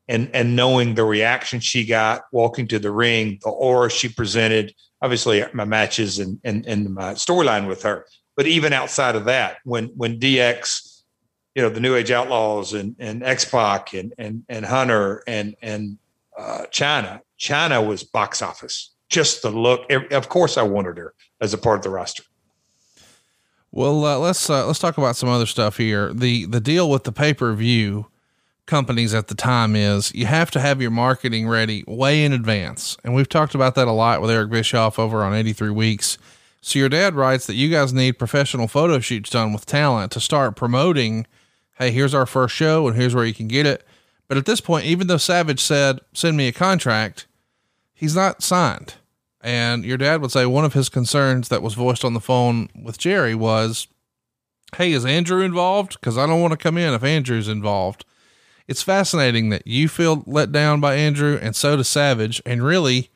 [0.08, 4.76] and and knowing the reaction she got walking to the ring, the aura she presented,
[5.02, 8.06] obviously my matches and and, and my storyline with her.
[8.38, 11.02] But even outside of that, when when DX,
[11.56, 15.56] you know, the New Age Outlaws and and X Pac and and and Hunter and
[15.64, 15.98] and
[16.38, 18.92] uh, Chyna, Chyna was box office.
[19.10, 19.92] Just the look.
[20.12, 22.24] Of course, I wanted her as a part of the roster.
[23.76, 26.14] Well, uh, let's uh, let's talk about some other stuff here.
[26.14, 28.08] the The deal with the pay per view
[28.66, 32.98] companies at the time is you have to have your marketing ready way in advance.
[33.04, 36.18] And we've talked about that a lot with Eric Bischoff over on 83 Weeks.
[36.62, 40.22] So your dad writes that you guys need professional photo shoots done with talent to
[40.22, 41.28] start promoting,
[41.78, 43.86] hey, here's our first show and here's where you can get it.
[44.30, 47.28] But at this point, even though Savage said, send me a contract,
[47.94, 48.96] he's not signed.
[49.46, 52.68] And your dad would say one of his concerns that was voiced on the phone
[52.76, 53.88] with Jerry was,
[54.76, 55.98] Hey, is Andrew involved?
[56.00, 58.04] Because I don't want to come in if Andrew's involved
[58.68, 62.42] it's fascinating that you feel let down by Andrew and so does Savage.
[62.46, 63.10] And really,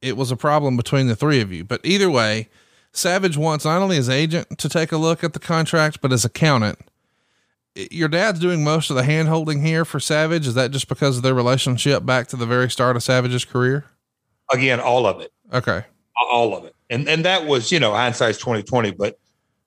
[0.00, 1.64] it was a problem between the three of you.
[1.64, 2.48] But either way,
[2.92, 6.24] Savage wants not only his agent to take a look at the contract, but his
[6.24, 6.78] accountant.
[7.90, 10.46] Your dad's doing most of the hand holding here for Savage.
[10.46, 13.84] Is that just because of their relationship back to the very start of Savage's career?
[14.50, 15.32] Again, all of it.
[15.52, 15.84] Okay.
[16.30, 16.74] All of it.
[16.90, 19.18] And and that was, you know, hindsight's 2020, but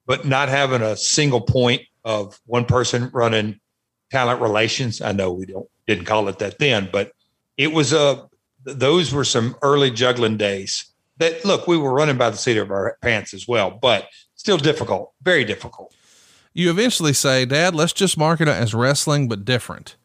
[0.06, 3.60] but not having a single point of one person running
[4.12, 5.02] talent relations.
[5.02, 7.12] I know we don't didn't call it that then, but
[7.58, 8.28] it was a
[8.64, 10.86] those were some early juggling days.
[11.18, 14.58] That look, we were running by the seat of our pants as well, but still
[14.58, 15.94] difficult, very difficult.
[16.54, 19.96] You eventually say, "Dad, let's just market it as wrestling but different."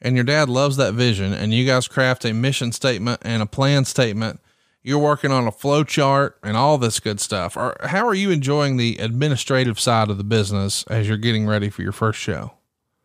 [0.00, 3.46] And your dad loves that vision, and you guys craft a mission statement and a
[3.46, 4.40] plan statement.
[4.82, 7.54] You're working on a flow chart and all this good stuff.
[7.54, 11.82] How are you enjoying the administrative side of the business as you're getting ready for
[11.82, 12.52] your first show?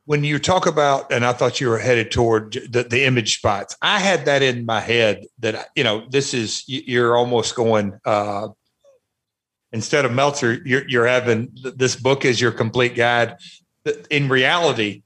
[0.08, 3.76] when you talk about, and I thought you were headed toward the, the image spots,
[3.82, 8.48] I had that in my head that, you know, this is, you're almost going, uh,
[9.74, 13.36] instead of Meltzer, you're, you're having this book as your complete guide.
[14.10, 15.04] In reality,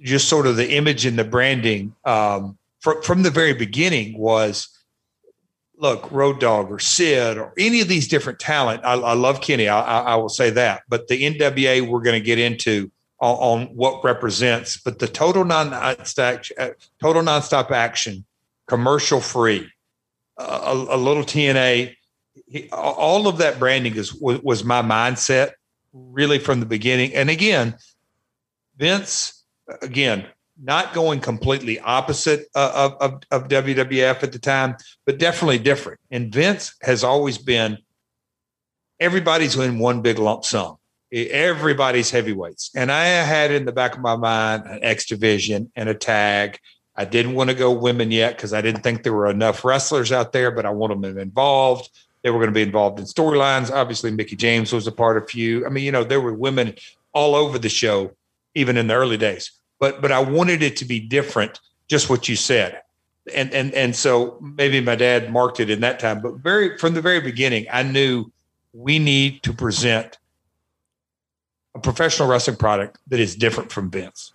[0.00, 4.70] just sort of the image and the branding um, from, from the very beginning was
[5.80, 8.84] look, Road Dogg or Sid or any of these different talent.
[8.84, 9.66] I, I love Kenny.
[9.66, 10.82] I, I, will say that.
[10.88, 15.44] But the NWA we're going to get into on, on what represents, but the total
[15.44, 16.68] non-stop, uh,
[17.00, 18.24] total nonstop action,
[18.66, 19.70] commercial free,
[20.36, 21.94] uh, a, a, little TNA,
[22.72, 25.52] all of that branding is was my mindset
[25.92, 27.14] really from the beginning.
[27.14, 27.76] And again,
[28.76, 29.44] Vince,
[29.82, 30.26] again,
[30.62, 36.00] not going completely opposite uh, of, of, of, WWF at the time, but definitely different.
[36.10, 37.78] And Vince has always been
[38.98, 40.76] everybody's in one big lump sum
[41.12, 42.70] everybody's heavyweights.
[42.74, 46.58] And I had in the back of my mind an X division and a tag.
[46.96, 50.12] I didn't want to go women yet because I didn't think there were enough wrestlers
[50.12, 51.90] out there, but I want them involved.
[52.22, 53.72] They were going to be involved in storylines.
[53.72, 55.66] Obviously, Mickie James was a part of few.
[55.66, 56.74] I mean, you know, there were women
[57.12, 58.12] all over the show,
[58.54, 59.52] even in the early days.
[59.80, 62.82] But but I wanted it to be different, just what you said.
[63.34, 66.94] And and and so maybe my dad marked it in that time, but very from
[66.94, 68.30] the very beginning, I knew
[68.72, 70.18] we need to present
[71.74, 74.32] a professional wrestling product that is different from Vince.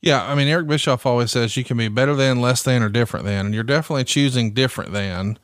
[0.00, 2.88] Yeah, I mean Eric Bischoff always says you can be better than, less than, or
[2.88, 5.38] different than, and you're definitely choosing different than.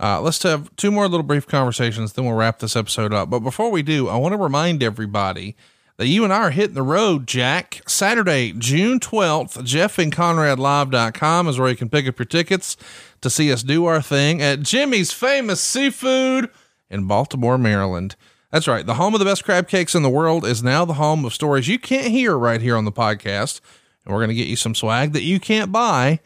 [0.00, 3.28] Uh, let's have two more little brief conversations, then we'll wrap this episode up.
[3.28, 5.56] But before we do, I want to remind everybody
[5.98, 7.82] that you and I are hitting the road, Jack.
[7.86, 12.76] Saturday, June 12th, Jeff and Conrad jeffandconradlive.com is where you can pick up your tickets
[13.20, 16.50] to see us do our thing at Jimmy's Famous Seafood
[16.88, 18.14] in Baltimore, Maryland.
[18.52, 18.86] That's right.
[18.86, 21.34] The home of the best crab cakes in the world is now the home of
[21.34, 23.60] stories you can't hear right here on the podcast.
[24.04, 26.20] And we're going to get you some swag that you can't buy.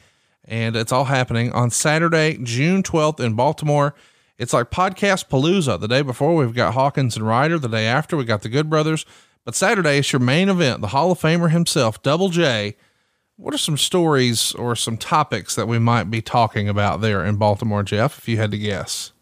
[0.45, 3.95] And it's all happening on Saturday, June 12th in Baltimore.
[4.39, 5.81] It's like podcast palooza.
[5.81, 7.59] The day before, we've got Hawkins and Ryder.
[7.59, 9.07] The day after, we got the Good Brothers.
[9.45, 12.77] But Saturday is your main event, the Hall of Famer himself, Double J.
[13.37, 17.37] What are some stories or some topics that we might be talking about there in
[17.37, 19.13] Baltimore, Jeff, if you had to guess?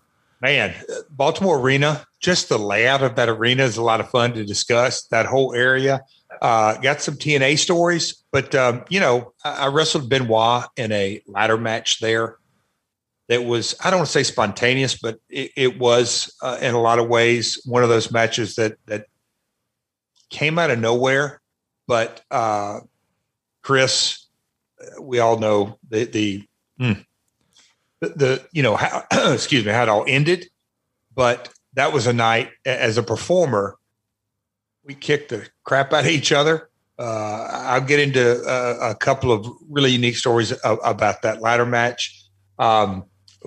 [0.42, 0.74] Man,
[1.10, 5.04] Baltimore Arena, just the layout of that arena is a lot of fun to discuss.
[5.06, 6.02] That whole area
[6.42, 11.58] uh, got some TNA stories, but um, you know, I, wrestled Benoit in a ladder
[11.58, 12.36] match there.
[13.28, 16.80] That was I don't want to say spontaneous, but it, it was uh, in a
[16.80, 19.06] lot of ways one of those matches that that
[20.30, 21.40] came out of nowhere.
[21.86, 22.80] But uh,
[23.62, 24.26] Chris,
[25.00, 26.44] we all know the the
[26.80, 27.04] mm,
[28.00, 30.46] the, the you know how excuse me how it all ended,
[31.14, 33.76] but that was a night as a performer.
[34.84, 36.70] We kicked the crap out of each other.
[36.98, 42.26] Uh, I'll get into a, a, couple of really unique stories about that ladder match.
[42.58, 43.06] Um,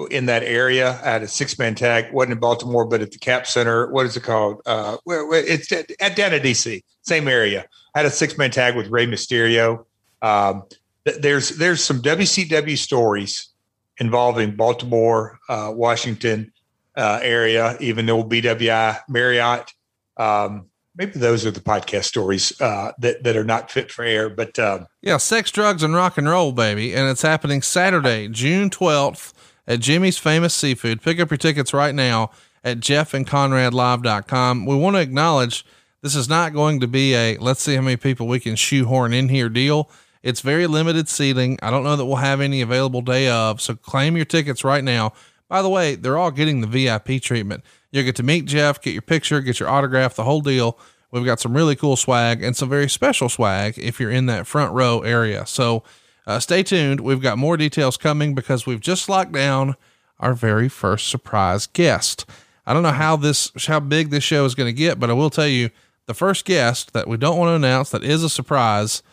[0.09, 2.11] in that area, I had a six man tag.
[2.11, 3.91] wasn't in Baltimore, but at the Cap Center.
[3.91, 4.61] What is it called?
[4.65, 7.65] Uh, it's at, at down DC, same area.
[7.95, 9.85] I had a six man tag with Rey Mysterio.
[10.21, 10.63] Um,
[11.03, 13.49] there's there's some WCW stories
[13.97, 16.51] involving Baltimore, uh, Washington
[16.95, 19.73] uh, area, even though BWI Marriott.
[20.17, 24.29] Um, maybe those are the podcast stories uh, that that are not fit for air.
[24.29, 28.71] But um, yeah, sex, drugs, and rock and roll, baby, and it's happening Saturday, June
[28.71, 29.33] twelfth
[29.67, 31.01] at Jimmy's Famous Seafood.
[31.01, 32.31] Pick up your tickets right now
[32.63, 34.65] at jeffandconradlive.com.
[34.65, 35.65] We want to acknowledge
[36.01, 39.13] this is not going to be a let's see how many people we can shoehorn
[39.13, 39.89] in here deal.
[40.21, 41.59] It's very limited seating.
[41.61, 44.83] I don't know that we'll have any available day of, so claim your tickets right
[44.83, 45.13] now.
[45.49, 47.63] By the way, they're all getting the VIP treatment.
[47.91, 50.79] You'll get to meet Jeff, get your picture, get your autograph, the whole deal.
[51.11, 54.47] We've got some really cool swag and some very special swag if you're in that
[54.47, 55.45] front row area.
[55.45, 55.83] So
[56.25, 57.01] uh, stay tuned.
[57.01, 59.75] We've got more details coming because we've just locked down
[60.19, 62.25] our very first surprise guest.
[62.65, 65.13] I don't know how this, how big this show is going to get, but I
[65.13, 65.69] will tell you
[66.05, 69.03] the first guest that we don't want to announce that is a surprise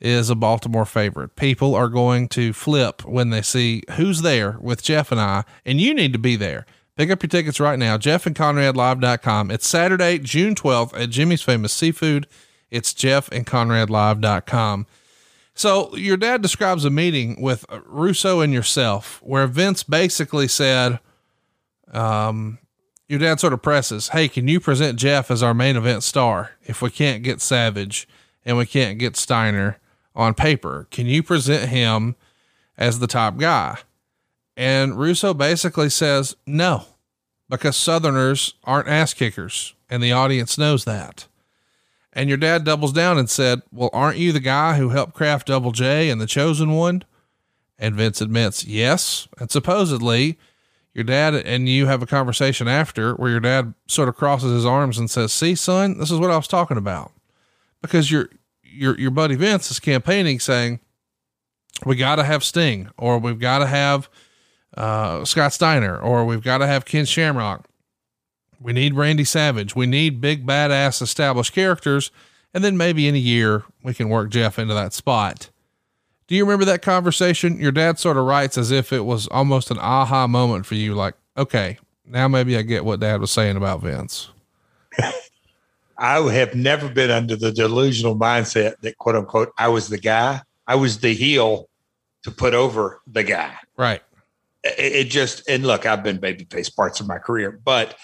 [0.00, 1.36] is a Baltimore favorite.
[1.36, 5.80] People are going to flip when they see who's there with Jeff and I, and
[5.80, 6.66] you need to be there.
[6.96, 9.50] Pick up your tickets right now, jeffandconradlive.com.
[9.50, 12.26] It's Saturday, June 12th at Jimmy's Famous Seafood.
[12.70, 14.86] It's jeffandconradlive.com.
[15.56, 21.00] So your dad describes a meeting with Russo and yourself where Vince basically said,
[21.92, 22.58] um,
[23.08, 26.52] your dad sort of presses, Hey, can you present Jeff as our main event star?
[26.62, 28.06] If we can't get Savage
[28.44, 29.78] and we can't get Steiner,
[30.16, 30.88] on paper.
[30.90, 32.16] Can you present him
[32.76, 33.78] as the top guy?
[34.56, 36.86] And Russo basically says no,
[37.48, 41.28] because Southerners aren't ass kickers, and the audience knows that.
[42.16, 45.48] And your dad doubles down and said, Well, aren't you the guy who helped craft
[45.48, 47.04] Double J and the chosen one?
[47.78, 49.28] And Vince admits, Yes.
[49.38, 50.38] And supposedly,
[50.94, 54.64] your dad and you have a conversation after where your dad sort of crosses his
[54.64, 57.12] arms and says, See, son, this is what I was talking about.
[57.82, 58.30] Because you're,
[58.62, 60.80] your your buddy Vince is campaigning saying
[61.84, 64.08] we got to have Sting or we've got to have
[64.74, 67.66] uh, Scott Steiner or we've got to have Ken Shamrock.
[68.60, 69.76] We need Randy Savage.
[69.76, 72.10] We need big badass established characters,
[72.54, 75.50] and then maybe in a year we can work Jeff into that spot.
[76.26, 77.60] Do you remember that conversation?
[77.60, 80.94] Your dad sort of writes as if it was almost an aha moment for you,
[80.94, 84.30] like, okay, now maybe I get what dad was saying about Vince.
[85.98, 90.42] I have never been under the delusional mindset that quote unquote I was the guy.
[90.66, 91.68] I was the heel
[92.24, 93.54] to put over the guy.
[93.76, 94.02] Right.
[94.64, 97.96] It, it just and look, I've been babyface parts of my career, but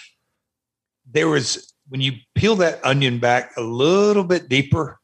[1.12, 4.98] there was when you peel that onion back a little bit deeper,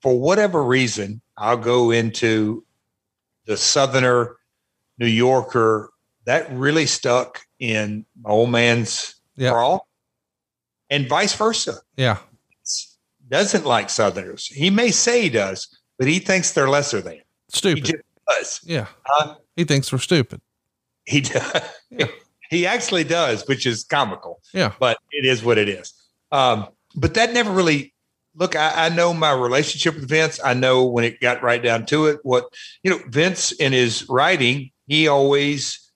[0.00, 2.64] for whatever reason, I'll go into
[3.46, 4.36] the Southerner,
[4.98, 5.90] New Yorker,
[6.24, 9.50] that really stuck in my old man's Yeah.
[9.50, 9.88] crawl,
[10.90, 11.80] and vice versa.
[11.96, 12.18] Yeah.
[13.28, 14.46] Doesn't like Southerners.
[14.46, 15.66] He may say he does,
[15.98, 17.14] but he thinks they're lesser than.
[17.14, 17.84] He Stupid.
[17.84, 18.60] just does.
[18.64, 18.86] yeah.
[19.04, 19.36] Huh?
[19.56, 20.40] He thinks we're stupid.
[21.06, 21.62] He does.
[21.90, 22.06] Yeah.
[22.52, 24.40] He actually does, which is comical.
[24.52, 24.72] Yeah.
[24.78, 25.92] but it is what it is.
[26.30, 27.94] Um, but that never really
[28.36, 28.54] look.
[28.54, 30.38] I, I know my relationship with Vince.
[30.44, 32.44] I know when it got right down to it, what
[32.82, 35.90] you know, Vince in his writing, he always,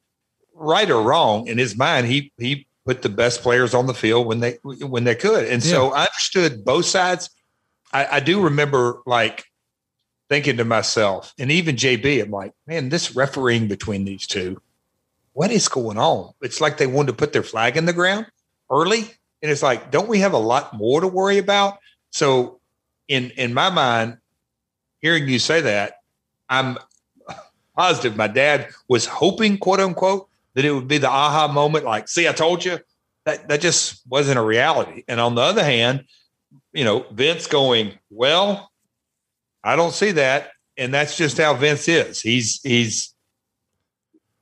[0.55, 4.27] right or wrong, in his mind, he he put the best players on the field
[4.27, 7.29] when they when they could, and so I understood both sides.
[7.93, 9.45] I, I do remember like
[10.31, 14.61] thinking to myself, and even JB, I'm like, man, this refereeing between these two,
[15.37, 16.33] what is going on?
[16.41, 18.25] It's like they wanted to put their flag in the ground
[18.71, 19.01] early.
[19.43, 21.77] And it's like, don't we have a lot more to worry about?
[22.09, 22.59] So
[23.07, 24.17] in in my mind,
[25.03, 25.99] hearing you say that,
[26.49, 26.79] I'm
[27.77, 32.09] positive my dad was hoping, quote unquote, that it would be the aha moment, like,
[32.09, 32.79] see, I told you.
[33.27, 35.05] That that just wasn't a reality.
[35.07, 36.05] And on the other hand,
[36.73, 38.71] you know, Vince going, Well,
[39.63, 40.53] I don't see that.
[40.79, 42.23] And that's just how Vince is.
[42.23, 43.15] He's he's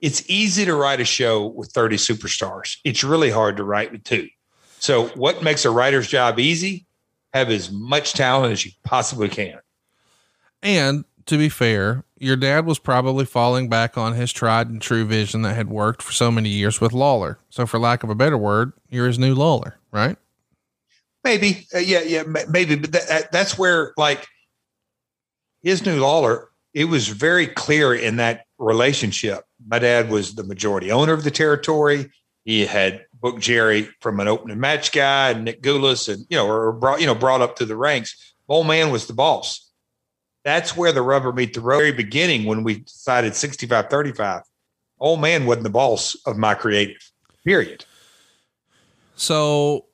[0.05, 2.77] it's easy to write a show with 30 superstars.
[2.85, 4.29] It's really hard to write with two.
[4.79, 6.85] So, what makes a writer's job easy?
[7.33, 9.59] Have as much talent as you possibly can.
[10.63, 15.07] And to be fair, your dad was probably falling back on his tried and true
[15.07, 17.39] vision that had worked for so many years with Lawler.
[17.49, 20.19] So, for lack of a better word, you're his new Lawler, right?
[21.25, 24.27] Maybe, uh, yeah, yeah, ma- maybe, but that, that, that's where like
[25.63, 26.51] his new Lawler.
[26.75, 29.45] It was very clear in that relationship.
[29.67, 32.11] My dad was the majority owner of the territory.
[32.45, 36.47] He had booked Jerry from an opening match guy and Nick Gulas, and you know,
[36.47, 38.35] or brought you know brought up through the ranks.
[38.49, 39.71] Old man was the boss.
[40.45, 41.79] That's where the rubber meet the road.
[41.79, 44.43] Very beginning when we decided 65-35,
[45.01, 47.11] old man wasn't the boss of my creative.
[47.47, 47.87] Period.
[49.17, 49.87] So,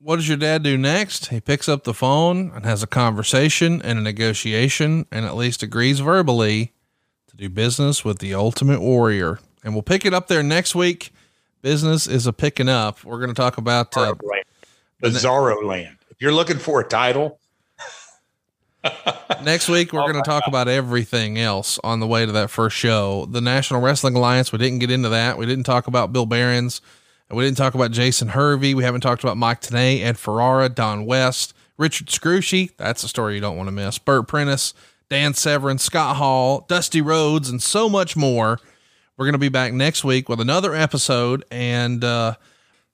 [0.00, 1.28] what does your dad do next?
[1.28, 5.62] He picks up the phone and has a conversation and a negotiation and at least
[5.62, 6.73] agrees verbally
[7.36, 9.40] to do business with the Ultimate Warrior.
[9.64, 11.12] And we'll pick it up there next week.
[11.62, 13.02] Business is a picking up.
[13.04, 14.14] We're going to talk about uh,
[15.02, 15.96] Bizarro land.
[16.10, 17.40] If you're looking for a title,
[19.42, 19.92] next week.
[19.92, 23.26] We're Oh going to talk about everything else on the way to that first show.
[23.26, 24.52] The National Wrestling Alliance.
[24.52, 25.38] We didn't get into that.
[25.38, 26.80] We didn't talk about Bill Behrens.
[27.28, 28.74] And we didn't talk about Jason Hervey.
[28.74, 32.70] We haven't talked about Mike Tenay, Ed Ferrara, Don West, Richard Scrushy.
[32.76, 33.98] That's a story you don't want to miss.
[33.98, 34.74] Bert Prentice,
[35.08, 38.58] Dan Severn, Scott Hall, Dusty Rhodes, and so much more.
[39.16, 41.44] We're going to be back next week with another episode.
[41.50, 42.34] And uh,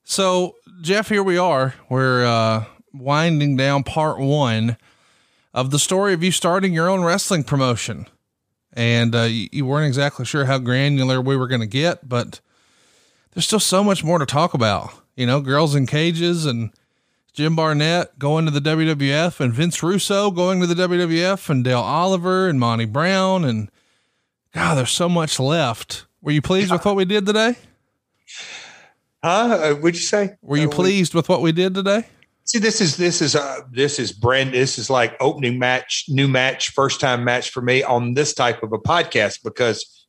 [0.03, 1.73] so, Jeff, here we are.
[1.89, 4.77] We're uh, winding down part one
[5.53, 8.07] of the story of you starting your own wrestling promotion.
[8.73, 12.39] And uh, you, you weren't exactly sure how granular we were going to get, but
[13.33, 14.93] there's still so much more to talk about.
[15.15, 16.71] You know, girls in cages and
[17.33, 21.79] Jim Barnett going to the WWF and Vince Russo going to the WWF and Dale
[21.79, 23.45] Oliver and Monty Brown.
[23.45, 23.69] And
[24.53, 26.05] God, there's so much left.
[26.21, 27.55] Were you pleased with what we did today?
[29.23, 29.29] huh?
[29.29, 30.31] Uh, what'd you say?
[30.41, 32.05] Were you Uh, we- pleased with what we did today?
[32.43, 34.51] See, this is this is uh this is brand.
[34.53, 38.61] This is like opening match, new match, first time match for me on this type
[38.63, 40.00] of a podcast because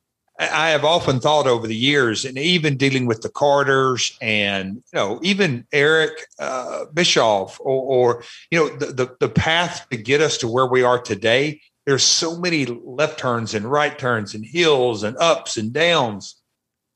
[0.51, 4.81] I have often thought over the years, and even dealing with the Carters and you
[4.93, 10.21] know even Eric uh, Bischoff or, or you know the, the the path to get
[10.21, 11.61] us to where we are today.
[11.85, 16.41] There's so many left turns and right turns and hills and ups and downs,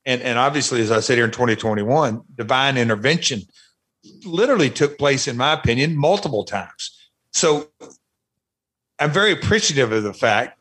[0.04, 3.42] and and obviously, as I said here in 2021, divine intervention
[4.24, 7.10] literally took place, in my opinion, multiple times.
[7.32, 7.68] So
[8.98, 10.58] I'm very appreciative of the fact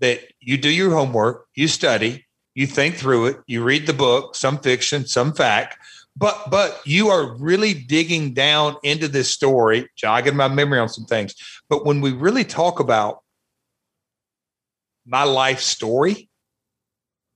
[0.00, 2.25] that you do your homework, you study,
[2.56, 5.76] you think through it, you read the book, some fiction, some fact,
[6.16, 11.04] but but you are really digging down into this story, jogging my memory on some
[11.04, 11.34] things.
[11.68, 13.22] But when we really talk about
[15.04, 16.30] my life story,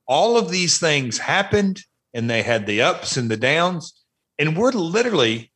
[0.09, 1.83] all of these things happened
[2.15, 3.93] and they had the ups and the downs
[4.39, 5.53] and we're literally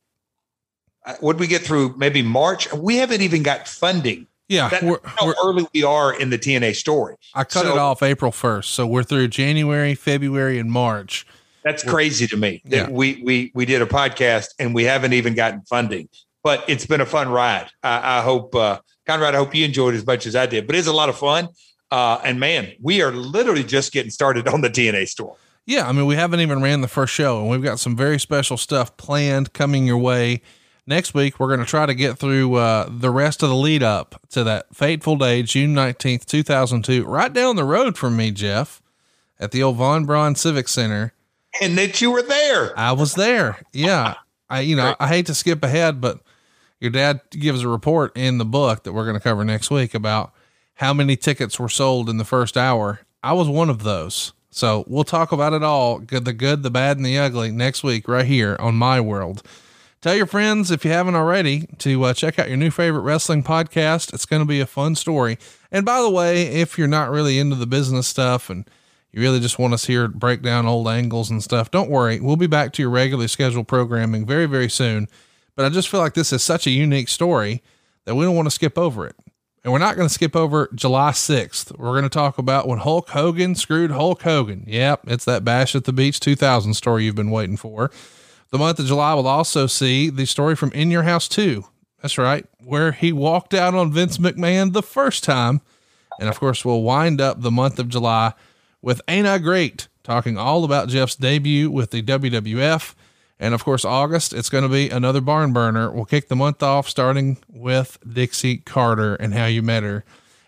[1.06, 2.70] uh, would we get through maybe March?
[2.72, 4.26] We haven't even got funding.
[4.48, 4.68] Yeah.
[4.68, 7.16] That, we're- how we're- early we are in the TNA story.
[7.34, 8.66] I cut So- it off April 1st.
[8.66, 11.26] So we're through January, February, and March.
[11.64, 12.88] That's crazy to me that Yeah.
[12.90, 16.08] we we we did a podcast and we haven't even gotten funding.
[16.42, 17.68] But it's been a fun ride.
[17.82, 19.34] I, I hope uh, Conrad.
[19.34, 20.66] I hope you enjoyed it as much as I did.
[20.66, 21.48] But it's a lot of fun.
[21.90, 25.36] Uh, and man, we are literally just getting started on the TNA store.
[25.64, 28.18] Yeah, I mean, we haven't even ran the first show, and we've got some very
[28.20, 30.42] special stuff planned coming your way
[30.86, 33.82] Next week, we're going to try to get through uh, the rest of the lead
[33.82, 38.82] up to that fateful day, June 19th, 2002, right down the road from me, Jeff,
[39.40, 41.14] at the old Von Braun Civic Center.
[41.62, 42.78] And that you were there.
[42.78, 43.62] I was there.
[43.72, 44.16] Yeah.
[44.50, 46.20] I, you know, I hate to skip ahead, but
[46.80, 49.94] your dad gives a report in the book that we're going to cover next week
[49.94, 50.34] about
[50.74, 53.00] how many tickets were sold in the first hour.
[53.22, 54.34] I was one of those.
[54.50, 57.82] So we'll talk about it all good, the good, the bad, and the ugly next
[57.82, 59.42] week, right here on My World.
[60.04, 63.42] Tell your friends, if you haven't already, to uh, check out your new favorite wrestling
[63.42, 64.12] podcast.
[64.12, 65.38] It's going to be a fun story.
[65.72, 68.68] And by the way, if you're not really into the business stuff and
[69.12, 72.20] you really just want us here to break down old angles and stuff, don't worry.
[72.20, 75.08] We'll be back to your regularly scheduled programming very, very soon.
[75.56, 77.62] But I just feel like this is such a unique story
[78.04, 79.16] that we don't want to skip over it.
[79.64, 81.78] And we're not going to skip over July 6th.
[81.78, 84.64] We're going to talk about when Hulk Hogan screwed Hulk Hogan.
[84.66, 87.90] Yep, it's that Bash at the Beach 2000 story you've been waiting for.
[88.54, 91.64] The month of July will also see the story from In Your House 2.
[92.00, 95.60] That's right, where he walked out on Vince McMahon the first time.
[96.20, 98.32] And of course, we'll wind up the month of July
[98.80, 102.94] with Ain't I Great, talking all about Jeff's debut with the WWF.
[103.40, 105.90] And of course, August, it's going to be another barn burner.
[105.90, 110.04] We'll kick the month off starting with Dixie Carter and how you met her.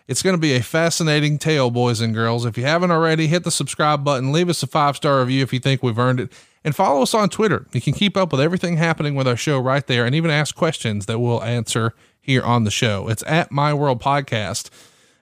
[0.07, 2.45] It's going to be a fascinating tale, boys and girls.
[2.45, 5.51] If you haven't already, hit the subscribe button, leave us a five star review if
[5.51, 6.31] you think we've earned it,
[6.63, 7.67] and follow us on Twitter.
[7.73, 10.55] You can keep up with everything happening with our show right there and even ask
[10.55, 13.09] questions that we'll answer here on the show.
[13.09, 14.69] It's at My World Podcast.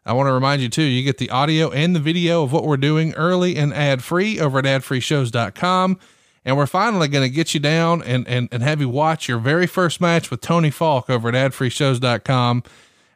[0.05, 2.63] I want to remind you too, you get the audio and the video of what
[2.63, 5.99] we're doing early and ad free over at adfreeshows.com.
[6.47, 9.39] And we're finally going to get you down and, and, and have you watch your
[9.39, 12.61] very first match with Tony Falk over at adfreeshows.com.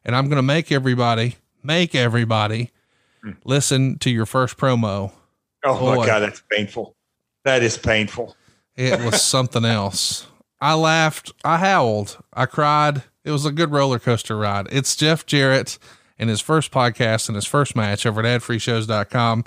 [0.03, 2.71] And I'm going to make everybody make everybody
[3.21, 3.31] hmm.
[3.43, 5.11] listen to your first promo.
[5.63, 5.95] Oh Boy.
[5.95, 6.95] my God, that's painful.
[7.43, 8.35] That is painful.
[8.75, 10.27] It was something else.
[10.61, 13.03] I laughed, I howled, I cried.
[13.23, 14.67] It was a good roller coaster ride.
[14.71, 15.77] It's Jeff Jarrett
[16.17, 19.45] and his first podcast and his first match over at adfreeshows.com.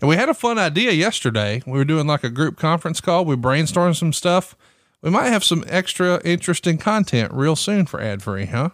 [0.00, 1.62] And we had a fun idea yesterday.
[1.66, 3.24] We were doing like a group conference call.
[3.24, 4.56] We brainstormed some stuff.
[5.02, 8.70] We might have some extra interesting content real soon for ad free, huh?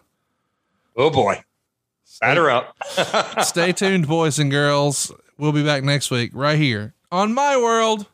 [0.97, 1.43] Oh boy.
[2.21, 2.77] Batter up.
[3.43, 5.11] Stay tuned, boys and girls.
[5.39, 8.07] We'll be back next week right here on My World.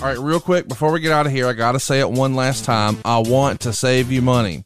[0.00, 2.10] All right, real quick before we get out of here, I got to say it
[2.10, 2.98] one last time.
[3.04, 4.64] I want to save you money.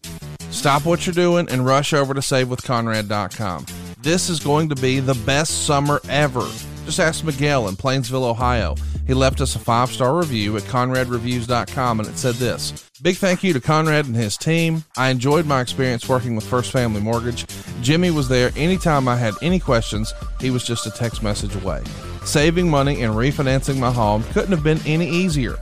[0.50, 3.66] Stop what you're doing and rush over to savewithconrad.com.
[4.02, 6.46] This is going to be the best summer ever.
[6.84, 8.74] Just ask Miguel in Plainsville, Ohio.
[9.10, 13.42] He left us a five star review at conradreviews.com and it said this Big thank
[13.42, 14.84] you to Conrad and his team.
[14.96, 17.44] I enjoyed my experience working with First Family Mortgage.
[17.82, 21.82] Jimmy was there anytime I had any questions, he was just a text message away.
[22.24, 25.58] Saving money and refinancing my home couldn't have been any easier.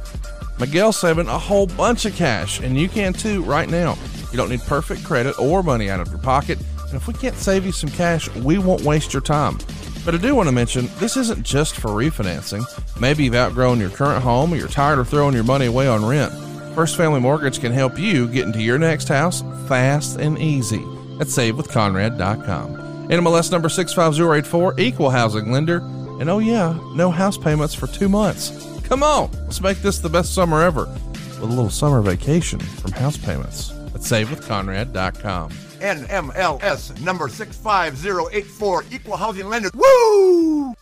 [0.60, 3.96] Miguel's saving a whole bunch of cash, and you can too right now.
[4.30, 6.58] You don't need perfect credit or money out of your pocket.
[6.88, 9.56] And if we can't save you some cash, we won't waste your time.
[10.04, 12.64] But I do want to mention this isn't just for refinancing.
[13.00, 16.04] Maybe you've outgrown your current home or you're tired of throwing your money away on
[16.04, 16.32] rent.
[16.74, 20.82] First Family Mortgage can help you get into your next house fast and easy
[21.20, 23.08] at savewithconrad.com.
[23.08, 25.78] NMLS number 65084, equal housing lender.
[26.20, 28.50] And oh, yeah, no house payments for two months.
[28.84, 32.92] Come on, let's make this the best summer ever with a little summer vacation from
[32.92, 35.67] house payments at savewithconrad.com.
[35.80, 39.70] NMLS number 65084, equal housing lender.
[39.74, 40.74] Woo!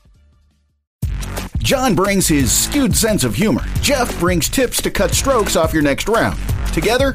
[1.59, 3.65] John brings his skewed sense of humor.
[3.81, 6.39] Jeff brings tips to cut strokes off your next round.
[6.73, 7.15] Together,